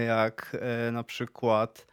jak 0.07 0.57
na 0.91 1.03
przykład 1.03 1.87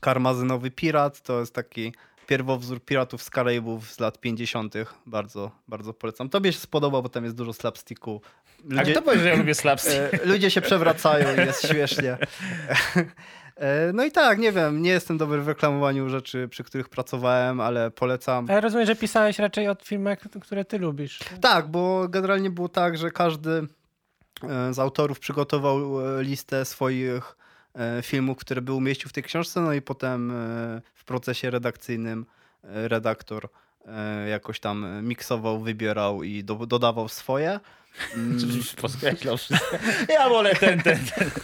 Karmazynowy 0.00 0.70
Pirat, 0.70 1.22
to 1.22 1.40
jest 1.40 1.54
taki 1.54 1.92
pierwowzór 2.26 2.84
piratów 2.84 3.22
z 3.22 3.30
Karaibów 3.30 3.92
z 3.92 4.00
lat 4.00 4.20
50. 4.20 4.74
Bardzo, 5.06 5.50
bardzo 5.68 5.94
polecam. 5.94 6.28
Tobie 6.28 6.52
się 6.52 6.58
spodoba, 6.58 7.02
bo 7.02 7.08
tam 7.08 7.24
jest 7.24 7.36
dużo 7.36 7.52
slapsticku. 7.52 8.20
a 8.78 8.82
kto 8.82 9.02
powie, 9.02 9.18
że 9.18 9.28
ja 9.28 9.36
lubię 9.36 9.54
slapstick? 9.54 10.00
Ludzie 10.24 10.50
się 10.50 10.60
przewracają 10.60 11.36
i 11.36 11.46
jest 11.46 11.68
śmiesznie. 11.68 12.16
E, 13.60 13.92
No 13.92 14.04
i 14.04 14.12
tak, 14.12 14.38
nie 14.38 14.52
wiem, 14.52 14.82
nie 14.82 14.90
jestem 14.90 15.18
dobry 15.18 15.42
w 15.42 15.48
reklamowaniu 15.48 16.08
rzeczy, 16.08 16.48
przy 16.48 16.64
których 16.64 16.88
pracowałem, 16.88 17.60
ale 17.60 17.90
polecam. 17.90 18.46
A 18.48 18.52
ja 18.52 18.60
rozumiem, 18.60 18.86
że 18.86 18.96
pisałeś 18.96 19.38
raczej 19.38 19.68
o 19.68 19.76
filmach, 19.82 20.18
które 20.40 20.64
ty 20.64 20.78
lubisz. 20.78 21.18
Tak, 21.40 21.68
bo 21.68 22.08
generalnie 22.08 22.50
było 22.50 22.68
tak, 22.68 22.98
że 22.98 23.10
każdy 23.10 23.66
e, 24.42 24.74
z 24.74 24.78
autorów 24.78 25.18
przygotował 25.20 26.00
e, 26.18 26.22
listę 26.22 26.64
swoich 26.64 27.36
filmów, 28.02 28.38
które 28.38 28.62
by 28.62 28.72
umieścił 28.72 29.08
w 29.08 29.12
tej 29.12 29.22
książce, 29.22 29.60
no 29.60 29.72
i 29.72 29.82
potem 29.82 30.32
w 30.94 31.04
procesie 31.04 31.50
redakcyjnym 31.50 32.26
redaktor 32.62 33.48
jakoś 34.30 34.60
tam 34.60 34.86
miksował, 35.02 35.60
wybierał 35.60 36.22
i 36.22 36.44
do, 36.44 36.54
dodawał 36.54 37.08
swoje. 37.08 37.60
Żebyś 38.36 38.74
podkreślał 38.74 39.36
wszystko. 39.36 39.76
Ja 40.14 40.28
wolę 40.28 40.54
ten, 40.54 40.82
ten, 40.82 40.98
ten. 41.16 41.30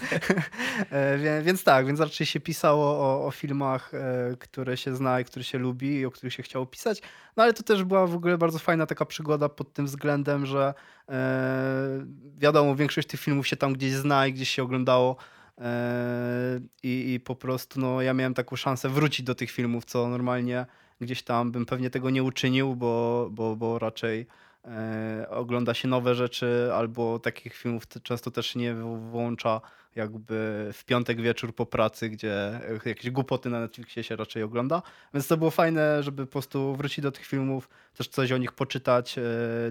E, 0.91 1.19
wie- 1.19 1.43
Więc 1.43 1.65
tak, 1.65 1.87
więc 1.87 2.01
raczej 2.01 2.27
się 2.27 2.41
pisało 2.41 2.85
o, 2.87 3.27
o 3.27 3.31
filmach, 3.31 3.95
e, 3.95 4.37
które 4.39 4.77
się 4.77 4.97
zna 4.97 5.21
i 5.21 5.25
które 5.25 5.45
się 5.45 5.59
lubi 5.59 5.95
i 5.95 6.07
o 6.07 6.11
których 6.11 6.33
się 6.35 6.43
chciało 6.43 6.67
pisać. 6.67 7.03
No 7.37 7.43
ale 7.43 7.53
to 7.53 7.63
też 7.63 7.85
była 7.85 8.07
w 8.07 8.15
ogóle 8.15 8.39
bardzo 8.39 8.59
fajna 8.59 8.87
taka 8.87 9.05
przygoda 9.05 9.49
pod 9.49 9.73
tym 9.73 9.87
względem, 9.87 10.47
że 10.47 10.75
e, 11.09 12.07
wiadomo, 12.39 12.77
większość 12.77 13.09
tych 13.09 13.21
filmów 13.21 13.47
się 13.49 13.57
tam 13.57 13.73
gdzieś 13.73 13.93
zna 13.93 14.27
i 14.27 14.33
gdzieś 14.33 14.49
się 14.51 14.63
oglądało. 14.63 15.17
e, 15.59 16.61
I, 16.83 17.13
I 17.15 17.21
po 17.21 17.37
prostu 17.37 17.81
no, 17.81 18.03
ja 18.03 18.15
miałem 18.15 18.35
taką 18.35 18.57
szansę 18.57 18.89
wrócić 18.89 19.27
do 19.27 19.35
tych 19.35 19.51
filmów, 19.51 19.85
co 19.85 20.09
normalnie 20.09 20.67
gdzieś 21.01 21.23
tam 21.23 21.53
bym 21.53 21.67
pewnie 21.67 21.91
tego 21.91 22.11
nie 22.11 22.23
uczynił, 22.23 22.77
bo, 22.77 23.29
bo, 23.31 23.57
bo 23.57 23.79
raczej 23.79 24.27
e, 24.65 25.27
ogląda 25.31 25.75
się 25.75 25.89
nowe 25.89 26.15
rzeczy, 26.15 26.71
albo 26.75 27.19
takich 27.19 27.57
filmów 27.57 27.83
często 28.03 28.31
też 28.31 28.55
nie 28.55 28.75
włącza 29.11 29.61
jakby 29.97 30.71
w 30.73 30.85
piątek 30.85 31.21
wieczór 31.21 31.55
po 31.55 31.67
pracy, 31.67 32.09
gdzie 32.09 32.33
e, 32.35 32.89
jakieś 32.89 33.11
głupoty 33.11 33.51
na 33.51 33.61
Netflixie 33.61 34.03
się 34.03 34.17
raczej 34.17 34.43
ogląda. 34.43 34.83
Więc 35.15 35.27
to 35.27 35.37
było 35.37 35.51
fajne, 35.51 36.03
żeby 36.03 36.27
po 36.27 36.33
prostu 36.33 36.77
wrócić 36.77 37.01
do 37.01 37.13
tych 37.13 37.27
filmów, 37.27 37.69
też 37.97 38.09
coś 38.09 38.33
o 38.33 38.39
nich 38.39 38.53
poczytać, 38.53 39.19
e, 39.19 39.23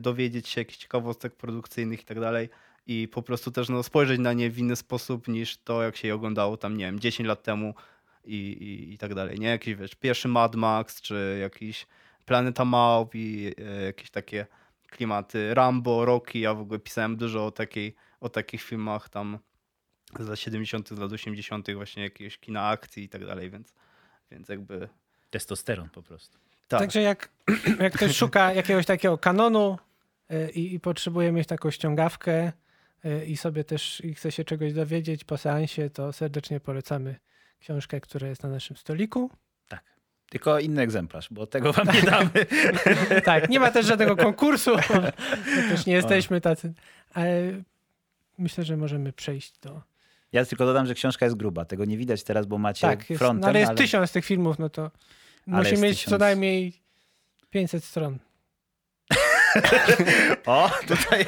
dowiedzieć 0.02 0.48
się 0.48 0.62
jakichś 0.62 0.78
ciekawostek 0.78 1.36
produkcyjnych 1.36 2.02
i 2.02 2.06
tak 2.06 2.20
dalej. 2.20 2.50
I 2.88 3.08
po 3.08 3.22
prostu 3.22 3.52
też 3.52 3.70
no, 3.70 3.84
spojrzeć 3.84 4.20
na 4.20 4.34
nie 4.34 4.50
w 4.50 4.60
inny 4.60 4.76
sposób 4.76 5.28
niż 5.28 5.58
to, 5.58 5.84
jak 5.84 5.96
się 5.96 6.08
je 6.08 6.16
oglądało 6.16 6.58
tam, 6.58 6.78
nie 6.78 6.86
wiem, 6.86 7.00
10 7.00 7.28
lat 7.28 7.44
temu 7.44 7.74
i, 8.26 8.36
i, 8.36 8.94
i 8.94 8.98
tak 8.98 9.14
dalej. 9.14 9.40
Nie 9.40 9.48
jakiś, 9.48 9.76
wiesz, 9.76 9.96
pierwszy 9.96 10.28
Mad 10.28 10.56
Max, 10.56 11.02
czy 11.02 11.38
jakiś 11.42 11.88
Planeta 12.26 12.66
Małp 12.66 13.16
i 13.16 13.54
e, 13.58 13.86
jakieś 13.86 14.10
takie 14.10 14.46
klimaty 14.90 15.54
Rambo, 15.54 16.06
Rocky. 16.06 16.40
Ja 16.40 16.54
w 16.54 16.60
ogóle 16.60 16.80
pisałem 16.80 17.18
dużo 17.18 17.46
o, 17.46 17.52
takiej, 17.52 17.96
o 18.20 18.30
takich 18.30 18.62
filmach 18.62 19.10
tam 19.10 19.40
z 20.20 20.28
lat 20.28 20.40
70., 20.40 20.90
z 20.90 20.98
lat 20.98 21.12
80., 21.12 21.74
właśnie 21.74 22.04
jakiegoś 22.04 22.38
kina 22.38 22.68
akcji 22.68 23.04
i 23.04 23.10
tak 23.10 23.26
dalej, 23.26 23.50
więc, 23.50 23.74
więc 24.32 24.50
jakby. 24.50 24.90
Testosteron 25.30 25.90
po 25.90 26.04
prostu. 26.04 26.38
Tak. 26.68 26.80
Także 26.80 27.02
jak, 27.02 27.30
jak 27.80 27.94
ktoś 27.94 28.16
szuka 28.16 28.54
jakiegoś 28.62 28.86
takiego 28.86 29.18
kanonu 29.18 29.78
y, 30.32 30.52
i, 30.52 30.74
i 30.74 30.80
potrzebuje 30.80 31.32
mieć 31.32 31.48
taką 31.48 31.72
ściągawkę 31.72 32.52
y, 33.06 33.26
i 33.26 33.38
sobie 33.38 33.64
też 33.64 34.02
i 34.02 34.14
chce 34.14 34.32
się 34.32 34.44
czegoś 34.44 34.74
dowiedzieć 34.74 35.24
po 35.24 35.38
seansie, 35.38 35.90
to 35.90 36.14
serdecznie 36.14 36.60
polecamy 36.60 37.16
książkę, 37.60 38.02
która 38.02 38.28
jest 38.28 38.44
na 38.44 38.50
naszym 38.50 38.78
stoliku. 38.78 39.30
Tak. 39.68 39.84
Tylko 40.30 40.60
inny 40.60 40.82
egzemplarz, 40.82 41.28
bo 41.32 41.48
tego 41.48 41.74
wam 41.74 41.88
nie 41.94 42.02
damy. 42.02 42.30
Tak, 43.26 43.50
nie 43.50 43.60
ma 43.60 43.72
też 43.72 43.86
żadnego 43.86 44.16
konkursu, 44.16 44.76
też 45.70 45.86
nie 45.86 45.94
jesteśmy 45.94 46.42
tacy, 46.42 46.74
ale 47.14 47.62
myślę, 48.38 48.64
że 48.64 48.78
możemy 48.78 49.14
przejść 49.14 49.60
do... 49.60 49.82
Ja 50.32 50.46
tylko 50.46 50.66
dodam, 50.66 50.86
że 50.86 50.94
książka 50.94 51.26
jest 51.26 51.38
gruba. 51.38 51.66
Tego 51.66 51.86
nie 51.86 51.98
widać 51.98 52.24
teraz, 52.24 52.46
bo 52.46 52.58
macie 52.58 52.82
Tak, 52.82 53.10
jest, 53.10 53.20
frontem, 53.20 53.42
no 53.42 53.48
ale 53.48 53.60
jest 53.60 53.76
tysiąc 53.76 54.12
tych 54.12 54.26
filmów, 54.26 54.60
no 54.60 54.70
to 54.70 54.92
musi 55.48 55.78
mieć 55.78 56.00
co 56.00 56.06
tysiąc. 56.06 56.20
najmniej 56.20 56.74
500 57.50 57.84
stron. 57.84 58.20
O, 60.46 60.72
tutaj 60.88 61.26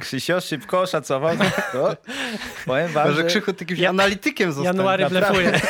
Krzysio 0.00 0.40
szybko 0.40 0.80
oszacował. 0.80 1.36
O, 1.74 1.96
powiem 2.66 2.88
wam, 2.88 3.08
Może 3.08 3.22
że... 3.22 3.28
Krzychu 3.28 3.50
jakimś 3.60 3.82
analitykiem 3.82 4.52
zostanie. 4.52 4.78
January 4.78 5.06
blefuje. 5.10 5.60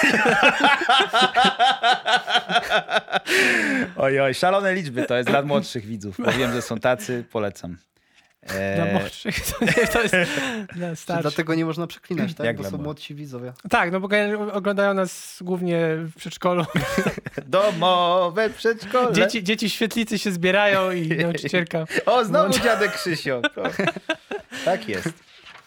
Oj, 3.96 4.20
oj, 4.20 4.34
szalone 4.34 4.74
liczby, 4.74 5.06
to 5.06 5.16
jest 5.16 5.28
dla 5.28 5.42
młodszych 5.42 5.86
widzów. 5.86 6.16
bo 6.18 6.32
Wiem, 6.32 6.52
że 6.52 6.62
są 6.62 6.80
tacy, 6.80 7.24
polecam. 7.32 7.76
E, 8.46 8.76
Dla 8.76 9.00
młodszych. 9.00 9.40
To, 9.92 10.02
jest 10.02 10.12
dla 10.76 10.90
Czy 10.90 10.96
starszych. 10.96 11.22
Dlatego 11.22 11.54
nie 11.54 11.64
można 11.64 11.86
przeklinać, 11.86 12.34
tak? 12.34 12.46
Jak 12.46 12.56
Bo 12.56 12.70
są 12.70 12.78
młodsi 12.78 13.14
widzowie. 13.14 13.52
Tak, 13.70 13.92
no 13.92 14.00
bo 14.00 14.08
oglądają 14.52 14.94
nas 14.94 15.38
głównie 15.40 15.96
w 15.96 16.14
przedszkolu. 16.16 16.64
Domowe 17.46 18.50
przedszkole. 18.50 19.12
Dzieci, 19.12 19.44
dzieci 19.44 19.70
świetlicy 19.70 20.18
się 20.18 20.32
zbierają 20.32 20.90
i 20.90 21.08
nauczycielka. 21.08 21.84
O, 22.06 22.24
znowu 22.24 22.58
dziadek 22.58 22.92
Krzysio. 22.92 23.42
Tak 24.64 24.88
jest. 24.88 25.08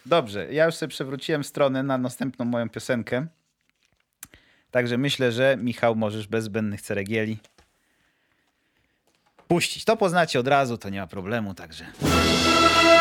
Dobrze, 0.06 0.52
ja 0.52 0.64
już 0.64 0.74
sobie 0.74 0.90
przewróciłem 0.90 1.44
stronę 1.44 1.82
na 1.82 1.98
następną 1.98 2.44
moją 2.44 2.68
piosenkę. 2.68 3.26
Także 4.70 4.98
myślę, 4.98 5.32
że 5.32 5.56
Michał 5.56 5.96
możesz 5.96 6.26
bez 6.26 6.44
zbędnych 6.44 6.82
ceregieli 6.82 7.38
puścić. 9.48 9.84
To 9.84 9.96
poznacie 9.96 10.40
od 10.40 10.48
razu, 10.48 10.78
to 10.78 10.88
nie 10.88 11.00
ma 11.00 11.06
problemu, 11.06 11.54
także. 11.54 11.84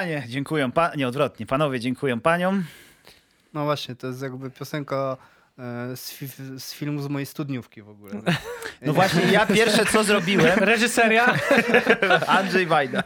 Panie, 0.00 0.24
dziękuję. 0.28 0.70
Pa... 0.74 0.94
Nie, 0.94 1.08
odwrotnie. 1.08 1.46
Panowie, 1.46 1.80
dziękuję 1.80 2.20
paniom. 2.20 2.64
No 3.54 3.64
właśnie, 3.64 3.94
to 3.94 4.06
jest 4.06 4.22
jakby 4.22 4.50
piosenka 4.50 5.16
e, 5.58 5.96
z, 5.96 6.10
fi 6.10 6.26
z 6.58 6.72
filmu 6.72 7.02
z 7.02 7.08
mojej 7.08 7.26
studniówki 7.26 7.82
w 7.82 7.88
ogóle. 7.88 8.12
No 8.82 8.92
właśnie, 8.92 9.22
ja 9.32 9.46
pierwsze 9.46 9.86
co 9.86 10.04
zrobiłem, 10.04 10.58
Reżyseria. 10.70 11.34
Andrzej 12.26 12.66
Wajda. 12.66 13.02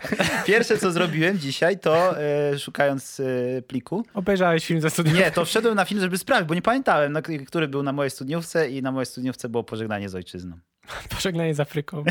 Pierwsze 0.47 0.79
co 0.79 0.93
zrobiłem 0.93 1.39
dzisiaj, 1.39 1.79
to 1.79 2.21
e, 2.21 2.59
szukając 2.59 3.21
e, 3.21 3.63
pliku, 3.63 4.07
Obejrzałeś 4.15 4.67
film 4.67 4.81
za 4.81 4.91
studium. 4.91 5.17
Nie, 5.17 5.31
to 5.31 5.45
wszedłem 5.45 5.75
na 5.75 5.85
film, 5.85 6.01
żeby 6.01 6.19
sprawdzić, 6.19 6.49
bo 6.49 6.55
nie 6.55 6.63
pamiętałem, 6.63 7.13
na, 7.13 7.23
który 7.23 7.69
był 7.69 7.83
na 7.83 7.93
mojej 7.93 8.11
studniówce 8.11 8.71
i 8.71 8.83
na 8.83 8.93
mojej 8.93 9.07
studniówce 9.07 9.49
było 9.49 9.65
pożegnanie 9.65 10.09
z 10.09 10.15
ojczyzną. 10.15 10.59
Pożegnanie 11.17 11.55
z 11.55 11.61
Afryką. 11.61 12.05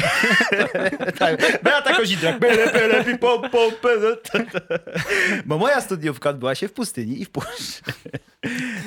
tak, 1.19 1.63
Beata 1.63 1.95
Kozidrak. 1.95 2.39
Bele, 2.39 2.71
bele, 2.71 3.03
pi, 3.03 3.17
po, 3.17 3.49
po, 3.49 3.71
bele. 3.83 4.17
Bo 5.45 5.57
moja 5.57 5.81
studniówka 5.81 6.29
odbyła 6.29 6.55
się 6.55 6.67
w 6.67 6.73
pustyni 6.73 7.21
i 7.21 7.25
w 7.25 7.29
puszczy. 7.29 7.81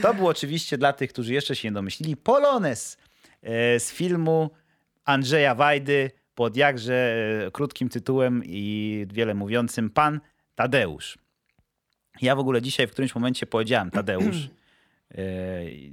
To 0.03 0.15
był 0.15 0.29
oczywiście 0.29 0.79
dla 0.79 0.93
tych, 0.93 1.13
którzy 1.13 1.35
jeszcze 1.35 1.57
się 1.57 1.69
nie 1.69 1.73
domyślili, 1.73 2.17
Polones 2.17 2.99
e, 3.43 3.81
z 3.81 3.93
filmu 3.93 4.51
Andrzeja 5.07 5.55
Wajdy 5.55 6.11
pod 6.35 6.57
jakże 6.57 7.17
e, 7.47 7.51
krótkim 7.51 7.89
tytułem 7.89 8.43
i 8.45 9.07
wiele 9.13 9.35
mówiącym 9.35 9.91
Pan 9.91 10.21
Tadeusz. 10.55 11.19
Ja 12.23 12.37
w 12.37 12.39
ogóle 12.39 12.63
dzisiaj 12.63 12.87
w 12.87 12.91
którymś 12.91 13.15
momencie 13.15 13.47
powiedziałem 13.47 13.91
Tadeusz. 13.91 14.37
E, 15.11 15.19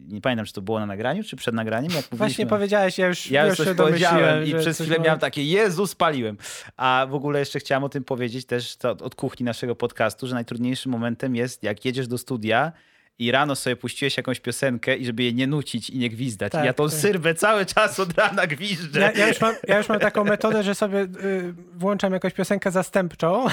Nie 0.07 0.21
pamiętam, 0.21 0.45
czy 0.45 0.53
to 0.53 0.61
było 0.61 0.79
na 0.79 0.85
nagraniu, 0.85 1.23
czy 1.23 1.35
przed 1.35 1.55
nagraniem. 1.55 1.91
Jak 1.91 2.05
Właśnie 2.11 2.45
powiedziałeś, 2.47 2.97
ja 2.97 3.07
już, 3.07 3.31
ja 3.31 3.45
już 3.45 3.57
coś 3.57 3.77
powiedziałem 3.77 4.45
i 4.45 4.53
przez 4.55 4.77
chwilę 4.77 4.95
było- 4.95 5.05
miałem 5.05 5.19
takie, 5.19 5.43
Jezu, 5.43 5.87
spaliłem. 5.87 6.37
A 6.77 7.07
w 7.09 7.13
ogóle 7.15 7.39
jeszcze 7.39 7.59
chciałem 7.59 7.83
o 7.83 7.89
tym 7.89 8.03
powiedzieć 8.03 8.45
też 8.45 8.77
od 9.01 9.15
kuchni 9.15 9.43
naszego 9.43 9.75
podcastu, 9.75 10.27
że 10.27 10.35
najtrudniejszym 10.35 10.91
momentem 10.91 11.35
jest, 11.35 11.63
jak 11.63 11.85
jedziesz 11.85 12.07
do 12.07 12.17
studia 12.17 12.71
i 13.19 13.31
rano 13.31 13.55
sobie 13.55 13.75
puściłeś 13.75 14.17
jakąś 14.17 14.39
piosenkę 14.39 14.97
i 14.97 15.05
żeby 15.05 15.23
jej 15.23 15.35
nie 15.35 15.47
nucić 15.47 15.89
i 15.89 15.97
nie 15.97 16.09
gwizdać. 16.09 16.51
Tak, 16.51 16.63
I 16.63 16.65
ja 16.65 16.73
tą 16.73 16.89
tak. 16.89 16.99
syrwę 16.99 17.35
cały 17.35 17.65
czas 17.65 17.99
od 17.99 18.17
rana 18.17 18.47
gwiżdżę. 18.47 18.99
Ja, 18.99 19.11
ja, 19.11 19.27
już 19.27 19.41
mam, 19.41 19.55
ja 19.67 19.77
już 19.77 19.89
mam 19.89 19.99
taką 19.99 20.23
metodę, 20.23 20.63
że 20.63 20.75
sobie 20.75 20.99
y, 20.99 21.53
włączam 21.73 22.13
jakąś 22.13 22.33
piosenkę 22.33 22.71
zastępczą, 22.71 23.45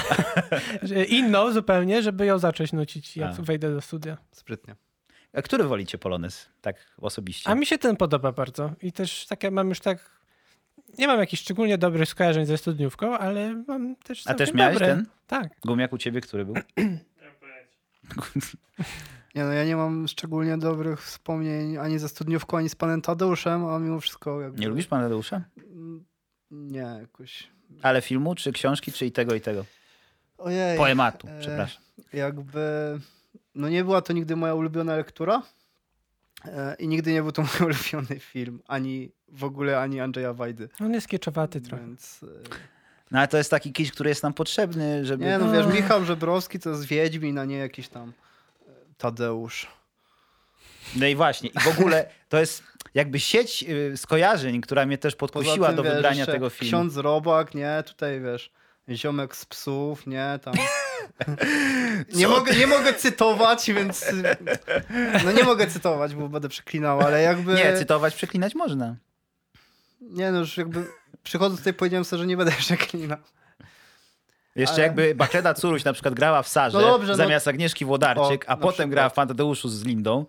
inną 1.07 1.51
zupełnie, 1.51 2.01
żeby 2.01 2.25
ją 2.25 2.39
zacząć 2.39 2.73
nucić, 2.73 3.17
jak 3.17 3.39
A. 3.39 3.41
wejdę 3.41 3.73
do 3.73 3.81
studia. 3.81 4.17
Sprytnie. 4.31 4.75
A 5.33 5.41
który 5.41 5.63
wolicie 5.63 5.97
Polones? 5.97 6.49
Tak 6.61 6.75
osobiście. 6.97 7.49
A 7.49 7.55
mi 7.55 7.65
się 7.65 7.77
ten 7.77 7.95
podoba 7.95 8.31
bardzo. 8.31 8.71
I 8.81 8.91
też 8.91 9.25
takie 9.27 9.51
mam 9.51 9.69
już 9.69 9.79
tak. 9.79 10.21
Nie 10.97 11.07
mam 11.07 11.19
jakichś 11.19 11.41
szczególnie 11.41 11.77
dobrych 11.77 12.09
skojarzeń 12.09 12.45
ze 12.45 12.57
studniówką, 12.57 13.17
ale 13.17 13.63
mam 13.67 13.95
też. 13.95 14.27
A 14.27 14.33
też 14.33 14.53
miałeś 14.53 14.73
dobre. 14.73 14.87
ten? 14.87 15.05
Tak. 15.27 15.59
Gumiak 15.65 15.93
u 15.93 15.97
ciebie, 15.97 16.21
który 16.21 16.45
był? 16.45 16.55
Nie 19.35 19.43
no 19.43 19.51
ja 19.51 19.65
nie 19.65 19.75
mam 19.75 20.07
szczególnie 20.07 20.57
dobrych 20.57 21.03
wspomnień 21.03 21.77
ani 21.77 21.99
ze 21.99 22.09
studniówką, 22.09 22.57
ani 22.57 22.69
z 22.69 22.75
panem 22.75 23.01
Tadeuszem, 23.01 23.65
a 23.65 23.79
mimo 23.79 23.99
wszystko 23.99 24.41
jakby... 24.41 24.59
Nie 24.59 24.67
lubisz 24.67 24.87
pana 24.87 25.03
Tadeusza? 25.03 25.41
Nie, 26.51 26.97
jakoś... 27.01 27.47
Ale 27.81 28.01
filmu, 28.01 28.35
czy 28.35 28.51
książki, 28.51 28.91
czy 28.91 29.05
i 29.05 29.11
tego, 29.11 29.35
i 29.35 29.41
tego? 29.41 29.65
Ojej. 30.37 30.77
Poematu, 30.77 31.27
e, 31.27 31.39
przepraszam. 31.39 31.83
Jakby... 32.13 32.59
No 33.55 33.69
nie 33.69 33.83
była 33.83 34.01
to 34.01 34.13
nigdy 34.13 34.35
moja 34.35 34.53
ulubiona 34.55 34.95
lektura 34.95 35.41
e, 36.45 36.75
i 36.79 36.87
nigdy 36.87 37.13
nie 37.13 37.21
był 37.21 37.31
to 37.31 37.41
mój 37.59 37.69
ulubiony 37.69 38.19
film, 38.19 38.61
ani 38.67 39.11
w 39.27 39.43
ogóle, 39.43 39.79
ani 39.79 39.99
Andrzeja 39.99 40.33
Wajdy. 40.33 40.69
On 40.81 40.93
jest 40.93 41.07
kieczowaty 41.07 41.61
trochę. 41.61 41.83
Więc... 41.85 42.23
e, 42.23 42.27
No 43.11 43.19
ale 43.19 43.27
to 43.27 43.37
jest 43.37 43.49
taki 43.51 43.73
kiś, 43.73 43.91
który 43.91 44.09
jest 44.09 44.23
nam 44.23 44.33
potrzebny, 44.33 45.05
żeby... 45.05 45.25
Nie, 45.25 45.37
no 45.37 45.51
wiesz, 45.51 45.73
Michał 45.75 46.05
Żebrowski 46.05 46.59
to 46.59 46.69
jest 46.69 46.85
Wiedźmin, 46.85 47.37
a 47.37 47.45
nie 47.45 47.57
jakiś 47.57 47.87
tam 47.87 48.13
Tadeusz. 49.01 49.67
No 50.95 51.07
i 51.07 51.15
właśnie, 51.15 51.49
i 51.49 51.59
w 51.59 51.67
ogóle 51.67 52.09
to 52.29 52.39
jest 52.39 52.63
jakby 52.93 53.19
sieć 53.19 53.65
y, 53.69 53.97
skojarzeń, 53.97 54.61
która 54.61 54.85
mnie 54.85 54.97
też 54.97 55.15
podkusiła 55.15 55.67
tym, 55.67 55.75
do 55.75 55.83
wiesz, 55.83 55.93
wybrania 55.93 56.25
tego 56.25 56.49
filmu. 56.49 56.69
Ksiądz 56.69 56.97
Robak, 56.97 57.55
nie? 57.55 57.83
Tutaj 57.85 58.21
wiesz, 58.21 58.51
ziomek 58.89 59.35
z 59.35 59.45
psów, 59.45 60.07
nie? 60.07 60.39
Tam... 60.43 60.53
nie, 62.15 62.27
mogę, 62.27 62.55
nie 62.55 62.67
mogę 62.67 62.93
cytować, 62.93 63.71
więc... 63.71 64.05
No 65.25 65.31
nie 65.31 65.43
mogę 65.43 65.67
cytować, 65.67 66.15
bo 66.15 66.29
będę 66.29 66.49
przeklinał, 66.49 67.01
ale 67.01 67.21
jakby... 67.21 67.53
Nie, 67.53 67.77
cytować, 67.77 68.15
przeklinać 68.15 68.55
można. 68.55 68.95
Nie, 70.01 70.31
no 70.31 70.39
już 70.39 70.57
jakby 70.57 70.85
przychodząc 71.23 71.59
tutaj 71.59 71.73
powiedziałem 71.73 72.05
sobie, 72.05 72.19
że 72.19 72.27
nie 72.27 72.37
będę 72.37 72.51
przeklinał. 72.67 73.17
Jeszcze 74.55 74.73
Ale- 74.75 74.83
jakby 74.83 75.15
Bakleda 75.15 75.53
Curuś 75.53 75.83
na 75.83 75.93
przykład 75.93 76.13
grała 76.13 76.43
w 76.43 76.47
Sarze 76.47 76.77
No 76.77 76.83
dobrze, 76.87 77.07
no- 77.11 77.15
zamiast 77.17 77.47
Agnieszki 77.47 77.85
Włodarczyk, 77.85 78.45
O, 78.45 78.49
a 78.49 78.57
potem 78.57 78.71
przykład. 78.71 78.89
grała 78.89 79.09
w 79.09 79.13
Pantadeuszu 79.13 79.69
z 79.69 79.83
Lindą, 79.85 80.25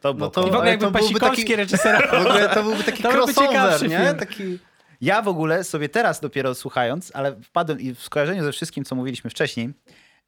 to 0.00 0.14
było 0.14 0.26
No 0.26 0.30
to- 0.30 0.40
I 0.48 0.50
w 0.50 0.54
ogóle 0.54 0.70
jakby 0.70 0.92
Pasikowski 0.92 1.42
taki- 1.42 1.56
reżyserował. 1.56 2.22
W 2.22 2.26
ogóle 2.26 2.48
to 2.48 2.62
byłby 2.62 2.84
taki 2.84 3.02
To 3.02 3.12
byłby 3.12 3.32
crossover, 3.32 3.88
nie? 3.88 4.14
Taki... 4.14 4.58
Ja 5.00 5.22
w 5.22 5.28
ogóle 5.28 5.64
sobie 5.64 5.88
teraz 5.88 6.20
dopiero 6.20 6.54
słuchając, 6.54 7.12
ale 7.14 7.36
wpadłem 7.42 7.80
i 7.80 7.94
w 7.94 8.02
skojarzeniu 8.02 8.44
ze 8.44 8.52
wszystkim, 8.52 8.84
co 8.84 8.94
mówiliśmy 8.94 9.30
wcześniej, 9.30 9.70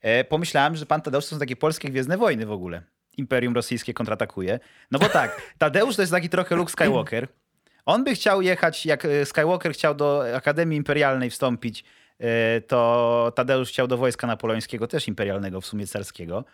e, 0.01 0.25
pomyślałem, 0.25 0.77
że 0.77 0.87
Pan 0.87 1.03
Tadeusz 1.03 1.25
to 1.25 1.31
są 1.31 1.39
takie 1.39 1.57
polskie 1.57 1.89
Gwiezdne 1.89 2.17
Wojny 2.19 2.47
w 2.47 2.53
ogóle. 2.53 2.83
Imperium 3.17 3.55
Rosyjskie 3.55 3.95
kontratakuje. 3.95 4.61
No 4.91 4.99
bo 4.99 5.09
tak, 5.09 5.43
Tadeusz 5.59 5.97
to 5.97 6.03
jest 6.03 6.13
taki 6.13 6.29
trochę 6.29 6.57
Luke 6.57 6.73
Skywalker. 6.73 7.29
On 7.87 8.05
by 8.05 8.15
chciał 8.15 8.43
jechać, 8.43 8.87
jak 8.87 9.05
e, 9.05 9.27
Skywalker 9.27 9.73
chciał 9.73 9.95
do 9.95 10.25
Akademii 10.37 10.77
Imperialnej 10.77 11.31
wstąpić, 11.31 11.85
to 12.67 13.33
Tadeusz 13.35 13.69
chciał 13.69 13.87
do 13.87 13.97
wojska 13.97 14.27
napoleońskiego, 14.27 14.87
też 14.87 15.09
imperialnego, 15.09 15.61
w 15.61 15.67
sumie 15.67 15.87
carskiego. 15.87 16.45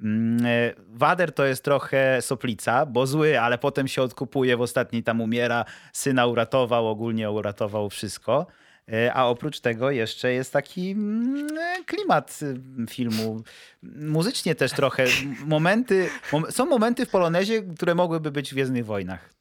Mm, 0.00 0.46
e, 0.46 0.72
Wader 0.88 1.32
to 1.32 1.44
jest 1.44 1.64
trochę 1.64 2.22
soplica, 2.22 2.86
bo 2.86 3.06
zły, 3.06 3.40
ale 3.40 3.58
potem 3.58 3.88
się 3.88 4.02
odkupuje, 4.02 4.56
w 4.56 4.60
ostatniej 4.60 5.02
tam 5.02 5.20
umiera, 5.20 5.64
syna 5.92 6.26
uratował, 6.26 6.88
ogólnie 6.88 7.30
uratował 7.30 7.90
wszystko. 7.90 8.46
E, 8.92 9.14
A 9.14 9.24
oprócz 9.24 9.60
tego 9.60 9.90
jeszcze 9.90 10.32
jest 10.32 10.52
taki 10.52 10.90
mm, 10.90 11.46
e, 11.58 11.84
klimat 11.84 12.40
y, 12.42 12.86
filmu. 12.86 13.42
Muzycznie 13.82 14.54
też 14.54 14.72
trochę. 14.72 15.04
Momenty, 15.46 16.08
mom, 16.32 16.52
są 16.52 16.66
momenty 16.66 17.06
w 17.06 17.10
Polonezie, 17.10 17.62
które 17.62 17.94
mogłyby 17.94 18.30
być 18.30 18.50
w 18.50 18.52
Gwiezdnych 18.52 18.86
Wojnach. 18.86 19.34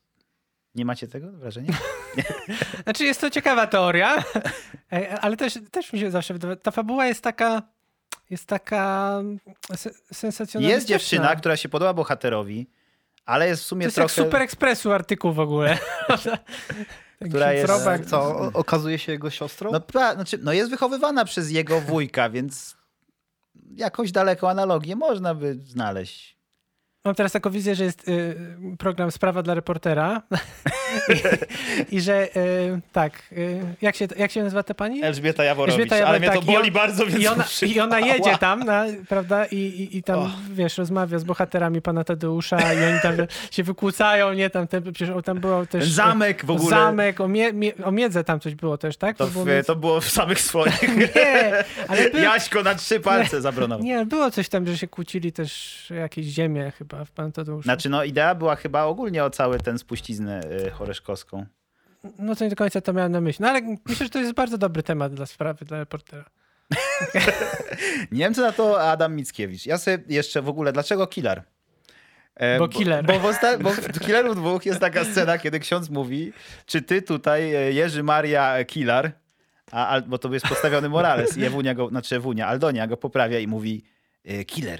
Nie 0.75 0.85
macie 0.85 1.07
tego 1.07 1.31
wrażenia? 1.31 1.73
Znaczy 2.83 3.05
jest 3.05 3.21
to 3.21 3.29
ciekawa 3.29 3.67
teoria, 3.67 4.23
e, 4.93 5.19
ale 5.19 5.37
też, 5.37 5.59
też 5.71 5.93
mi 5.93 5.99
się 5.99 6.11
zawsze 6.11 6.33
wydaje, 6.33 6.55
ta 6.55 6.71
fabuła 6.71 7.05
jest 7.05 7.21
taka, 7.21 7.61
jest 8.29 8.45
taka 8.45 9.13
se- 9.75 9.93
sensacjonalistyczna. 10.13 10.69
Jest 10.75 10.87
dziewczyna, 10.87 11.35
która 11.35 11.57
się 11.57 11.69
podoba 11.69 11.93
bohaterowi, 11.93 12.69
ale 13.25 13.47
jest 13.47 13.63
w 13.63 13.65
sumie 13.65 13.81
To 13.81 13.85
jest 13.85 13.95
trochę... 13.95 14.21
jak 14.21 14.27
Super 14.27 14.41
Expressu 14.41 14.91
artykuł 14.91 15.33
w 15.33 15.39
ogóle. 15.39 15.77
Która 17.29 17.53
jest-. 17.53 18.09
Co, 18.09 18.51
okazuje 18.53 18.99
się 18.99 19.11
jego 19.11 19.29
siostrą? 19.29 19.71
No, 19.71 19.79
pra, 19.79 20.13
znaczy, 20.13 20.37
no 20.41 20.53
jest 20.53 20.71
wychowywana 20.71 21.25
przez 21.25 21.51
jego 21.51 21.81
wujka, 21.81 22.29
więc 22.29 22.77
jakąś 23.75 24.11
daleką 24.11 24.49
analogię 24.49 24.95
można 24.95 25.35
by 25.35 25.55
znaleźć. 25.55 26.37
Mam 27.05 27.15
teraz 27.15 27.31
taką 27.31 27.49
wizję, 27.49 27.75
że 27.75 27.83
jest 27.83 28.07
y, 28.09 28.35
program 28.79 29.11
Sprawa 29.11 29.43
dla 29.43 29.53
reportera 29.53 30.21
I, 31.91 31.95
i 31.95 32.01
że 32.01 32.27
y, 32.37 32.79
tak, 32.91 33.23
y, 33.31 33.61
jak, 33.81 33.95
się, 33.95 34.07
jak 34.17 34.31
się 34.31 34.43
nazywa 34.43 34.63
ta 34.63 34.73
pani? 34.73 35.03
Elżbieta 35.03 35.43
Jaworowicz, 35.43 35.79
Elżbieta 35.79 36.07
ale 36.07 36.19
mnie 36.19 36.27
to 36.27 36.33
Jaworowicz, 36.35 36.47
tak, 36.53 36.55
boli 36.55 36.67
on- 36.69 36.73
bardzo, 36.73 37.05
więc 37.05 37.19
I 37.19 37.27
ona, 37.27 37.45
I 37.67 37.79
ona 37.79 37.99
jedzie 37.99 38.29
Ała. 38.29 38.37
tam, 38.37 38.59
na, 38.63 38.85
prawda, 39.09 39.45
I, 39.45 39.55
i, 39.57 39.97
i 39.97 40.03
tam, 40.03 40.19
Och. 40.19 40.29
wiesz, 40.53 40.77
rozmawia 40.77 41.19
z 41.19 41.23
bohaterami 41.23 41.81
pana 41.81 42.03
Tadeusza 42.03 42.73
i 42.73 42.83
oni 42.85 42.99
tam 43.01 43.15
się 43.51 43.63
wykłócają, 43.63 44.33
nie, 44.33 44.49
tam, 44.49 44.67
te, 44.67 44.81
przecież 44.81 45.09
tam 45.25 45.39
było 45.39 45.65
też... 45.65 45.89
Zamek 45.91 46.45
w 46.45 46.49
ogóle. 46.51 46.69
Zamek, 46.69 47.21
o, 47.21 47.27
mie, 47.27 47.53
mie, 47.53 47.71
o 47.83 47.91
miedze 47.91 48.23
tam 48.23 48.39
coś 48.39 48.55
było 48.55 48.77
też, 48.77 48.97
tak? 48.97 49.17
To, 49.17 49.27
było 49.27 49.45
w, 49.45 49.47
między- 49.47 49.67
to 49.67 49.75
było 49.75 50.01
w 50.01 50.09
samych 50.09 50.39
swoich. 50.41 50.97
Nie, 50.97 51.63
ale 51.87 52.09
by, 52.11 52.21
Jaśko 52.21 52.63
na 52.63 52.75
trzy 52.75 52.99
palce 52.99 53.41
zabronował. 53.41 53.85
nie, 53.85 54.05
było 54.05 54.31
coś 54.31 54.49
tam, 54.49 54.67
że 54.67 54.77
się 54.77 54.87
kłócili 54.87 55.31
też 55.31 55.83
jakieś 55.99 56.25
ziemie 56.25 56.71
chyba 56.77 56.92
pan 57.15 57.31
Tadeuszu. 57.31 57.63
Znaczy, 57.63 57.89
no 57.89 58.03
idea 58.03 58.35
była 58.35 58.55
chyba 58.55 58.83
ogólnie 58.83 59.23
o 59.23 59.29
cały 59.29 59.59
ten 59.59 59.79
spuściznę 59.79 60.41
y, 60.67 60.71
choreszkowską. 60.71 61.45
No 62.19 62.35
to 62.35 62.43
nie 62.43 62.49
do 62.49 62.55
końca 62.55 62.81
to 62.81 62.93
miałem 62.93 63.11
na 63.11 63.21
myśli. 63.21 63.43
No 63.43 63.49
ale 63.49 63.61
myślę, 63.85 64.05
że 64.05 64.09
to 64.09 64.19
jest 64.19 64.33
bardzo 64.33 64.57
dobry 64.57 64.83
temat 64.83 65.13
dla 65.13 65.25
sprawy, 65.25 65.65
dla 65.65 65.77
reportera. 65.79 66.25
Nie 68.11 68.19
wiem, 68.19 68.33
co 68.33 68.41
na 68.41 68.51
to 68.51 68.81
Adam 68.91 69.15
Mickiewicz. 69.15 69.65
Ja 69.65 69.77
sobie 69.77 69.97
jeszcze 70.07 70.41
w 70.41 70.49
ogóle, 70.49 70.73
dlaczego 70.73 71.07
Killer? 71.07 71.43
E, 72.35 72.59
Bo 72.59 72.67
killer. 72.67 73.05
Bo, 73.05 73.19
bo, 73.19 73.29
osta- 73.29 73.57
bo 73.63 73.69
w 73.69 73.99
Killerów 74.05 74.35
dwóch 74.35 74.65
jest 74.65 74.79
taka 74.79 75.03
scena, 75.05 75.37
kiedy 75.37 75.59
ksiądz 75.59 75.89
mówi, 75.89 76.33
czy 76.65 76.81
ty 76.81 77.01
tutaj, 77.01 77.55
e, 77.55 77.71
Jerzy 77.71 78.03
Maria 78.03 78.63
Kilar, 78.63 79.11
a, 79.71 79.87
al- 79.87 80.01
bo 80.01 80.17
to 80.17 80.33
jest 80.33 80.47
postawiony 80.47 80.89
Morales 80.89 81.37
i 81.37 81.45
Ewunia 81.45 81.73
go, 81.73 81.89
znaczy 81.89 82.15
Ewunia, 82.15 82.47
Aldonia 82.47 82.87
go 82.87 82.97
poprawia 82.97 83.39
i 83.39 83.47
mówi, 83.47 83.83
e, 84.25 84.45
Killer. 84.45 84.79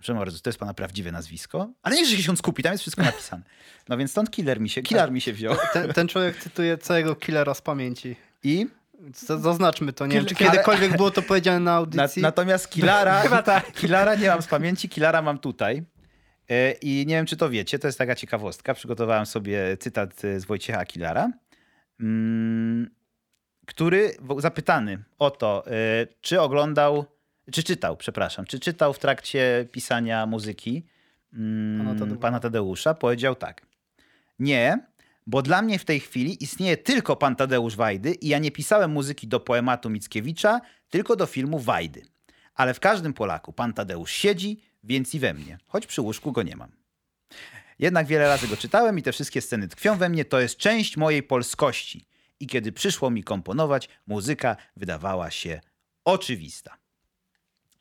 Proszę 0.00 0.14
bardzo, 0.14 0.38
to 0.40 0.50
jest 0.50 0.58
pana 0.58 0.74
prawdziwe 0.74 1.12
nazwisko? 1.12 1.70
Ale 1.82 1.96
niech 1.96 2.08
się 2.08 2.16
ksiądz 2.16 2.42
kupi, 2.42 2.62
tam 2.62 2.72
jest 2.72 2.82
wszystko 2.82 3.02
napisane. 3.02 3.42
No 3.88 3.96
więc 3.96 4.10
stąd 4.10 4.30
Killer 4.30 4.60
mi 4.60 4.68
się, 4.68 4.82
Killer 4.82 5.12
mi 5.12 5.20
się 5.20 5.32
wziął. 5.32 5.56
Ten, 5.72 5.92
ten 5.92 6.08
człowiek 6.08 6.36
cytuje 6.36 6.78
całego 6.78 7.16
killera 7.16 7.54
z 7.54 7.62
pamięci. 7.62 8.16
I 8.42 8.66
Zaznaczmy 9.14 9.92
to, 9.92 10.06
nie 10.06 10.14
wiem, 10.16 10.26
czy 10.26 10.34
Kill- 10.34 10.50
kiedykolwiek 10.50 10.96
było 10.96 11.10
to 11.10 11.22
powiedziane 11.22 11.58
na 11.60 11.64
na, 11.70 11.76
audycji. 11.76 12.22
natomiast 12.22 12.70
Kilara, 12.70 13.20
Chyba 13.22 13.42
tak. 13.42 13.72
Kilara 13.72 14.14
nie 14.14 14.28
mam 14.28 14.42
z 14.42 14.46
pamięci, 14.46 14.88
Kilara 14.88 15.22
mam 15.22 15.38
tutaj. 15.38 15.82
E, 16.50 16.72
I 16.72 17.06
nie 17.06 17.14
wiem, 17.14 17.26
czy 17.26 17.36
to 17.36 17.50
wiecie, 17.50 17.78
to 17.78 17.88
jest 17.88 17.98
taka 17.98 18.14
ciekawostka. 18.14 18.74
Przygotowałem 18.74 19.26
sobie 19.26 19.76
cytat 19.76 20.20
z 20.20 20.44
Wojciecha 20.44 20.84
Kilara, 20.84 21.30
mm, 22.00 22.90
który 23.66 24.10
w- 24.20 24.40
zapytany 24.40 25.04
o 25.18 25.30
to, 25.30 25.64
e, 25.66 25.70
czy 26.20 26.40
oglądał, 26.40 27.04
czy 27.52 27.62
czytał, 27.62 27.96
przepraszam, 27.96 28.44
czy 28.44 28.60
czytał 28.60 28.92
w 28.92 28.98
trakcie 28.98 29.68
pisania 29.72 30.26
muzyki 30.26 30.86
mm, 31.32 31.78
Pana 31.78 31.98
Tadeusza. 31.98 32.20
pana 32.20 32.40
Tadeusza, 32.40 32.94
powiedział 32.94 33.34
tak. 33.34 33.66
Nie, 34.38 34.78
bo 35.26 35.42
dla 35.42 35.62
mnie 35.62 35.78
w 35.78 35.84
tej 35.84 36.00
chwili 36.00 36.44
istnieje 36.44 36.76
tylko 36.76 37.16
pan 37.16 37.36
Tadeusz 37.36 37.76
Wajdy 37.76 38.14
i 38.14 38.28
ja 38.28 38.38
nie 38.38 38.50
pisałem 38.50 38.90
muzyki 38.90 39.28
do 39.28 39.40
poematu 39.40 39.90
Mickiewicza, 39.90 40.60
tylko 40.88 41.16
do 41.16 41.26
filmu 41.26 41.58
Wajdy. 41.58 42.02
Ale 42.54 42.74
w 42.74 42.80
każdym 42.80 43.12
Polaku 43.12 43.52
pan 43.52 43.72
Tadeusz 43.72 44.12
siedzi, 44.12 44.60
więc 44.84 45.14
i 45.14 45.18
we 45.18 45.34
mnie, 45.34 45.58
choć 45.66 45.86
przy 45.86 46.02
łóżku 46.02 46.32
go 46.32 46.42
nie 46.42 46.56
mam. 46.56 46.72
Jednak 47.78 48.06
wiele 48.06 48.28
razy 48.28 48.48
go 48.48 48.56
czytałem 48.56 48.98
i 48.98 49.02
te 49.02 49.12
wszystkie 49.12 49.40
sceny 49.40 49.68
tkwią 49.68 49.96
we 49.96 50.08
mnie, 50.08 50.24
to 50.24 50.40
jest 50.40 50.56
część 50.56 50.96
mojej 50.96 51.22
polskości. 51.22 52.06
I 52.40 52.46
kiedy 52.46 52.72
przyszło 52.72 53.10
mi 53.10 53.24
komponować, 53.24 53.88
muzyka 54.06 54.56
wydawała 54.76 55.30
się 55.30 55.60
oczywista. 56.04 56.76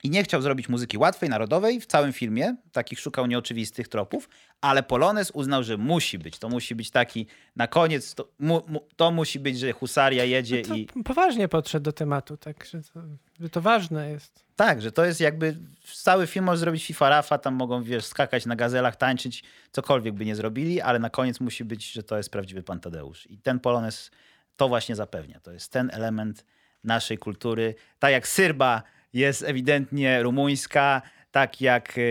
I 0.03 0.09
nie 0.09 0.23
chciał 0.23 0.41
zrobić 0.41 0.69
muzyki 0.69 0.97
łatwej, 0.97 1.29
narodowej 1.29 1.81
w 1.81 1.85
całym 1.85 2.13
filmie, 2.13 2.55
takich 2.71 2.99
szukał 2.99 3.25
nieoczywistych 3.25 3.87
tropów, 3.87 4.29
ale 4.61 4.83
Polonez 4.83 5.31
uznał, 5.31 5.63
że 5.63 5.77
musi 5.77 6.19
być. 6.19 6.39
To 6.39 6.49
musi 6.49 6.75
być 6.75 6.91
taki 6.91 7.27
na 7.55 7.67
koniec, 7.67 8.15
to, 8.15 8.27
mu, 8.39 8.61
mu, 8.67 8.87
to 8.95 9.11
musi 9.11 9.39
być, 9.39 9.59
że 9.59 9.71
husaria 9.71 10.23
jedzie 10.23 10.61
To 10.61 10.75
i. 10.75 10.87
poważnie 11.05 11.47
podszedł 11.47 11.83
do 11.83 11.93
tematu, 11.93 12.37
tak, 12.37 12.65
że 12.65 12.81
to, 12.81 13.01
że 13.39 13.49
to 13.49 13.61
ważne 13.61 14.09
jest. 14.09 14.43
Tak, 14.55 14.81
że 14.81 14.91
to 14.91 15.05
jest 15.05 15.19
jakby 15.19 15.57
cały 15.93 16.27
film 16.27 16.45
może 16.45 16.57
zrobić 16.59 16.85
FIFA 16.85 17.09
Rafa, 17.09 17.37
tam 17.37 17.53
mogą 17.55 17.83
wiesz, 17.83 18.05
skakać 18.05 18.45
na 18.45 18.55
gazelach, 18.55 18.95
tańczyć, 18.95 19.43
cokolwiek 19.71 20.13
by 20.13 20.25
nie 20.25 20.35
zrobili, 20.35 20.81
ale 20.81 20.99
na 20.99 21.09
koniec 21.09 21.39
musi 21.39 21.65
być, 21.65 21.91
że 21.91 22.03
to 22.03 22.17
jest 22.17 22.29
prawdziwy 22.31 22.63
pan 22.63 22.79
Tadeusz. 22.79 23.27
I 23.31 23.37
ten 23.37 23.59
Polonez 23.59 24.11
to 24.57 24.67
właśnie 24.67 24.95
zapewnia. 24.95 25.39
To 25.39 25.51
jest 25.51 25.71
ten 25.71 25.89
element 25.93 26.45
naszej 26.83 27.17
kultury. 27.17 27.75
Tak 27.99 28.11
jak 28.11 28.27
syrba 28.27 28.83
jest 29.13 29.43
ewidentnie 29.43 30.23
rumuńska, 30.23 31.01
tak 31.31 31.61
jak 31.61 31.97
yy, 31.97 32.03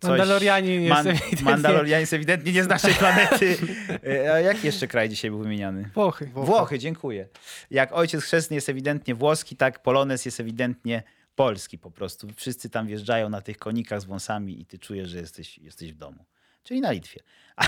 coś... 0.00 0.08
Mandalorianin 0.10 0.82
jest 0.82 1.02
ewidentnie- 1.06 1.42
Mandalorianin 1.44 2.00
jest 2.00 2.12
ewidentnie 2.12 2.52
nie 2.52 2.64
z 2.64 2.68
naszej 2.68 2.94
planety. 2.94 3.56
Yy, 4.02 4.32
A 4.32 4.40
jaki 4.40 4.66
jeszcze 4.66 4.88
kraj 4.88 5.08
dzisiaj 5.08 5.30
był 5.30 5.38
wymieniany? 5.42 5.90
Włochy. 5.94 6.30
Włochy. 6.34 6.78
dziękuję. 6.78 7.28
Jak 7.70 7.92
ojciec 7.92 8.24
chrzestny 8.24 8.54
jest 8.54 8.68
ewidentnie 8.68 9.14
włoski, 9.14 9.56
tak 9.56 9.82
Polonez 9.82 10.24
jest 10.24 10.40
ewidentnie 10.40 11.02
polski 11.34 11.78
po 11.78 11.90
prostu. 11.90 12.28
Wszyscy 12.36 12.70
tam 12.70 12.86
wjeżdżają 12.86 13.28
na 13.28 13.40
tych 13.40 13.58
konikach 13.58 14.00
z 14.00 14.04
wąsami 14.04 14.60
i 14.60 14.66
ty 14.66 14.78
czujesz, 14.78 15.08
że 15.08 15.18
jesteś, 15.18 15.58
jesteś 15.58 15.92
w 15.92 15.96
domu. 15.96 16.24
Czyli 16.62 16.80
na 16.80 16.90
Litwie. 16.90 17.20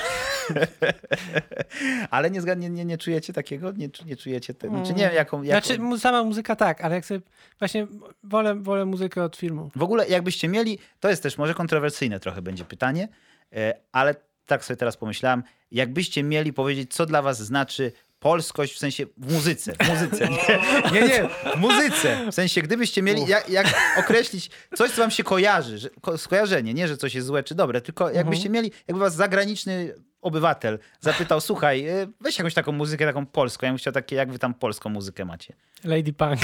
Ale 2.10 2.30
nie, 2.30 2.40
nie, 2.56 2.70
nie, 2.70 2.84
nie 2.84 2.98
czujecie 2.98 3.32
takiego? 3.32 3.72
Nie, 3.72 3.88
nie 4.06 4.16
czujecie 4.16 4.54
tego? 4.54 4.76
Znaczy 4.76 4.92
nie 4.92 5.04
wiem, 5.04 5.14
jaką... 5.14 5.42
jaką... 5.42 5.66
Znaczy 5.66 5.98
sama 5.98 6.24
muzyka 6.24 6.56
tak, 6.56 6.80
ale 6.80 6.94
jak 6.94 7.06
sobie 7.06 7.20
właśnie 7.58 7.86
wolę, 8.24 8.54
wolę 8.54 8.84
muzykę 8.84 9.24
od 9.24 9.36
filmu. 9.36 9.70
W 9.76 9.82
ogóle 9.82 10.08
jakbyście 10.08 10.48
mieli, 10.48 10.78
to 11.00 11.08
jest 11.08 11.22
też 11.22 11.38
może 11.38 11.54
kontrowersyjne 11.54 12.20
trochę 12.20 12.42
będzie 12.42 12.64
pytanie, 12.64 13.08
e, 13.52 13.74
ale 13.92 14.14
tak 14.46 14.64
sobie 14.64 14.76
teraz 14.76 14.96
pomyślałem, 14.96 15.42
jakbyście 15.70 16.22
mieli 16.22 16.52
powiedzieć, 16.52 16.94
co 16.94 17.06
dla 17.06 17.22
was 17.22 17.42
znaczy 17.42 17.92
polskość 18.22 18.74
w 18.74 18.78
sensie 18.78 19.06
w 19.16 19.32
muzyce, 19.32 19.72
w 19.72 19.88
muzyce, 19.88 20.28
nie, 20.28 20.60
nie, 21.00 21.08
nie 21.08 21.28
w 21.56 21.58
muzyce, 21.58 22.30
w 22.30 22.34
sensie 22.34 22.62
gdybyście 22.62 23.02
mieli, 23.02 23.26
jak, 23.26 23.48
jak 23.48 23.66
określić 23.98 24.50
coś, 24.74 24.90
co 24.90 25.02
wam 25.02 25.10
się 25.10 25.24
kojarzy, 25.24 25.78
że, 25.78 25.90
ko, 25.90 26.18
skojarzenie, 26.18 26.74
nie, 26.74 26.88
że 26.88 26.96
coś 26.96 27.14
jest 27.14 27.26
złe 27.26 27.42
czy 27.42 27.54
dobre, 27.54 27.80
tylko 27.80 28.10
jakbyście 28.10 28.50
mieli, 28.50 28.72
jakby 28.88 29.00
was 29.00 29.14
zagraniczny 29.14 29.94
obywatel 30.20 30.78
zapytał, 31.00 31.40
słuchaj, 31.40 31.88
e, 31.88 32.06
weź 32.20 32.38
jakąś 32.38 32.54
taką 32.54 32.72
muzykę 32.72 33.06
taką 33.06 33.26
polską, 33.26 33.66
ja 33.66 33.72
bym 33.72 33.78
chciał 33.78 33.92
takie, 33.92 34.16
jak 34.16 34.32
wy 34.32 34.38
tam 34.38 34.54
polską 34.54 34.90
muzykę 34.90 35.24
macie. 35.24 35.54
Lady 35.84 36.12
Punk. 36.12 36.40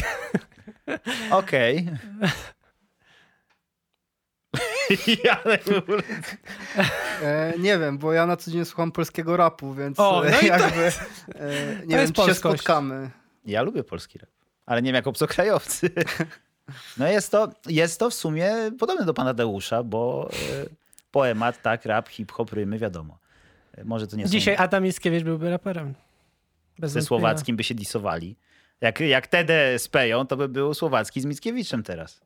Okej. 1.30 1.88
ja 2.20 2.28
E, 7.23 7.53
nie 7.59 7.79
wiem, 7.79 7.99
bo 7.99 8.12
ja 8.12 8.27
na 8.27 8.37
co 8.37 8.51
dzień 8.51 8.65
słucham 8.65 8.93
polskiego 8.93 9.37
rapu, 9.37 9.75
więc 9.75 10.01
O, 10.01 10.27
e, 10.27 10.31
no 10.31 10.41
jakby 10.41 10.83
e, 10.85 10.91
nie 11.87 11.97
wiem, 11.97 12.01
jest 12.01 12.12
czy 12.12 12.23
się 12.23 12.35
spotkamy. 12.35 13.11
Ja 13.47 13.62
lubię 13.62 13.85
polski 13.85 14.19
rap, 14.19 14.31
ale 14.66 14.83
nie 14.83 14.87
wiem 14.87 14.95
jak 14.95 15.07
obcokrajowcy. 15.07 15.91
No 16.99 17.09
jest 17.09 17.31
to, 17.31 17.49
jest 17.66 18.01
to 18.01 18.11
w 18.11 18.15
sumie 18.15 18.55
podobne 18.79 19.05
do 19.05 19.15
pana 19.15 19.35
Deusza, 19.35 19.83
bo 19.83 20.31
e, 20.33 20.66
poemat, 21.11 21.62
tak, 21.62 21.85
rap, 21.85 22.09
hip-hop, 22.09 22.53
rymy, 22.53 22.79
wiadomo. 22.79 23.19
Może 23.85 24.07
to 24.07 24.16
nie 24.16 24.27
są... 24.27 24.31
Dzisiaj 24.31 24.57
Adam 24.57 24.83
Mickiewicz 24.83 25.25
byłby 25.25 25.51
raperem. 25.51 25.95
Bez 26.79 26.93
Ze. 26.93 27.03
Słowackim 27.03 27.57
by 27.57 27.65
się 27.65 27.75
disowali. 27.75 28.37
Jak, 28.81 29.01
jak 29.01 29.27
Tedę 29.27 29.79
z 29.79 29.89
Peją, 29.89 30.27
to 30.27 30.37
by 30.37 30.49
był 30.49 30.75
Słowacki 30.75 31.20
z 31.20 31.25
Mickiewiczem 31.25 31.83
teraz. 31.83 32.20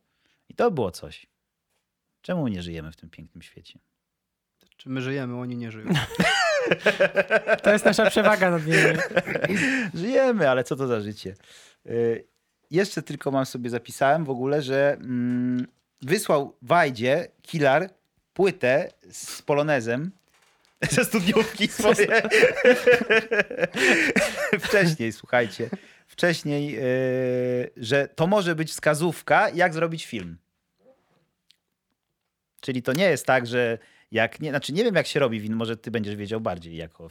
I 0.49 0.55
to 0.55 0.71
było 0.71 0.91
coś. 0.91 1.27
Czemu 2.23 2.49
nie 2.49 2.63
żyjemy 2.63 2.93
w 2.93 2.97
tym 2.97 3.11
pięknym 3.11 3.43
świecie? 3.43 3.79
Czy 4.77 4.89
my 4.89 5.01
żyjemy, 5.01 5.37
oni 5.37 5.57
nie 5.57 5.71
żyją. 5.71 5.89
To 7.63 7.73
jest 7.73 7.85
nasza 7.85 8.11
przewaga 8.11 8.51
nad 8.51 8.67
nimi. 8.67 8.79
Żyjemy, 9.95 10.51
ale 10.51 10.65
co 10.65 10.77
to 10.77 10.87
za 10.87 11.01
życie? 11.01 11.35
Y, 11.87 12.25
Jeszcze 12.71 13.03
tylko 13.03 13.31
mam 13.31 13.47
sobie 13.47 13.71
zapisałem 13.71 14.25
w 14.25 14.31
ogóle, 14.31 14.63
że 14.63 14.93
mm, 15.01 15.67
wysłał 16.03 16.57
Wajdzie 16.63 17.29
Kilar 17.43 17.91
płytę 18.33 18.89
z 19.11 19.43
polonezem 19.43 20.11
ze 20.91 21.05
studniówki 21.05 21.69
swoje. 21.79 22.23
Wcześniej, 24.61 25.13
słuchajcie. 25.13 25.71
Wcześniej, 26.07 26.79
y, 26.79 27.71
że 27.77 28.09
to 28.09 28.27
może 28.27 28.55
być 28.55 28.71
wskazówka, 28.71 29.49
jak 29.51 29.75
zrobić 29.75 30.07
film. 30.07 30.39
Czyli 32.63 32.83
to 32.83 32.93
nie 32.93 33.05
jest 33.05 33.27
tak, 33.27 33.47
że 33.47 33.79
Jak, 34.11 34.41
nie, 34.41 34.51
znaczy 34.51 34.73
nie 34.73 34.85
wiem, 34.85 34.95
jak 34.95 35.07
się 35.07 35.21
robi 35.21 35.41
win, 35.41 35.55
może 35.57 35.77
ty 35.77 35.91
będziesz 35.91 36.17
wiedział 36.17 36.41
bardziej 36.41 36.77
jako 36.77 37.09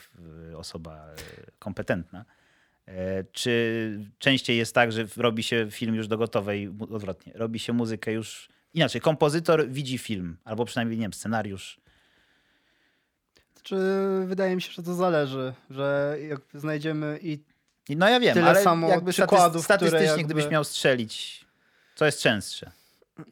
osoba 0.58 1.08
y, 1.14 1.52
kompetentna. 1.60 2.26
E, 2.88 3.24
Czy 3.32 4.00
częściej 4.20 4.58
jest 4.58 4.76
tak, 4.76 4.92
że 4.92 5.06
robi 5.18 5.44
się 5.44 5.68
film 5.72 5.96
już 5.96 6.08
do 6.08 6.18
gotowej, 6.18 6.70
odwrotnie, 6.90 7.34
robi 7.36 7.60
się 7.60 7.74
muzykę 7.74 8.12
już 8.12 8.50
inaczej. 8.74 9.02
Kompozytor 9.02 9.70
widzi 9.70 9.98
film, 9.98 10.38
albo 10.44 10.66
przynajmniej, 10.66 10.98
nie 11.00 11.04
wiem, 11.04 11.14
scenariusz. 11.14 11.80
Czy 13.64 13.76
wydaje 14.26 14.56
mi 14.56 14.62
się, 14.62 14.72
że 14.72 14.84
to 14.84 14.94
zależy, 14.94 15.54
że 15.70 16.18
jak 16.30 16.42
znajdziemy 16.54 17.20
i 17.22 17.40
No 17.90 18.10
ja 18.10 18.20
wiem, 18.20 18.34
Tyle 18.34 18.50
ale 18.50 18.64
samo 18.64 18.90
jakby 18.90 19.12
przykładów, 19.12 19.64
które 19.64 19.78
statystycznie, 19.78 20.08
jakby- 20.08 20.24
gdybyś 20.24 20.48
miał 20.52 20.64
strzelić, 20.64 21.46
co 21.96 22.06
jest 22.06 22.22
częstsze? 22.22 22.72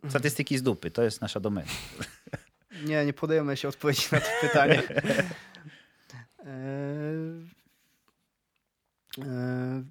Statystyki 0.09 0.57
z 0.57 0.63
dupy, 0.63 0.91
to 0.91 1.03
jest 1.03 1.21
nasza 1.21 1.39
domena. 1.39 1.67
nie, 2.85 3.05
nie 3.05 3.13
podejmę 3.13 3.57
się 3.57 3.67
odpowiedzi 3.67 4.07
na 4.11 4.19
to 4.21 4.27
pytanie. 4.41 4.83
Eee, 6.45 7.47
eee, 9.25 9.83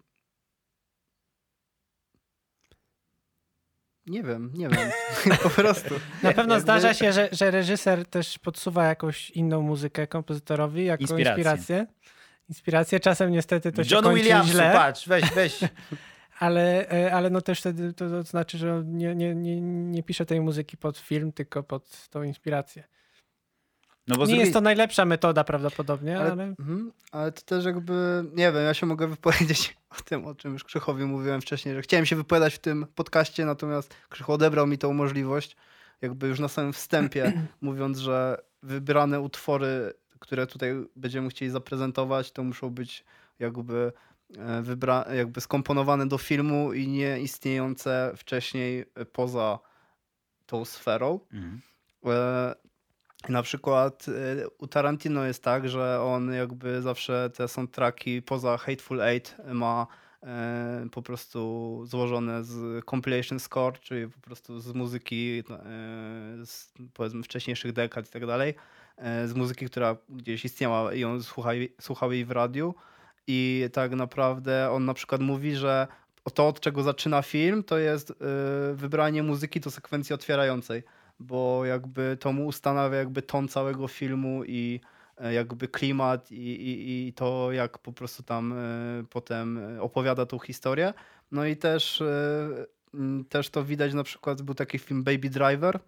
Nie 4.06 4.22
wiem, 4.22 4.50
nie 4.54 4.68
wiem. 4.68 4.90
po 5.42 5.50
prostu. 5.50 5.94
Na 6.22 6.32
pewno 6.32 6.54
Jakby- 6.54 6.60
zdarza 6.60 6.94
się, 6.94 7.12
że, 7.12 7.28
że 7.32 7.50
reżyser 7.50 8.06
też 8.06 8.38
podsuwa 8.38 8.84
jakąś 8.84 9.30
inną 9.30 9.62
muzykę 9.62 10.06
kompozytorowi 10.06 10.84
jako 10.84 11.00
Inspirację. 11.00 11.30
inspirację. 11.42 11.86
Inspirację. 12.48 13.00
Czasem 13.00 13.30
niestety 13.30 13.72
to 13.72 13.84
się 13.84 13.94
John 13.94 14.04
kończy 14.04 14.18
Williams, 14.22 14.48
źle, 14.48 14.70
patrz, 14.72 15.08
weź, 15.08 15.24
weź. 15.34 15.60
ale, 16.38 16.90
e, 16.90 17.14
ale 17.14 17.30
no 17.30 17.40
też 17.40 17.60
wtedy 17.60 17.92
to, 17.92 18.10
to 18.10 18.22
znaczy, 18.22 18.58
że 18.58 18.82
nie, 18.86 19.14
nie, 19.14 19.34
nie, 19.34 19.60
nie 19.60 20.02
pisze 20.02 20.26
tej 20.26 20.40
muzyki 20.40 20.76
pod 20.76 20.98
film, 20.98 21.32
tylko 21.32 21.62
pod 21.62 22.08
tą 22.08 22.22
inspirację. 22.22 22.84
No 24.08 24.16
nie 24.16 24.18
drugiej- 24.18 24.38
jest 24.38 24.52
to 24.52 24.60
najlepsza 24.60 25.04
metoda 25.04 25.44
prawdopodobnie, 25.44 26.18
Ale, 26.20 26.32
ale... 26.32 26.44
mhm, 26.44 26.92
ale 27.12 27.32
to 27.32 27.42
też 27.42 27.64
jakby, 27.64 28.24
nie 28.34 28.52
wiem, 28.52 28.64
ja 28.64 28.74
się 28.74 28.86
mogę 28.86 29.06
wypowiedzieć 29.06 29.76
o 29.98 30.02
tym, 30.02 30.24
o 30.24 30.34
czym 30.34 30.52
już 30.52 30.64
Krzychowi 30.64 31.04
mówiłem 31.04 31.40
wcześniej, 31.40 31.74
że 31.74 31.82
chciałem 31.82 32.06
się 32.06 32.16
wypowiadać 32.16 32.54
w 32.54 32.58
tym 32.58 32.86
podcaście, 32.94 33.44
natomiast 33.44 33.94
Krzychu 34.08 34.32
odebrał 34.32 34.66
mi 34.66 34.78
tą 34.78 34.92
możliwość, 34.92 35.56
jakby 36.02 36.28
już 36.28 36.40
na 36.40 36.48
samym 36.48 36.72
wstępie, 36.72 37.32
mówiąc, 37.60 37.98
że 37.98 38.42
wybrane 38.62 39.20
utwory, 39.20 39.92
które 40.18 40.46
tutaj 40.46 40.74
będziemy 40.96 41.28
chcieli 41.28 41.50
zaprezentować, 41.50 42.32
to 42.32 42.44
muszą 42.44 42.70
być 42.70 43.04
jakby 43.38 43.92
wybra- 44.62 45.14
jakby 45.14 45.40
skomponowane 45.40 46.08
do 46.08 46.18
filmu 46.18 46.72
i 46.72 46.88
nie 46.88 47.20
istniejące 47.20 48.12
wcześniej 48.16 48.84
e, 48.94 49.04
poza 49.04 49.58
tą 50.46 50.64
sferą. 50.64 51.20
Mhm. 51.32 51.60
E, 52.06 52.54
Na 53.28 53.42
przykład 53.42 54.06
e, 54.08 54.48
u 54.58 54.66
Tarantino 54.66 55.24
jest 55.24 55.42
tak, 55.42 55.68
że 55.68 56.00
on 56.02 56.32
jakby 56.32 56.82
zawsze 56.82 57.30
te 57.34 57.48
soundtracki 57.48 58.22
poza 58.22 58.56
Hateful 58.56 59.00
Eight 59.02 59.36
ma 59.52 59.86
e, 60.22 60.86
po 60.92 61.02
prostu 61.02 61.80
złożone 61.86 62.44
z 62.44 62.84
compilation 62.84 63.40
score, 63.40 63.78
czyli 63.80 64.08
po 64.08 64.20
prostu 64.20 64.60
z 64.60 64.72
muzyki 64.74 65.42
e, 65.50 65.54
z 66.46 66.72
powiedzmy 66.94 67.22
wcześniejszych 67.22 67.72
dekad 67.72 68.08
i 68.08 68.10
tak 68.10 68.26
dalej, 68.26 68.54
e, 68.96 69.28
z 69.28 69.34
muzyki, 69.34 69.66
która 69.66 69.96
gdzieś 70.08 70.44
istniała 70.44 70.94
i 70.94 71.04
on 71.04 71.22
słuchał, 71.22 71.54
słuchał 71.80 72.12
jej 72.12 72.24
w 72.24 72.30
radiu 72.30 72.74
i 73.28 73.64
tak 73.72 73.92
naprawdę 73.92 74.70
on 74.70 74.84
na 74.84 74.94
przykład 74.94 75.20
mówi, 75.20 75.56
że 75.56 75.86
to 76.34 76.48
od 76.48 76.60
czego 76.60 76.82
zaczyna 76.82 77.22
film 77.22 77.64
to 77.64 77.78
jest 77.78 78.10
e, 78.10 78.14
wybranie 78.74 79.22
muzyki 79.22 79.60
do 79.60 79.70
sekwencji 79.70 80.14
otwierającej 80.14 80.82
bo 81.20 81.64
jakby 81.64 82.16
to 82.20 82.32
mu 82.32 82.46
ustanawia 82.46 82.98
jakby 82.98 83.22
ton 83.22 83.48
całego 83.48 83.88
filmu 83.88 84.44
i 84.44 84.80
e, 85.16 85.34
jakby 85.34 85.68
klimat 85.68 86.32
i, 86.32 86.36
i, 86.36 87.08
i 87.08 87.12
to 87.12 87.52
jak 87.52 87.78
po 87.78 87.92
prostu 87.92 88.22
tam 88.22 88.52
e, 88.52 88.56
potem 89.10 89.60
opowiada 89.80 90.26
tą 90.26 90.38
historię. 90.38 90.94
No 91.32 91.44
i 91.44 91.56
też, 91.56 92.00
e, 92.00 92.48
też 93.28 93.50
to 93.50 93.64
widać 93.64 93.94
na 93.94 94.02
przykład, 94.02 94.42
był 94.42 94.54
taki 94.54 94.78
film 94.78 95.04
Baby 95.04 95.30
Driver. 95.30 95.80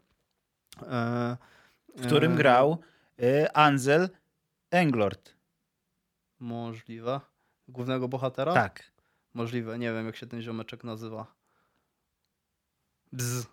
W 1.97 2.07
którym 2.07 2.37
grał 2.37 2.79
y, 3.23 3.53
Ansel 3.53 4.09
Englord. 4.71 5.35
Możliwe. 6.41 7.21
Głównego 7.71 8.09
bohatera? 8.09 8.53
Tak. 8.53 8.91
Możliwe, 9.35 9.79
nie 9.79 9.93
wiem 9.93 10.07
jak 10.07 10.17
się 10.17 10.27
ten 10.27 10.43
ziomeczek 10.43 10.85
nazywa. 10.85 11.27
Bzz. 13.13 13.47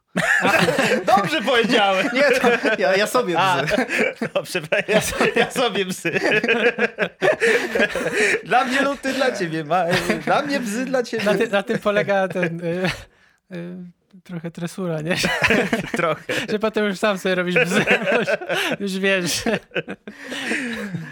Dobrze 1.17 1.41
powiedziałem. 1.41 2.07
Nie, 2.13 2.31
to 2.31 2.47
ja, 2.77 2.95
ja 2.95 3.07
sobie 3.07 3.39
A, 3.39 3.63
bzz. 3.63 3.75
dobrze, 4.33 4.61
ja, 4.87 5.01
ja 5.35 5.51
sobie 5.51 5.85
psy. 5.85 6.11
Dla 8.43 8.65
mnie 8.65 8.81
luty, 8.81 9.13
dla 9.13 9.31
ciebie. 9.31 9.65
Dla 10.25 10.41
mnie 10.41 10.59
bzy, 10.59 10.85
dla 10.85 11.03
ciebie. 11.03 11.25
Na, 11.25 11.35
ty, 11.35 11.47
na 11.47 11.63
tym 11.63 11.79
polega 11.79 12.27
ten... 12.27 12.61
Y, 12.61 12.89
y, 13.51 13.96
trochę 14.23 14.51
tresura, 14.51 15.01
nie? 15.01 15.15
Trochę. 15.97 16.33
że 16.49 16.59
potem 16.59 16.85
już 16.85 16.99
sam 16.99 17.17
sobie 17.17 17.35
robisz 17.35 17.55
bzy, 17.55 17.85
już, 18.19 18.27
już 18.79 18.99
wiesz. 18.99 19.43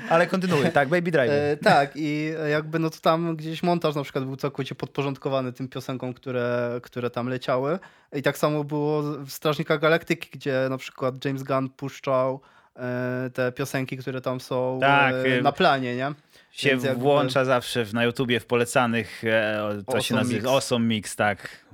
Ale 0.10 0.28
kontynuuj. 0.28 0.72
Tak, 0.72 0.90
Baby 0.90 1.12
Driver. 1.12 1.30
E, 1.30 1.58
tak, 1.58 1.92
i 1.96 2.32
jakby 2.52 2.80
no 2.80 2.90
to 2.90 3.00
tam 3.00 3.36
gdzieś 3.36 3.64
montaż 3.64 3.96
na 3.96 4.04
przykład 4.04 4.26
był 4.26 4.36
całkowicie 4.36 4.76
podporządkowany 4.76 5.54
tym 5.54 5.68
piosenkom, 5.68 6.14
które, 6.14 6.80
które 6.84 7.10
tam 7.10 7.28
leciały. 7.28 7.80
I 8.14 8.22
tak 8.22 8.38
samo 8.38 8.64
było 8.64 9.02
w 9.02 9.30
Strażnikach 9.30 9.80
Galaktyki, 9.80 10.30
gdzie 10.34 10.68
na 10.70 10.78
przykład 10.78 11.26
James 11.26 11.44
Gunn 11.44 11.70
puszczał 11.70 12.42
e, 12.76 13.30
te 13.34 13.52
piosenki, 13.52 13.98
które 13.98 14.22
tam 14.22 14.40
są 14.40 14.80
Tak, 14.82 15.14
e, 15.14 15.38
e, 15.38 15.42
na 15.42 15.52
planie, 15.52 15.96
nie? 15.96 16.14
Się 16.56 16.70
jakby- 16.70 16.96
włącza 16.96 17.46
zawsze 17.46 17.86
w, 17.86 17.94
na 17.94 18.04
YouTubie 18.04 18.40
w 18.40 18.46
polecanych, 18.46 19.24
e, 19.24 19.84
to 19.88 19.92
się 19.92 19.98
Awesome 19.98 20.20
nazywa 20.22 20.38
Mix. 20.40 20.46
Awesome 20.54 20.86
Mix, 20.86 21.16
tak. 21.16 21.66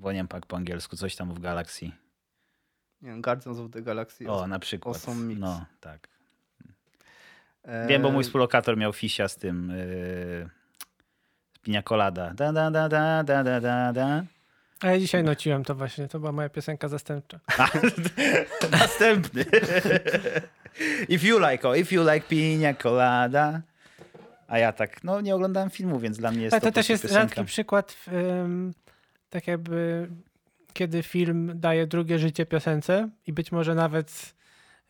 Bo 0.00 0.12
nie 0.12 0.18
wiem 0.18 0.28
po 0.48 0.56
angielsku, 0.56 0.96
coś 0.96 1.16
tam 1.16 1.34
w 1.34 1.38
Galaxy. 1.38 1.84
Nie 3.02 3.10
wiem, 3.10 3.22
Guardians 3.22 3.58
of 3.58 3.70
the 3.70 3.82
Galaxy. 3.82 4.30
O, 4.30 4.46
na 4.46 4.58
przykład. 4.58 4.96
Awesome 4.96 5.24
Mix. 5.24 5.40
No, 5.40 5.64
tak. 5.80 6.08
E, 7.62 7.86
Wiem, 7.86 8.02
bo 8.02 8.10
mój 8.10 8.24
współlokator 8.24 8.76
miał 8.76 8.92
fisia 8.92 9.28
z 9.28 9.36
tym 9.36 9.68
yy, 9.70 10.48
Pina 11.62 11.82
Colada. 11.82 12.34
Da, 12.34 12.52
da, 12.52 12.70
da, 12.70 12.88
da, 12.88 13.24
da, 13.24 13.44
da, 13.44 13.60
da, 13.60 13.92
da. 13.92 14.22
A 14.80 14.86
ja 14.86 14.98
dzisiaj 14.98 15.24
nociłem 15.24 15.64
to 15.64 15.74
właśnie, 15.74 16.08
to 16.08 16.18
była 16.20 16.32
moja 16.32 16.48
piosenka 16.48 16.88
zastępcza. 16.88 17.40
Następny. 18.70 19.44
if 21.08 21.26
you 21.26 21.38
like, 21.50 21.68
oh, 21.68 21.78
if 21.78 21.94
you 21.94 22.12
like 22.12 22.28
Pina 22.28 22.74
Colada. 22.74 23.60
A 24.52 24.58
ja 24.58 24.72
tak, 24.72 25.04
no 25.04 25.20
nie 25.20 25.34
oglądałem 25.34 25.70
filmu, 25.70 25.98
więc 25.98 26.18
dla 26.18 26.30
mnie 26.30 26.42
jest 26.42 26.54
Ale 26.54 26.60
to, 26.60 26.66
to 26.66 26.72
też 26.72 26.88
jest 26.88 27.02
piosenka. 27.02 27.22
rzadki 27.22 27.44
przykład, 27.44 27.96
ym, 28.42 28.74
tak 29.30 29.46
jakby, 29.46 30.08
kiedy 30.72 31.02
film 31.02 31.52
daje 31.54 31.86
drugie 31.86 32.18
życie 32.18 32.46
piosence 32.46 33.08
i 33.26 33.32
być 33.32 33.52
może 33.52 33.74
nawet 33.74 34.34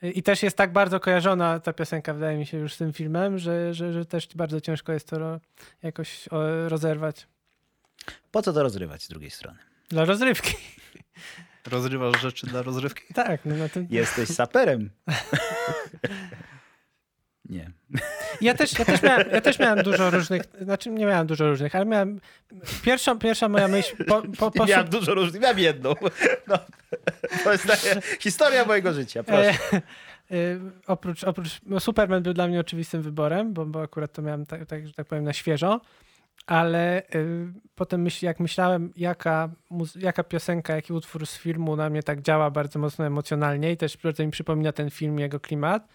i 0.02 0.22
też 0.22 0.42
jest 0.42 0.56
tak 0.56 0.72
bardzo 0.72 1.00
kojarzona 1.00 1.60
ta 1.60 1.72
piosenka, 1.72 2.14
wydaje 2.14 2.38
mi 2.38 2.46
się, 2.46 2.58
już 2.58 2.74
z 2.74 2.78
tym 2.78 2.92
filmem, 2.92 3.38
że, 3.38 3.74
że, 3.74 3.92
że 3.92 4.06
też 4.06 4.28
bardzo 4.34 4.60
ciężko 4.60 4.92
jest 4.92 5.08
to 5.08 5.40
jakoś 5.82 6.28
rozerwać. 6.68 7.26
Po 8.30 8.42
co 8.42 8.52
to 8.52 8.62
rozrywać 8.62 9.02
z 9.02 9.08
drugiej 9.08 9.30
strony? 9.30 9.58
Dla 9.88 10.04
rozrywki. 10.04 10.54
Rozrywasz 11.66 12.20
rzeczy 12.20 12.46
dla 12.46 12.62
rozrywki? 12.62 13.14
Tak, 13.14 13.40
no, 13.44 13.56
no 13.56 13.68
to... 13.68 13.80
Jesteś 13.90 14.28
saperem. 14.28 14.90
Nie. 17.48 17.70
Ja 18.40 18.54
też, 18.54 18.78
ja, 18.78 18.84
też 18.84 19.02
miałem, 19.02 19.30
ja 19.30 19.40
też 19.40 19.58
miałem 19.58 19.82
dużo 19.82 20.10
różnych, 20.10 20.42
znaczy 20.60 20.90
nie 20.90 21.06
miałem 21.06 21.26
dużo 21.26 21.48
różnych, 21.48 21.74
ale 21.74 21.84
miałem 21.84 22.20
pierwsza, 22.82 23.14
pierwsza 23.14 23.48
moja 23.48 23.68
myśl 23.68 24.04
po, 24.04 24.22
po, 24.22 24.50
po, 24.50 24.66
Miałem 24.66 24.88
dużo 24.88 25.14
różnych, 25.14 25.42
miałem 25.42 25.58
jedną. 25.58 25.94
No, 26.46 26.58
to 27.44 27.52
jest 27.52 27.66
historia 28.20 28.64
mojego 28.64 28.92
życia, 28.92 29.22
proszę. 29.22 29.54
E, 29.72 29.76
e, 29.76 30.60
oprócz, 30.86 31.24
oprócz 31.24 31.60
no 31.66 31.80
Superman 31.80 32.22
był 32.22 32.32
dla 32.32 32.48
mnie 32.48 32.60
oczywistym 32.60 33.02
wyborem, 33.02 33.52
bo, 33.52 33.66
bo 33.66 33.82
akurat 33.82 34.12
to 34.12 34.22
miałem, 34.22 34.46
tak, 34.46 34.66
tak, 34.66 34.86
że 34.86 34.92
tak 34.92 35.06
powiem, 35.06 35.24
na 35.24 35.32
świeżo. 35.32 35.80
Ale 36.46 37.02
y, 37.14 37.46
potem 37.74 38.02
myśl, 38.02 38.26
jak 38.26 38.40
myślałem, 38.40 38.92
jaka, 38.96 39.48
jaka 39.96 40.24
piosenka, 40.24 40.74
jaki 40.74 40.92
utwór 40.92 41.26
z 41.26 41.36
filmu 41.36 41.76
na 41.76 41.90
mnie 41.90 42.02
tak 42.02 42.22
działa 42.22 42.50
bardzo 42.50 42.78
mocno 42.78 43.06
emocjonalnie 43.06 43.72
i 43.72 43.76
też 43.76 43.96
bardzo 43.96 44.24
mi 44.24 44.30
przypomina 44.30 44.72
ten 44.72 44.90
film, 44.90 45.18
jego 45.18 45.40
klimat, 45.40 45.88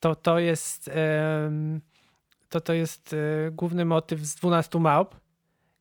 to 0.00 0.14
to 0.14 0.38
jest, 0.38 0.90
to, 2.48 2.60
to 2.60 2.72
jest 2.72 3.12
y, 3.12 3.50
główny 3.52 3.84
motyw 3.84 4.20
z 4.20 4.34
12 4.34 4.78
małp, 4.78 5.16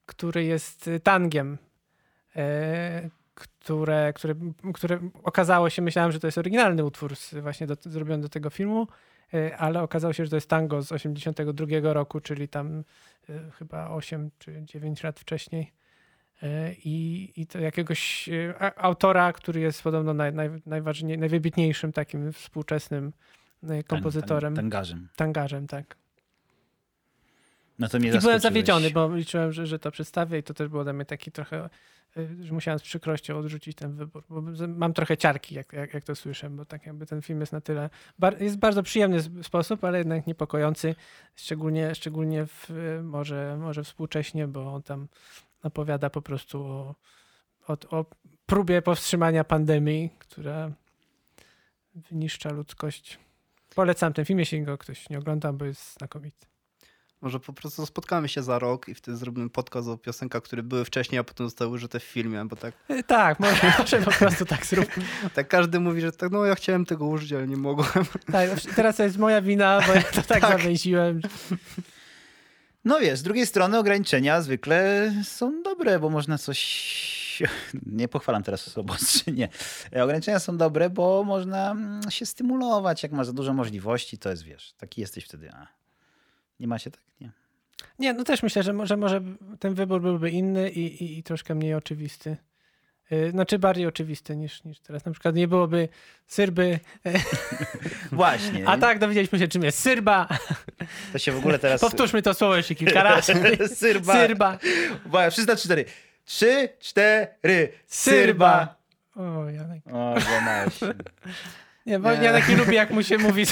który 0.06 0.44
jest 0.44 0.88
y, 0.88 1.00
tangiem, 1.00 1.58
e, 2.36 3.10
które, 3.36 4.14
które, 4.16 4.36
które 4.74 5.00
okazało 5.24 5.70
się, 5.70 5.82
myślałem, 5.82 6.12
że 6.12 6.20
to 6.20 6.28
jest 6.28 6.38
oryginalny 6.38 6.86
utwór 6.86 7.14
właśnie 7.42 7.68
do, 7.68 7.76
zrobiony 7.82 8.24
do 8.24 8.30
tego 8.30 8.50
filmu, 8.50 8.88
e, 9.34 9.58
ale 9.58 9.82
okazało 9.82 10.14
się, 10.14 10.24
że 10.26 10.30
to 10.30 10.38
jest 10.38 10.50
tango 10.50 10.82
z 10.82 10.92
82 10.92 11.94
roku, 11.94 12.20
czyli 12.20 12.48
tam 12.48 12.84
e, 13.30 13.52
chyba 13.52 13.90
8 13.90 14.32
czy 14.40 14.64
9 14.66 15.04
lat 15.04 15.20
wcześniej. 15.20 15.74
E, 16.44 16.74
I, 16.74 17.32
I 17.36 17.48
to 17.48 17.60
jakiegoś 17.60 18.30
e, 18.30 18.80
autora, 18.80 19.34
który 19.34 19.60
jest 19.60 19.84
podobno 19.84 20.14
naj, 20.14 20.34
naj, 20.34 20.50
najważniej, 20.66 21.18
najwybitniejszym 21.18 21.94
takim 21.94 22.34
współczesnym 22.34 23.08
e, 23.08 23.12
kompozytorem, 23.88 24.56
Tang, 24.56 24.64
tangarzem. 24.64 25.08
tangarzem, 25.16 25.68
tak. 25.68 25.96
No 27.80 27.88
to 27.88 28.00
mnie 28.00 28.10
I 28.10 28.20
byłem 28.20 28.40
zawiedziony, 28.40 28.92
bo 28.92 29.16
liczyłem, 29.16 29.52
że, 29.52 29.68
że 29.68 29.80
to 29.80 29.92
przedstawię 29.92 30.40
i 30.40 30.44
to 30.44 30.54
też 30.54 30.68
było 30.68 30.84
dla 30.84 30.94
mnie 30.94 31.06
taki 31.06 31.32
trochę, 31.32 31.70
y, 32.18 32.44
że 32.44 32.54
musiałem 32.54 32.80
z 32.80 32.84
przykrością 32.84 33.38
odrzucić 33.38 33.78
ten 33.78 33.96
wybór, 33.96 34.24
bo 34.30 34.44
mam 34.68 34.94
trochę 34.94 35.18
ciarki, 35.18 35.56
jak, 35.56 35.74
jak, 35.74 35.94
jak 35.94 36.04
to 36.04 36.16
słyszę, 36.16 36.50
bo 36.50 36.66
tak 36.66 36.86
jakby 36.86 37.06
ten 37.06 37.22
film 37.22 37.40
jest 37.40 37.52
na 37.52 37.62
tyle, 37.62 37.90
bar, 38.20 38.42
jest 38.42 38.58
bardzo 38.58 38.84
przyjemny 38.84 39.44
sposób, 39.44 39.84
ale 39.84 39.98
jednak 39.98 40.28
niepokojący, 40.28 40.96
szczególnie, 41.36 41.96
szczególnie 41.96 42.46
w, 42.46 42.70
może, 43.04 43.58
może 43.60 43.84
współcześnie, 43.84 44.48
bo 44.48 44.74
on 44.74 44.84
tam 44.84 45.08
opowiada 45.64 46.10
po 46.10 46.22
prostu 46.22 46.64
o, 46.64 46.96
o, 47.68 47.78
o 47.90 48.06
próbie 48.46 48.82
powstrzymania 48.82 49.44
pandemii, 49.44 50.10
która 50.20 50.72
wyniszcza 51.96 52.52
ludzkość. 52.52 53.20
Polecam 53.78 54.14
ten 54.14 54.26
film, 54.26 54.40
jeśli 54.40 54.62
go 54.64 54.78
ktoś 54.78 55.10
nie 55.10 55.18
ogląda, 55.18 55.54
bo 55.54 55.66
jest 55.66 55.94
znakomity. 55.98 56.46
Może 57.22 57.40
po 57.40 57.54
prostu 57.54 57.86
spotkamy 57.86 58.30
się 58.30 58.44
za 58.44 58.60
rok 58.60 58.88
i 58.90 58.96
wtedy 58.96 59.18
zrobimy 59.18 59.50
podcast 59.50 59.88
o 59.88 59.98
piosenkach, 59.98 60.44
które 60.44 60.64
były 60.64 60.86
wcześniej, 60.86 61.20
a 61.20 61.24
potem 61.24 61.48
zostały 61.48 61.72
użyte 61.72 62.00
w 62.00 62.04
filmie, 62.04 62.46
bo 62.46 62.56
tak, 62.56 62.74
Y, 62.90 63.04
Tak, 63.04 63.40
może, 63.40 63.74
może 63.80 64.02
po 64.02 64.12
prostu 64.12 64.46
tak 64.46 64.66
zróbmy. 64.66 65.04
tak 65.34 65.48
każdy 65.48 65.80
mówi, 65.80 66.02
że 66.02 66.12
tak, 66.12 66.32
no 66.32 66.46
ja 66.46 66.56
chciałem 66.56 66.86
tego 66.86 67.06
użyć, 67.06 67.34
ale 67.34 67.48
nie 67.48 67.58
mogłem. 67.58 68.06
Tak, 68.32 68.50
teraz 68.76 68.96
to 68.98 69.04
jest 69.04 69.18
moja 69.18 69.42
wina, 69.42 69.82
bo 69.88 69.94
ja 69.94 70.02
to 70.04 70.22
tak, 70.34 70.42
Tak. 70.42 70.60
zawęziłem. 70.60 71.22
No 72.86 73.00
wiesz, 73.00 73.20
z 73.20 73.24
drugiej 73.24 73.46
strony 73.46 73.78
ograniczenia 73.80 74.42
zwykle 74.42 75.12
są 75.24 75.62
dobre, 75.64 76.00
bo 76.00 76.10
można 76.10 76.38
coś... 76.38 77.17
Nie 77.86 78.08
pochwalam 78.08 78.44
teraz 78.44 78.68
osoby, 78.68 78.94
czy 79.12 79.32
nie. 79.32 79.50
E, 79.96 80.04
Ograniczenia 80.04 80.40
są 80.40 80.58
dobre, 80.58 80.90
bo 80.90 81.24
można 81.24 81.72
mm, 81.72 82.12
się 82.12 82.26
stymulować. 82.26 83.04
Jak 83.04 83.12
masz 83.12 83.28
za 83.28 83.34
dużo 83.34 83.54
możliwości, 83.54 84.18
to 84.18 84.30
jest, 84.30 84.44
wiesz, 84.44 84.74
taki 84.78 85.02
jesteś 85.02 85.26
wtedy. 85.26 85.52
A. 85.54 85.68
Nie 86.60 86.68
ma 86.68 86.80
się 86.80 86.92
tak? 86.92 87.02
Nie. 87.22 87.32
Nie, 88.00 88.14
no 88.14 88.24
też 88.24 88.44
myślę, 88.44 88.64
że 88.64 88.74
może, 88.74 88.98
może 88.98 89.22
ten 89.60 89.74
wybór 89.74 90.02
byłby 90.02 90.30
inny 90.30 90.70
i, 90.70 91.04
i, 91.04 91.20
i 91.20 91.24
troszkę 91.24 91.56
mniej 91.56 91.74
oczywisty. 91.74 92.38
Y, 93.12 93.32
Znaczy 93.32 93.60
bardziej 93.60 93.86
oczywisty 93.86 94.36
niż, 94.36 94.64
niż 94.64 94.80
teraz. 94.80 95.06
Na 95.06 95.12
przykład 95.12 95.36
nie 95.36 95.48
byłoby 95.48 95.90
syrby, 96.28 96.80
Właśnie. 98.12 98.68
a 98.68 98.78
tak 98.78 99.00
dowiedzieliśmy 99.00 99.40
się 99.40 99.48
czym 99.48 99.64
jest 99.64 99.80
syrba. 99.80 100.28
To 101.14 101.20
się 101.20 101.32
w 101.32 101.38
ogóle 101.38 101.60
teraz... 101.60 101.82
Powtórzmy 101.82 102.22
to 102.22 102.34
słowo 102.34 102.56
jeszcze 102.56 102.76
kilka 102.76 103.04
razy. 103.04 103.34
Syrba. 103.76 104.14
Syrba. 104.14 104.60
Wszyscy 105.32 105.52
na 105.52 105.56
cztery. 105.56 105.86
Trzy, 106.28 106.70
cztery. 106.80 107.72
Syrba. 107.86 108.76
O, 109.16 109.50
Janek. 109.50 109.84
O, 109.94 110.16
się. 110.70 110.94
Nie, 111.86 112.00
bo 112.00 112.16
Nie. 112.16 112.24
Janek 112.24 112.50
nie 112.50 112.56
lubi 112.58 112.76
jak 112.76 112.92
mu 112.92 113.04
się 113.04 113.18
mówi. 113.28 113.46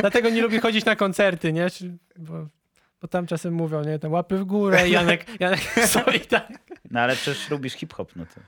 Dlatego 0.00 0.30
nie 0.30 0.42
lubi 0.42 0.58
chodzić 0.60 0.84
na 0.84 0.96
koncerty, 0.96 1.52
nie? 1.52 1.66
Bo, 2.16 2.46
bo 3.02 3.08
tam 3.08 3.26
czasem 3.26 3.54
mówią, 3.54 3.84
nie? 3.84 3.98
Tam 3.98 4.12
łapy 4.12 4.38
w 4.38 4.44
górę 4.44 4.88
i 4.88 4.92
Janek, 4.92 5.40
Janek 5.40 5.60
stoi 5.86 6.20
tak. 6.20 6.48
No 6.90 7.00
ale 7.00 7.16
przecież 7.16 7.50
lubisz 7.50 7.72
hip-hop, 7.72 8.16
no 8.16 8.26
to... 8.26 8.40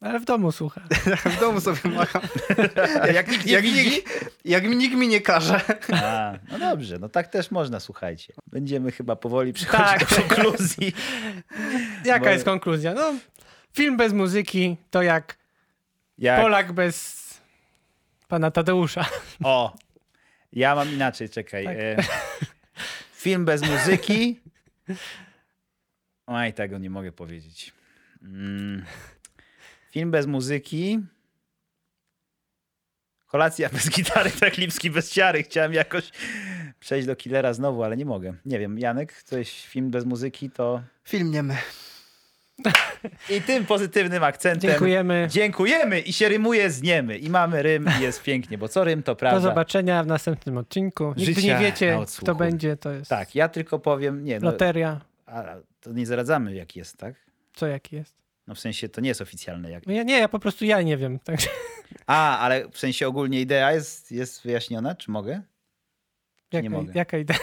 Ale 0.00 0.20
w 0.20 0.24
domu 0.24 0.52
słucha. 0.52 0.80
W 1.36 1.40
domu 1.40 1.60
sobie 1.60 1.80
macham. 1.90 2.22
Jak 3.14 3.28
nikt 3.28 3.46
Jak, 3.46 3.64
nikt, 3.64 4.30
jak 4.44 4.64
nikt 4.64 4.94
mi 4.94 5.08
nie 5.08 5.20
każe. 5.20 5.60
A, 5.92 6.32
no 6.50 6.58
dobrze, 6.58 6.98
no 6.98 7.08
tak 7.08 7.28
też 7.28 7.50
można, 7.50 7.80
słuchajcie. 7.80 8.34
Będziemy 8.46 8.92
chyba 8.92 9.16
powoli 9.16 9.52
przechodzić 9.52 9.86
Tak. 9.86 10.10
do 10.10 10.16
konkluzji. 10.16 10.92
Jaka 12.04 12.24
Bo- 12.24 12.30
jest 12.30 12.44
konkluzja? 12.44 12.94
No, 12.94 13.14
film 13.72 13.96
bez 13.96 14.12
muzyki 14.12 14.76
to 14.90 15.02
jak 15.02 15.36
Jak... 16.18 16.40
Polak 16.40 16.72
bez 16.72 17.18
pana 18.28 18.50
Tadeusza. 18.50 19.06
O, 19.44 19.76
ja 20.52 20.74
mam 20.74 20.92
inaczej, 20.92 21.28
czekaj. 21.28 21.64
Tak. 21.64 21.76
E, 21.78 21.96
film 23.12 23.44
bez 23.44 23.62
muzyki. 23.62 24.40
Oj, 26.26 26.52
tego 26.52 26.78
nie 26.78 26.90
mogę 26.90 27.12
powiedzieć. 27.12 27.72
Mm. 28.22 28.84
Film 29.90 30.10
bez 30.10 30.26
muzyki. 30.26 30.98
Kolacja 33.26 33.68
bez 33.74 33.90
gitary, 33.90 34.30
tak 34.30 34.56
Lipski 34.56 34.90
bez 34.90 35.12
ciary. 35.12 35.42
Chciałem 35.42 35.72
jakoś 35.72 36.10
przejść 36.80 37.06
do 37.06 37.16
Killera 37.16 37.52
znowu, 37.52 37.82
ale 37.84 37.96
nie 37.96 38.04
mogę. 38.04 38.34
Nie 38.44 38.58
wiem, 38.58 38.78
Janek, 38.78 39.22
coś 39.22 39.66
film 39.66 39.90
bez 39.90 40.04
muzyki 40.04 40.50
to... 40.50 40.82
Film 41.04 41.30
nie 41.30 41.42
my. 41.42 41.56
I 43.36 43.40
tym 43.42 43.66
pozytywnym 43.66 44.24
akcentem 44.24 44.70
Dziękujemy. 44.70 45.26
dziękujemy 45.30 46.00
i 46.00 46.12
się 46.12 46.28
rymuje 46.28 46.70
z 46.70 46.82
niemy. 46.82 47.18
I 47.18 47.30
mamy 47.30 47.62
rym 47.62 47.86
i 47.98 48.02
jest 48.02 48.22
pięknie, 48.22 48.58
bo 48.58 48.68
co 48.68 48.84
rym 48.84 49.02
to 49.02 49.12
Do 49.12 49.16
prawda. 49.16 49.40
zobaczenia 49.40 50.02
w 50.02 50.06
następnym 50.06 50.56
odcinku. 50.58 51.14
Nigdy 51.16 51.34
Życia 51.40 51.58
nie 51.58 51.64
wiecie, 51.66 51.98
kto 52.18 52.34
będzie, 52.34 52.76
to 52.76 52.90
jest 52.92 53.10
Tak, 53.10 53.34
ja 53.34 53.48
tylko 53.48 53.78
powiem, 53.78 54.24
nie, 54.24 54.40
no, 54.40 54.46
loteria. 54.50 55.00
a, 55.26 55.44
to 55.80 55.92
nie 55.92 56.06
zaradzamy 56.06 56.54
jak 56.54 56.76
jest, 56.76 56.96
tak? 56.96 57.14
Co 57.54 57.66
jaki 57.66 57.96
jest? 57.96 58.14
No 58.48 58.54
w 58.54 58.60
sensie 58.60 58.88
to 58.88 59.00
nie 59.00 59.08
jest 59.08 59.20
oficjalne. 59.20 59.70
Jak... 59.70 59.86
No 59.86 59.92
ja, 59.92 60.02
nie, 60.02 60.18
ja 60.18 60.28
po 60.28 60.38
prostu 60.38 60.64
ja 60.64 60.82
nie 60.82 60.96
wiem. 60.96 61.18
Także 61.18 61.48
A, 62.06 62.38
ale 62.38 62.68
w 62.68 62.78
sensie 62.78 63.08
ogólnie 63.08 63.40
idea 63.40 63.72
jest, 63.72 64.12
jest 64.12 64.42
wyjaśniona, 64.42 64.94
czy 64.94 65.10
mogę? 65.10 65.42
Czy 66.48 66.56
jaka, 66.56 66.62
nie 66.62 66.70
mogę? 66.70 66.92
jaka 66.94 67.18
idea? 67.18 67.36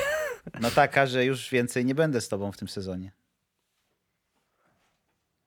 No 0.62 0.72
taka, 0.72 1.06
że 1.06 1.26
już 1.26 1.50
więcej 1.50 1.86
nie 1.86 1.96
będę 1.96 2.22
z 2.22 2.30
tobą 2.30 2.52
w 2.52 2.58
tym 2.58 2.68
sezonie. 2.68 3.12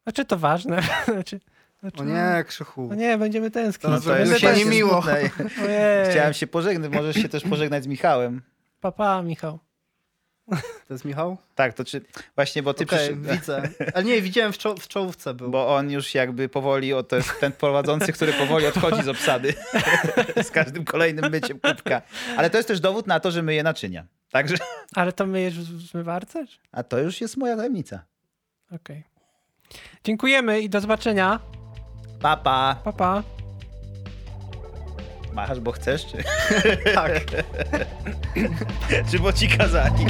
Znaczy 0.03 0.25
to 0.25 0.39
ważne. 0.39 0.83
Znaczy, 1.05 1.41
znaczy, 1.81 2.03
O 2.03 2.05
nie, 2.05 2.45
Krzychu. 2.45 2.87
No 2.89 2.95
nie, 2.95 3.19
będziemy 3.19 3.51
tęsknić. 3.51 3.93
No 3.93 4.01
to 4.01 4.19
już 4.19 4.29
się 4.29 4.41
tęsknić. 4.41 4.65
nie 4.65 4.71
miło. 4.71 5.03
smutne. 5.03 5.31
Ojej. 5.65 6.11
Chciałem 6.11 6.35
się 6.35 6.47
pożegnać, 6.47 6.93
możesz 6.93 7.17
się 7.17 7.29
też 7.29 7.43
pożegnać 7.43 7.85
z 7.85 7.87
Michałem. 7.87 8.43
Papa, 8.81 9.23
Michał. 9.23 9.59
To 10.89 10.95
jest 10.95 11.05
Michał? 11.05 11.37
Tak, 11.55 11.75
to 11.75 11.85
czy... 11.85 12.01
Właśnie, 12.35 12.63
bo 12.63 12.75
ty 12.75 12.87
przysz... 12.87 13.11
widzę. 13.15 13.63
Ale 13.95 14.05
nie, 14.05 14.23
widziałem 14.23 14.53
w, 14.53 14.59
czo 14.59 14.75
w 14.75 14.89
czołówce 14.89 15.35
był. 15.35 15.51
Bo 15.51 15.75
on 15.77 15.91
już 15.91 16.15
jakby 16.15 16.49
powoli, 16.49 16.95
o, 16.95 17.03
to 17.03 17.17
jest 17.17 17.41
ten 17.41 17.53
prowadzący, 17.53 18.13
który 18.13 18.33
powoli 18.33 18.67
odchodzi 18.67 19.03
z 19.03 19.09
obsady 19.09 19.55
z 20.49 20.51
każdym 20.51 20.85
kolejnym 20.85 21.31
byciem 21.31 21.61
kubka. 21.61 22.03
Ale 22.37 22.51
to 22.51 22.57
jest 22.57 22.69
też 22.69 22.81
dowód 22.81 23.07
na 23.07 23.21
to, 23.21 23.31
że 23.31 23.43
myje 23.43 23.63
naczynia. 23.63 24.05
Także, 24.31 24.57
Ale 24.95 25.13
to 25.13 25.27
myjesz 25.27 25.61
w 25.61 25.91
zmywarce? 25.91 26.45
a 26.73 26.83
to 26.83 26.99
już 26.99 27.21
jest 27.21 27.37
moja 27.37 27.57
tajemnica. 27.57 28.05
Okej. 28.73 29.05
Dziękujemy 30.05 30.61
i 30.61 30.69
do 30.71 30.81
zobaczenia. 30.81 31.41
Papa. 32.21 32.77
Pa, 32.85 32.93
pa. 32.93 33.38
Machasz, 35.39 35.61
bo 35.61 35.73
chcesz, 35.73 36.07
czy, 36.07 36.25
Tak. 36.95 37.13
czy 39.11 39.19
bo 39.19 39.33
ci 39.33 39.49
kazali? 39.49 40.07